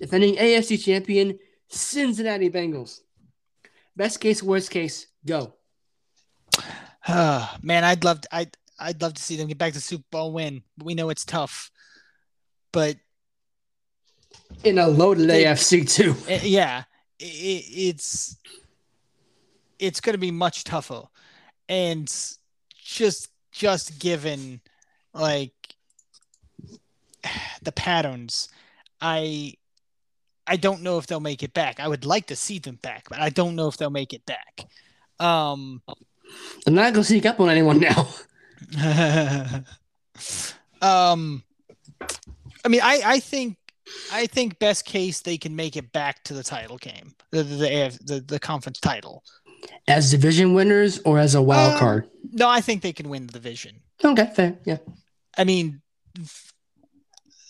Defending 0.00 0.36
AFC 0.36 0.82
champion, 0.82 1.38
Cincinnati 1.68 2.50
Bengals. 2.50 3.00
Best 3.96 4.20
case, 4.20 4.42
worst 4.42 4.70
case, 4.70 5.06
go. 5.26 5.54
Ah, 7.06 7.56
man, 7.62 7.84
I'd 7.84 8.04
love 8.04 8.20
to, 8.22 8.28
I'd 8.34 8.56
I'd 8.80 9.02
love 9.02 9.14
to 9.14 9.22
see 9.22 9.36
them 9.36 9.48
get 9.48 9.58
back 9.58 9.72
to 9.72 9.80
Super 9.80 10.04
Bowl 10.10 10.32
win. 10.32 10.62
We 10.82 10.94
know 10.94 11.10
it's 11.10 11.24
tough, 11.24 11.70
but 12.72 12.96
In 14.64 14.78
a 14.78 14.86
loaded 14.88 15.28
They- 15.28 15.44
AFC 15.44 15.84
too. 15.88 16.14
uh, 16.32 16.38
yeah, 16.44 16.84
i 17.20 17.24
i 17.24 17.64
it's 17.90 18.36
it's 19.78 20.00
going 20.00 20.14
to 20.14 20.18
be 20.18 20.30
much 20.32 20.64
tougher, 20.64 21.02
and 21.68 22.08
just 22.88 23.28
just 23.52 23.98
given 23.98 24.60
like 25.12 25.52
the 27.62 27.72
patterns, 27.72 28.48
I 29.00 29.54
I 30.46 30.56
don't 30.56 30.82
know 30.82 30.98
if 30.98 31.06
they'll 31.06 31.20
make 31.20 31.42
it 31.42 31.52
back. 31.52 31.80
I 31.80 31.88
would 31.88 32.06
like 32.06 32.26
to 32.28 32.36
see 32.36 32.58
them 32.58 32.76
back, 32.76 33.08
but 33.10 33.20
I 33.20 33.28
don't 33.28 33.54
know 33.54 33.68
if 33.68 33.76
they'll 33.76 33.90
make 33.90 34.14
it 34.14 34.24
back. 34.26 34.66
Um. 35.20 35.82
I'm 36.66 36.74
not 36.74 36.92
gonna 36.92 37.04
sneak 37.04 37.26
up 37.26 37.40
on 37.40 37.48
anyone 37.48 37.80
now. 37.80 38.08
um 40.82 41.42
I 42.64 42.68
mean 42.68 42.80
I 42.82 43.00
I 43.04 43.20
think 43.20 43.56
I 44.12 44.26
think 44.26 44.58
best 44.58 44.84
case 44.84 45.20
they 45.20 45.38
can 45.38 45.54
make 45.56 45.76
it 45.76 45.92
back 45.92 46.22
to 46.24 46.34
the 46.34 46.42
title 46.42 46.76
game. 46.76 47.14
The 47.30 47.42
the 47.42 47.56
the, 47.56 47.98
the, 48.04 48.20
the 48.20 48.40
conference 48.40 48.80
title. 48.80 49.24
As 49.86 50.10
division 50.10 50.54
winners 50.54 51.00
or 51.04 51.18
as 51.18 51.34
a 51.34 51.42
wild 51.42 51.74
Um, 51.74 51.78
card? 51.78 52.08
No, 52.32 52.48
I 52.48 52.60
think 52.60 52.82
they 52.82 52.92
can 52.92 53.08
win 53.08 53.26
the 53.26 53.32
division. 53.32 53.80
Okay, 54.04 54.30
fair. 54.34 54.58
Yeah. 54.64 54.78
I 55.36 55.44
mean 55.44 55.80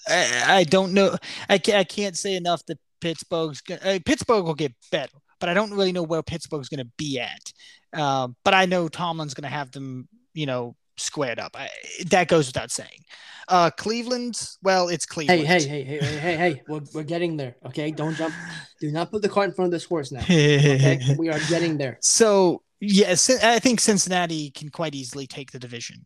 I, 0.08 0.58
I 0.60 0.64
don't 0.64 0.92
know 0.94 1.16
I 1.48 1.58
can't, 1.58 1.78
I 1.78 1.84
can't 1.84 2.16
say 2.16 2.36
enough 2.36 2.64
that 2.66 2.78
Pittsburgh's 3.00 3.60
gonna, 3.60 3.80
uh, 3.82 3.98
Pittsburgh 4.04 4.44
will 4.44 4.54
get 4.54 4.74
better, 4.90 5.12
but 5.40 5.48
I 5.48 5.54
don't 5.54 5.70
really 5.72 5.92
know 5.92 6.02
where 6.02 6.22
Pittsburgh's 6.22 6.68
going 6.68 6.84
to 6.84 6.90
be 6.96 7.20
at. 7.20 7.52
Um, 7.98 8.34
but 8.44 8.54
I 8.54 8.66
know 8.66 8.88
Tomlin's 8.88 9.34
going 9.34 9.48
to 9.48 9.56
have 9.56 9.70
them, 9.70 10.08
you 10.34 10.46
know, 10.46 10.74
squared 10.98 11.38
up. 11.38 11.56
I, 11.56 11.68
that 12.06 12.28
goes 12.28 12.46
without 12.48 12.70
saying. 12.70 13.00
Uh, 13.48 13.70
Cleveland, 13.70 14.40
well, 14.62 14.88
it's 14.88 15.06
Hey, 15.06 15.26
Cleveland. 15.26 15.46
hey, 15.46 15.60
hey, 15.62 15.84
hey, 15.84 15.98
hey, 15.98 16.18
hey, 16.18 16.36
hey. 16.36 16.62
We're, 16.68 16.80
we're 16.92 17.02
getting 17.02 17.36
there. 17.38 17.56
Okay, 17.66 17.90
don't 17.90 18.14
jump. 18.14 18.34
Do 18.80 18.90
not 18.92 19.10
put 19.10 19.22
the 19.22 19.28
cart 19.28 19.48
in 19.48 19.54
front 19.54 19.68
of 19.68 19.72
this 19.72 19.84
horse 19.84 20.12
now. 20.12 20.20
Okay, 20.20 21.00
we 21.18 21.30
are 21.30 21.40
getting 21.48 21.78
there. 21.78 21.96
so 22.02 22.62
yes, 22.80 23.30
I 23.42 23.58
think 23.58 23.80
Cincinnati 23.80 24.50
can 24.50 24.68
quite 24.68 24.94
easily 24.94 25.26
take 25.26 25.50
the 25.50 25.58
division. 25.58 26.04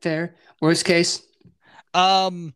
Fair. 0.00 0.34
Worst 0.60 0.84
case, 0.84 1.22
Um, 1.94 2.52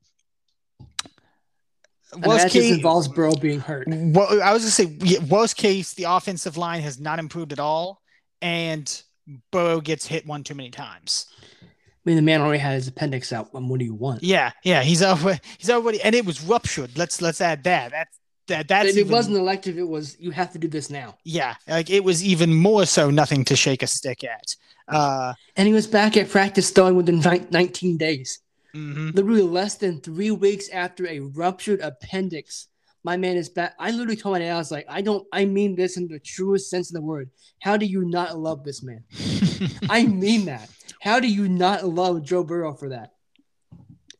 worst 2.24 2.50
case, 2.50 2.72
involves 2.72 3.08
Burrow 3.08 3.34
being 3.34 3.60
hurt. 3.60 3.86
Well, 3.88 4.42
I 4.42 4.52
was 4.52 4.62
gonna 4.62 4.70
say 4.70 5.18
worst 5.28 5.56
case, 5.56 5.94
the 5.94 6.04
offensive 6.04 6.56
line 6.56 6.82
has 6.82 6.98
not 7.00 7.18
improved 7.18 7.52
at 7.52 7.58
all, 7.60 8.00
and 8.40 9.02
Burrow 9.50 9.80
gets 9.80 10.06
hit 10.06 10.26
one 10.26 10.42
too 10.44 10.54
many 10.54 10.70
times. 10.70 11.26
I 11.62 11.66
mean, 12.04 12.16
the 12.16 12.22
man 12.22 12.40
already 12.40 12.58
had 12.58 12.74
his 12.74 12.88
appendix 12.88 13.32
out. 13.32 13.52
What 13.54 13.78
do 13.78 13.84
you 13.84 13.94
want? 13.94 14.22
Yeah, 14.22 14.50
yeah, 14.64 14.82
he's 14.82 15.02
already 15.02 15.40
he's 15.58 15.70
already 15.70 16.00
and 16.02 16.14
it 16.14 16.24
was 16.26 16.42
ruptured. 16.42 16.96
Let's 16.98 17.22
let's 17.22 17.40
add 17.40 17.62
that. 17.64 17.92
That's 17.92 18.18
that 18.48 18.66
that's 18.68 18.88
if 18.88 18.96
it 18.96 19.00
even, 19.00 19.12
wasn't 19.12 19.36
elective, 19.36 19.78
it 19.78 19.88
was 19.88 20.16
you 20.18 20.32
have 20.32 20.52
to 20.52 20.58
do 20.58 20.66
this 20.68 20.90
now. 20.90 21.16
yeah, 21.24 21.54
like 21.68 21.90
it 21.90 22.02
was 22.02 22.24
even 22.24 22.52
more 22.54 22.86
so 22.86 23.08
nothing 23.10 23.44
to 23.44 23.54
shake 23.56 23.82
a 23.84 23.86
stick 23.86 24.24
at. 24.24 24.56
Uh, 24.88 25.32
And 25.56 25.68
he 25.68 25.72
was 25.72 25.86
back 25.86 26.16
at 26.16 26.28
practice 26.28 26.70
throwing 26.70 26.96
within 26.96 27.20
ni- 27.20 27.46
19 27.50 27.96
days. 27.98 28.40
mhm. 28.74 29.14
Literally 29.14 29.42
less 29.42 29.76
than 29.76 30.00
three 30.00 30.32
weeks 30.32 30.68
after 30.70 31.06
a 31.06 31.20
ruptured 31.20 31.80
appendix. 31.80 32.66
My 33.04 33.16
man 33.16 33.36
is 33.36 33.48
back. 33.48 33.74
I 33.78 33.90
literally 33.90 34.16
told 34.16 34.34
my 34.34 34.38
dad, 34.38 34.54
I 34.54 34.58
was 34.58 34.70
like, 34.70 34.86
I 34.88 35.02
don't, 35.02 35.26
I 35.32 35.44
mean 35.44 35.74
this 35.74 35.96
in 35.96 36.06
the 36.06 36.20
truest 36.20 36.70
sense 36.70 36.90
of 36.90 36.94
the 36.94 37.02
word. 37.02 37.30
How 37.60 37.76
do 37.76 37.84
you 37.84 38.04
not 38.04 38.38
love 38.38 38.62
this 38.62 38.82
man? 38.82 39.02
I 39.90 40.06
mean 40.06 40.44
that. 40.46 40.68
How 41.00 41.18
do 41.18 41.26
you 41.26 41.48
not 41.48 41.84
love 41.84 42.22
Joe 42.22 42.44
Burrow 42.44 42.74
for 42.74 42.90
that? 42.90 43.14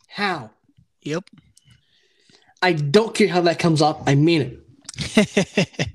How? 0.09 0.51
Yep. 1.03 1.25
I 2.61 2.73
don't 2.73 3.15
care 3.15 3.29
how 3.29 3.43
that 3.43 3.59
comes 3.59 3.83
up. 3.83 4.03
I 4.07 4.17
mean 4.17 4.43
it. 4.43 4.59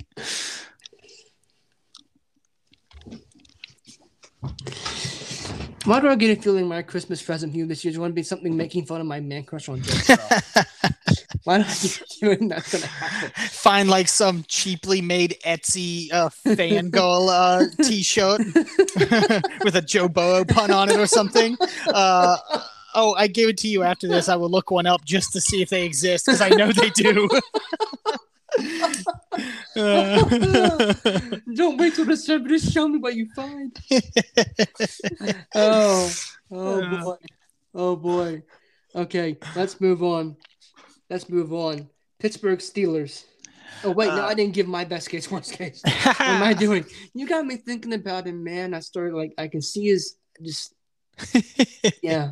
Why 5.87 6.01
do 6.01 6.09
I 6.09 6.15
get 6.15 6.37
a 6.37 6.41
feeling 6.41 6.67
my 6.67 6.81
Christmas 6.81 7.21
present 7.21 7.53
from 7.53 7.59
you 7.59 7.65
this 7.65 7.85
year 7.85 7.91
is 7.91 7.97
going 7.97 8.11
to 8.11 8.13
be 8.13 8.23
something 8.23 8.57
making 8.57 8.85
fun 8.85 8.99
of 8.99 9.07
my 9.07 9.21
man 9.21 9.43
crush 9.43 9.69
on 9.69 9.81
Joe 9.81 9.93
Burrow? 10.05 10.63
Why 11.47 11.59
do 11.59 11.63
I 11.63 11.67
get 11.67 12.01
a 12.01 12.05
feeling 12.19 12.47
that's 12.49 12.71
to 12.71 12.85
happen? 12.85 13.31
Find 13.47 13.89
like 13.89 14.09
some 14.09 14.43
cheaply 14.49 15.01
made 15.01 15.37
Etsy 15.45 16.11
uh, 16.11 16.27
fangirl 16.27 17.29
uh, 17.29 17.63
T-shirt 17.87 18.39
with 19.63 19.77
a 19.77 19.81
Joe 19.81 20.09
Burrow 20.09 20.43
pun 20.43 20.71
on 20.71 20.89
it 20.89 20.99
or 20.99 21.07
something. 21.07 21.55
Uh, 21.87 22.35
oh, 22.95 23.13
I 23.13 23.27
gave 23.27 23.47
it 23.47 23.57
to 23.59 23.69
you 23.69 23.83
after 23.83 24.09
this. 24.09 24.27
I 24.27 24.35
will 24.35 24.49
look 24.49 24.71
one 24.71 24.87
up 24.87 25.05
just 25.05 25.31
to 25.33 25.39
see 25.39 25.61
if 25.61 25.69
they 25.69 25.85
exist 25.85 26.25
because 26.25 26.41
I 26.41 26.49
know 26.49 26.73
they 26.73 26.89
do. 26.89 27.29
Uh, 29.77 30.93
Don't 31.53 31.77
wait 31.77 31.95
till 31.95 32.05
December. 32.05 32.49
Just 32.49 32.73
show 32.73 32.89
me 32.89 32.97
what 32.97 33.15
you 33.15 33.27
find. 33.35 33.77
oh, 35.55 36.13
oh 36.51 36.99
boy, 37.01 37.17
oh 37.73 37.95
boy. 37.95 38.43
Okay, 38.95 39.37
let's 39.55 39.79
move 39.79 40.03
on. 40.03 40.35
Let's 41.09 41.29
move 41.29 41.53
on. 41.53 41.89
Pittsburgh 42.19 42.59
Steelers. 42.59 43.23
Oh 43.83 43.91
wait, 43.91 44.07
no, 44.07 44.23
Uh. 44.23 44.27
I 44.27 44.33
didn't 44.33 44.53
give 44.53 44.67
my 44.67 44.83
best 44.85 45.09
case, 45.09 45.29
worst 45.29 45.53
case. 45.53 45.81
What 46.03 46.21
am 46.21 46.43
I 46.43 46.53
doing? 46.53 46.85
You 47.13 47.27
got 47.27 47.45
me 47.45 47.57
thinking 47.57 47.93
about 47.93 48.25
him, 48.25 48.43
man. 48.43 48.73
I 48.73 48.79
started 48.79 49.13
like 49.15 49.33
I 49.37 49.47
can 49.47 49.61
see 49.61 49.85
his 49.87 50.15
just 50.41 50.73
Yeah. 52.01 52.31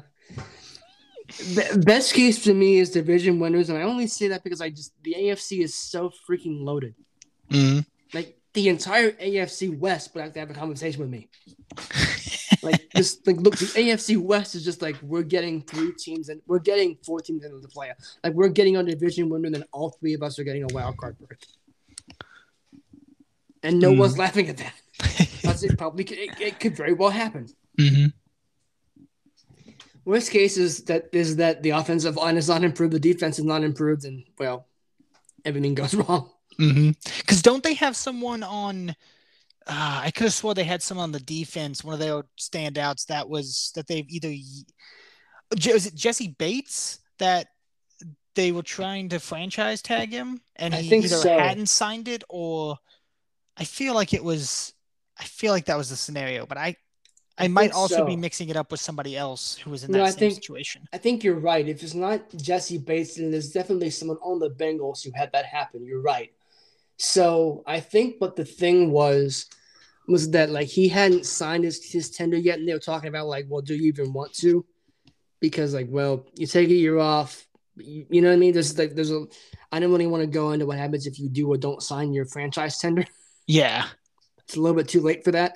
Be- 1.55 1.77
best 1.83 2.13
case 2.13 2.43
for 2.43 2.53
me 2.53 2.77
is 2.77 2.91
division 2.91 3.39
winners, 3.39 3.69
and 3.69 3.77
I 3.77 3.81
only 3.83 4.07
say 4.07 4.27
that 4.29 4.43
because 4.43 4.61
I 4.61 4.69
just 4.69 4.91
the 5.03 5.15
AFC 5.17 5.63
is 5.63 5.73
so 5.75 6.11
freaking 6.29 6.63
loaded. 6.63 6.95
hmm 7.49 7.79
Like 8.13 8.37
the 8.53 8.69
entire 8.69 9.11
AFC 9.11 9.77
West 9.77 10.13
would 10.13 10.23
have 10.23 10.33
to 10.33 10.39
have 10.39 10.49
a 10.51 10.53
conversation 10.53 11.01
with 11.01 11.09
me. 11.09 11.29
Like 12.61 12.89
just 12.95 13.25
like 13.27 13.37
look, 13.37 13.57
the 13.57 13.65
AFC 13.65 14.17
West 14.17 14.55
is 14.55 14.63
just 14.63 14.81
like 14.81 14.97
we're 15.01 15.23
getting 15.23 15.61
three 15.61 15.91
teams 15.93 16.29
and 16.29 16.41
we're 16.47 16.59
getting 16.59 16.97
four 17.05 17.19
teams 17.19 17.43
into 17.45 17.59
the 17.59 17.67
playoff. 17.67 18.17
Like 18.23 18.33
we're 18.33 18.49
getting 18.49 18.77
a 18.77 18.83
division 18.83 19.29
winner, 19.29 19.45
and 19.45 19.55
then 19.55 19.65
all 19.71 19.91
three 19.91 20.13
of 20.13 20.23
us 20.23 20.39
are 20.39 20.43
getting 20.43 20.63
a 20.63 20.67
wild 20.67 20.97
card 20.97 21.17
berth. 21.19 21.37
And 23.63 23.79
no 23.79 23.91
Hmm. 23.91 23.99
one's 23.99 24.17
laughing 24.17 24.47
at 24.49 24.57
that. 24.57 24.73
Because 24.97 25.63
it 25.63 25.77
probably 25.77 26.03
could, 26.03 26.17
it, 26.17 26.39
it 26.39 26.59
could 26.59 26.75
very 26.75 26.93
well 26.93 27.09
happen. 27.09 27.47
hmm 27.77 28.05
Worst 30.05 30.29
case 30.29 30.57
is 30.57 30.83
that 30.83 31.09
is 31.13 31.37
that 31.37 31.63
the 31.63 31.71
offensive 31.71 32.15
line 32.15 32.37
is 32.37 32.47
not 32.47 32.63
improved, 32.63 32.93
the 32.93 32.99
defense 32.99 33.39
is 33.39 33.45
not 33.45 33.63
improved, 33.63 34.05
and 34.05 34.23
well, 34.37 34.67
everything 35.43 35.73
goes 35.73 35.95
wrong. 35.95 36.29
Because 36.57 37.41
don't 37.41 37.63
they 37.63 37.73
have 37.73 37.95
someone 37.95 38.43
on? 38.43 38.95
Uh, 39.67 40.01
I 40.03 40.11
could 40.11 40.25
have 40.25 40.33
swore 40.33 40.53
they 40.53 40.63
had 40.63 40.83
someone 40.83 41.05
on 41.05 41.11
the 41.11 41.19
defense. 41.19 41.83
One 41.83 41.93
of 41.93 41.99
their 41.99 42.23
standouts 42.39 43.05
that 43.07 43.27
was 43.27 43.71
that 43.75 43.87
they've 43.87 44.05
either 44.09 44.33
was 45.73 45.85
it 45.87 45.95
Jessie 45.95 46.35
Bates 46.37 46.99
that 47.19 47.47
they 48.35 48.51
were 48.51 48.63
trying 48.63 49.09
to 49.09 49.19
franchise 49.19 49.81
tag 49.81 50.11
him, 50.11 50.41
and 50.57 50.75
I 50.75 50.81
he 50.81 50.89
think 50.89 51.05
either 51.05 51.15
so. 51.15 51.37
hadn't 51.39 51.67
signed 51.69 52.07
it 52.07 52.23
or 52.29 52.77
I 53.57 53.63
feel 53.63 53.93
like 53.95 54.13
it 54.13 54.23
was. 54.23 54.73
I 55.17 55.23
feel 55.23 55.51
like 55.53 55.65
that 55.65 55.77
was 55.77 55.89
the 55.89 55.95
scenario, 55.95 56.45
but 56.45 56.57
I. 56.57 56.75
I, 57.37 57.45
I 57.45 57.47
might 57.49 57.73
also 57.73 58.05
be 58.05 58.15
mixing 58.15 58.47
it 58.47 58.55
up 58.55 58.71
with 58.71 58.79
somebody 58.79 59.17
else 59.17 59.57
who 59.57 59.69
was 59.69 59.83
in 59.83 59.91
No, 59.91 59.97
that 59.97 60.05
I 60.07 60.11
think- 60.11 60.35
situation. 60.35 60.87
I 60.93 60.97
think 60.97 61.21
you're 61.21 61.35
right. 61.37 61.67
If 61.67 61.83
it's 61.83 61.93
not 61.93 62.21
Jessie 62.37 62.77
Bates, 62.77 63.15
then 63.15 63.29
there's 63.29 63.51
definitely 63.51 63.89
someone 63.89 64.15
on 64.21 64.39
the 64.39 64.51
Bengals 64.51 65.03
who 65.03 65.11
had 65.13 65.33
that 65.33 65.43
happen. 65.45 65.83
You're 65.85 66.01
right. 66.01 66.31
So 66.97 67.63
I 67.67 67.79
think 67.79 68.15
what 68.19 68.35
the 68.35 68.45
thing 68.45 68.91
was 68.91 69.47
was 70.07 70.29
that 70.31 70.49
like 70.51 70.67
he 70.67 70.87
hadn't 70.87 71.25
signed 71.25 71.63
his, 71.63 71.83
his 71.83 72.09
tender 72.11 72.37
yet, 72.37 72.59
and 72.59 72.67
they 72.67 72.73
were 72.73 72.79
talking 72.79 73.09
about 73.09 73.27
like, 73.27 73.45
well, 73.49 73.61
do 73.61 73.75
you 73.75 73.87
even 73.87 74.13
want 74.13 74.33
to? 74.35 74.65
Because 75.39 75.73
like, 75.73 75.87
well, 75.89 76.25
you 76.35 76.47
take 76.47 76.69
a 76.69 76.73
year 76.73 76.99
off. 76.99 77.45
You, 77.77 78.05
you 78.09 78.21
know 78.21 78.29
what 78.29 78.35
I 78.35 78.37
mean? 78.37 78.53
There's 78.53 78.77
like 78.77 78.95
there's 78.95 79.11
a 79.11 79.25
I 79.71 79.79
don't 79.79 79.91
really 79.91 80.07
want 80.07 80.21
to 80.21 80.27
go 80.27 80.51
into 80.51 80.65
what 80.65 80.77
happens 80.77 81.07
if 81.07 81.19
you 81.19 81.27
do 81.27 81.51
or 81.51 81.57
don't 81.57 81.83
sign 81.83 82.13
your 82.13 82.25
franchise 82.25 82.77
tender. 82.79 83.05
Yeah. 83.47 83.85
It's 84.39 84.55
a 84.55 84.59
little 84.59 84.75
bit 84.75 84.87
too 84.87 85.01
late 85.01 85.23
for 85.23 85.31
that. 85.31 85.55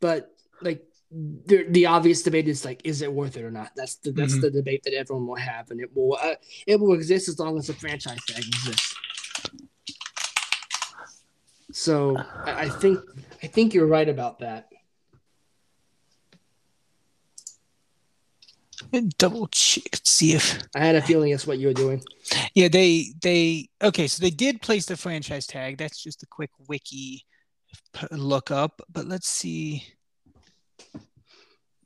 But 0.00 0.30
like 0.60 0.84
the 1.10 1.64
the 1.68 1.86
obvious 1.86 2.22
debate 2.22 2.46
is 2.46 2.64
like, 2.64 2.82
is 2.84 3.02
it 3.02 3.12
worth 3.12 3.36
it 3.36 3.42
or 3.44 3.50
not? 3.50 3.72
That's 3.74 3.96
the 3.96 4.12
that's 4.12 4.34
Mhm. 4.36 4.40
the 4.42 4.50
debate 4.50 4.82
that 4.84 4.94
everyone 4.94 5.26
will 5.26 5.34
have, 5.36 5.70
and 5.72 5.80
it 5.80 5.90
will 5.94 6.16
uh, 6.22 6.34
it 6.68 6.78
will 6.78 6.92
exist 6.94 7.28
as 7.28 7.38
long 7.40 7.56
as 7.58 7.66
the 7.66 7.74
franchise 7.74 8.18
tag 8.28 8.44
exists. 8.46 8.94
So 11.72 12.16
I, 12.16 12.64
I 12.64 12.68
think 12.68 13.00
I 13.42 13.46
think 13.46 13.74
you're 13.74 13.86
right 13.86 14.08
about 14.08 14.40
that. 14.40 14.68
Double 19.18 19.48
check, 19.48 20.00
see 20.04 20.34
if 20.34 20.60
I 20.74 20.80
had 20.80 20.94
a 20.94 21.02
feeling 21.02 21.30
that's 21.32 21.46
what 21.46 21.58
you 21.58 21.68
were 21.68 21.74
doing. 21.74 22.02
Yeah, 22.54 22.68
they 22.68 23.14
they 23.22 23.68
okay, 23.82 24.06
so 24.06 24.20
they 24.20 24.30
did 24.30 24.62
place 24.62 24.86
the 24.86 24.96
franchise 24.96 25.46
tag. 25.46 25.78
That's 25.78 26.00
just 26.00 26.22
a 26.22 26.26
quick 26.26 26.50
wiki 26.68 27.24
look 28.10 28.50
up, 28.50 28.82
but 28.92 29.06
let's 29.06 29.28
see. 29.28 29.84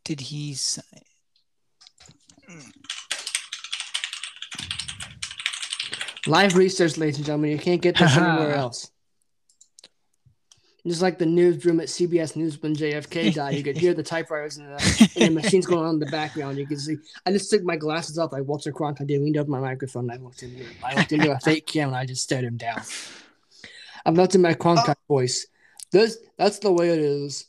Did 0.04 0.20
he 0.20 0.54
sign? 0.54 0.84
Live 6.26 6.56
research, 6.56 6.96
ladies 6.98 7.16
and 7.16 7.26
gentlemen. 7.26 7.50
You 7.50 7.58
can't 7.58 7.80
get 7.80 7.96
this 7.96 8.16
anywhere 8.16 8.54
else. 8.54 8.90
Just 10.88 11.02
like 11.02 11.18
the 11.18 11.26
newsroom 11.26 11.80
at 11.80 11.88
CBS 11.88 12.34
News 12.36 12.60
when 12.62 12.74
JFK 12.74 13.34
died, 13.34 13.54
you 13.54 13.62
could 13.62 13.76
hear 13.76 13.94
the 13.94 14.02
typewriters 14.02 14.56
and 14.56 14.68
the, 14.68 15.10
and 15.16 15.36
the 15.36 15.42
machines 15.42 15.66
going 15.66 15.84
on 15.84 15.94
in 15.94 16.00
the 16.00 16.06
background. 16.06 16.58
You 16.58 16.66
can 16.66 16.78
see. 16.78 16.96
I 17.26 17.32
just 17.32 17.50
took 17.50 17.62
my 17.62 17.76
glasses 17.76 18.18
off 18.18 18.32
like 18.32 18.44
Walter 18.44 18.72
Cronkite 18.72 19.06
did, 19.06 19.20
leaned 19.20 19.36
over 19.36 19.50
my 19.50 19.60
microphone, 19.60 20.10
and 20.10 20.20
I 20.20 20.22
looked 20.24 20.42
into 20.42 20.60
it. 20.62 20.68
I 20.84 20.94
looked 20.96 21.12
into 21.12 21.30
a 21.32 21.38
fake 21.40 21.66
camera, 21.66 21.88
and 21.88 21.96
I 21.96 22.06
just 22.06 22.22
stared 22.22 22.44
him 22.44 22.56
down. 22.56 22.80
I'm 24.06 24.14
not 24.14 24.34
in 24.34 24.42
my 24.42 24.54
Cronkite 24.54 24.96
voice. 25.08 25.46
This 25.90 26.18
that's 26.36 26.58
the 26.60 26.72
way 26.72 26.90
it 26.90 26.98
is. 26.98 27.46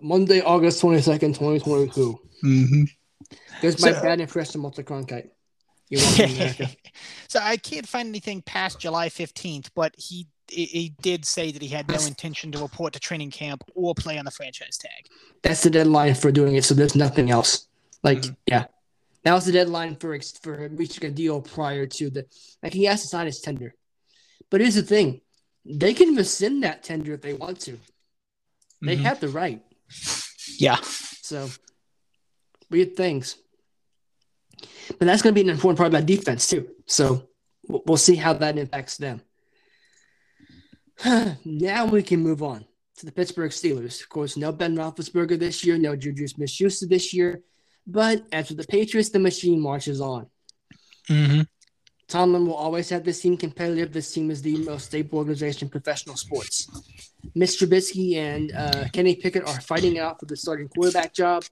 Monday, 0.00 0.40
August 0.40 0.80
twenty 0.80 1.00
second, 1.00 1.34
twenty 1.34 1.58
twenty 1.60 1.88
two. 1.90 2.20
Mm-hmm. 2.44 2.84
There's 3.60 3.82
my 3.82 3.92
So- 3.92 4.02
bad 4.02 4.20
impression 4.20 4.60
of 4.60 4.62
Walter 4.64 4.82
Cronkite. 4.82 5.30
You're 5.90 6.02
welcome, 6.02 6.30
America. 6.36 6.68
so 7.28 7.40
I 7.42 7.56
can't 7.56 7.88
find 7.88 8.08
anything 8.10 8.42
past 8.42 8.78
July 8.78 9.08
15th, 9.08 9.70
but 9.74 9.94
he 9.96 10.26
he 10.50 10.94
did 11.02 11.24
say 11.24 11.50
that 11.52 11.62
he 11.62 11.68
had 11.68 11.88
no 11.88 12.04
intention 12.06 12.50
to 12.52 12.58
report 12.58 12.92
to 12.94 13.00
training 13.00 13.30
camp 13.30 13.62
or 13.74 13.94
play 13.94 14.18
on 14.18 14.24
the 14.24 14.30
franchise 14.30 14.76
tag. 14.78 15.06
that's 15.42 15.62
the 15.62 15.70
deadline 15.70 16.14
for 16.14 16.30
doing 16.32 16.56
it. 16.56 16.64
So 16.64 16.74
there's 16.74 16.94
nothing 16.94 17.30
else. 17.30 17.68
Like, 18.02 18.18
Mhm. 18.22 18.36
yeah, 18.46 18.66
was 19.24 19.44
the 19.46 19.52
deadline 19.52 19.96
for 19.96 20.18
for 20.42 20.68
reaching 20.68 21.04
a 21.04 21.10
deal 21.10 21.40
prior 21.40 21.86
to 21.86 22.10
the. 22.10 22.26
Like 22.62 22.72
he 22.72 22.84
has 22.84 23.02
to 23.02 23.08
sign 23.08 23.26
his 23.26 23.40
tender, 23.40 23.74
but 24.50 24.60
here's 24.60 24.74
the 24.76 24.82
thing: 24.82 25.20
they 25.64 25.92
can 25.94 26.14
rescind 26.14 26.62
that 26.64 26.82
tender 26.82 27.12
if 27.14 27.20
they 27.20 27.34
want 27.34 27.60
to. 27.60 27.78
They 28.80 28.96
Mhm. 28.96 29.02
have 29.02 29.20
the 29.20 29.28
right. 29.28 29.62
Yeah. 30.58 30.80
So 31.22 31.50
weird 32.70 32.96
things. 32.96 33.36
But 34.98 35.06
that's 35.06 35.22
going 35.22 35.34
to 35.34 35.40
be 35.40 35.46
an 35.48 35.54
important 35.54 35.76
part 35.78 35.88
of 35.88 35.92
that 35.92 36.06
defense 36.06 36.48
too. 36.48 36.68
So 36.86 37.28
we'll 37.68 37.82
we'll 37.86 37.96
see 37.96 38.16
how 38.16 38.32
that 38.34 38.56
impacts 38.58 38.96
them. 38.96 39.20
now 41.44 41.86
we 41.86 42.02
can 42.02 42.20
move 42.20 42.42
on 42.42 42.64
to 42.98 43.06
the 43.06 43.12
Pittsburgh 43.12 43.50
Steelers. 43.50 44.00
Of 44.00 44.08
course, 44.08 44.36
no 44.36 44.52
Ben 44.52 44.76
Roethlisberger 44.76 45.38
this 45.38 45.64
year, 45.64 45.78
no 45.78 45.94
Juju 45.94 46.26
Smith-Schuster 46.26 46.86
this 46.86 47.14
year. 47.14 47.42
But 47.86 48.26
as 48.32 48.48
for 48.48 48.54
the 48.54 48.64
Patriots, 48.64 49.10
the 49.10 49.18
machine 49.18 49.60
marches 49.60 50.00
on. 50.00 50.26
Mm-hmm. 51.08 51.42
Tomlin 52.08 52.46
will 52.46 52.54
always 52.54 52.88
have 52.88 53.04
this 53.04 53.20
team 53.20 53.36
competitive. 53.36 53.92
This 53.92 54.12
team 54.12 54.30
is 54.30 54.40
the 54.40 54.56
most 54.64 54.86
stable 54.86 55.18
organization 55.18 55.66
in 55.66 55.70
professional 55.70 56.16
sports. 56.16 56.66
Mitch 57.34 57.58
Trubisky 57.58 58.16
and 58.16 58.52
uh, 58.52 58.84
Kenny 58.92 59.14
Pickett 59.14 59.46
are 59.46 59.60
fighting 59.60 59.96
it 59.96 60.00
out 60.00 60.18
for 60.18 60.26
the 60.26 60.36
starting 60.36 60.68
quarterback 60.68 61.14
job. 61.14 61.44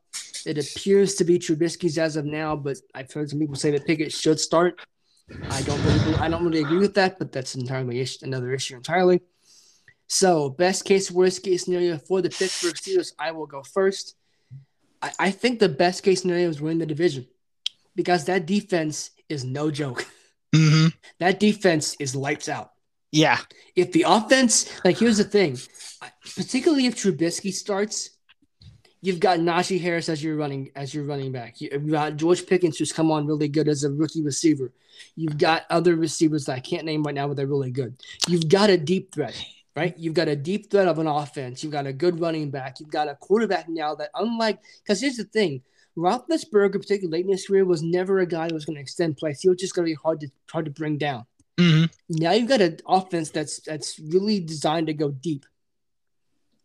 It 0.47 0.59
appears 0.59 1.15
to 1.17 1.25
be 1.25 1.39
Trubisky's 1.39 1.99
as 1.99 2.17
of 2.17 2.25
now, 2.25 2.57
but 2.57 2.79
I've 2.95 3.13
heard 3.13 3.29
some 3.29 3.39
people 3.39 3.57
say 3.57 3.71
that 3.73 3.87
Pickett 3.87 4.13
should 4.13 4.41
start. 4.41 4.81
I 5.51 5.61
don't 5.63 5.83
really, 5.85 6.15
I 6.17 6.29
don't 6.29 6.45
really 6.45 6.61
agree 6.61 6.79
with 6.79 6.95
that, 6.95 7.19
but 7.19 7.33
that's 7.33 7.55
entirely 7.55 8.07
another 8.23 8.53
issue 8.53 8.77
entirely. 8.77 9.21
So, 10.09 10.51
best 10.51 10.85
case, 10.85 11.11
worst 11.11 11.43
case 11.43 11.65
scenario 11.65 11.99
for 11.99 12.23
the 12.23 12.31
Pittsburgh 12.31 12.75
Steelers, 12.77 13.13
I 13.19 13.33
will 13.33 13.47
go 13.47 13.63
first. 13.63 14.15
I, 15.03 15.13
I 15.19 15.31
think 15.31 15.59
the 15.59 15.69
best 15.69 16.03
case 16.03 16.23
scenario 16.23 16.49
is 16.49 16.61
win 16.61 16.79
the 16.79 16.87
division 16.87 17.27
because 17.95 18.25
that 18.27 18.47
defense 18.47 19.11
is 19.29 19.45
no 19.45 19.71
joke. 19.71 20.07
Mm-hmm. 20.55 20.87
That 21.19 21.39
defense 21.41 21.97
is 21.99 22.17
lights 22.17 22.49
out. 22.49 22.71
Yeah. 23.13 23.39
If 23.75 23.93
the 23.93 24.05
offense, 24.07 24.71
like, 24.85 24.97
here's 24.97 25.19
the 25.19 25.25
thing, 25.25 25.59
particularly 26.35 26.87
if 26.87 26.95
Trubisky 26.95 27.53
starts, 27.53 28.11
you've 29.01 29.21
got 29.21 29.39
Najee 29.39 29.81
Harris 29.81 30.09
as 30.09 30.23
your 30.23 30.37
running 30.37 30.71
as 30.75 30.95
your 30.95 31.05
running 31.05 31.33
back. 31.33 31.61
You've 31.61 31.91
got 31.91 32.17
George 32.17 32.47
Pickens 32.47 32.79
who's 32.79 32.93
come 32.93 33.11
on 33.11 33.27
really 33.27 33.49
good 33.49 33.69
as 33.69 33.85
a 33.85 33.91
rookie 33.91 34.23
receiver. 34.23 34.73
You've 35.15 35.39
got 35.39 35.65
other 35.71 35.95
receivers 35.95 36.47
that 36.47 36.55
I 36.55 36.61
can't 36.61 36.85
name 36.85 37.03
right 37.03 37.15
now, 37.15 37.29
but 37.29 37.37
they're 37.37 37.47
really 37.47 37.71
good. 37.71 37.95
You've 38.29 38.49
got 38.49 38.71
a 38.71 38.77
deep 38.77 39.15
threat, 39.15 39.37
right? 39.77 39.95
You've 39.99 40.15
got 40.15 40.29
a 40.29 40.35
deep 40.35 40.71
threat 40.71 40.89
of 40.89 40.99
an 40.99 41.07
offense. 41.07 41.63
You've 41.63 41.73
got 41.73 41.87
a 41.87 41.93
good 41.93 42.19
running 42.19 42.51
back. 42.51 42.81
You've 42.81 42.91
got 42.91 43.09
a 43.09 43.15
quarterback 43.15 43.69
now 43.69 43.95
that, 43.97 44.11
unlike, 44.15 44.59
because 44.83 45.01
here's 45.01 45.19
the 45.19 45.25
thing, 45.25 45.63
Roethlisberger, 45.97 46.73
particularly 46.73 47.19
late 47.19 47.27
in 47.27 47.33
his 47.33 47.47
career, 47.47 47.65
was 47.65 47.83
never 47.83 48.19
a 48.19 48.27
guy 48.27 48.49
that 48.49 48.55
was 48.55 48.65
going 48.65 48.77
to 48.77 48.83
extend 48.83 49.17
plays. 49.17 49.41
He 49.41 49.49
was 49.49 49.59
just 49.59 49.75
going 49.75 49.87
to 49.87 49.91
be 49.91 49.99
hard 50.03 50.21
to 50.21 50.29
hard 50.51 50.65
to 50.65 50.71
bring 50.71 50.99
down. 50.99 51.27
Mm-hmm. 51.59 51.85
Now 52.11 52.33
you've 52.33 52.49
got 52.49 52.61
an 52.61 52.79
offense 52.87 53.31
that's 53.31 53.61
that's 53.61 53.99
really 53.99 54.41
designed 54.41 54.89
to 54.89 54.95
go 54.95 55.11
deep, 55.11 55.47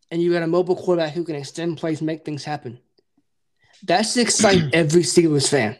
and 0.09 0.21
you 0.21 0.33
got 0.33 0.43
a 0.43 0.47
mobile 0.47 0.75
quarterback 0.75 1.13
who 1.13 1.23
can 1.23 1.35
extend 1.35 1.77
plays, 1.77 2.01
make 2.01 2.25
things 2.25 2.43
happen. 2.43 2.79
That's 3.83 4.13
to 4.15 4.21
excite 4.21 4.63
every 4.73 5.03
Steelers 5.03 5.49
fan 5.49 5.77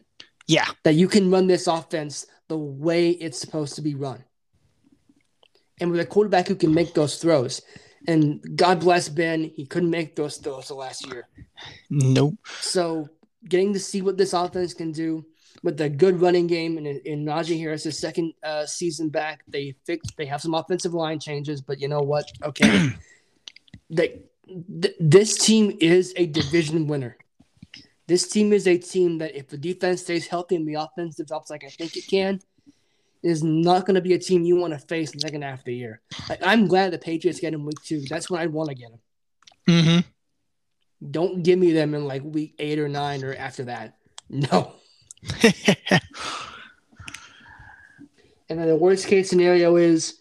Yeah. 0.47 0.65
that 0.83 0.93
you 0.93 1.07
can 1.07 1.29
run 1.29 1.47
this 1.47 1.67
offense 1.67 2.25
the 2.47 2.57
way 2.57 3.11
it's 3.11 3.37
supposed 3.39 3.75
to 3.75 3.81
be 3.81 3.95
run, 3.95 4.23
and 5.81 5.91
with 5.91 5.99
a 5.99 6.05
quarterback 6.05 6.47
who 6.47 6.55
can 6.55 6.73
make 6.73 6.93
those 6.93 7.17
throws. 7.17 7.61
And 8.07 8.41
God 8.55 8.79
bless 8.79 9.09
Ben, 9.09 9.51
he 9.55 9.65
couldn't 9.65 9.89
make 9.89 10.15
those 10.15 10.37
throws 10.37 10.69
the 10.69 10.75
last 10.75 11.05
year. 11.07 11.27
Nope. 11.89 12.35
So 12.61 13.09
getting 13.47 13.73
to 13.73 13.79
see 13.79 14.01
what 14.01 14.17
this 14.17 14.33
offense 14.33 14.73
can 14.73 14.91
do 14.91 15.25
with 15.63 15.79
a 15.81 15.89
good 15.89 16.19
running 16.21 16.47
game 16.47 16.77
and 16.77 16.87
in 16.87 17.25
Najee 17.25 17.59
Harris's 17.59 17.99
second 17.99 18.33
uh, 18.43 18.65
season 18.65 19.09
back, 19.09 19.43
they 19.47 19.75
fixed. 19.85 20.15
They 20.17 20.25
have 20.25 20.41
some 20.41 20.53
offensive 20.53 20.93
line 20.93 21.19
changes, 21.19 21.61
but 21.61 21.79
you 21.79 21.87
know 21.87 21.99
what? 21.99 22.25
Okay, 22.43 22.89
they, 23.89 24.21
th- 24.81 24.95
this 24.99 25.37
team 25.37 25.77
is 25.79 26.13
a 26.17 26.25
division 26.25 26.87
winner. 26.87 27.17
This 28.07 28.27
team 28.27 28.51
is 28.51 28.67
a 28.67 28.77
team 28.77 29.19
that 29.19 29.35
if 29.35 29.47
the 29.47 29.57
defense 29.57 30.01
stays 30.01 30.27
healthy 30.27 30.55
and 30.55 30.67
the 30.67 30.75
offense 30.75 31.15
develops 31.15 31.49
like 31.49 31.63
I 31.63 31.69
think 31.69 31.95
it 31.95 32.07
can, 32.07 32.41
is 33.23 33.43
not 33.43 33.85
going 33.85 33.95
to 33.95 34.01
be 34.01 34.13
a 34.13 34.19
team 34.19 34.43
you 34.43 34.55
want 34.55 34.73
to 34.73 34.79
face 34.79 35.11
in 35.11 35.19
the 35.19 35.21
second 35.21 35.43
half 35.43 35.59
of 35.59 35.65
the 35.65 35.75
year. 35.75 36.01
Like, 36.27 36.39
I'm 36.43 36.67
glad 36.67 36.91
the 36.91 36.97
Patriots 36.97 37.39
get 37.39 37.53
him 37.53 37.65
week 37.65 37.81
two. 37.83 38.01
That's 38.01 38.29
when 38.29 38.41
I'd 38.41 38.51
want 38.51 38.69
to 38.69 38.75
get 38.75 38.91
him. 38.91 38.99
Mm-hmm. 39.67 41.09
Don't 41.11 41.43
give 41.43 41.59
me 41.59 41.71
them 41.71 41.93
in 41.93 42.05
like 42.05 42.23
week 42.23 42.55
eight 42.59 42.79
or 42.79 42.87
nine 42.87 43.23
or 43.23 43.33
after 43.33 43.65
that. 43.65 43.95
No. 44.29 44.73
And 48.51 48.59
then 48.59 48.67
the 48.67 48.75
worst 48.75 49.07
case 49.07 49.29
scenario 49.29 49.77
is 49.77 50.17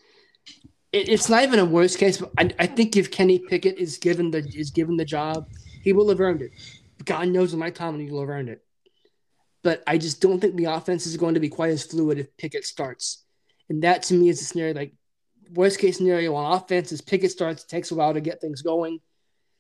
it, 0.92 1.08
it's 1.08 1.28
not 1.28 1.42
even 1.42 1.58
a 1.58 1.64
worst 1.64 1.98
case, 1.98 2.18
but 2.18 2.30
I, 2.38 2.48
I 2.60 2.66
think 2.68 2.96
if 2.96 3.10
Kenny 3.10 3.40
Pickett 3.40 3.76
is 3.76 3.98
given 3.98 4.30
the 4.30 4.48
is 4.54 4.70
given 4.70 4.96
the 4.96 5.04
job, 5.04 5.48
he 5.82 5.92
will 5.92 6.08
have 6.10 6.20
earned 6.20 6.40
it. 6.40 6.52
God 7.04 7.26
knows 7.26 7.52
in 7.52 7.58
my 7.58 7.70
time 7.70 7.98
he 7.98 8.08
will 8.08 8.20
have 8.20 8.28
earned 8.28 8.48
it. 8.48 8.64
But 9.62 9.82
I 9.86 9.98
just 9.98 10.20
don't 10.20 10.40
think 10.40 10.56
the 10.56 10.64
offense 10.66 11.06
is 11.06 11.16
going 11.16 11.34
to 11.34 11.40
be 11.40 11.48
quite 11.48 11.70
as 11.70 11.84
fluid 11.84 12.18
if 12.18 12.36
Pickett 12.36 12.64
starts. 12.64 13.24
And 13.68 13.82
that 13.82 14.02
to 14.04 14.14
me 14.14 14.28
is 14.28 14.40
a 14.40 14.44
scenario 14.44 14.74
like 14.74 14.94
worst 15.52 15.78
case 15.78 15.98
scenario 15.98 16.34
on 16.34 16.52
offense 16.52 16.92
is 16.92 17.00
Pickett 17.00 17.30
starts, 17.30 17.64
takes 17.64 17.90
a 17.90 17.94
while 17.94 18.14
to 18.14 18.20
get 18.20 18.40
things 18.40 18.62
going. 18.62 19.00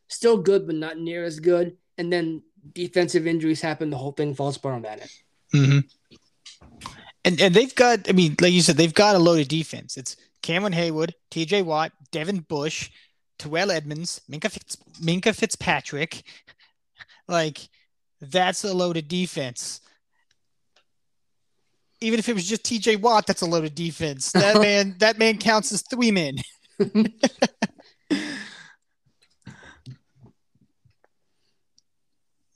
Still 0.08 0.38
good, 0.38 0.66
but 0.66 0.76
not 0.76 0.98
near 0.98 1.24
as 1.24 1.40
good. 1.40 1.76
And 1.98 2.12
then 2.12 2.42
defensive 2.72 3.26
injuries 3.26 3.60
happen, 3.60 3.90
the 3.90 3.96
whole 3.96 4.12
thing 4.12 4.34
falls 4.34 4.56
apart 4.56 4.76
on 4.76 4.82
that 4.82 5.00
end. 5.00 5.10
Mm-hmm. 5.54 6.16
And 7.24 7.40
and 7.40 7.54
they've 7.54 7.74
got, 7.74 8.08
I 8.08 8.12
mean, 8.12 8.36
like 8.40 8.52
you 8.52 8.62
said, 8.62 8.76
they've 8.76 8.94
got 8.94 9.16
a 9.16 9.18
loaded 9.18 9.48
defense. 9.48 9.96
It's 9.96 10.16
Cameron 10.42 10.72
Heyward, 10.72 11.12
T.J. 11.30 11.62
Watt, 11.62 11.92
Devin 12.12 12.40
Bush, 12.40 12.90
Terrell 13.38 13.70
Edmunds, 13.70 14.22
Minkah, 14.30 14.50
Fitz, 14.50 14.76
Minkah 15.02 15.34
Fitzpatrick. 15.34 16.22
Like 17.28 17.68
that's 18.20 18.64
a 18.64 18.74
loaded 18.74 19.06
defense. 19.06 19.82
Even 22.00 22.18
if 22.18 22.28
it 22.28 22.34
was 22.34 22.46
just 22.46 22.64
T.J. 22.64 22.96
Watt, 22.96 23.26
that's 23.26 23.42
a 23.42 23.46
loaded 23.46 23.74
defense. 23.74 24.32
That 24.32 24.60
man, 24.62 24.96
that 24.98 25.18
man 25.18 25.38
counts 25.38 25.72
as 25.72 25.82
three 25.82 26.10
men. 26.10 26.36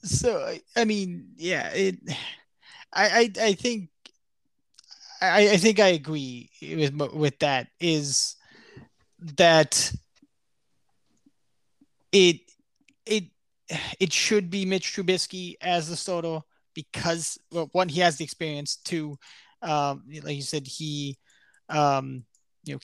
so 0.02 0.38
I, 0.40 0.60
I 0.76 0.84
mean, 0.84 1.28
yeah, 1.36 1.68
it. 1.70 1.96
I 2.92 3.06
I, 3.06 3.30
I 3.40 3.52
think 3.54 3.90
I, 5.20 5.50
I 5.50 5.56
think 5.56 5.80
I 5.80 5.88
agree 5.88 6.50
with 6.62 6.94
with 7.12 7.38
that. 7.40 7.68
Is 7.80 8.36
that 9.36 9.92
it 12.12 12.40
it 13.06 13.24
it 13.98 14.12
should 14.12 14.50
be 14.50 14.64
Mitch 14.64 14.94
Trubisky 14.94 15.56
as 15.60 15.88
the 15.88 15.96
starter 15.96 16.40
because 16.74 17.38
well, 17.51 17.68
one 17.72 17.88
he 17.88 18.01
has 18.01 18.16
the 18.16 18.24
experience. 18.24 18.76
Two, 18.76 19.18
um, 19.62 20.05
like 20.22 20.36
you 20.36 20.42
said, 20.42 20.66
he 20.66 21.18
um, 21.68 22.24
you 22.64 22.74
know 22.74 22.80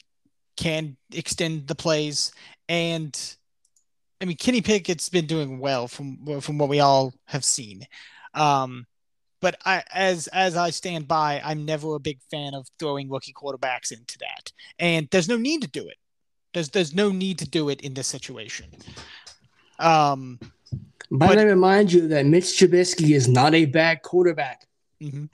can 0.56 0.96
extend 1.12 1.66
the 1.66 1.74
plays 1.74 2.32
and. 2.68 3.36
I 4.22 4.26
mean, 4.26 4.36
Kenny 4.36 4.60
Pickett's 4.60 5.08
been 5.08 5.24
doing 5.24 5.60
well 5.60 5.88
from 5.88 6.42
from 6.42 6.58
what 6.58 6.68
we 6.68 6.80
all 6.80 7.14
have 7.24 7.42
seen. 7.42 7.86
Um, 8.34 8.86
but 9.40 9.56
I, 9.64 9.82
as 9.92 10.26
as 10.28 10.56
I 10.56 10.70
stand 10.70 11.08
by, 11.08 11.40
I'm 11.42 11.64
never 11.64 11.94
a 11.94 12.00
big 12.00 12.20
fan 12.30 12.54
of 12.54 12.68
throwing 12.78 13.10
rookie 13.10 13.32
quarterbacks 13.32 13.90
into 13.92 14.18
that, 14.18 14.52
and 14.78 15.08
there's 15.10 15.28
no 15.28 15.36
need 15.36 15.62
to 15.62 15.68
do 15.68 15.86
it. 15.88 15.96
There's 16.52 16.68
there's 16.68 16.94
no 16.94 17.10
need 17.10 17.38
to 17.38 17.48
do 17.48 17.68
it 17.70 17.80
in 17.80 17.94
this 17.94 18.06
situation. 18.06 18.66
Um, 19.78 20.38
but, 21.10 21.38
I 21.38 21.42
remind 21.42 21.92
you 21.92 22.08
that 22.08 22.26
Mitch 22.26 22.44
Trubisky 22.44 23.14
is 23.14 23.28
not 23.28 23.54
a 23.54 23.66
bad 23.66 24.02
quarterback. 24.02 24.66
Mm-hmm. 25.02 25.24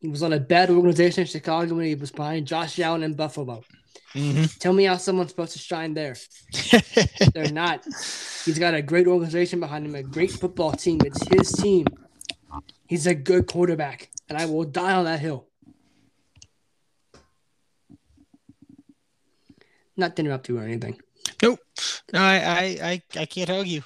He 0.00 0.08
was 0.08 0.22
on 0.22 0.32
a 0.32 0.40
bad 0.40 0.70
organization 0.70 1.22
in 1.22 1.26
Chicago 1.26 1.74
when 1.74 1.86
he 1.86 1.94
was 1.94 2.10
behind 2.10 2.46
Josh 2.46 2.78
Allen 2.80 3.02
in 3.02 3.14
Buffalo. 3.14 3.62
Mm-hmm. 4.14 4.44
Tell 4.58 4.72
me 4.72 4.84
how 4.84 4.96
someone's 4.96 5.30
supposed 5.30 5.52
to 5.52 5.58
shine 5.58 5.94
there. 5.94 6.16
They're 7.34 7.52
not. 7.52 7.84
He's 8.44 8.58
got 8.58 8.74
a 8.74 8.82
great 8.82 9.06
organization 9.06 9.60
behind 9.60 9.86
him, 9.86 9.94
a 9.94 10.02
great 10.02 10.30
football 10.30 10.72
team. 10.72 10.98
It's 11.04 11.26
his 11.28 11.52
team. 11.52 11.86
He's 12.86 13.06
a 13.06 13.14
good 13.14 13.46
quarterback, 13.46 14.10
and 14.28 14.36
I 14.36 14.46
will 14.46 14.64
die 14.64 14.92
on 14.92 15.04
that 15.04 15.20
hill. 15.20 15.46
Not 19.96 20.16
to 20.16 20.22
interrupt 20.22 20.48
you 20.48 20.58
or 20.58 20.62
anything. 20.62 21.00
Nope. 21.42 21.60
No, 22.12 22.20
I, 22.20 22.34
I, 22.34 22.78
I, 22.82 23.02
I 23.20 23.24
can't 23.26 23.50
argue. 23.50 23.82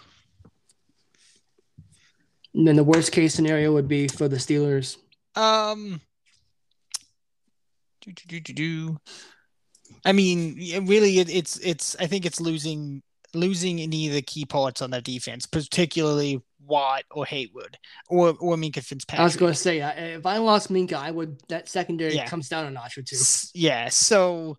And 2.57 2.67
then 2.67 2.77
the 2.77 2.85
worst 2.85 3.13
case 3.13 3.35
scenario 3.35 3.73
would 3.75 3.87
be 3.87 4.09
for 4.09 4.29
the 4.29 4.37
Steelers. 4.37 4.97
Um. 5.35 6.01
Do, 8.01 8.13
do, 8.13 8.41
do, 8.41 8.53
do. 8.53 9.01
I 10.05 10.13
mean, 10.13 10.57
really, 10.87 11.19
it, 11.19 11.29
it's 11.29 11.59
it's. 11.59 11.97
I 12.01 12.07
think 12.07 12.25
it's 12.25 12.41
losing 12.41 13.03
losing 13.35 13.81
any 13.81 14.09
of 14.09 14.15
the 14.15 14.23
key 14.23 14.47
parts 14.47 14.81
on 14.81 14.91
their 14.91 15.03
defense, 15.03 15.45
particularly 15.45 16.41
Watt 16.65 17.03
or 17.11 17.27
Heyward 17.27 17.75
or 18.09 18.35
or 18.41 18.57
Minkah 18.57 18.83
Fitzpatrick. 18.83 19.21
I 19.21 19.25
was 19.25 19.37
going 19.37 19.53
to 19.53 19.59
say, 19.59 19.81
if 20.15 20.25
I 20.25 20.39
lost 20.39 20.73
Minkah, 20.73 20.95
I 20.95 21.11
would. 21.11 21.39
That 21.49 21.69
secondary 21.69 22.15
yeah. 22.15 22.27
comes 22.27 22.49
down 22.49 22.65
a 22.65 22.71
notch 22.71 22.97
or 22.97 23.03
two. 23.03 23.17
Yeah. 23.55 23.91
So, 23.91 24.57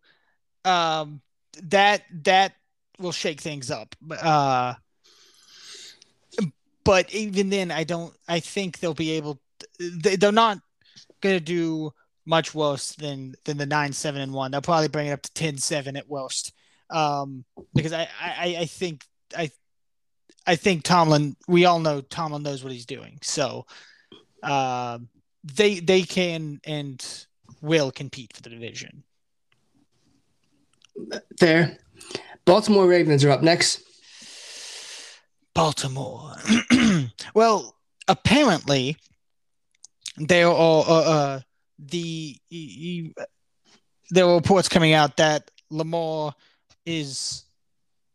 um, 0.65 1.21
that 1.63 2.03
that 2.23 2.53
will 2.99 3.11
shake 3.11 3.41
things 3.41 3.71
up. 3.71 3.95
Uh, 4.07 4.75
but 6.87 7.13
even 7.13 7.49
then, 7.49 7.69
I 7.69 7.83
don't. 7.83 8.13
I 8.29 8.39
think 8.39 8.79
they'll 8.79 8.93
be 8.93 9.11
able. 9.11 9.41
They, 9.77 10.15
they're 10.15 10.31
not 10.31 10.59
going 11.19 11.35
to 11.35 11.43
do 11.43 11.91
much 12.25 12.55
worse 12.55 12.93
than 12.93 13.35
than 13.43 13.57
the 13.57 13.65
nine 13.65 13.91
seven 13.91 14.21
and 14.21 14.33
one. 14.33 14.51
They'll 14.51 14.61
probably 14.61 14.87
bring 14.87 15.07
it 15.07 15.11
up 15.11 15.21
to 15.21 15.31
10-7 15.31 15.97
at 15.97 16.07
worst. 16.07 16.53
Um, 16.89 17.43
because 17.75 17.91
I, 17.91 18.07
I 18.21 18.57
I 18.59 18.65
think 18.67 19.03
I 19.37 19.51
I 20.47 20.55
think 20.55 20.83
Tomlin. 20.83 21.35
We 21.49 21.65
all 21.65 21.79
know 21.79 21.99
Tomlin 21.99 22.43
knows 22.43 22.63
what 22.63 22.71
he's 22.71 22.85
doing. 22.85 23.19
So, 23.21 23.65
uh, 24.41 24.99
they 25.43 25.81
they 25.81 26.03
can 26.03 26.61
and 26.63 27.05
will 27.61 27.91
compete 27.91 28.31
for 28.33 28.43
the 28.43 28.49
division. 28.49 29.03
Fair. 31.37 31.79
Baltimore 32.45 32.87
Ravens 32.87 33.25
are 33.25 33.31
up 33.31 33.43
next. 33.43 33.81
Baltimore. 35.57 36.35
well, 37.33 37.75
apparently, 38.07 38.95
there 40.15 40.49
are 40.49 40.83
uh, 40.87 41.01
uh, 41.01 41.39
the 41.79 42.37
there 44.11 44.25
are 44.25 44.35
reports 44.35 44.69
coming 44.69 44.93
out 44.93 45.17
that 45.17 45.49
Lamar 45.71 46.35
is 46.85 47.45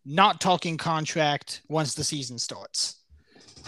not 0.04 0.40
talking 0.40 0.76
contract 0.76 1.62
once 1.68 1.94
the 1.94 2.04
season 2.04 2.38
starts. 2.38 3.02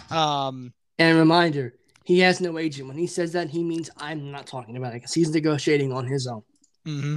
Um, 0.08 0.72
and 1.00 1.18
reminder, 1.18 1.74
he 2.04 2.20
has 2.20 2.40
no 2.40 2.58
agent. 2.60 2.86
When 2.86 2.96
he 2.96 3.08
says 3.08 3.32
that, 3.32 3.50
he 3.50 3.64
means 3.64 3.90
I'm 3.96 4.30
not 4.30 4.46
talking 4.46 4.76
about 4.76 4.92
it 4.92 5.02
because 5.02 5.14
he's 5.14 5.30
negotiating 5.30 5.92
on 5.92 6.06
his 6.06 6.28
own. 6.28 6.44
Mm-hmm. 6.86 7.16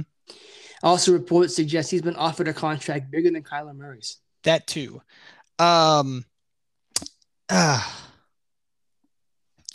Also, 0.82 1.12
reports 1.12 1.54
suggest 1.54 1.92
he's 1.92 2.02
been 2.02 2.16
offered 2.16 2.48
a 2.48 2.52
contract 2.52 3.12
bigger 3.12 3.30
than 3.30 3.44
Kyler 3.44 3.76
Murray's. 3.76 4.16
That 4.42 4.66
too. 4.66 5.00
Um, 5.60 6.24
uh, 7.48 7.82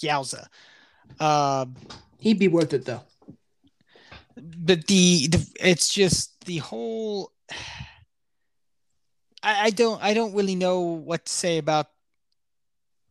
yowza. 0.01 0.47
Uh, 1.19 1.65
He'd 2.19 2.39
be 2.39 2.47
worth 2.47 2.73
it 2.73 2.85
though. 2.85 3.01
But 4.35 4.87
the, 4.87 5.27
the 5.27 5.47
it's 5.59 5.93
just 5.93 6.45
the 6.45 6.57
whole 6.57 7.31
I, 9.43 9.65
I 9.65 9.69
don't 9.71 10.01
I 10.01 10.13
don't 10.13 10.33
really 10.33 10.55
know 10.55 10.81
what 10.81 11.25
to 11.25 11.31
say 11.31 11.57
about 11.57 11.87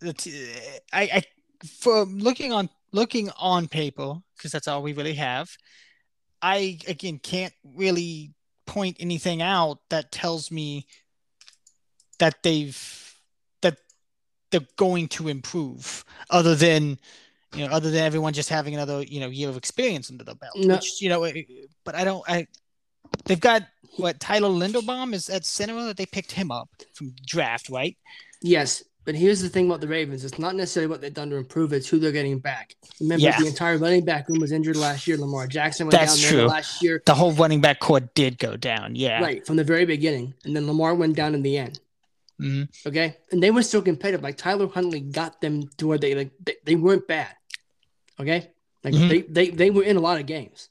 the 0.00 0.14
t- 0.14 0.50
I 0.92 1.02
I 1.02 1.22
for 1.66 2.04
looking 2.04 2.52
on 2.52 2.70
looking 2.92 3.30
on 3.38 3.68
paper 3.68 4.16
because 4.36 4.50
that's 4.50 4.66
all 4.66 4.82
we 4.82 4.94
really 4.94 5.14
have. 5.14 5.50
I 6.40 6.78
again 6.88 7.18
can't 7.18 7.54
really 7.62 8.32
point 8.66 8.96
anything 8.98 9.42
out 9.42 9.78
that 9.90 10.10
tells 10.10 10.50
me 10.50 10.86
that 12.18 12.42
they've 12.42 13.01
they're 14.52 14.60
going 14.76 15.08
to 15.08 15.28
improve 15.28 16.04
other 16.30 16.54
than 16.54 16.98
you 17.54 17.66
know 17.66 17.72
other 17.72 17.90
than 17.90 18.04
everyone 18.04 18.32
just 18.32 18.48
having 18.48 18.74
another 18.74 19.02
you 19.02 19.18
know 19.18 19.28
year 19.28 19.48
of 19.48 19.56
experience 19.56 20.10
under 20.10 20.24
the 20.24 20.34
belt 20.36 20.54
no. 20.56 20.74
which 20.74 21.02
you 21.02 21.08
know 21.08 21.30
but 21.84 21.94
i 21.94 22.04
don't 22.04 22.22
i 22.28 22.46
they've 23.24 23.40
got 23.40 23.62
what 23.96 24.20
Tyler 24.20 24.48
Linderbaum 24.48 25.12
is 25.14 25.28
at 25.28 25.44
center 25.44 25.84
that 25.84 25.96
they 25.96 26.06
picked 26.06 26.32
him 26.32 26.50
up 26.50 26.68
from 26.94 27.14
draft, 27.26 27.68
right? 27.68 27.96
Yes, 28.40 28.82
but 29.04 29.14
here's 29.14 29.42
the 29.42 29.48
thing 29.48 29.66
about 29.66 29.80
the 29.80 29.88
Ravens: 29.88 30.24
it's 30.24 30.38
not 30.38 30.54
necessarily 30.54 30.88
what 30.88 31.00
they've 31.00 31.12
done 31.12 31.30
to 31.30 31.36
improve; 31.36 31.72
it's 31.72 31.88
who 31.88 31.98
they're 31.98 32.12
getting 32.12 32.38
back. 32.38 32.74
Remember, 33.00 33.22
yeah. 33.22 33.38
the 33.38 33.46
entire 33.46 33.78
running 33.78 34.04
back 34.04 34.28
room 34.28 34.40
was 34.40 34.52
injured 34.52 34.76
last 34.76 35.06
year. 35.06 35.16
Lamar 35.16 35.46
Jackson 35.46 35.86
went 35.86 35.98
That's 35.98 36.20
down 36.20 36.28
true. 36.28 36.38
there 36.38 36.46
last 36.48 36.82
year. 36.82 37.02
The 37.04 37.14
whole 37.14 37.32
running 37.32 37.60
back 37.60 37.80
core 37.80 38.00
did 38.00 38.38
go 38.38 38.56
down. 38.56 38.94
Yeah, 38.94 39.22
right 39.22 39.46
from 39.46 39.56
the 39.56 39.64
very 39.64 39.84
beginning, 39.84 40.34
and 40.44 40.54
then 40.54 40.66
Lamar 40.66 40.94
went 40.94 41.16
down 41.16 41.34
in 41.34 41.42
the 41.42 41.58
end. 41.58 41.80
Mhm. 42.42 42.68
Okay, 42.88 43.16
and 43.30 43.42
they 43.42 43.50
were 43.50 43.62
still 43.62 43.82
competitive. 43.82 44.22
Like 44.22 44.36
Tyler 44.36 44.66
Huntley 44.66 45.00
got 45.00 45.40
them 45.40 45.68
to 45.78 45.86
where 45.86 45.98
they 45.98 46.14
like 46.14 46.32
they, 46.44 46.56
they 46.64 46.74
weren't 46.74 47.06
bad. 47.06 47.34
Okay, 48.20 48.50
like 48.84 48.94
Mhm. 48.94 49.08
they, 49.08 49.20
they 49.22 49.50
they 49.50 49.70
were 49.70 49.84
in 49.84 49.96
a 49.96 50.00
lot 50.00 50.18
of 50.20 50.26
games. 50.26 50.68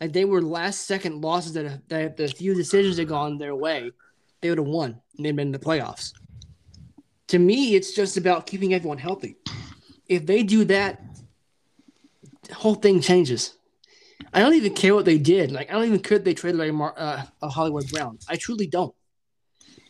Like 0.00 0.12
they 0.12 0.24
were 0.24 0.40
last 0.42 0.86
second 0.86 1.20
losses 1.20 1.52
that 1.52 1.88
that 1.88 2.16
the 2.16 2.28
few 2.28 2.54
decisions 2.54 2.96
had 2.98 3.08
gone 3.08 3.38
their 3.38 3.54
way, 3.54 3.90
they 4.40 4.48
would 4.48 4.58
have 4.58 4.66
won 4.66 5.00
and 5.16 5.24
they'd 5.26 5.36
been 5.36 5.48
in 5.48 5.52
the 5.52 5.58
playoffs. 5.58 6.12
To 7.28 7.38
me, 7.38 7.74
it's 7.76 7.92
just 7.94 8.16
about 8.16 8.46
keeping 8.46 8.74
everyone 8.74 8.98
healthy. 8.98 9.36
If 10.08 10.26
they 10.26 10.42
do 10.42 10.64
that, 10.66 11.00
the 12.48 12.54
whole 12.54 12.74
thing 12.74 13.00
changes. 13.00 13.54
I 14.34 14.40
don't 14.40 14.54
even 14.54 14.74
care 14.74 14.94
what 14.94 15.04
they 15.04 15.18
did. 15.18 15.52
Like 15.52 15.70
I 15.70 15.74
don't 15.74 15.86
even 15.86 16.00
care 16.00 16.18
if 16.18 16.24
they 16.24 16.34
traded 16.34 16.58
like 16.58 16.72
Mar- 16.72 16.94
uh, 16.96 17.22
a 17.42 17.48
Hollywood 17.48 17.88
Brown. 17.90 18.18
I 18.28 18.36
truly 18.36 18.66
don't. 18.66 18.94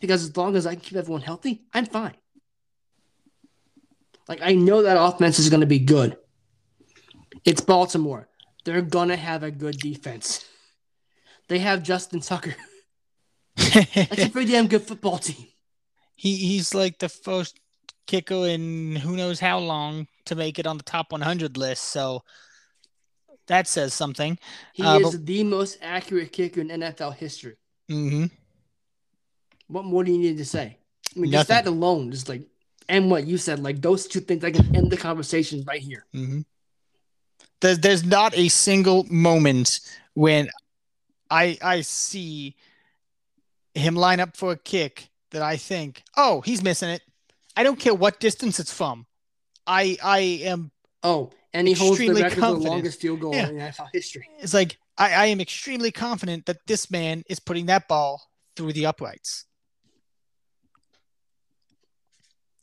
Because 0.03 0.25
as 0.25 0.35
long 0.35 0.57
as 0.57 0.67
I 0.67 0.73
can 0.75 0.81
keep 0.81 0.97
everyone 0.97 1.21
healthy, 1.21 1.63
I'm 1.73 1.85
fine. 1.85 2.15
Like 4.27 4.41
I 4.41 4.53
know 4.53 4.81
that 4.81 5.01
offense 5.01 5.39
is 5.39 5.49
going 5.49 5.61
to 5.61 5.65
be 5.65 5.79
good. 5.79 6.17
It's 7.45 7.61
Baltimore. 7.61 8.27
They're 8.65 8.81
going 8.81 9.07
to 9.07 9.15
have 9.15 9.43
a 9.43 9.49
good 9.49 9.77
defense. 9.77 10.45
They 11.47 11.59
have 11.59 11.83
Justin 11.83 12.19
Tucker. 12.19 12.53
That's 13.55 14.25
a 14.25 14.29
pretty 14.29 14.51
damn 14.51 14.67
good 14.67 14.81
football 14.81 15.19
team. 15.19 15.47
he 16.15 16.35
he's 16.35 16.75
like 16.75 16.99
the 16.99 17.07
first 17.07 17.57
kicker 18.05 18.45
in 18.45 18.97
who 18.97 19.15
knows 19.15 19.39
how 19.39 19.57
long 19.57 20.07
to 20.25 20.35
make 20.35 20.59
it 20.59 20.67
on 20.67 20.75
the 20.75 20.83
top 20.83 21.13
100 21.13 21.55
list. 21.55 21.83
So 21.83 22.23
that 23.47 23.69
says 23.69 23.93
something. 23.93 24.37
He 24.73 24.83
Uh, 24.83 24.99
is 24.99 25.23
the 25.23 25.45
most 25.45 25.77
accurate 25.81 26.33
kicker 26.33 26.59
in 26.59 26.67
NFL 26.67 27.15
history. 27.15 27.55
hmm 27.87 28.25
What 29.73 29.85
more 29.85 30.03
do 30.03 30.11
you 30.11 30.19
need 30.19 30.37
to 30.37 30.45
say? 30.45 30.77
I 31.15 31.19
mean, 31.19 31.31
just 31.31 31.47
that 31.47 31.65
alone, 31.65 32.11
just 32.11 32.29
like, 32.29 32.43
and 32.87 33.09
what 33.09 33.25
you 33.25 33.39
said, 33.39 33.59
like 33.59 33.81
those 33.81 34.05
two 34.05 34.19
things, 34.19 34.43
I 34.43 34.51
can 34.51 34.75
end 34.75 34.91
the 34.91 34.97
conversation 34.97 35.63
right 35.65 35.81
here. 35.81 36.05
hmm 36.13 36.41
There's 37.59 37.79
there's 37.79 38.05
not 38.05 38.37
a 38.37 38.49
single 38.49 39.03
moment 39.09 39.79
when 40.13 40.49
I 41.31 41.57
I 41.61 41.81
see 41.81 42.55
him 43.73 43.95
line 43.95 44.19
up 44.19 44.37
for 44.37 44.51
a 44.51 44.57
kick 44.57 45.09
that 45.31 45.41
I 45.41 45.57
think, 45.57 46.03
oh, 46.15 46.41
he's 46.41 46.61
missing 46.63 46.89
it. 46.89 47.01
I 47.57 47.63
don't 47.63 47.79
care 47.79 47.95
what 47.95 48.19
distance 48.19 48.59
it's 48.59 48.71
from. 48.71 49.07
I 49.65 49.97
I 50.03 50.19
am 50.43 50.71
Oh, 51.01 51.31
and 51.51 51.67
he 51.67 51.73
holds 51.73 51.97
the 51.99 52.13
record 52.13 52.35
for 52.35 52.53
the 52.59 52.69
longest 52.69 53.01
field 53.01 53.21
goal 53.21 53.33
Yeah. 53.33 53.49
in 53.49 53.55
NFL 53.55 53.89
history. 53.91 54.29
it's 54.39 54.53
like 54.53 54.77
I, 54.99 55.13
I 55.13 55.25
am 55.27 55.41
extremely 55.41 55.91
confident 55.91 56.45
that 56.45 56.57
this 56.67 56.91
man 56.91 57.23
is 57.27 57.39
putting 57.39 57.65
that 57.65 57.87
ball 57.87 58.21
through 58.55 58.73
the 58.73 58.85
uprights. 58.85 59.45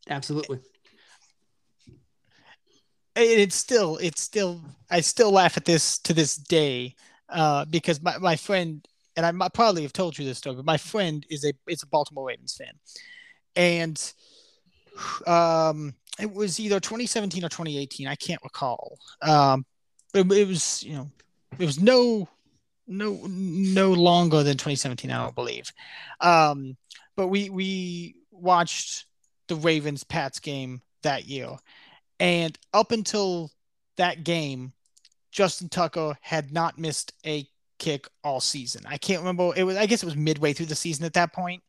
Absolutely. 0.08 0.60
It's 3.16 3.56
still 3.56 3.96
it's 3.98 4.20
still 4.20 4.62
I 4.90 5.00
still 5.00 5.32
laugh 5.32 5.56
at 5.56 5.64
this 5.64 5.98
to 6.00 6.14
this 6.14 6.36
day 6.36 6.94
uh, 7.28 7.64
because 7.66 8.00
my, 8.02 8.16
my 8.18 8.36
friend 8.36 8.86
and 9.16 9.26
I 9.26 9.32
might 9.32 9.52
probably 9.52 9.82
have 9.82 9.92
told 9.92 10.18
you 10.18 10.24
this 10.24 10.38
story, 10.38 10.56
but 10.56 10.64
my 10.64 10.76
friend 10.76 11.26
is 11.28 11.44
a 11.44 11.52
is 11.68 11.82
a 11.82 11.86
Baltimore 11.86 12.28
Ravens 12.28 12.54
fan, 12.54 12.72
and 13.56 14.12
um, 15.26 15.94
it 16.18 16.32
was 16.32 16.60
either 16.60 16.80
2017 16.80 17.44
or 17.44 17.48
2018. 17.48 18.06
I 18.06 18.14
can't 18.14 18.42
recall. 18.42 18.98
Um, 19.22 19.64
it, 20.14 20.30
it 20.32 20.48
was 20.48 20.82
you 20.82 20.94
know 20.94 21.10
it 21.58 21.64
was 21.64 21.80
no 21.80 22.28
no 22.86 23.20
no 23.26 23.92
longer 23.92 24.42
than 24.42 24.56
2017. 24.56 25.10
I 25.10 25.22
don't 25.22 25.34
believe. 25.34 25.72
Um, 26.20 26.76
but 27.16 27.28
we 27.28 27.50
we 27.50 28.14
watched 28.30 29.06
the 29.50 29.56
Ravens 29.56 30.04
Pats 30.04 30.38
game 30.38 30.80
that 31.02 31.26
year, 31.26 31.50
and 32.18 32.56
up 32.72 32.92
until 32.92 33.50
that 33.96 34.24
game, 34.24 34.72
Justin 35.32 35.68
Tucker 35.68 36.16
had 36.20 36.52
not 36.52 36.78
missed 36.78 37.12
a 37.26 37.46
kick 37.78 38.06
all 38.22 38.40
season. 38.40 38.84
I 38.86 38.96
can't 38.96 39.18
remember. 39.18 39.52
It 39.56 39.64
was 39.64 39.76
I 39.76 39.86
guess 39.86 40.02
it 40.02 40.06
was 40.06 40.16
midway 40.16 40.52
through 40.52 40.66
the 40.66 40.74
season 40.76 41.04
at 41.04 41.14
that 41.14 41.32
point. 41.32 41.62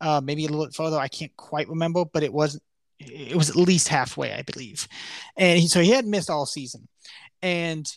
Uh, 0.00 0.20
maybe 0.22 0.44
a 0.44 0.48
little 0.48 0.66
bit 0.66 0.74
further. 0.74 0.96
I 0.96 1.08
can't 1.08 1.36
quite 1.36 1.68
remember, 1.68 2.04
but 2.04 2.22
it 2.22 2.32
was 2.32 2.60
it 3.00 3.36
was 3.36 3.50
at 3.50 3.56
least 3.56 3.88
halfway, 3.88 4.32
I 4.32 4.42
believe. 4.42 4.86
And 5.36 5.58
he, 5.58 5.66
so 5.66 5.80
he 5.80 5.90
had 5.90 6.06
missed 6.06 6.30
all 6.30 6.46
season, 6.46 6.86
and 7.42 7.90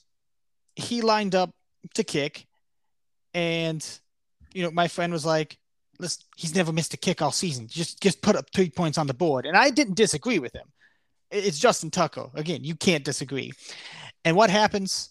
he 0.76 1.02
lined 1.02 1.36
up 1.36 1.52
to 1.94 2.04
kick, 2.04 2.48
and 3.36 3.86
you 4.54 4.64
know 4.64 4.72
my 4.72 4.88
friend 4.88 5.14
was 5.14 5.26
like, 5.26 5.60
"Listen, 6.00 6.24
he's 6.36 6.56
never 6.56 6.72
missed 6.72 6.94
a 6.94 6.98
kick 6.98 7.22
all 7.22 7.32
season. 7.32 7.68
Just 7.68 8.02
just 8.02 8.22
put 8.22 8.36
up 8.36 8.46
three 8.54 8.70
points 8.70 8.98
on 8.98 9.08
the 9.08 9.14
board." 9.14 9.46
And 9.46 9.56
I 9.58 9.70
didn't 9.70 9.96
disagree 9.96 10.40
with 10.40 10.54
him. 10.54 10.68
It's 11.32 11.60
Justin 11.60 11.92
Tucker 11.92 12.30
again. 12.36 12.64
You 12.64 12.76
can't 12.76 13.04
disagree. 13.04 13.52
And 14.26 14.36
what 14.36 14.50
happens? 14.50 15.10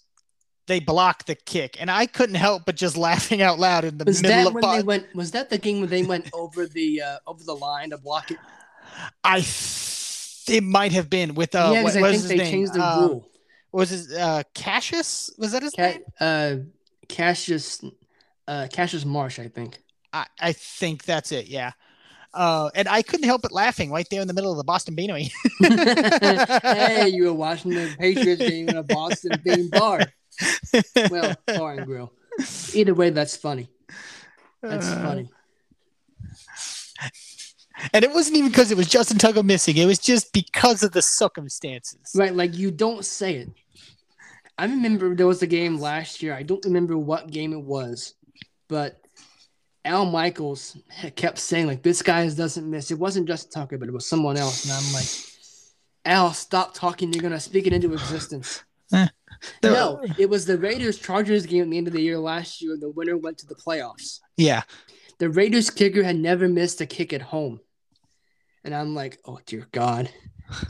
They 0.66 0.80
block 0.80 1.26
the 1.26 1.36
kick, 1.36 1.76
and 1.80 1.88
I 1.90 2.06
couldn't 2.06 2.34
help 2.36 2.64
but 2.66 2.74
just 2.74 2.96
laughing 3.08 3.40
out 3.42 3.58
loud 3.58 3.84
in 3.84 3.98
the 3.98 4.04
Was 4.04 4.20
middle 4.22 4.36
that 4.36 4.46
of. 4.48 4.54
when 4.54 4.78
they 4.78 4.82
went? 4.82 5.14
Was 5.14 5.30
that 5.32 5.48
the 5.50 5.58
game 5.58 5.80
when 5.80 5.90
they 5.90 6.02
went 6.02 6.28
over 6.32 6.66
the 6.66 7.02
uh, 7.02 7.18
over 7.26 7.44
the 7.44 7.54
line 7.54 7.90
to 7.90 7.98
block 7.98 8.30
it? 8.32 8.38
I 9.22 9.40
th- 9.40 10.44
it 10.48 10.62
might 10.62 10.92
have 10.92 11.08
been 11.10 11.34
with 11.34 11.54
uh, 11.54 11.70
yeah, 11.72 11.82
what, 11.82 11.90
I 11.96 12.00
think 12.02 12.12
was 12.12 12.28
they 12.28 12.36
name? 12.38 12.50
changed 12.50 12.74
the 12.74 12.84
Um, 12.84 13.08
rule. 13.08 13.28
was 13.72 13.90
his 13.90 14.12
uh, 14.12 14.42
Cassius? 14.54 15.30
Was 15.38 15.52
that 15.52 15.62
his 15.62 15.72
Ca- 15.72 15.82
name? 15.82 16.02
uh, 16.20 16.54
Cassius, 17.08 17.84
uh, 18.48 18.66
Cassius 18.72 19.04
Marsh, 19.04 19.38
I 19.38 19.48
think. 19.48 19.78
I, 20.16 20.26
I 20.48 20.52
think 20.52 21.04
that's 21.04 21.32
it. 21.32 21.46
Yeah. 21.48 21.72
Uh, 22.34 22.68
and 22.74 22.86
I 22.88 23.02
couldn't 23.02 23.24
help 23.26 23.42
but 23.42 23.52
laughing 23.52 23.90
right 23.90 24.06
there 24.10 24.20
in 24.20 24.28
the 24.28 24.34
middle 24.34 24.50
of 24.50 24.58
the 24.58 24.64
Boston 24.64 24.94
Beanery. 24.94 25.30
hey, 25.62 27.08
you 27.12 27.24
were 27.24 27.32
watching 27.32 27.70
the 27.70 27.94
Patriots 27.98 28.42
game 28.42 28.68
in 28.68 28.76
a 28.76 28.82
Boston 28.82 29.40
Bean 29.42 29.70
bar. 29.70 30.00
Well, 31.10 31.34
bar 31.46 31.72
and 31.74 31.86
grill. 31.86 32.12
Either 32.74 32.92
way, 32.94 33.08
that's 33.10 33.36
funny. 33.36 33.68
That's 34.62 34.86
Uh, 34.86 35.02
funny. 35.02 35.30
And 37.92 38.04
it 38.04 38.12
wasn't 38.12 38.36
even 38.38 38.50
because 38.50 38.70
it 38.70 38.76
was 38.76 38.88
Justin 38.88 39.18
Tucker 39.18 39.42
missing. 39.42 39.76
It 39.76 39.86
was 39.86 39.98
just 39.98 40.32
because 40.32 40.82
of 40.82 40.92
the 40.92 41.02
circumstances. 41.02 42.00
Right, 42.14 42.34
like 42.34 42.54
you 42.56 42.70
don't 42.70 43.04
say 43.04 43.36
it. 43.36 43.50
I 44.58 44.64
remember 44.64 45.14
there 45.14 45.26
was 45.26 45.42
a 45.42 45.46
game 45.46 45.78
last 45.78 46.22
year. 46.22 46.34
I 46.34 46.42
don't 46.42 46.64
remember 46.64 46.96
what 46.96 47.30
game 47.30 47.52
it 47.52 47.60
was, 47.62 48.14
but 48.68 48.98
Al 49.86 50.04
Michaels 50.04 50.76
kept 51.14 51.38
saying 51.38 51.68
like 51.68 51.82
this 51.82 52.02
guy 52.02 52.28
doesn't 52.28 52.68
miss. 52.68 52.90
It 52.90 52.98
wasn't 52.98 53.28
just 53.28 53.52
Tucker, 53.52 53.78
but 53.78 53.88
it 53.88 53.92
was 53.92 54.06
someone 54.06 54.36
else, 54.36 54.64
and 54.64 54.72
I'm 54.72 54.92
like, 54.92 55.06
Al, 56.04 56.32
stop 56.32 56.74
talking. 56.74 57.12
You're 57.12 57.22
gonna 57.22 57.40
speak 57.40 57.66
it 57.66 57.72
into 57.72 57.92
existence. 57.92 58.62
Eh. 58.92 59.08
no, 59.64 60.00
it 60.16 60.30
was 60.30 60.46
the 60.46 60.56
Raiders 60.56 60.96
Chargers 60.96 61.44
game 61.44 61.64
at 61.64 61.70
the 61.70 61.76
end 61.76 61.88
of 61.88 61.92
the 61.92 62.00
year 62.00 62.18
last 62.18 62.62
year. 62.62 62.72
And 62.72 62.80
the 62.80 62.88
winner 62.88 63.16
went 63.16 63.36
to 63.38 63.46
the 63.46 63.56
playoffs. 63.56 64.20
Yeah. 64.36 64.62
The 65.18 65.28
Raiders 65.28 65.70
kicker 65.70 66.04
had 66.04 66.16
never 66.16 66.48
missed 66.48 66.80
a 66.80 66.86
kick 66.86 67.12
at 67.12 67.20
home. 67.20 67.58
And 68.64 68.72
I'm 68.72 68.94
like, 68.94 69.18
oh 69.24 69.40
dear 69.44 69.66
God. 69.72 70.08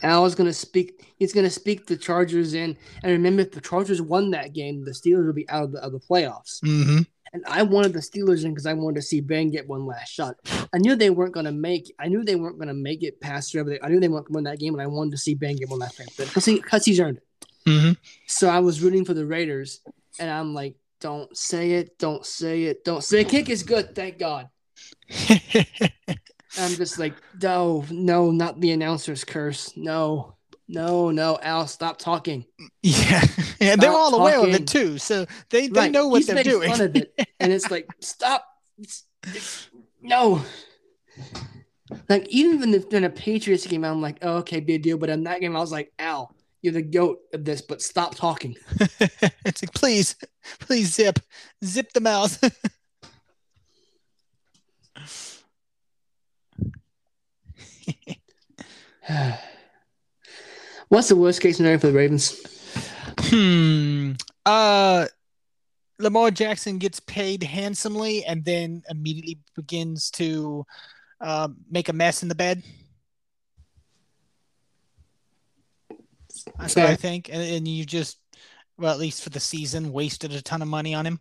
Al 0.02 0.24
is 0.24 0.34
gonna 0.34 0.55
speak 0.55 1.12
he's 1.18 1.34
gonna 1.34 1.51
speak 1.51 1.86
the 1.86 1.98
Chargers 1.98 2.55
in. 2.55 2.76
And 3.02 3.12
remember 3.12 3.43
if 3.43 3.52
the 3.52 3.60
Chargers 3.60 4.01
won 4.01 4.30
that 4.30 4.55
game, 4.55 4.82
the 4.82 4.93
Steelers 4.93 5.26
would 5.26 5.36
be 5.36 5.48
out 5.51 5.64
of 5.64 5.72
the, 5.72 5.84
of 5.84 5.93
the 5.93 6.01
playoffs. 6.01 6.59
hmm 6.64 7.02
And 7.32 7.44
I 7.47 7.62
wanted 7.62 7.93
the 7.93 7.98
Steelers 7.98 8.44
in 8.44 8.53
because 8.53 8.66
I 8.66 8.73
wanted 8.73 8.97
to 8.97 9.03
see 9.03 9.20
Ben 9.20 9.51
get 9.51 9.66
one 9.69 9.85
last 9.85 10.11
shot. 10.12 10.36
I 10.73 10.78
knew 10.78 10.94
they 10.97 11.11
weren't 11.11 11.35
gonna 11.35 11.53
make 11.53 11.93
I 11.98 12.09
knew 12.09 12.24
they 12.24 12.36
weren't 12.36 12.59
gonna 12.59 12.73
make 12.74 13.03
it 13.03 13.20
past 13.20 13.53
whoever 13.53 13.70
they 13.70 13.81
I 13.82 13.89
knew 13.89 14.01
they 14.01 14.09
weren't 14.09 14.27
gonna 14.27 14.36
win 14.36 14.44
that 14.44 14.59
game, 14.59 14.74
and 14.74 14.82
I 14.82 14.86
wanted 14.86 15.11
to 15.12 15.19
see 15.19 15.35
Ben 15.35 15.57
get 15.57 15.69
one 15.69 15.81
last 15.81 15.98
game. 15.98 16.07
Because 16.16 16.44
he, 16.44 16.61
'cause 16.61 16.85
he's 16.85 17.01
earned 17.01 17.19
it. 17.19 17.24
hmm 17.69 17.93
So 18.27 18.48
I 18.48 18.61
was 18.61 18.81
rooting 18.82 19.05
for 19.05 19.15
the 19.15 19.27
Raiders, 19.27 19.81
and 20.19 20.31
I'm 20.31 20.55
like, 20.55 20.77
don't 21.01 21.36
say 21.36 21.73
it, 21.73 21.98
don't 21.98 22.24
say 22.24 22.65
it, 22.65 22.85
don't 22.85 23.03
say 23.05 23.20
it. 23.20 23.28
Kick 23.28 23.51
is 23.51 23.62
good, 23.62 23.94
thank 23.94 24.19
God. 24.19 24.48
I'm 26.59 26.74
just 26.77 26.98
like, 26.98 27.15
no, 27.43 27.85
no, 27.90 28.31
not 28.31 28.61
the 28.61 28.70
announcer's 28.70 29.24
curse. 29.24 29.77
No, 29.77 30.35
no, 30.68 31.10
no, 31.10 31.38
Al, 31.43 31.66
stop 31.66 31.98
talking. 31.98 32.44
yeah. 32.82 33.22
And 33.60 33.80
they're 33.80 33.90
all 33.90 34.14
aware 34.14 34.36
of 34.38 34.47
talking. 34.47 34.55
it 34.62 34.66
too. 34.68 34.98
So 34.98 35.24
they, 35.51 35.68
they 35.68 35.80
Right, 35.80 35.90
know 35.93 36.09
what 36.09 36.18
he's 36.18 36.26
they're 36.26 36.44
doing. 36.44 36.70
Fun 36.70 36.80
of 36.82 36.94
it, 36.97 37.14
and 37.40 37.51
it's 37.52 37.70
like, 37.70 37.88
stop. 38.01 38.44
It's- 38.78 39.05
it's- 39.24 39.68
no. 40.02 40.43
Like 42.09 42.28
even 42.28 42.74
if 42.74 42.93
in 42.93 43.05
a 43.05 43.10
Patriots 43.10 43.66
game, 43.66 43.84
I'm 43.84 44.02
like, 44.02 44.18
oh, 44.22 44.36
okay, 44.38 44.60
big 44.60 44.82
deal. 44.82 44.98
But 44.98 45.09
in 45.09 45.24
that 45.24 45.40
game, 45.40 45.56
I 45.56 45.60
was 45.60 45.72
like, 45.72 45.93
Al, 45.98 46.34
you're 46.62 46.72
the 46.74 46.82
goat 46.82 47.20
of 47.32 47.44
this, 47.44 47.62
but 47.62 47.80
stop 47.80 48.14
talking. 48.14 48.55
it's 49.01 49.62
like, 49.62 49.72
please, 49.72 50.16
please 50.60 50.94
zip, 50.94 51.18
zip 51.64 51.93
the 51.93 52.01
mouth. 52.01 52.38
What's 60.88 61.08
the 61.08 61.16
worst 61.16 61.40
case 61.40 61.56
scenario 61.56 61.78
for 61.78 61.88
the 61.88 61.92
Ravens? 61.92 62.40
hmm. 63.20 64.12
Uh, 64.44 65.06
Lamar 65.98 66.30
Jackson 66.30 66.78
gets 66.78 67.00
paid 67.00 67.42
handsomely 67.42 68.24
and 68.24 68.44
then 68.44 68.82
immediately 68.88 69.38
begins 69.56 70.10
to 70.12 70.64
uh, 71.20 71.48
make 71.68 71.88
a 71.88 71.92
mess 71.92 72.22
in 72.22 72.28
the 72.28 72.34
bed. 72.34 72.62
That's 76.58 76.76
what 76.76 76.86
I 76.86 76.96
think, 76.96 77.30
and, 77.30 77.42
and 77.42 77.66
you 77.66 77.84
just, 77.84 78.18
well, 78.78 78.92
at 78.92 79.00
least 79.00 79.24
for 79.24 79.30
the 79.30 79.40
season, 79.40 79.90
wasted 79.90 80.32
a 80.32 80.42
ton 80.42 80.62
of 80.62 80.68
money 80.68 80.94
on 80.94 81.06
him. 81.06 81.18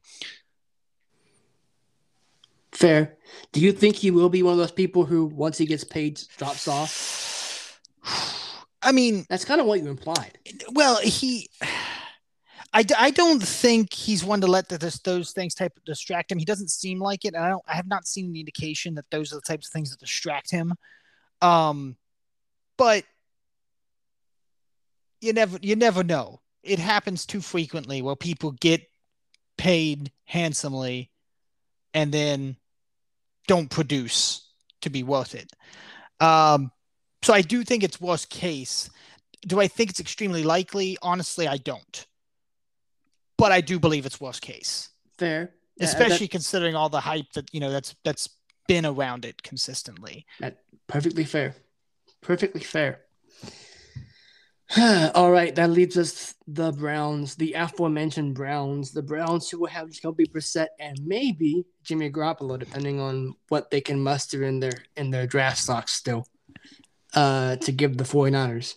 Fair. 2.74 3.16
Do 3.54 3.62
you 3.62 3.72
think 3.72 3.96
he 3.96 4.12
will 4.12 4.30
be 4.30 4.44
one 4.44 4.52
of 4.52 4.60
those 4.60 4.72
people 4.72 5.06
who, 5.06 5.26
once 5.26 5.58
he 5.58 5.66
gets 5.66 5.86
paid, 5.86 6.22
drops 6.38 6.68
off? 6.68 7.80
I 8.86 8.92
mean, 8.92 9.26
That's 9.30 9.44
kind 9.44 9.60
of 9.60 9.68
what 9.68 9.82
you 9.82 9.90
implied. 9.90 10.38
well, 10.72 10.98
he. 10.98 11.50
I, 12.74 12.84
I 12.98 13.12
don't 13.12 13.42
think 13.42 13.94
he's 13.94 14.24
one 14.24 14.42
to 14.42 14.48
let 14.48 14.68
the, 14.68 14.78
this, 14.78 15.00
those 15.00 15.32
things 15.32 15.56
type 15.56 15.80
distract 15.86 16.30
him. 16.32 16.38
He 16.38 16.46
doesn't 16.46 16.70
seem 16.70 17.00
like 17.00 17.24
it. 17.24 17.34
And 17.34 17.44
I 17.44 17.50
don't. 17.50 17.64
I 17.68 17.74
have 17.76 17.88
not 17.88 18.06
seen 18.06 18.30
any 18.30 18.42
indication 18.42 18.96
that 18.96 19.06
those 19.12 19.32
are 19.32 19.38
the 19.38 19.42
types 19.42 19.68
of 19.68 19.74
things 19.74 19.92
that 19.92 20.00
distract 20.00 20.52
him. 20.52 20.74
Um, 21.42 21.96
but 22.78 23.04
you 25.22 25.34
never 25.34 25.58
you 25.62 25.76
never 25.76 26.04
know. 26.04 26.42
It 26.64 26.80
happens 26.80 27.26
too 27.26 27.42
frequently 27.42 28.02
where 28.02 28.16
people 28.16 28.52
get 28.52 28.82
paid 29.58 30.12
handsomely 30.26 31.12
and 31.94 32.12
then 32.12 32.58
don't 33.48 33.70
produce 33.70 34.50
to 34.82 34.90
be 34.90 35.04
worth 35.04 35.34
it. 35.34 35.50
Um, 36.20 36.72
so 37.26 37.34
I 37.34 37.42
do 37.42 37.64
think 37.64 37.84
it's 37.84 38.00
worst 38.00 38.30
case. 38.30 38.90
Do 39.48 39.60
I 39.60 39.68
think 39.68 39.90
it's 39.90 40.00
extremely 40.00 40.44
likely? 40.44 40.98
Honestly, 41.02 41.48
I 41.48 41.58
don't. 41.58 42.06
But 43.38 43.52
I 43.52 43.62
do 43.62 43.80
believe 43.80 44.06
it's 44.06 44.22
worst 44.22 44.42
case, 44.42 44.90
Fair. 45.18 45.52
Especially 45.80 46.28
considering 46.28 46.76
all 46.76 46.88
the 46.88 47.02
hype 47.02 47.32
that 47.34 47.52
you 47.52 47.60
know 47.60 47.72
that's 47.72 47.96
that's 48.04 48.30
been 48.68 48.86
around 48.86 49.26
it 49.26 49.42
consistently. 49.42 50.26
that- 50.40 50.60
perfectly 50.88 51.24
fair. 51.24 51.56
Perfectly 52.22 52.62
fair. 52.62 53.02
All 55.16 55.32
right, 55.32 55.54
that 55.56 55.70
leaves 55.70 55.98
us 55.98 56.34
the 56.48 56.72
Browns, 56.72 57.36
the 57.36 57.54
aforementioned 57.54 58.34
Browns, 58.34 58.92
the 58.92 59.04
Browns 59.04 59.50
who 59.50 59.60
will 59.60 59.68
have 59.68 59.92
Jacoby 59.92 60.26
Brissett 60.26 60.70
and 60.80 60.98
maybe 61.06 61.66
Jimmy 61.84 62.10
Garoppolo, 62.12 62.58
depending 62.58 63.00
on 63.00 63.36
what 63.50 63.70
they 63.70 63.82
can 63.82 64.00
muster 64.02 64.44
in 64.44 64.60
their 64.60 64.74
in 64.96 65.12
their 65.12 65.28
draft 65.28 65.60
stocks 65.60 65.92
still, 65.92 66.28
uh, 67.16 67.56
to 67.58 67.72
give 67.72 67.98
the 67.98 68.04
49ers. 68.04 68.76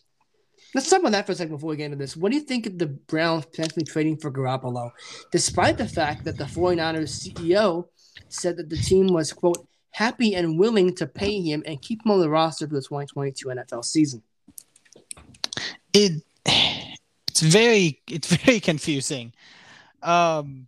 Let's 0.74 0.90
talk 0.90 1.00
about 1.00 1.12
that 1.12 1.26
for 1.26 1.32
a 1.32 1.34
second 1.34 1.54
before 1.54 1.70
we 1.70 1.76
get 1.76 1.86
into 1.86 1.96
this. 1.96 2.16
What 2.16 2.30
do 2.30 2.36
you 2.36 2.44
think 2.44 2.66
of 2.66 2.78
the 2.78 2.86
Browns 2.86 3.46
potentially 3.46 3.84
trading 3.84 4.18
for 4.18 4.30
Garoppolo, 4.30 4.90
despite 5.32 5.78
the 5.78 5.88
fact 5.88 6.24
that 6.24 6.36
the 6.36 6.44
49ers 6.44 7.32
CEO 7.32 7.86
said 8.28 8.58
that 8.58 8.68
the 8.68 8.76
team 8.76 9.06
was, 9.08 9.32
quote, 9.32 9.66
happy 9.92 10.34
and 10.34 10.58
willing 10.58 10.94
to 10.96 11.06
pay 11.06 11.40
him 11.40 11.62
and 11.66 11.80
keep 11.80 12.04
him 12.04 12.12
on 12.12 12.20
the 12.20 12.28
roster 12.28 12.68
for 12.68 12.74
the 12.74 12.82
2022 12.82 13.46
NFL 13.48 13.84
season? 13.84 14.22
it 15.92 16.22
it's 16.46 17.40
very 17.40 18.00
it's 18.08 18.34
very 18.44 18.60
confusing 18.60 19.32
um 20.02 20.66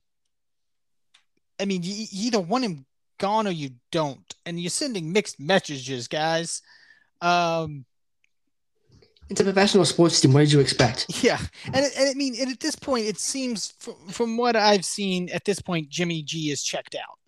i 1.58 1.64
mean 1.64 1.82
you, 1.82 2.06
you 2.10 2.26
either 2.26 2.40
want 2.40 2.64
him 2.64 2.84
gone 3.18 3.46
or 3.46 3.50
you 3.50 3.70
don't 3.90 4.34
and 4.46 4.58
you're 4.58 4.70
sending 4.70 5.12
mixed 5.12 5.38
messages 5.38 6.08
guys 6.08 6.62
um 7.22 7.84
It's 9.28 9.40
a 9.40 9.44
professional 9.44 9.84
sports 9.84 10.20
team. 10.20 10.32
What 10.32 10.40
did 10.40 10.52
you 10.52 10.60
expect? 10.60 11.06
yeah 11.22 11.40
and, 11.66 11.76
and 11.76 12.10
i 12.10 12.14
mean 12.14 12.34
and 12.40 12.50
at 12.50 12.60
this 12.60 12.76
point 12.76 13.06
it 13.06 13.18
seems 13.18 13.74
from, 13.78 13.94
from 14.08 14.36
what 14.36 14.56
i've 14.56 14.84
seen 14.84 15.28
at 15.30 15.44
this 15.44 15.60
point 15.60 15.88
jimmy 15.88 16.22
g 16.22 16.50
is 16.50 16.62
checked 16.62 16.94
out 16.96 17.18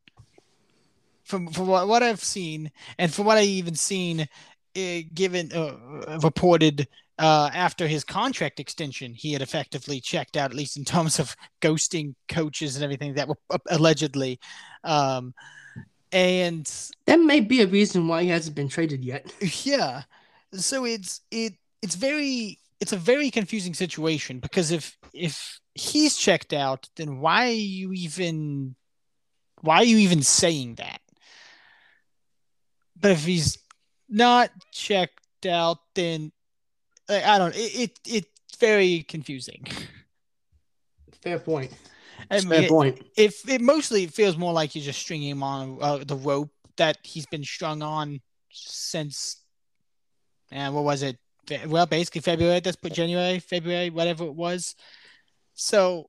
from 1.24 1.48
from 1.48 1.66
what, 1.66 1.89
what 1.89 2.02
i've 2.02 2.24
seen 2.24 2.70
and 2.98 3.12
from 3.12 3.27
what 3.27 3.39
i 3.39 3.43
even 3.43 3.74
seen 3.74 4.27
uh, 4.74 4.98
given 5.14 5.52
uh, 5.52 6.19
reported 6.23 6.89
uh, 7.19 7.51
after 7.55 7.86
his 7.86 8.05
contract 8.05 8.59
extension, 8.59 9.14
he 9.14 9.32
had 9.32 9.43
effectively 9.43 10.01
checked 10.01 10.36
out, 10.36 10.51
at 10.51 10.56
least 10.56 10.77
in 10.77 10.85
terms 10.85 11.19
of 11.19 11.36
ghosting 11.60 12.14
coaches 12.28 12.74
and 12.74 12.82
everything 12.82 13.14
that 13.14 13.28
were 13.28 13.36
uh, 13.51 13.59
allegedly. 13.70 14.40
Um, 14.82 15.35
and 16.12 16.70
That 17.06 17.20
may 17.20 17.40
be 17.40 17.62
a 17.62 17.66
reason 17.66 18.06
why 18.06 18.22
he 18.22 18.28
hasn't 18.28 18.55
been 18.55 18.68
traded 18.68 19.05
yet. 19.05 19.32
yeah, 19.64 20.02
so 20.52 20.84
it's 20.84 21.22
it 21.30 21.55
it's 21.80 21.94
very 21.94 22.59
it's 22.80 22.93
a 22.93 22.97
very 22.98 23.30
confusing 23.30 23.74
situation 23.74 24.39
because 24.39 24.70
if 24.70 24.97
if 25.14 25.60
he's 25.74 26.16
checked 26.16 26.52
out, 26.52 26.89
then 26.97 27.20
why 27.20 27.47
are 27.47 27.52
you 27.52 27.93
even 27.93 28.76
why 29.62 29.76
are 29.76 29.84
you 29.84 29.98
even 29.98 30.22
saying 30.22 30.74
that? 30.76 31.01
But 33.01 33.12
if 33.12 33.24
he's 33.24 33.59
not 34.09 34.51
checked 34.70 35.47
out, 35.47 35.78
then 35.94 36.32
I 37.09 37.22
I 37.22 37.39
don't. 37.39 37.55
It, 37.56 37.74
it 37.74 37.98
it's 38.06 38.56
very 38.59 39.02
confusing. 39.02 39.66
Fair 41.22 41.39
point. 41.39 41.72
I 42.33 42.41
Fair 42.41 42.61
mean, 42.61 42.69
point. 42.69 43.07
if 43.17 43.47
it 43.49 43.61
mostly 43.61 44.07
feels 44.07 44.39
more 44.39 44.53
like 44.53 44.75
you're 44.75 44.85
just 44.85 45.01
stringing 45.01 45.29
him 45.31 45.43
on 45.43 45.79
uh, 45.81 45.99
the 45.99 46.17
rope 46.17 46.51
that 46.79 46.97
he's 47.03 47.27
been 47.27 47.45
strung 47.45 47.83
on 47.83 48.21
since, 48.51 49.43
and 50.51 50.75
what 50.75 50.85
was 50.85 51.03
it? 51.03 51.19
Well, 51.67 51.85
basically 51.87 52.23
February. 52.23 52.63
Let's 52.65 52.77
put 52.77 52.95
January, 52.95 53.39
February, 53.39 53.91
whatever 53.91 54.25
it 54.25 54.35
was. 54.35 54.75
So, 55.55 56.09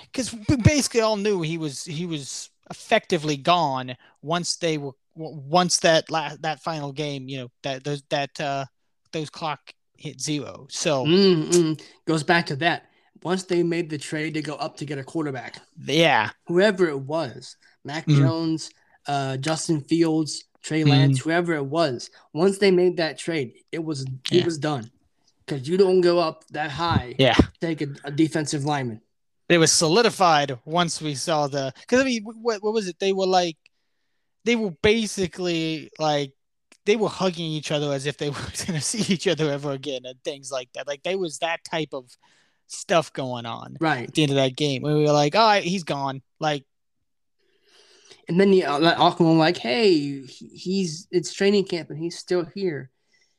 because 0.00 0.32
we 0.48 0.56
basically 0.56 1.02
all 1.02 1.16
knew 1.16 1.42
he 1.42 1.58
was 1.58 1.84
he 1.84 2.06
was 2.06 2.48
effectively 2.70 3.36
gone 3.36 3.96
once 4.22 4.56
they 4.56 4.78
were 4.78 4.92
once 5.14 5.78
that 5.78 6.10
last 6.10 6.40
that 6.42 6.62
final 6.62 6.92
game. 6.92 7.28
You 7.28 7.38
know 7.40 7.48
that 7.64 7.84
those 7.84 8.02
that 8.08 8.40
uh 8.40 8.64
those 9.12 9.28
clock 9.28 9.60
hit 9.98 10.20
zero. 10.20 10.66
So 10.70 11.04
Mm-mm. 11.04 11.80
Goes 12.06 12.22
back 12.22 12.46
to 12.46 12.56
that. 12.56 12.89
Once 13.22 13.44
they 13.44 13.62
made 13.62 13.90
the 13.90 13.98
trade 13.98 14.34
to 14.34 14.42
go 14.42 14.54
up 14.54 14.76
to 14.78 14.84
get 14.84 14.98
a 14.98 15.04
quarterback, 15.04 15.60
yeah, 15.84 16.30
whoever 16.46 16.88
it 16.88 16.98
was, 17.00 17.56
Mac 17.84 18.06
Mhm. 18.06 18.16
Jones, 18.18 18.70
uh, 19.06 19.36
Justin 19.36 19.80
Fields, 19.82 20.44
Trey 20.62 20.84
Lance, 20.84 21.20
whoever 21.20 21.54
it 21.54 21.64
was, 21.66 22.10
once 22.32 22.58
they 22.58 22.70
made 22.70 22.96
that 22.98 23.18
trade, 23.18 23.54
it 23.72 23.82
was 23.84 24.04
Yeah. 24.30 24.40
it 24.40 24.44
was 24.44 24.58
done. 24.58 24.90
Because 25.46 25.68
you 25.68 25.76
don't 25.76 26.00
go 26.00 26.18
up 26.18 26.44
that 26.50 26.70
high, 26.70 27.14
yeah. 27.18 27.34
to 27.34 27.50
take 27.60 27.80
a, 27.82 27.88
a 28.04 28.10
defensive 28.10 28.64
lineman. 28.64 29.00
it 29.48 29.58
was 29.58 29.72
solidified 29.72 30.56
once 30.64 31.02
we 31.02 31.14
saw 31.14 31.48
the 31.48 31.72
because 31.80 32.00
I 32.00 32.04
mean 32.04 32.22
what 32.22 32.62
what 32.62 32.72
was 32.72 32.86
it 32.86 32.98
they 33.00 33.12
were 33.12 33.26
like 33.26 33.56
they 34.44 34.54
were 34.54 34.70
basically 34.80 35.90
like 35.98 36.32
they 36.86 36.94
were 36.96 37.08
hugging 37.08 37.50
each 37.50 37.72
other 37.72 37.92
as 37.92 38.06
if 38.06 38.16
they 38.16 38.30
were 38.36 38.36
going 38.66 38.78
to 38.78 38.80
see 38.80 39.12
each 39.12 39.26
other 39.26 39.50
ever 39.50 39.72
again 39.72 40.02
and 40.04 40.22
things 40.22 40.52
like 40.52 40.68
that 40.74 40.86
like 40.86 41.02
they 41.02 41.16
was 41.16 41.38
that 41.38 41.64
type 41.64 41.88
of 41.92 42.04
stuff 42.70 43.12
going 43.12 43.46
on 43.46 43.76
Right. 43.80 44.08
at 44.08 44.14
the 44.14 44.22
end 44.22 44.30
of 44.30 44.36
that 44.36 44.56
game 44.56 44.82
we 44.82 44.94
were 44.94 45.12
like 45.12 45.34
oh 45.36 45.60
he's 45.60 45.84
gone 45.84 46.22
like 46.38 46.64
And 48.28 48.38
then 48.40 48.52
you 48.52 48.64
uh, 48.64 48.78
let 48.78 48.96
Aquaman 48.96 49.38
like, 49.38 49.56
hey, 49.56 50.22
he's 50.26 51.08
it's 51.10 51.32
training 51.32 51.64
camp 51.64 51.90
and 51.90 51.98
he's 51.98 52.16
still 52.16 52.46
here. 52.54 52.90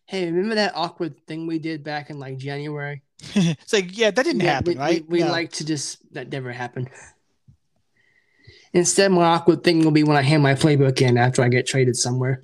Hey, 0.05 0.25
remember 0.25 0.55
that 0.55 0.73
awkward 0.75 1.15
thing 1.27 1.47
we 1.47 1.59
did 1.59 1.81
back 1.83 2.09
in 2.09 2.19
like 2.19 2.37
January? 2.37 3.01
it's 3.35 3.71
like 3.71 3.97
yeah 3.97 4.11
that 4.11 4.23
didn't 4.23 4.41
Yeah, 4.41 4.55
happen 4.55 4.73
we, 4.73 4.79
right 4.79 5.05
We, 5.07 5.19
we 5.19 5.23
No. 5.23 5.31
like 5.31 5.51
to 5.53 5.65
just 5.65 5.99
that 6.13 6.29
never 6.29 6.51
happened. 6.51 6.89
Instead, 8.73 9.11
my 9.11 9.23
awkward 9.23 9.63
thing 9.63 9.83
will 9.83 9.91
be 9.91 10.03
when 10.03 10.17
I 10.17 10.21
hand 10.21 10.43
my 10.43 10.55
playbook 10.55 11.01
in 11.01 11.17
after 11.17 11.41
I 11.41 11.49
get 11.49 11.67
traded 11.67 11.95
somewhere. 11.95 12.41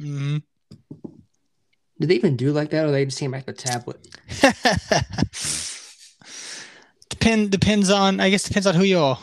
Mhm. 0.00 0.42
Do 2.00 2.06
they 2.06 2.14
even 2.14 2.36
do 2.36 2.52
like 2.52 2.70
that, 2.70 2.84
or 2.84 2.90
they 2.92 3.04
just 3.04 3.18
hand 3.18 3.32
back 3.32 3.46
the 3.46 3.52
tablet? 3.52 3.98
Depend 7.08 7.50
depends 7.50 7.90
on 7.90 8.20
I 8.20 8.30
guess 8.30 8.44
depends 8.44 8.66
on 8.66 8.74
who 8.74 8.84
you 8.84 9.00
are. 9.00 9.18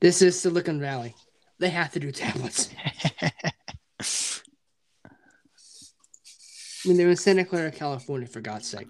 This 0.00 0.22
is 0.22 0.38
Silicon 0.38 0.80
Valley. 0.80 1.14
They 1.58 1.70
have 1.70 1.90
to 1.92 2.00
do 2.00 2.12
tablets. 2.12 2.68
I 6.84 6.88
mean, 6.88 6.98
they're 6.98 7.08
in 7.08 7.16
Santa 7.16 7.44
Clara, 7.44 7.72
California, 7.72 8.28
for 8.28 8.40
God's 8.40 8.68
sake. 8.68 8.86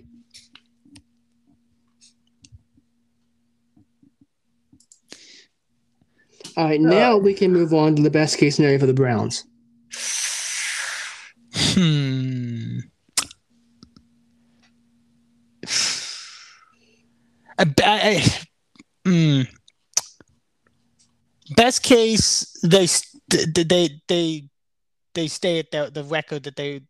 All 6.56 6.64
right, 6.64 6.80
now 6.80 7.16
we 7.16 7.34
can 7.34 7.52
move 7.52 7.72
on 7.72 7.96
to 7.96 8.02
the 8.02 8.10
best 8.10 8.38
case 8.38 8.56
scenario 8.56 8.78
for 8.78 8.86
the 8.86 8.94
Browns. 8.94 9.44
Hmm. 11.54 12.78
I, 17.58 17.66
I, 17.84 18.24
hmm. 19.04 19.42
Best 21.54 21.75
case, 21.86 22.58
they 22.62 22.84
s- 22.84 23.14
th- 23.30 23.52
th- 23.54 23.68
they 23.68 23.84
they 24.08 24.48
they 25.14 25.28
stay 25.28 25.58
at 25.60 25.70
the 25.70 25.90
the 25.92 26.04
record 26.04 26.42
that 26.44 26.56
they 26.56 26.82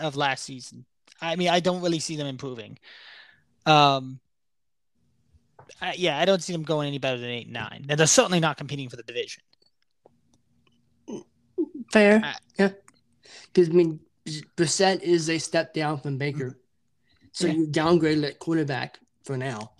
of 0.00 0.16
last 0.16 0.44
season. 0.44 0.84
I 1.20 1.36
mean, 1.36 1.48
I 1.48 1.60
don't 1.60 1.82
really 1.82 2.00
see 2.00 2.16
them 2.16 2.26
improving. 2.26 2.78
Um. 3.66 4.20
I, 5.80 5.94
yeah, 5.96 6.18
I 6.20 6.24
don't 6.24 6.42
see 6.42 6.52
them 6.52 6.62
going 6.62 6.88
any 6.88 6.98
better 6.98 7.18
than 7.18 7.30
eight 7.30 7.46
and 7.46 7.54
nine. 7.54 7.86
And 7.88 7.98
they're 7.98 8.06
certainly 8.06 8.38
not 8.38 8.56
competing 8.56 8.88
for 8.88 8.96
the 8.96 9.02
division. 9.02 9.42
Fair, 11.92 12.20
Uh, 12.24 12.32
yeah. 12.58 12.70
Because 13.52 13.68
I 13.70 13.72
mean, 13.72 14.00
Brissett 14.56 15.00
is 15.02 15.28
a 15.30 15.38
step 15.38 15.74
down 15.74 16.00
from 16.00 16.18
Baker, 16.18 16.58
so 17.32 17.46
Yeah. 17.46 17.54
you 17.54 17.66
downgrade 17.66 18.22
at 18.24 18.38
quarterback 18.38 18.98
for 19.24 19.36
now. 19.36 19.72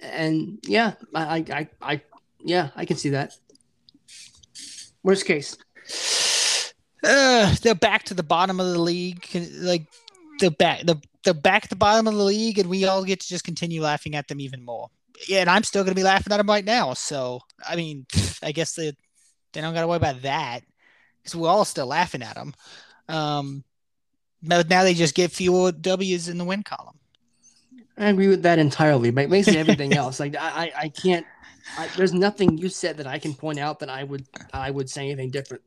And 0.00 0.58
yeah, 0.64 0.94
I, 1.14 1.22
I, 1.22 1.44
I, 1.58 1.68
I, 1.80 2.02
yeah, 2.44 2.70
I 2.76 2.84
can 2.84 2.96
see 2.96 3.10
that. 3.10 3.32
Worst 5.02 5.26
case, 5.26 5.56
Uh, 7.02 7.54
they're 7.62 7.74
back 7.74 8.02
to 8.04 8.14
the 8.14 8.22
bottom 8.22 8.60
of 8.60 8.66
the 8.66 8.78
league. 8.78 9.26
Like 9.60 9.86
they're 10.40 10.50
back, 10.50 10.82
they're, 10.82 11.00
they're 11.24 11.34
back 11.34 11.64
at 11.64 11.70
the 11.70 11.76
bottom 11.76 12.06
of 12.06 12.14
the 12.14 12.24
league, 12.24 12.58
and 12.58 12.68
we 12.68 12.84
all 12.84 13.04
get 13.04 13.20
to 13.20 13.28
just 13.28 13.44
continue 13.44 13.82
laughing 13.82 14.14
at 14.14 14.28
them 14.28 14.40
even 14.40 14.64
more. 14.64 14.88
Yeah, 15.28 15.40
and 15.40 15.50
I'm 15.50 15.64
still 15.64 15.84
gonna 15.84 15.94
be 15.94 16.02
laughing 16.02 16.32
at 16.32 16.36
them 16.36 16.48
right 16.48 16.64
now. 16.64 16.94
So 16.94 17.40
I 17.66 17.76
mean, 17.76 18.06
I 18.42 18.52
guess 18.52 18.74
they 18.74 18.92
they 19.52 19.60
don't 19.60 19.74
gotta 19.74 19.88
worry 19.88 19.96
about 19.96 20.22
that 20.22 20.60
because 21.18 21.34
we're 21.34 21.48
all 21.48 21.64
still 21.64 21.86
laughing 21.86 22.22
at 22.22 22.34
them. 22.34 22.54
Um, 23.08 23.64
but 24.42 24.68
now 24.68 24.82
they 24.82 24.94
just 24.94 25.14
get 25.14 25.32
fewer 25.32 25.72
W's 25.72 26.28
in 26.28 26.38
the 26.38 26.44
win 26.44 26.62
column. 26.62 26.98
I 27.96 28.06
agree 28.10 28.28
with 28.28 28.42
that 28.42 28.58
entirely. 28.58 29.10
But 29.10 29.28
basically 29.28 29.58
everything 29.58 29.92
else, 29.96 30.20
like 30.20 30.36
I, 30.36 30.48
I, 30.48 30.72
I 30.82 30.88
can't. 30.88 31.26
I, 31.76 31.88
there's 31.96 32.14
nothing 32.14 32.56
you 32.58 32.68
said 32.68 32.96
that 32.98 33.06
I 33.06 33.18
can 33.18 33.34
point 33.34 33.58
out 33.58 33.80
that 33.80 33.90
I 33.90 34.04
would, 34.04 34.26
I 34.52 34.70
would 34.70 34.88
say 34.88 35.06
anything 35.06 35.30
different. 35.30 35.62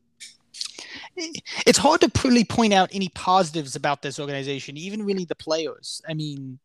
It's 1.66 1.78
hard 1.78 2.00
to 2.00 2.10
really 2.24 2.44
point 2.44 2.72
out 2.72 2.90
any 2.92 3.08
positives 3.10 3.76
about 3.76 4.02
this 4.02 4.18
organization, 4.18 4.76
even 4.76 5.04
really 5.04 5.24
the 5.24 5.34
players. 5.34 6.00
I 6.08 6.14
mean, 6.14 6.58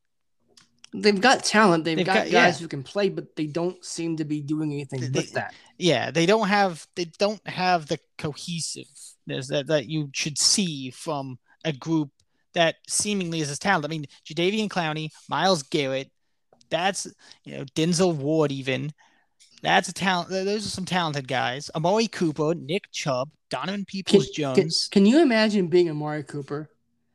They've 0.93 1.19
got 1.19 1.43
talent. 1.43 1.83
They've, 1.83 1.97
They've 1.97 2.05
got, 2.05 2.15
got- 2.25 2.31
guys 2.31 2.59
yeah. 2.59 2.63
who 2.63 2.67
can 2.69 2.81
play, 2.81 3.09
but 3.09 3.35
they 3.35 3.45
don't 3.45 3.83
seem 3.83 4.15
to 4.17 4.25
be 4.25 4.41
doing 4.41 4.71
anything 4.71 5.01
They- 5.01 5.19
with 5.19 5.33
that. 5.33 5.53
yeah, 5.77 6.11
they 6.11 6.25
don't 6.25 6.47
have 6.47 6.87
they 6.95 7.05
don't 7.19 7.45
have 7.47 7.87
the 7.87 7.99
cohesiveness 8.17 9.15
that, 9.49 9.67
that 9.67 9.87
you 9.89 10.09
should 10.13 10.37
see 10.37 10.89
from 10.91 11.39
a 11.65 11.73
group 11.73 12.09
that 12.53 12.75
seemingly 12.87 13.41
is 13.41 13.49
as 13.51 13.59
talented. 13.59 13.89
I 13.89 13.91
mean, 13.91 14.05
Jadeveon 14.25 14.69
Clowney, 14.69 15.09
Myles 15.29 15.61
Garrett, 15.63 16.09
that's 16.69 17.05
you 17.43 17.57
know 17.57 17.65
Denzel 17.75 18.15
Ward 18.15 18.51
even. 18.53 18.93
That's 19.63 19.89
a 19.89 19.93
talent. 19.93 20.29
Those 20.29 20.65
are 20.65 20.69
some 20.69 20.85
talented 20.85 21.27
guys. 21.27 21.69
Amari 21.75 22.07
Cooper, 22.07 22.53
Nick 22.55 22.91
Chubb, 22.91 23.29
Donovan 23.49 23.79
Can, 23.81 23.85
Peoples 23.85 24.29
Jones. 24.29 24.87
can 24.91 25.05
you 25.05 25.21
imagine 25.21 25.67
being 25.67 25.89
Amari 25.89 26.23
Cooper? 26.23 26.69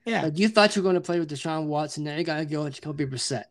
yeah. 0.05 0.23
Like 0.23 0.39
you 0.39 0.49
thought 0.49 0.75
you 0.75 0.83
were 0.83 0.85
going 0.85 0.97
to 0.97 1.01
play 1.01 1.19
with 1.21 1.31
Deshaun 1.31 1.67
Watson, 1.67 2.05
now 2.05 2.17
you 2.17 2.25
got 2.25 2.39
to 2.39 2.45
go 2.45 2.65
with 2.65 2.75
Jacoby 2.75 3.07
Brissett. 3.07 3.45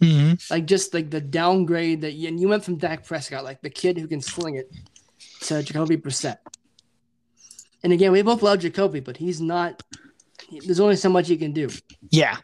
Mhm. 0.00 0.50
Like 0.50 0.66
just 0.66 0.94
like 0.94 1.10
the 1.10 1.20
downgrade 1.20 2.02
that 2.02 2.12
you, 2.12 2.28
and 2.28 2.38
you 2.40 2.48
went 2.48 2.64
from 2.64 2.76
Dak 2.76 3.04
Prescott, 3.04 3.44
like 3.44 3.62
the 3.62 3.70
kid 3.70 3.98
who 3.98 4.06
can 4.06 4.20
sling 4.20 4.56
it, 4.56 4.70
to 5.42 5.62
Jacoby 5.62 5.96
Brissett. 5.96 6.38
And 7.82 7.92
again, 7.92 8.12
we 8.12 8.22
both 8.22 8.42
love 8.42 8.60
Jacoby, 8.60 9.00
but 9.00 9.16
he's 9.16 9.40
not. 9.40 9.82
There's 10.64 10.78
only 10.80 10.96
so 10.96 11.08
much 11.08 11.28
he 11.28 11.36
can 11.36 11.52
do. 11.52 11.68
Yeah. 12.10 12.36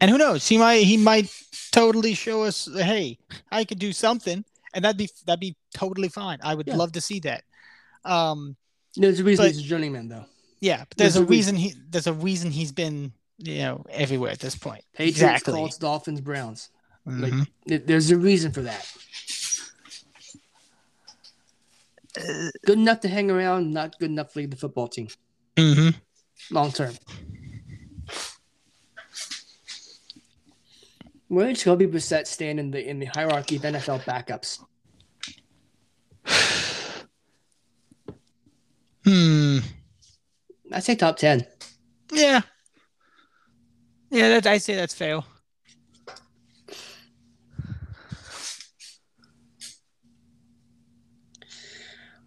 And 0.00 0.10
who 0.10 0.18
knows? 0.18 0.46
He 0.46 0.58
might 0.58 0.84
he 0.84 0.96
might 0.96 1.28
totally 1.74 2.14
show 2.14 2.44
us, 2.44 2.68
hey, 2.72 3.18
I 3.50 3.64
could 3.64 3.78
do 3.78 3.92
something, 3.92 4.44
and 4.74 4.84
that'd 4.84 4.96
be 4.96 5.08
that'd 5.26 5.40
be 5.40 5.56
totally 5.74 6.08
fine. 6.08 6.38
I 6.42 6.54
would 6.54 6.66
Yeah. 6.68 6.76
love 6.76 6.92
to 6.92 7.00
see 7.00 7.20
that. 7.20 7.42
Um, 8.04 8.56
There's 8.96 9.18
a 9.20 9.24
reason 9.24 9.44
But- 9.44 9.52
he's 9.52 9.60
a 9.60 9.68
journeyman, 9.68 10.08
though. 10.08 10.26
yeah, 10.60 10.84
but 10.88 10.96
there's, 10.96 11.14
There's 11.14 11.22
a 11.24 11.26
a 11.26 11.26
reason. 11.26 11.56
reason 11.56 11.76
he 11.76 11.82
there's 11.90 12.06
a 12.06 12.12
reason 12.12 12.50
he's 12.52 12.70
been 12.72 13.12
you 13.38 13.58
know 13.58 13.84
everywhere 13.90 14.30
at 14.30 14.38
this 14.38 14.54
point. 14.56 14.84
Patriots, 14.92 15.18
exactly. 15.18 15.54
Colts, 15.54 15.78
Dolphins, 15.78 16.20
Browns. 16.20 16.68
Like, 17.06 17.32
Mhm. 17.32 17.46
There- 17.66 17.78
There's 17.78 18.10
a 18.10 18.16
reason 18.16 18.52
for 18.52 18.62
that. 18.62 18.86
Good 22.64 22.78
enough 22.78 23.00
to 23.00 23.08
hang 23.08 23.30
around, 23.30 23.72
not 23.72 23.98
good 23.98 24.10
enough 24.10 24.32
to 24.32 24.38
lead 24.38 24.52
the 24.52 24.56
football 24.56 24.86
team 24.88 25.08
Mhm. 25.56 25.94
long 26.50 26.70
term. 26.72 26.94
Where 31.34 31.48
did 31.48 31.56
Jacoby 31.56 31.86
Brissett 31.86 32.26
stand 32.26 32.60
in 32.60 32.70
the 32.70 32.88
in 32.88 33.00
the 33.00 33.06
hierarchy 33.06 33.56
of 33.56 33.62
NFL 33.62 34.04
backups? 34.04 34.60
Hmm. 39.04 39.58
I 40.72 40.80
say 40.80 40.94
top 40.94 41.18
ten. 41.18 41.46
Yeah. 42.10 42.40
Yeah, 44.08 44.28
that 44.30 44.46
I 44.46 44.56
say 44.56 44.76
that's 44.76 44.94
fair. 44.94 45.20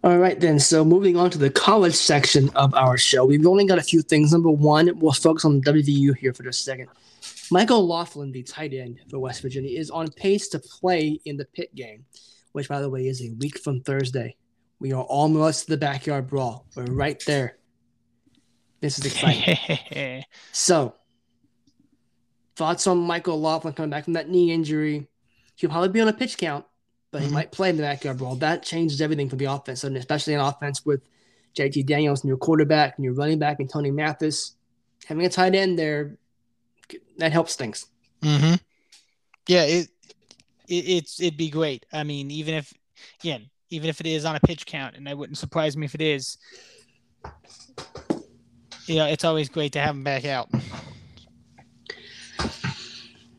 All 0.04 0.18
right, 0.18 0.38
then. 0.38 0.60
So 0.60 0.84
moving 0.84 1.16
on 1.16 1.30
to 1.30 1.38
the 1.38 1.50
college 1.50 1.94
section 1.94 2.48
of 2.50 2.72
our 2.74 2.96
show, 2.96 3.24
we've 3.24 3.44
only 3.44 3.66
got 3.66 3.78
a 3.78 3.82
few 3.82 4.00
things. 4.00 4.32
Number 4.32 4.50
one, 4.50 4.96
we'll 5.00 5.12
focus 5.12 5.44
on 5.44 5.60
WVU 5.62 6.16
here 6.16 6.32
for 6.32 6.44
just 6.44 6.60
a 6.60 6.62
second. 6.62 6.88
Mike 7.50 7.70
O'Laughlin, 7.70 8.32
the 8.32 8.42
tight 8.42 8.74
end 8.74 9.00
for 9.10 9.18
West 9.18 9.42
Virginia, 9.42 9.78
is 9.78 9.90
on 9.90 10.08
pace 10.10 10.48
to 10.48 10.58
play 10.58 11.20
in 11.24 11.36
the 11.36 11.44
Pitt 11.46 11.74
game, 11.74 12.04
which, 12.52 12.68
by 12.68 12.80
the 12.80 12.90
way, 12.90 13.06
is 13.06 13.22
a 13.22 13.30
week 13.38 13.58
from 13.58 13.80
Thursday. 13.80 14.36
We 14.80 14.92
are 14.92 15.02
almost 15.04 15.64
to 15.64 15.70
the 15.70 15.76
backyard 15.76 16.28
brawl. 16.28 16.66
We're 16.76 16.84
right 16.84 17.22
there. 17.26 17.56
This 18.80 18.98
is 18.98 19.06
exciting. 19.06 20.24
So, 20.52 20.94
thoughts 22.56 22.86
on 22.86 22.98
Mike 22.98 23.26
O'Laughlin 23.28 23.74
coming 23.74 23.90
back 23.90 24.04
from 24.04 24.12
that 24.14 24.28
knee 24.28 24.52
injury? 24.52 25.08
He'll 25.56 25.70
probably 25.70 25.88
be 25.88 26.00
on 26.00 26.08
a 26.08 26.12
pitch 26.12 26.38
count, 26.38 26.64
but 27.10 27.22
he 27.22 27.28
Mhm. 27.28 27.32
might 27.32 27.52
play 27.52 27.70
in 27.70 27.76
the 27.76 27.82
backyard 27.82 28.18
brawl. 28.18 28.36
That 28.36 28.62
changes 28.62 29.00
everything 29.00 29.28
for 29.28 29.36
the 29.36 29.46
offense, 29.46 29.82
and 29.84 29.96
especially 29.96 30.34
an 30.34 30.40
offense 30.40 30.84
with 30.84 31.02
JT 31.54 31.82
Daniels, 31.84 32.22
new 32.24 32.36
quarterback, 32.36 32.98
new 32.98 33.12
running 33.12 33.38
back, 33.38 33.58
and 33.58 33.68
Tony 33.70 33.90
Mathis. 33.90 34.54
Having 35.06 35.26
a 35.26 35.28
tight 35.30 35.54
end 35.54 35.78
there, 35.78 36.16
that 37.18 37.32
helps 37.32 37.56
things. 37.56 37.86
hmm 38.22 38.54
Yeah, 39.46 39.64
it, 39.64 39.88
it 40.68 40.74
it's 40.74 41.20
it'd 41.20 41.36
be 41.36 41.50
great. 41.50 41.84
I 41.92 42.04
mean, 42.04 42.30
even 42.30 42.54
if 42.54 42.72
again, 43.20 43.50
even 43.70 43.90
if 43.90 44.00
it 44.00 44.06
is 44.06 44.24
on 44.24 44.36
a 44.36 44.40
pitch 44.40 44.66
count, 44.66 44.96
and 44.96 45.06
it 45.06 45.16
wouldn't 45.16 45.38
surprise 45.38 45.76
me 45.76 45.84
if 45.84 45.94
it 45.94 46.00
is. 46.00 46.38
Yeah, 48.86 49.06
it's 49.06 49.24
always 49.24 49.48
great 49.50 49.72
to 49.72 49.80
have 49.80 49.94
him 49.94 50.04
back 50.04 50.24
out. 50.24 50.48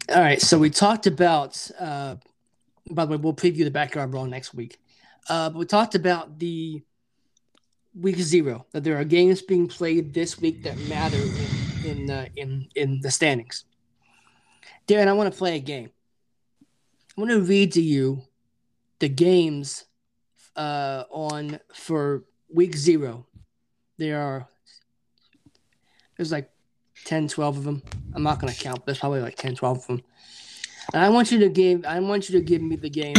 All 0.09 0.21
right, 0.21 0.41
so 0.41 0.57
we 0.57 0.69
talked 0.69 1.07
about. 1.07 1.69
Uh, 1.79 2.15
by 2.91 3.05
the 3.05 3.11
way, 3.11 3.17
we'll 3.17 3.33
preview 3.33 3.63
the 3.63 3.71
backyard 3.71 4.11
brawl 4.11 4.25
next 4.25 4.53
week. 4.53 4.79
Uh, 5.27 5.49
but 5.49 5.59
we 5.59 5.65
talked 5.65 5.93
about 5.95 6.39
the 6.39 6.81
week 7.99 8.17
zero 8.17 8.65
that 8.71 8.83
there 8.83 8.97
are 8.97 9.03
games 9.03 9.41
being 9.41 9.67
played 9.67 10.13
this 10.13 10.39
week 10.39 10.63
that 10.63 10.77
matter 10.87 11.17
in 11.17 11.85
in 11.85 12.09
uh, 12.09 12.25
in, 12.35 12.67
in 12.75 13.01
the 13.01 13.11
standings. 13.11 13.65
Darren, 14.89 15.07
I 15.07 15.13
want 15.13 15.31
to 15.31 15.37
play 15.37 15.55
a 15.55 15.59
game. 15.59 15.91
I 17.15 17.21
want 17.21 17.29
to 17.29 17.41
read 17.41 17.73
to 17.73 17.81
you 17.81 18.23
the 18.97 19.07
games 19.07 19.85
uh, 20.55 21.03
on 21.11 21.59
for 21.75 22.23
week 22.51 22.75
zero. 22.75 23.27
There 23.99 24.19
are 24.19 24.47
there's 26.17 26.31
like 26.31 26.49
10, 27.05 27.27
12 27.27 27.57
of 27.57 27.63
them. 27.65 27.83
I'm 28.15 28.23
not 28.23 28.39
to 28.39 28.47
count, 28.47 28.77
but 28.77 28.87
there's 28.87 28.97
probably 28.97 29.21
like 29.21 29.35
10, 29.35 29.55
12 29.55 29.77
of 29.77 29.85
them. 29.85 30.01
And 30.91 31.03
I 31.03 31.09
want 31.09 31.31
you 31.31 31.37
to 31.37 31.49
give 31.49 31.85
I 31.85 31.99
want 31.99 32.27
you 32.27 32.39
to 32.39 32.43
give 32.43 32.63
me 32.63 32.75
the 32.75 32.89
game 32.89 33.13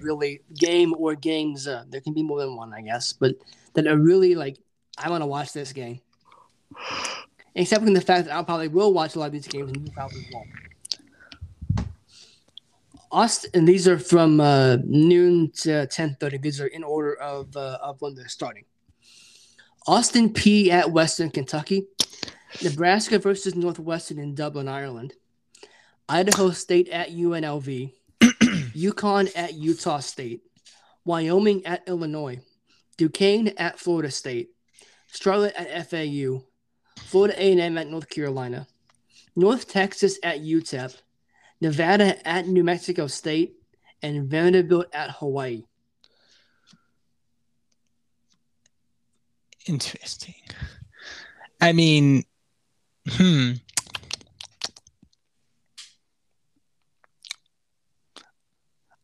really 0.02 0.42
game 0.54 0.94
or 0.98 1.14
games. 1.14 1.66
Uh, 1.66 1.84
there 1.88 2.02
can 2.02 2.12
be 2.12 2.22
more 2.22 2.40
than 2.40 2.56
one, 2.56 2.74
I 2.74 2.82
guess, 2.82 3.14
but 3.14 3.36
that 3.72 3.86
are 3.86 3.96
really 3.96 4.34
like 4.34 4.58
I 4.98 5.08
want 5.08 5.22
to 5.22 5.26
watch 5.26 5.54
this 5.54 5.72
game. 5.72 6.00
Except 7.54 7.82
for 7.82 7.90
the 7.90 8.02
fact 8.02 8.26
that 8.26 8.36
I 8.36 8.42
probably 8.42 8.68
will 8.68 8.92
watch 8.92 9.16
a 9.16 9.18
lot 9.18 9.26
of 9.26 9.32
these 9.32 9.48
games 9.48 9.72
and 9.72 9.86
you 9.86 9.92
probably 9.94 10.28
won't. 10.30 10.46
Austin, 13.10 13.50
and 13.54 13.68
these 13.68 13.86
are 13.86 13.98
from 13.98 14.40
uh, 14.40 14.76
noon 14.84 15.50
to 15.52 15.86
ten 15.86 16.16
thirty. 16.20 16.38
These 16.38 16.60
are 16.60 16.66
in 16.66 16.84
order 16.84 17.14
of 17.14 17.56
uh, 17.56 17.78
of 17.82 18.00
when 18.00 18.14
they're 18.14 18.28
starting. 18.28 18.64
Austin 19.86 20.30
Peay 20.30 20.68
at 20.68 20.90
Western 20.90 21.30
Kentucky, 21.30 21.86
Nebraska 22.62 23.18
versus 23.18 23.54
Northwestern 23.54 24.18
in 24.18 24.34
Dublin, 24.34 24.68
Ireland, 24.68 25.14
Idaho 26.08 26.50
State 26.50 26.88
at 26.88 27.10
UNLV, 27.10 27.92
UConn 28.20 29.30
at 29.36 29.54
Utah 29.54 30.00
State, 30.00 30.42
Wyoming 31.04 31.64
at 31.66 31.86
Illinois, 31.86 32.40
Duquesne 32.96 33.52
at 33.58 33.78
Florida 33.78 34.10
State, 34.10 34.50
Charlotte 35.06 35.54
at 35.56 35.88
FAU, 35.88 36.42
Florida 36.98 37.34
A&M 37.40 37.78
at 37.78 37.88
North 37.88 38.08
Carolina, 38.08 38.66
North 39.36 39.68
Texas 39.68 40.18
at 40.22 40.40
UTEP, 40.40 40.96
Nevada 41.60 42.26
at 42.26 42.46
New 42.46 42.64
Mexico 42.64 43.06
State, 43.06 43.56
and 44.02 44.28
Vanderbilt 44.28 44.86
at 44.92 45.10
Hawaii. 45.10 45.64
Interesting. 49.66 50.34
I 51.60 51.72
mean, 51.72 52.24
hmm. 53.08 53.52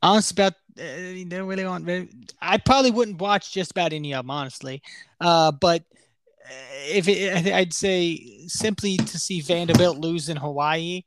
Honest 0.02 0.32
about 0.32 0.54
I 0.78 1.12
mean, 1.14 1.28
they 1.28 1.40
really 1.40 1.64
aren't 1.64 1.84
very. 1.84 2.08
I 2.40 2.58
probably 2.58 2.90
wouldn't 2.90 3.20
watch 3.20 3.52
just 3.52 3.72
about 3.72 3.92
any 3.92 4.14
of 4.14 4.24
them, 4.24 4.30
honestly. 4.30 4.82
Uh, 5.20 5.52
but 5.52 5.82
uh, 6.44 6.52
if 6.88 7.08
it, 7.08 7.52
I'd 7.52 7.74
say 7.74 8.46
simply 8.46 8.96
to 8.96 9.18
see 9.18 9.40
Vanderbilt 9.40 9.98
lose 9.98 10.28
in 10.28 10.36
Hawaii 10.36 11.02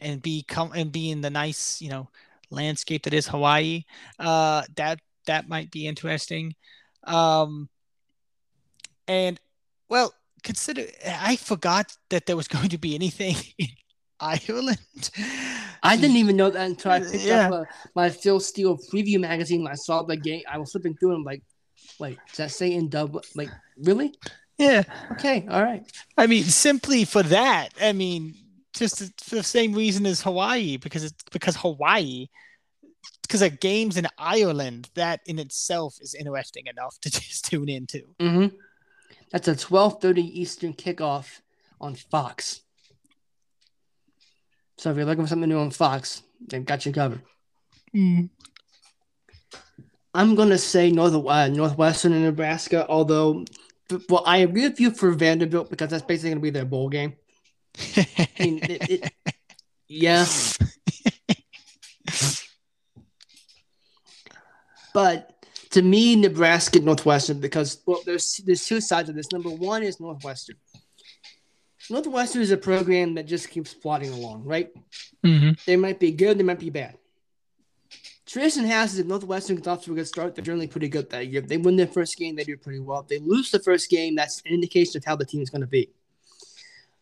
and 0.00 0.22
be 0.22 0.42
come 0.42 0.72
and 0.72 0.92
be 0.92 1.10
in 1.10 1.20
the 1.20 1.30
nice, 1.30 1.80
you 1.80 1.90
know, 1.90 2.08
landscape 2.50 3.02
that 3.04 3.14
is 3.14 3.26
Hawaii, 3.26 3.84
uh, 4.18 4.62
that 4.76 5.00
that 5.26 5.48
might 5.48 5.70
be 5.70 5.86
interesting. 5.86 6.54
Um, 7.04 7.68
and 9.08 9.40
well, 9.88 10.12
consider 10.42 10.84
I 11.06 11.36
forgot 11.36 11.96
that 12.10 12.26
there 12.26 12.36
was 12.36 12.48
going 12.56 12.70
to 12.70 12.78
be 12.78 12.94
anything 12.94 13.36
in 13.58 13.68
Ireland. 14.20 15.10
I 15.82 15.96
didn't 15.96 16.16
even 16.16 16.36
know 16.36 16.50
that 16.50 16.66
until 16.66 16.92
I 16.92 17.00
picked 17.00 17.24
yeah. 17.24 17.48
up 17.48 17.52
uh, 17.52 17.64
my 17.94 18.10
Phil 18.10 18.40
Steele 18.40 18.76
preview 18.76 19.20
magazine. 19.20 19.66
I 19.66 19.74
saw 19.74 20.02
the 20.02 20.16
game. 20.16 20.42
I 20.50 20.58
was 20.58 20.72
flipping 20.72 20.96
through 20.96 21.10
and 21.10 21.18
I'm 21.18 21.24
like, 21.24 21.42
wait, 21.98 22.18
does 22.28 22.36
that 22.38 22.50
say 22.50 22.72
in 22.72 22.88
dub? 22.88 23.22
Like, 23.34 23.50
really? 23.76 24.14
Yeah. 24.58 24.82
Okay. 25.12 25.46
All 25.50 25.62
right. 25.62 25.84
I 26.16 26.26
mean, 26.26 26.44
simply 26.44 27.04
for 27.04 27.22
that. 27.24 27.70
I 27.80 27.92
mean, 27.92 28.34
just 28.78 29.24
for 29.24 29.36
the 29.36 29.42
same 29.42 29.72
reason 29.72 30.06
as 30.06 30.22
Hawaii, 30.22 30.76
because 30.76 31.04
it's 31.04 31.22
because 31.32 31.56
Hawaii, 31.56 32.28
because 33.22 33.42
of 33.42 33.60
games 33.60 33.96
in 33.96 34.06
Ireland, 34.18 34.90
that 34.94 35.20
in 35.26 35.38
itself 35.38 35.96
is 36.00 36.14
interesting 36.14 36.66
enough 36.66 36.98
to 37.00 37.10
just 37.10 37.46
tune 37.46 37.68
into. 37.68 38.02
Mm-hmm. 38.18 38.56
That's 39.32 39.48
a 39.48 39.56
twelve 39.56 40.00
thirty 40.00 40.40
Eastern 40.40 40.72
kickoff 40.72 41.40
on 41.80 41.94
Fox. 41.94 42.62
So 44.78 44.90
if 44.90 44.96
you're 44.96 45.06
looking 45.06 45.24
for 45.24 45.28
something 45.28 45.48
new 45.48 45.58
on 45.58 45.70
Fox, 45.70 46.22
they've 46.46 46.64
got 46.64 46.84
you 46.84 46.92
covered. 46.92 47.22
Mm. 47.94 48.28
I'm 50.14 50.34
gonna 50.34 50.58
say 50.58 50.90
North 50.90 51.14
uh, 51.14 51.48
Northwestern 51.48 52.12
and 52.12 52.24
Nebraska, 52.24 52.86
although 52.88 53.44
well, 54.08 54.22
I 54.26 54.38
agree 54.38 54.62
with 54.62 54.80
you 54.80 54.90
for 54.90 55.12
Vanderbilt 55.12 55.70
because 55.70 55.90
that's 55.90 56.04
basically 56.04 56.30
gonna 56.30 56.40
be 56.40 56.50
their 56.50 56.64
bowl 56.64 56.88
game. 56.88 57.14
I 57.96 58.28
mean, 58.40 58.60
it, 58.62 58.90
it, 58.90 59.12
yeah. 59.88 60.26
but 64.94 65.32
to 65.70 65.82
me, 65.82 66.16
Nebraska, 66.16 66.80
Northwestern, 66.80 67.40
because 67.40 67.82
well, 67.86 68.00
there's 68.04 68.40
there's 68.46 68.66
two 68.66 68.80
sides 68.80 69.08
of 69.08 69.14
this. 69.14 69.30
Number 69.32 69.50
one 69.50 69.82
is 69.82 70.00
Northwestern. 70.00 70.56
Northwestern 71.90 72.42
is 72.42 72.50
a 72.50 72.56
program 72.56 73.14
that 73.14 73.26
just 73.26 73.50
keeps 73.50 73.72
plodding 73.74 74.12
along, 74.12 74.44
right? 74.44 74.72
Mm-hmm. 75.24 75.50
They 75.66 75.76
might 75.76 76.00
be 76.00 76.10
good, 76.10 76.38
they 76.38 76.42
might 76.42 76.58
be 76.58 76.70
bad. 76.70 76.98
Tradition 78.26 78.64
has 78.64 78.94
is 78.94 78.98
if 79.00 79.06
Northwestern 79.06 79.56
gets 79.56 79.68
off 79.68 79.84
to 79.84 79.92
a 79.92 79.94
good 79.94 80.08
start, 80.08 80.34
they're 80.34 80.44
generally 80.44 80.66
pretty 80.66 80.88
good 80.88 81.08
that 81.10 81.28
year. 81.28 81.42
If 81.42 81.48
they 81.48 81.58
win 81.58 81.76
their 81.76 81.86
first 81.86 82.16
game, 82.16 82.34
they 82.34 82.42
do 82.42 82.56
pretty 82.56 82.80
well. 82.80 83.00
If 83.00 83.06
they 83.06 83.18
lose 83.20 83.52
the 83.52 83.60
first 83.60 83.88
game, 83.88 84.16
that's 84.16 84.42
an 84.44 84.52
indication 84.52 84.98
of 84.98 85.04
how 85.04 85.14
the 85.14 85.24
team 85.24 85.42
is 85.42 85.50
going 85.50 85.60
to 85.60 85.66
be. 85.66 85.90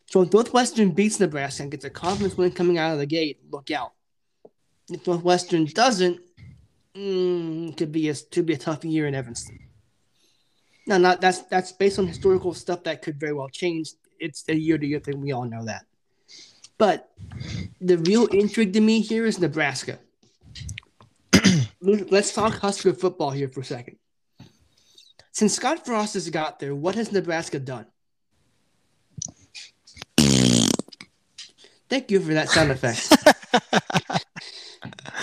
So 0.06 0.22
if 0.22 0.32
Northwestern 0.32 0.90
beats 0.90 1.18
Nebraska 1.18 1.62
and 1.62 1.72
gets 1.72 1.84
a 1.84 1.90
confidence 1.90 2.36
win 2.36 2.52
coming 2.52 2.78
out 2.78 2.92
of 2.92 2.98
the 2.98 3.06
gate, 3.06 3.40
look 3.50 3.70
out. 3.70 3.92
If 4.88 5.06
Northwestern 5.06 5.64
doesn't, 5.64 6.20
mm, 6.94 7.76
could 7.76 7.90
be 7.90 8.08
a 8.10 8.14
could 8.14 8.46
be 8.46 8.54
a 8.54 8.58
tough 8.58 8.84
year 8.84 9.06
in 9.06 9.14
Evanston. 9.14 9.58
Now, 10.86 10.98
not 10.98 11.20
that's 11.20 11.42
that's 11.42 11.72
based 11.72 11.98
on 11.98 12.06
historical 12.06 12.54
stuff 12.54 12.84
that 12.84 13.02
could 13.02 13.18
very 13.18 13.32
well 13.32 13.48
change 13.48 13.92
it's 14.20 14.44
a 14.48 14.54
year 14.54 14.78
to 14.78 14.86
year 14.86 15.00
thing. 15.00 15.20
We 15.20 15.32
all 15.32 15.44
know 15.44 15.64
that. 15.64 15.84
But 16.78 17.10
the 17.80 17.98
real 17.98 18.26
intrigue 18.26 18.72
to 18.72 18.80
me 18.80 19.00
here 19.00 19.26
is 19.26 19.38
Nebraska. 19.38 19.98
Let's 21.80 22.34
talk 22.34 22.54
Husker 22.54 22.94
football 22.94 23.30
here 23.30 23.48
for 23.48 23.60
a 23.60 23.64
second. 23.64 23.98
Since 25.32 25.54
Scott 25.54 25.84
Frost 25.84 26.14
has 26.14 26.30
got 26.30 26.58
there, 26.58 26.74
what 26.74 26.94
has 26.94 27.12
Nebraska 27.12 27.58
done? 27.58 27.86
Thank 31.88 32.10
you 32.10 32.20
for 32.20 32.34
that 32.34 32.48
sound 32.48 32.70
effect. 32.70 33.12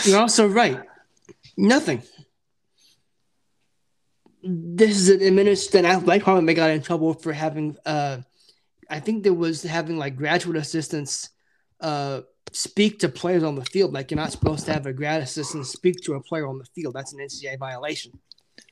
You're 0.06 0.20
also 0.20 0.48
right. 0.48 0.82
Nothing. 1.58 2.02
This 4.44 4.98
is 4.98 5.10
an 5.10 5.22
administration 5.22 5.86
athletic 5.86 6.22
department 6.22 6.56
got 6.56 6.72
in 6.72 6.82
trouble 6.82 7.14
for 7.14 7.32
having 7.34 7.78
uh, 7.86 8.18
I 8.92 9.00
think 9.00 9.24
there 9.24 9.34
was 9.34 9.64
having 9.64 9.98
like 9.98 10.18
graduate 10.18 10.58
assistants 10.58 11.30
uh, 11.80 12.22
speak 12.52 13.00
to 13.00 13.10
players 13.10 13.42
on 13.42 13.56
the 13.56 13.64
field. 13.64 13.94
Like 13.94 14.12
you're 14.12 14.20
not 14.20 14.34
supposed 14.34 14.66
to 14.66 14.74
have 14.74 14.86
a 14.86 14.94
grad 14.94 15.22
assistant 15.22 15.66
speak 15.66 16.02
to 16.04 16.16
a 16.16 16.22
player 16.22 16.46
on 16.46 16.58
the 16.58 16.66
field. 16.76 16.94
That's 16.94 17.14
an 17.14 17.20
NCAA 17.20 17.58
violation. 17.58 18.12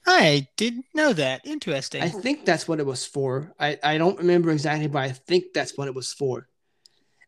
I 0.05 0.47
didn't 0.57 0.85
know 0.93 1.13
that. 1.13 1.41
Interesting. 1.45 2.03
I 2.03 2.09
think 2.09 2.45
that's 2.45 2.67
what 2.67 2.79
it 2.79 2.85
was 2.85 3.05
for. 3.05 3.53
I, 3.59 3.77
I 3.81 3.97
don't 3.97 4.17
remember 4.17 4.51
exactly, 4.51 4.87
but 4.87 5.03
I 5.03 5.11
think 5.11 5.45
that's 5.53 5.77
what 5.77 5.87
it 5.87 5.95
was 5.95 6.11
for. 6.11 6.47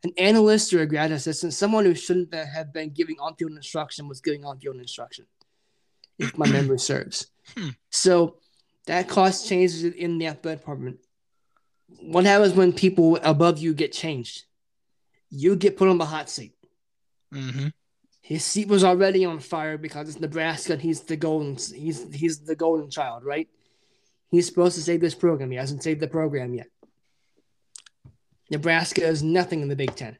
An 0.04 0.12
analyst 0.18 0.72
or 0.72 0.80
a 0.80 0.86
grad 0.86 1.12
assistant, 1.12 1.54
someone 1.54 1.84
who 1.84 1.94
shouldn't 1.94 2.34
have 2.34 2.72
been 2.72 2.90
giving 2.90 3.16
on 3.20 3.36
field 3.36 3.52
instruction 3.52 4.08
was 4.08 4.20
giving 4.20 4.44
on 4.44 4.58
field 4.58 4.76
instruction, 4.76 5.26
if 6.18 6.36
my 6.36 6.46
memory 6.50 6.78
serves. 6.78 7.28
Hmm. 7.56 7.70
So 7.90 8.36
that 8.86 9.08
caused 9.08 9.46
changes 9.46 9.84
in 9.84 10.18
the 10.18 10.26
athletic 10.26 10.60
department 10.60 10.98
what 12.00 12.24
happens 12.24 12.54
when 12.54 12.72
people 12.72 13.18
above 13.22 13.58
you 13.58 13.74
get 13.74 13.92
changed? 13.92 14.44
You 15.30 15.56
get 15.56 15.76
put 15.76 15.88
on 15.88 15.98
the 15.98 16.04
hot 16.04 16.28
seat. 16.28 16.54
Mm-hmm. 17.32 17.68
His 18.20 18.44
seat 18.44 18.68
was 18.68 18.84
already 18.84 19.24
on 19.24 19.40
fire 19.40 19.78
because 19.78 20.08
it's 20.08 20.20
Nebraska 20.20 20.74
and 20.74 20.82
he's 20.82 21.00
the 21.02 21.16
golden 21.16 21.56
he's 21.56 22.12
he's 22.12 22.40
the 22.40 22.54
golden 22.54 22.90
child, 22.90 23.24
right? 23.24 23.48
He's 24.30 24.46
supposed 24.46 24.76
to 24.76 24.82
save 24.82 25.00
this 25.00 25.14
program. 25.14 25.50
He 25.50 25.56
hasn't 25.56 25.82
saved 25.82 26.00
the 26.00 26.08
program 26.08 26.54
yet. 26.54 26.68
Nebraska 28.52 29.04
is 29.04 29.22
nothing 29.24 29.62
in 29.62 29.68
the 29.68 29.74
Big 29.74 29.96
Ten. 29.96 30.16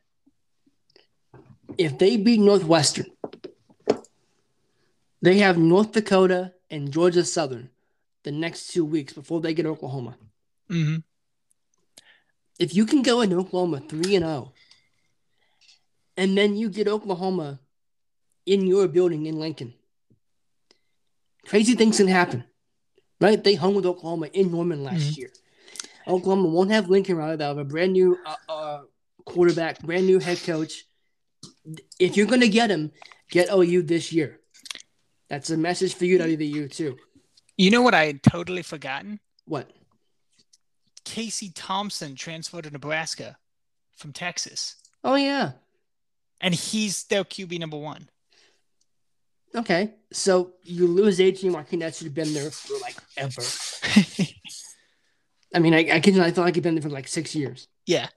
If 1.78 1.98
they 1.98 2.16
beat 2.16 2.40
Northwestern, 2.40 3.06
they 5.20 5.38
have 5.38 5.56
North 5.56 5.92
Dakota 5.92 6.52
and 6.68 6.90
Georgia 6.90 7.24
Southern 7.24 7.70
the 8.24 8.32
next 8.32 8.72
two 8.72 8.84
weeks 8.84 9.12
before 9.12 9.40
they 9.40 9.54
get 9.54 9.66
Oklahoma. 9.66 10.16
Mm-hmm 10.68 10.96
if 12.62 12.74
you 12.76 12.86
can 12.86 13.02
go 13.02 13.20
in 13.20 13.32
Oklahoma 13.32 13.80
3 13.80 14.16
and 14.16 14.24
0 14.24 14.52
and 16.16 16.38
then 16.38 16.56
you 16.56 16.68
get 16.68 16.86
Oklahoma 16.86 17.58
in 18.46 18.66
your 18.68 18.86
building 18.86 19.26
in 19.26 19.40
Lincoln, 19.40 19.74
crazy 21.46 21.74
things 21.74 21.96
can 21.96 22.06
happen. 22.06 22.44
Right? 23.20 23.42
They 23.42 23.54
hung 23.54 23.74
with 23.74 23.86
Oklahoma 23.86 24.26
in 24.32 24.52
Norman 24.52 24.84
last 24.84 25.02
mm-hmm. 25.02 25.20
year. 25.20 25.30
Oklahoma 26.06 26.48
won't 26.48 26.70
have 26.70 26.88
Lincoln 26.88 27.16
Riley. 27.16 27.36
They'll 27.36 27.48
have 27.48 27.58
a 27.58 27.64
brand 27.64 27.92
new 27.92 28.18
uh, 28.26 28.34
uh, 28.48 28.80
quarterback, 29.24 29.80
brand 29.80 30.06
new 30.06 30.18
head 30.18 30.42
coach. 30.44 30.84
If 31.98 32.16
you're 32.16 32.26
going 32.26 32.40
to 32.40 32.48
get 32.48 32.70
him, 32.70 32.92
get 33.30 33.48
OU 33.52 33.82
this 33.82 34.12
year. 34.12 34.40
That's 35.28 35.50
a 35.50 35.56
message 35.56 35.94
for 35.94 36.04
you, 36.04 36.18
WVU, 36.18 36.70
too. 36.70 36.96
You 37.56 37.70
know 37.70 37.82
what 37.82 37.94
I 37.94 38.06
had 38.06 38.22
totally 38.22 38.62
forgotten? 38.62 39.20
What? 39.44 39.70
Casey 41.04 41.50
Thompson 41.54 42.14
transferred 42.14 42.64
to 42.64 42.70
Nebraska 42.70 43.36
from 43.96 44.12
Texas. 44.12 44.76
Oh 45.04 45.14
yeah. 45.14 45.52
And 46.40 46.54
he's 46.54 47.04
their 47.04 47.24
QB 47.24 47.58
number 47.58 47.76
one. 47.76 48.08
Okay. 49.54 49.94
So 50.12 50.52
you 50.64 50.86
lose 50.86 51.20
Adrian 51.20 51.52
Martinez 51.52 52.00
who's 52.00 52.10
been 52.10 52.32
there 52.32 52.50
for 52.50 52.78
like 52.80 52.96
ever. 53.16 53.42
I 55.54 55.58
mean, 55.58 55.74
I, 55.74 55.88
I 55.92 56.00
can 56.00 56.18
I 56.20 56.30
feel 56.30 56.44
like 56.44 56.54
he's 56.54 56.62
been 56.62 56.74
there 56.74 56.82
for 56.82 56.88
like 56.88 57.08
six 57.08 57.34
years. 57.34 57.68
Yeah. 57.86 58.08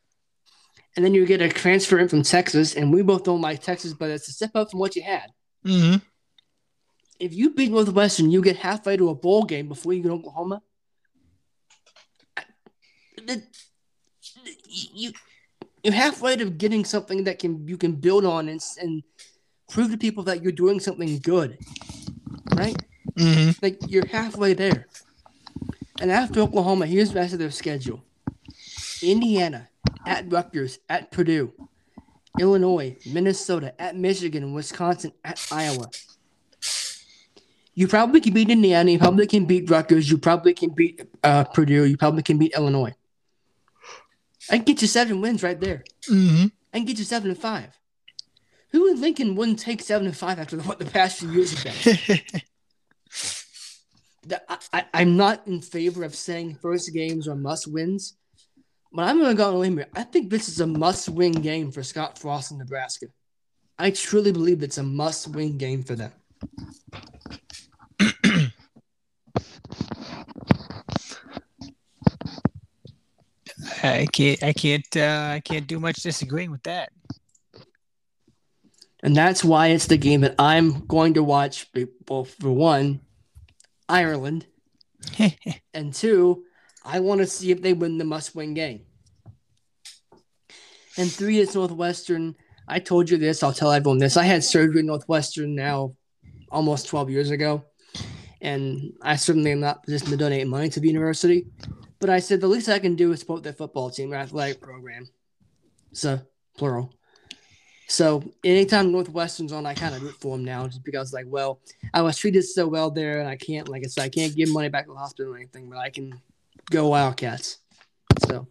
And 0.95 1.03
then 1.03 1.13
you 1.13 1.25
get 1.25 1.41
a 1.41 1.49
transfer 1.49 1.99
in 1.99 2.07
from 2.07 2.23
Texas, 2.23 2.75
and 2.75 2.93
we 2.93 3.01
both 3.01 3.25
don't 3.25 3.41
like 3.41 3.61
Texas, 3.61 3.93
but 3.93 4.09
it's 4.09 4.29
a 4.29 4.31
step 4.31 4.51
up 4.55 4.71
from 4.71 4.79
what 4.79 4.95
you 4.95 5.03
had. 5.03 5.29
Mm-hmm. 5.65 5.97
If 7.19 7.33
you 7.33 7.53
beat 7.53 7.71
Northwestern, 7.71 8.31
you 8.31 8.41
get 8.41 8.55
halfway 8.55 8.95
to 8.95 9.09
a 9.09 9.15
bowl 9.15 9.43
game 9.43 9.67
before 9.67 9.93
you 9.93 10.01
get 10.01 10.11
Oklahoma 10.11 10.61
the, 13.27 13.43
you 14.67 15.11
you're 15.83 15.93
halfway 15.93 16.35
to 16.35 16.49
getting 16.49 16.83
something 16.83 17.25
that 17.25 17.39
can 17.39 17.67
you 17.67 17.77
can 17.77 17.93
build 17.93 18.25
on 18.25 18.49
and 18.49 18.61
and 18.79 19.03
prove 19.69 19.91
to 19.91 19.97
people 19.97 20.23
that 20.23 20.43
you're 20.43 20.51
doing 20.51 20.79
something 20.79 21.19
good, 21.19 21.57
right? 22.55 22.75
Mm-hmm. 23.17 23.51
Like 23.61 23.79
you're 23.87 24.07
halfway 24.07 24.53
there. 24.53 24.87
And 26.01 26.11
after 26.11 26.41
Oklahoma, 26.41 26.85
here's 26.85 27.09
the 27.09 27.15
rest 27.15 27.33
of 27.33 27.39
their 27.39 27.51
schedule: 27.51 28.03
Indiana 29.01 29.69
at 30.05 30.31
Rutgers, 30.31 30.79
at 30.89 31.11
Purdue, 31.11 31.53
Illinois, 32.39 32.97
Minnesota, 33.05 33.79
at 33.81 33.95
Michigan, 33.95 34.53
Wisconsin, 34.53 35.13
at 35.23 35.45
Iowa. 35.51 35.89
You 37.73 37.87
probably 37.89 38.21
can 38.21 38.33
beat 38.33 38.49
Indiana. 38.49 38.91
You 38.91 38.99
probably 38.99 39.27
can 39.27 39.45
beat 39.45 39.69
Rutgers. 39.69 40.09
You 40.09 40.17
probably 40.17 40.53
can 40.53 40.69
beat 40.69 41.01
uh, 41.23 41.43
Purdue. 41.43 41.85
You 41.85 41.97
probably 41.97 42.23
can 42.23 42.37
beat 42.37 42.53
Illinois. 42.55 42.93
I 44.49 44.57
can 44.57 44.65
get 44.65 44.81
you 44.81 44.87
seven 44.87 45.21
wins 45.21 45.43
right 45.43 45.59
there. 45.59 45.83
Mm-hmm. 46.09 46.47
I 46.73 46.77
can 46.77 46.85
get 46.85 46.99
you 46.99 47.03
seven 47.03 47.29
and 47.29 47.39
five. 47.39 47.77
Who 48.71 48.89
in 48.91 49.01
Lincoln 49.01 49.35
wouldn't 49.35 49.59
take 49.59 49.81
seven 49.81 50.07
and 50.07 50.15
five 50.15 50.39
after 50.39 50.57
what 50.59 50.79
the 50.79 50.85
past 50.85 51.19
few 51.19 51.31
years 51.31 51.63
have 51.63 52.07
been? 52.07 52.19
I, 54.73 54.85
I'm 54.93 55.17
not 55.17 55.45
in 55.47 55.61
favor 55.61 56.03
of 56.03 56.15
saying 56.15 56.55
first 56.61 56.93
games 56.93 57.27
are 57.27 57.35
must 57.35 57.71
wins, 57.71 58.17
but 58.91 59.03
I'm 59.03 59.19
going 59.19 59.31
to 59.31 59.35
go 59.35 59.49
on 59.49 59.53
a 59.55 59.57
limb 59.57 59.77
here. 59.77 59.87
I 59.95 60.03
think 60.03 60.29
this 60.29 60.47
is 60.49 60.59
a 60.61 60.67
must 60.67 61.09
win 61.09 61.33
game 61.33 61.71
for 61.71 61.83
Scott 61.83 62.17
Frost 62.17 62.51
in 62.51 62.57
Nebraska. 62.57 63.07
I 63.77 63.91
truly 63.91 64.31
believe 64.31 64.63
it's 64.63 64.77
a 64.77 64.83
must 64.83 65.27
win 65.27 65.57
game 65.57 65.83
for 65.83 65.95
them. 65.95 66.11
I 73.83 74.07
can't, 74.11 74.41
I 74.41 74.53
can't, 74.53 74.97
uh, 74.97 75.29
I 75.33 75.41
can't 75.43 75.67
do 75.67 75.79
much 75.79 75.97
disagreeing 75.97 76.51
with 76.51 76.63
that. 76.63 76.89
And 79.03 79.15
that's 79.15 79.43
why 79.43 79.67
it's 79.67 79.85
the 79.85 79.97
game 79.97 80.21
that 80.21 80.35
I'm 80.39 80.85
going 80.87 81.13
to 81.13 81.23
watch. 81.23 81.67
Well, 82.09 82.23
for 82.23 82.51
one, 82.51 83.01
Ireland, 83.87 84.45
and 85.73 85.93
two, 85.93 86.43
I 86.83 86.99
want 86.99 87.21
to 87.21 87.27
see 87.27 87.51
if 87.51 87.61
they 87.61 87.73
win 87.73 87.97
the 87.97 88.05
must-win 88.05 88.53
game. 88.53 88.85
And 90.97 91.11
three, 91.11 91.39
it's 91.39 91.55
Northwestern. 91.55 92.35
I 92.67 92.79
told 92.79 93.09
you 93.09 93.17
this. 93.17 93.43
I'll 93.43 93.53
tell 93.53 93.71
everyone 93.71 93.97
this. 93.97 94.17
I 94.17 94.23
had 94.23 94.43
surgery 94.43 94.79
at 94.79 94.85
Northwestern 94.85 95.55
now 95.55 95.95
almost 96.49 96.87
12 96.87 97.09
years 97.09 97.31
ago. 97.31 97.63
And 98.41 98.93
I 99.01 99.15
certainly 99.15 99.51
am 99.51 99.59
not 99.59 99.83
positioned 99.83 100.11
to 100.11 100.17
donate 100.17 100.47
money 100.47 100.69
to 100.69 100.79
the 100.79 100.87
university. 100.87 101.47
But 101.99 102.09
I 102.09 102.19
said 102.19 102.41
the 102.41 102.47
least 102.47 102.69
I 102.69 102.79
can 102.79 102.95
do 102.95 103.11
is 103.11 103.19
support 103.19 103.43
their 103.43 103.53
football 103.53 103.89
team, 103.89 104.09
their 104.09 104.19
athletic 104.19 104.61
program. 104.61 105.07
So, 105.93 106.21
plural. 106.57 106.93
So 107.87 108.23
anytime 108.43 108.91
Northwestern's 108.91 109.51
on, 109.51 109.65
I 109.65 109.73
kind 109.73 109.93
of 109.93 110.01
root 110.01 110.15
for 110.19 110.35
them 110.35 110.43
now, 110.43 110.65
just 110.67 110.83
because 110.83 111.13
like, 111.13 111.25
well, 111.27 111.59
I 111.93 112.01
was 112.01 112.17
treated 112.17 112.43
so 112.43 112.67
well 112.67 112.89
there, 112.89 113.19
and 113.19 113.29
I 113.29 113.35
can't, 113.35 113.67
like 113.67 113.83
I 113.85 113.87
said, 113.87 114.03
I 114.03 114.09
can't 114.09 114.35
give 114.35 114.49
money 114.49 114.69
back 114.69 114.85
to 114.85 114.93
the 114.93 114.97
hospital 114.97 115.33
or 115.33 115.37
anything, 115.37 115.69
but 115.69 115.77
I 115.77 115.89
can 115.89 116.19
go 116.71 116.87
Wildcats. 116.87 117.59
So 118.27 118.47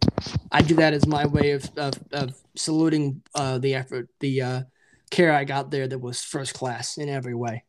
I 0.51 0.61
do 0.61 0.75
that 0.75 0.93
as 0.93 1.05
my 1.07 1.25
way 1.25 1.51
of 1.51 1.69
of, 1.77 1.93
of 2.11 2.35
saluting 2.55 3.21
uh, 3.33 3.57
the 3.57 3.75
effort, 3.75 4.09
the 4.19 4.41
uh, 4.41 4.61
care 5.09 5.33
I 5.33 5.43
got 5.43 5.71
there 5.71 5.87
that 5.87 5.99
was 5.99 6.21
first 6.21 6.53
class 6.53 6.97
in 6.97 7.09
every 7.09 7.33
way. 7.33 7.63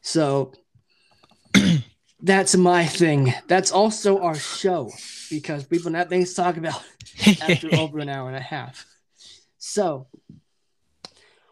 So 0.00 0.52
that's 2.20 2.56
my 2.56 2.86
thing. 2.86 3.34
That's 3.46 3.70
also 3.70 4.20
our 4.20 4.34
show 4.34 4.90
because 5.30 5.68
we've 5.70 5.84
been 5.84 5.94
have 5.94 6.08
things 6.08 6.30
to 6.30 6.36
talk 6.36 6.56
about 6.56 6.82
after 7.42 7.74
over 7.74 7.98
an 7.98 8.08
hour 8.08 8.28
and 8.28 8.36
a 8.36 8.40
half. 8.40 8.86
So 9.68 10.06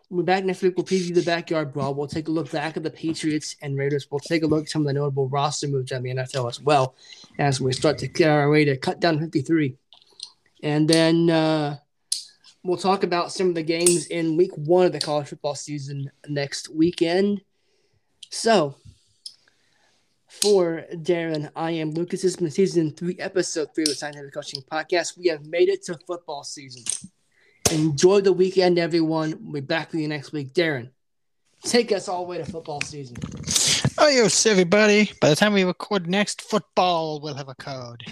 we'll 0.08 0.22
be 0.22 0.26
back 0.26 0.42
next 0.42 0.62
week. 0.62 0.74
We'll 0.74 0.86
preview 0.86 1.14
the 1.14 1.22
backyard 1.22 1.74
brawl. 1.74 1.94
We'll 1.94 2.06
take 2.06 2.28
a 2.28 2.30
look 2.30 2.50
back 2.50 2.78
at 2.78 2.82
the 2.82 2.90
Patriots 2.90 3.56
and 3.60 3.76
Raiders. 3.76 4.08
We'll 4.10 4.20
take 4.20 4.42
a 4.42 4.46
look 4.46 4.64
at 4.64 4.70
some 4.70 4.80
of 4.80 4.86
the 4.86 4.94
notable 4.94 5.28
roster 5.28 5.68
moves 5.68 5.92
in 5.92 6.02
the 6.02 6.14
NFL 6.14 6.48
as 6.48 6.58
well 6.58 6.94
as 7.38 7.60
we 7.60 7.74
start 7.74 7.98
to 7.98 8.08
get 8.08 8.30
our 8.30 8.48
way 8.48 8.64
to 8.64 8.78
cut 8.78 9.00
down 9.00 9.20
53. 9.20 9.76
And 10.62 10.88
then 10.88 11.28
uh, 11.28 11.76
we'll 12.64 12.78
talk 12.78 13.04
about 13.04 13.32
some 13.32 13.50
of 13.50 13.54
the 13.54 13.62
games 13.62 14.06
in 14.06 14.38
week 14.38 14.56
one 14.56 14.86
of 14.86 14.92
the 14.92 15.00
college 15.00 15.28
football 15.28 15.54
season 15.54 16.10
next 16.26 16.74
weekend. 16.74 17.42
So 18.30 18.76
for 20.26 20.86
Darren, 20.90 21.50
I 21.54 21.72
am 21.72 21.90
Lucas. 21.90 22.22
This 22.22 22.32
has 22.32 22.36
been 22.36 22.50
season 22.50 22.92
three, 22.92 23.16
episode 23.18 23.74
three 23.74 23.84
of 23.84 23.90
the 23.90 23.94
Scientific 23.94 24.32
Coaching 24.32 24.62
Podcast. 24.62 25.18
We 25.18 25.28
have 25.28 25.44
made 25.44 25.68
it 25.68 25.84
to 25.84 25.98
football 26.06 26.44
season. 26.44 26.82
Enjoy 27.72 28.20
the 28.20 28.32
weekend, 28.32 28.78
everyone. 28.78 29.38
We'll 29.42 29.54
be 29.54 29.60
back 29.60 29.92
with 29.92 30.00
you 30.00 30.08
next 30.08 30.32
week. 30.32 30.54
Darren, 30.54 30.90
take 31.62 31.90
us 31.90 32.08
all 32.08 32.24
the 32.24 32.30
way 32.30 32.38
to 32.38 32.44
football 32.44 32.80
season. 32.80 33.16
Oh, 33.98 34.08
yes, 34.08 34.46
everybody. 34.46 35.10
By 35.20 35.30
the 35.30 35.36
time 35.36 35.52
we 35.52 35.64
record 35.64 36.06
next, 36.06 36.42
football 36.42 37.20
will 37.20 37.34
have 37.34 37.48
a 37.48 37.54
code. 37.56 38.04